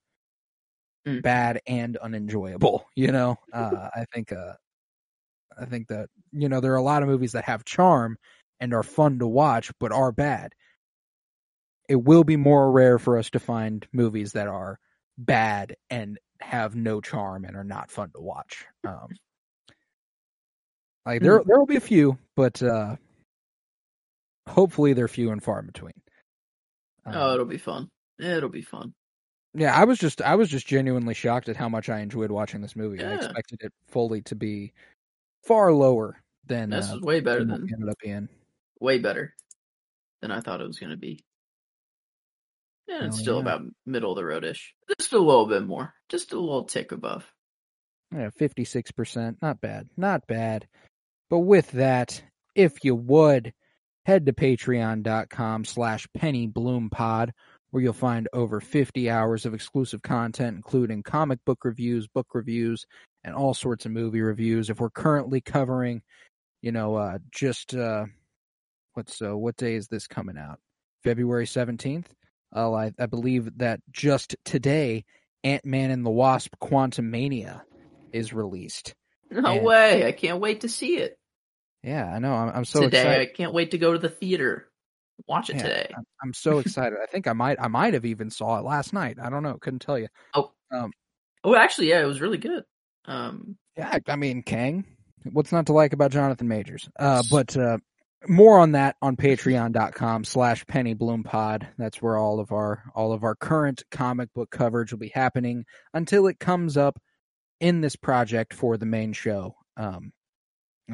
Hmm. 1.06 1.20
bad 1.20 1.60
and 1.66 1.96
unenjoyable. 1.98 2.86
You 2.96 3.12
know, 3.12 3.36
uh, 3.52 3.90
I 3.94 4.06
think 4.14 4.32
uh, 4.32 4.54
I 5.58 5.64
think 5.66 5.88
that 5.88 6.08
you 6.32 6.48
know 6.48 6.60
there 6.60 6.72
are 6.72 6.76
a 6.76 6.82
lot 6.82 7.02
of 7.02 7.08
movies 7.08 7.32
that 7.32 7.44
have 7.44 7.64
charm 7.64 8.16
and 8.64 8.72
are 8.72 8.82
fun 8.82 9.18
to 9.18 9.26
watch, 9.26 9.70
but 9.78 9.92
are 9.92 10.10
bad. 10.10 10.54
It 11.86 11.96
will 11.96 12.24
be 12.24 12.38
more 12.38 12.72
rare 12.72 12.98
for 12.98 13.18
us 13.18 13.28
to 13.30 13.38
find 13.38 13.86
movies 13.92 14.32
that 14.32 14.48
are 14.48 14.78
bad 15.18 15.76
and 15.90 16.18
have 16.40 16.74
no 16.74 17.02
charm 17.02 17.44
and 17.44 17.56
are 17.56 17.64
not 17.64 17.90
fun 17.90 18.10
to 18.14 18.22
watch. 18.22 18.64
Um, 18.82 19.08
like 21.04 21.20
there, 21.20 21.42
there 21.44 21.58
will 21.58 21.66
be 21.66 21.76
a 21.76 21.80
few, 21.80 22.16
but 22.36 22.62
uh, 22.62 22.96
hopefully 24.48 24.94
they're 24.94 25.08
few 25.08 25.30
and 25.30 25.42
far 25.42 25.60
in 25.60 25.66
between. 25.66 25.92
Um, 27.04 27.12
oh, 27.14 27.34
it'll 27.34 27.44
be 27.44 27.58
fun. 27.58 27.90
It'll 28.18 28.48
be 28.48 28.62
fun. 28.62 28.94
yeah, 29.52 29.78
I 29.78 29.84
was 29.84 29.98
just, 29.98 30.22
I 30.22 30.36
was 30.36 30.48
just 30.48 30.66
genuinely 30.66 31.12
shocked 31.12 31.50
at 31.50 31.56
how 31.56 31.68
much 31.68 31.90
I 31.90 32.00
enjoyed 32.00 32.30
watching 32.30 32.62
this 32.62 32.76
movie. 32.76 33.04
I 33.04 33.12
expected 33.16 33.58
it 33.60 33.74
fully 33.88 34.22
to 34.22 34.34
be 34.34 34.72
far 35.42 35.70
lower 35.70 36.16
than 36.46 36.70
This 36.70 36.90
uh, 36.90 36.96
is 36.96 37.02
way 37.02 37.20
better 37.20 37.44
than 37.44 37.68
ended 37.70 37.90
up 37.90 37.98
being. 38.02 38.30
Way 38.84 38.98
better. 38.98 39.34
than 40.20 40.30
I 40.30 40.40
thought 40.40 40.60
it 40.60 40.66
was 40.66 40.78
going 40.78 40.90
to 40.90 40.96
be. 40.96 41.24
And 42.88 43.06
it's 43.06 43.18
still 43.18 43.36
yeah. 43.36 43.42
about 43.42 43.62
middle 43.86 44.12
of 44.12 44.16
the 44.16 44.22
roadish. 44.22 44.60
Just 44.98 45.12
a 45.12 45.18
little 45.18 45.46
bit 45.46 45.66
more. 45.66 45.94
Just 46.08 46.32
a 46.32 46.38
little 46.38 46.64
tick 46.64 46.92
above. 46.92 47.26
Yeah, 48.12 48.30
56%. 48.38 49.36
Not 49.42 49.60
bad. 49.60 49.88
Not 49.96 50.26
bad. 50.26 50.68
But 51.30 51.40
with 51.40 51.72
that, 51.72 52.22
if 52.54 52.84
you 52.84 52.94
would, 52.94 53.52
head 54.04 54.26
to 54.26 54.32
patreon.com 54.32 55.64
slash 55.64 56.06
pennybloom 56.16 56.90
pod, 56.90 57.32
where 57.70 57.82
you'll 57.82 57.92
find 57.92 58.28
over 58.32 58.60
50 58.60 59.10
hours 59.10 59.46
of 59.46 59.54
exclusive 59.54 60.02
content, 60.02 60.56
including 60.56 61.02
comic 61.02 61.40
book 61.44 61.64
reviews, 61.64 62.06
book 62.06 62.28
reviews, 62.34 62.86
and 63.24 63.34
all 63.34 63.54
sorts 63.54 63.86
of 63.86 63.92
movie 63.92 64.20
reviews. 64.20 64.70
If 64.70 64.78
we're 64.78 64.90
currently 64.90 65.40
covering, 65.40 66.02
you 66.62 66.70
know, 66.70 66.94
uh, 66.94 67.18
just, 67.32 67.74
uh, 67.74 68.04
what's, 68.94 69.20
uh, 69.22 69.36
what 69.36 69.56
day 69.56 69.74
is 69.74 69.88
this 69.88 70.06
coming 70.06 70.38
out? 70.38 70.58
February 71.02 71.46
17th? 71.46 72.06
Uh, 72.54 72.72
I, 72.72 72.92
I 72.98 73.06
believe 73.06 73.58
that 73.58 73.80
just 73.90 74.36
today, 74.44 75.04
Ant-Man 75.42 75.90
and 75.90 76.04
the 76.06 76.10
Wasp 76.10 76.54
Quantum 76.60 77.10
Mania 77.10 77.64
is 78.12 78.32
released. 78.32 78.94
No 79.30 79.44
And- 79.56 79.64
way. 79.64 80.06
I 80.06 80.12
can't 80.12 80.40
wait 80.40 80.60
to 80.62 80.68
see 80.68 80.96
it 80.98 81.18
Yeah, 81.82 82.06
I 82.10 82.18
know. 82.20 82.32
I'm, 82.34 82.48
I'm 82.56 82.64
so 82.64 82.82
today. 82.82 83.00
excited. 83.00 83.28
I 83.28 83.32
can't 83.32 83.52
wait 83.52 83.72
to 83.72 83.78
go 83.78 83.92
to 83.92 83.98
the 83.98 84.08
theater. 84.08 84.70
Watch 85.28 85.50
it 85.50 85.56
Yeah, 85.56 85.62
today. 85.62 85.92
I'm, 85.96 86.04
I'm 86.22 86.34
so 86.34 86.58
excited. 86.58 86.98
I 87.02 87.06
think 87.06 87.26
I 87.26 87.32
might 87.34 87.60
I 87.60 87.68
might 87.68 87.94
have 87.94 88.04
even 88.04 88.30
saw 88.30 88.58
it 88.58 88.64
last 88.64 88.92
night. 88.92 89.18
I 89.22 89.30
don't 89.30 89.42
know. 89.44 89.56
Couldn't 89.60 89.78
tell 89.80 89.98
you. 89.98 90.08
Oh, 90.34 90.50
oh, 91.44 91.54
actually, 91.54 91.90
yeah, 91.90 92.00
it 92.02 92.06
was 92.06 92.20
really 92.20 92.38
good. 92.38 92.64
Um, 93.04 93.56
Yeah, 93.76 93.90
I- 93.92 94.12
I 94.12 94.16
mean, 94.16 94.42
Kang. 94.42 94.84
What's 95.32 95.52
not 95.52 95.66
to 95.66 95.72
like 95.72 95.92
about 95.92 96.10
Jonathan 96.10 96.48
Majors? 96.48 96.88
Uh, 96.98 97.22
but 97.30 97.56
uh, 97.56 97.78
more 98.28 98.58
on 98.58 98.72
that 98.72 98.96
on 99.02 99.16
patreon.com 99.16 100.24
slash 100.24 100.64
pennybloom 100.66 101.68
That's 101.78 102.02
where 102.02 102.16
all 102.16 102.40
of 102.40 102.52
our 102.52 102.82
all 102.94 103.12
of 103.12 103.24
our 103.24 103.34
current 103.34 103.82
comic 103.90 104.32
book 104.34 104.50
coverage 104.50 104.92
will 104.92 104.98
be 104.98 105.12
happening 105.14 105.64
until 105.92 106.26
it 106.26 106.38
comes 106.38 106.76
up 106.76 106.98
in 107.60 107.80
this 107.80 107.96
project 107.96 108.54
for 108.54 108.76
the 108.76 108.86
main 108.86 109.12
show. 109.12 109.54
Um, 109.76 110.12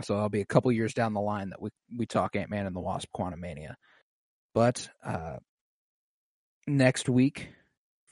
so 0.02 0.16
i'll 0.16 0.28
be 0.28 0.40
a 0.40 0.46
couple 0.46 0.70
years 0.70 0.94
down 0.94 1.14
the 1.14 1.20
line 1.20 1.50
that 1.50 1.60
we 1.60 1.70
we 1.96 2.06
talk 2.06 2.36
Ant 2.36 2.50
Man 2.50 2.66
and 2.66 2.76
the 2.76 2.80
Wasp 2.80 3.10
quantum 3.12 3.40
mania 3.40 3.76
But 4.54 4.88
uh, 5.04 5.38
next 6.66 7.08
week 7.08 7.48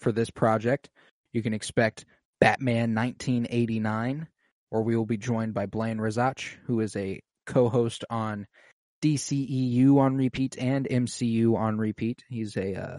for 0.00 0.12
this 0.12 0.30
project, 0.30 0.90
you 1.32 1.42
can 1.42 1.54
expect 1.54 2.04
Batman 2.40 2.94
1989, 2.94 4.28
where 4.70 4.82
we 4.82 4.96
will 4.96 5.06
be 5.06 5.16
joined 5.16 5.54
by 5.54 5.66
Blaine 5.66 5.98
Rizach, 5.98 6.42
who 6.66 6.80
is 6.80 6.94
a 6.96 7.20
co-host 7.46 8.04
on 8.10 8.46
DCEU 9.02 9.98
on 9.98 10.16
repeat 10.16 10.56
and 10.58 10.86
MCU 10.86 11.56
on 11.56 11.78
repeat. 11.78 12.24
He's 12.28 12.56
a 12.56 12.74
uh, 12.74 12.98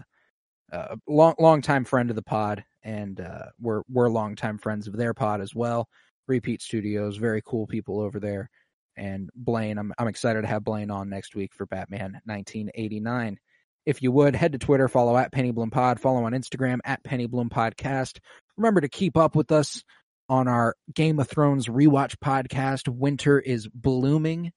uh, 0.72 0.96
long 1.08 1.34
long 1.38 1.62
time 1.62 1.84
friend 1.84 2.10
of 2.10 2.16
the 2.16 2.22
pod, 2.22 2.64
and 2.82 3.20
uh, 3.20 3.46
we're 3.60 3.82
we're 3.88 4.08
longtime 4.08 4.58
friends 4.58 4.88
of 4.88 4.96
their 4.96 5.14
pod 5.14 5.40
as 5.40 5.54
well. 5.54 5.88
Repeat 6.26 6.62
Studios, 6.62 7.16
very 7.16 7.42
cool 7.44 7.66
people 7.66 8.00
over 8.00 8.20
there. 8.20 8.50
And 8.96 9.30
Blaine, 9.34 9.78
I'm 9.78 9.92
I'm 9.98 10.08
excited 10.08 10.42
to 10.42 10.48
have 10.48 10.64
Blaine 10.64 10.90
on 10.90 11.08
next 11.08 11.34
week 11.34 11.52
for 11.54 11.66
Batman 11.66 12.20
1989. 12.24 13.38
If 13.86 14.02
you 14.02 14.12
would 14.12 14.36
head 14.36 14.52
to 14.52 14.58
Twitter, 14.58 14.88
follow 14.88 15.16
at 15.16 15.32
Penny 15.32 15.52
Bloom 15.52 15.70
Pod, 15.70 16.00
follow 16.00 16.24
on 16.24 16.32
Instagram 16.32 16.78
at 16.84 17.02
Penny 17.02 17.26
Bloom 17.26 17.48
Podcast. 17.48 18.18
Remember 18.56 18.82
to 18.82 18.88
keep 18.88 19.16
up 19.16 19.34
with 19.34 19.50
us 19.50 19.82
on 20.28 20.46
our 20.46 20.76
Game 20.94 21.18
of 21.18 21.28
Thrones 21.28 21.66
rewatch 21.66 22.16
podcast. 22.22 22.88
Winter 22.88 23.40
is 23.40 23.66
blooming. 23.68 24.52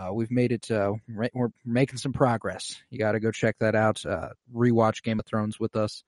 Uh, 0.00 0.12
we've 0.12 0.30
made 0.30 0.52
it. 0.52 0.70
Uh, 0.70 0.94
we're 1.34 1.50
making 1.64 1.98
some 1.98 2.12
progress. 2.12 2.80
You 2.90 2.98
got 2.98 3.12
to 3.12 3.20
go 3.20 3.30
check 3.30 3.56
that 3.60 3.74
out. 3.74 4.04
Uh, 4.06 4.30
rewatch 4.54 5.02
Game 5.02 5.20
of 5.20 5.26
Thrones 5.26 5.60
with 5.60 5.76
us. 5.76 6.04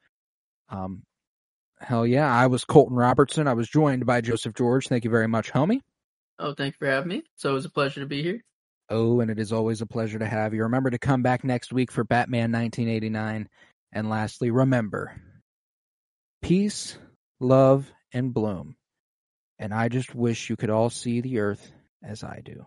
Um, 0.68 1.02
hell 1.78 2.06
yeah! 2.06 2.32
I 2.32 2.46
was 2.46 2.64
Colton 2.64 2.96
Robertson. 2.96 3.48
I 3.48 3.54
was 3.54 3.68
joined 3.68 4.06
by 4.06 4.20
Joseph 4.20 4.54
George. 4.54 4.88
Thank 4.88 5.04
you 5.04 5.10
very 5.10 5.28
much, 5.28 5.52
homie. 5.52 5.80
oh, 6.38 6.54
thank 6.54 6.74
you 6.74 6.78
for 6.78 6.90
having 6.90 7.08
me. 7.08 7.22
So 7.36 7.50
it 7.50 7.54
was 7.54 7.64
a 7.64 7.70
pleasure 7.70 8.00
to 8.00 8.06
be 8.06 8.22
here. 8.22 8.42
Oh, 8.88 9.20
and 9.20 9.30
it 9.30 9.38
is 9.38 9.52
always 9.52 9.80
a 9.80 9.86
pleasure 9.86 10.18
to 10.18 10.26
have 10.26 10.54
you. 10.54 10.62
Remember 10.62 10.90
to 10.90 10.98
come 10.98 11.22
back 11.22 11.44
next 11.44 11.72
week 11.72 11.90
for 11.90 12.04
Batman 12.04 12.52
1989. 12.52 13.48
And 13.92 14.08
lastly, 14.10 14.50
remember 14.50 15.14
peace, 16.40 16.96
love, 17.40 17.90
and 18.12 18.32
bloom. 18.34 18.76
And 19.58 19.72
I 19.72 19.88
just 19.88 20.14
wish 20.14 20.50
you 20.50 20.56
could 20.56 20.70
all 20.70 20.90
see 20.90 21.20
the 21.20 21.38
earth 21.38 21.72
as 22.02 22.24
I 22.24 22.40
do. 22.44 22.66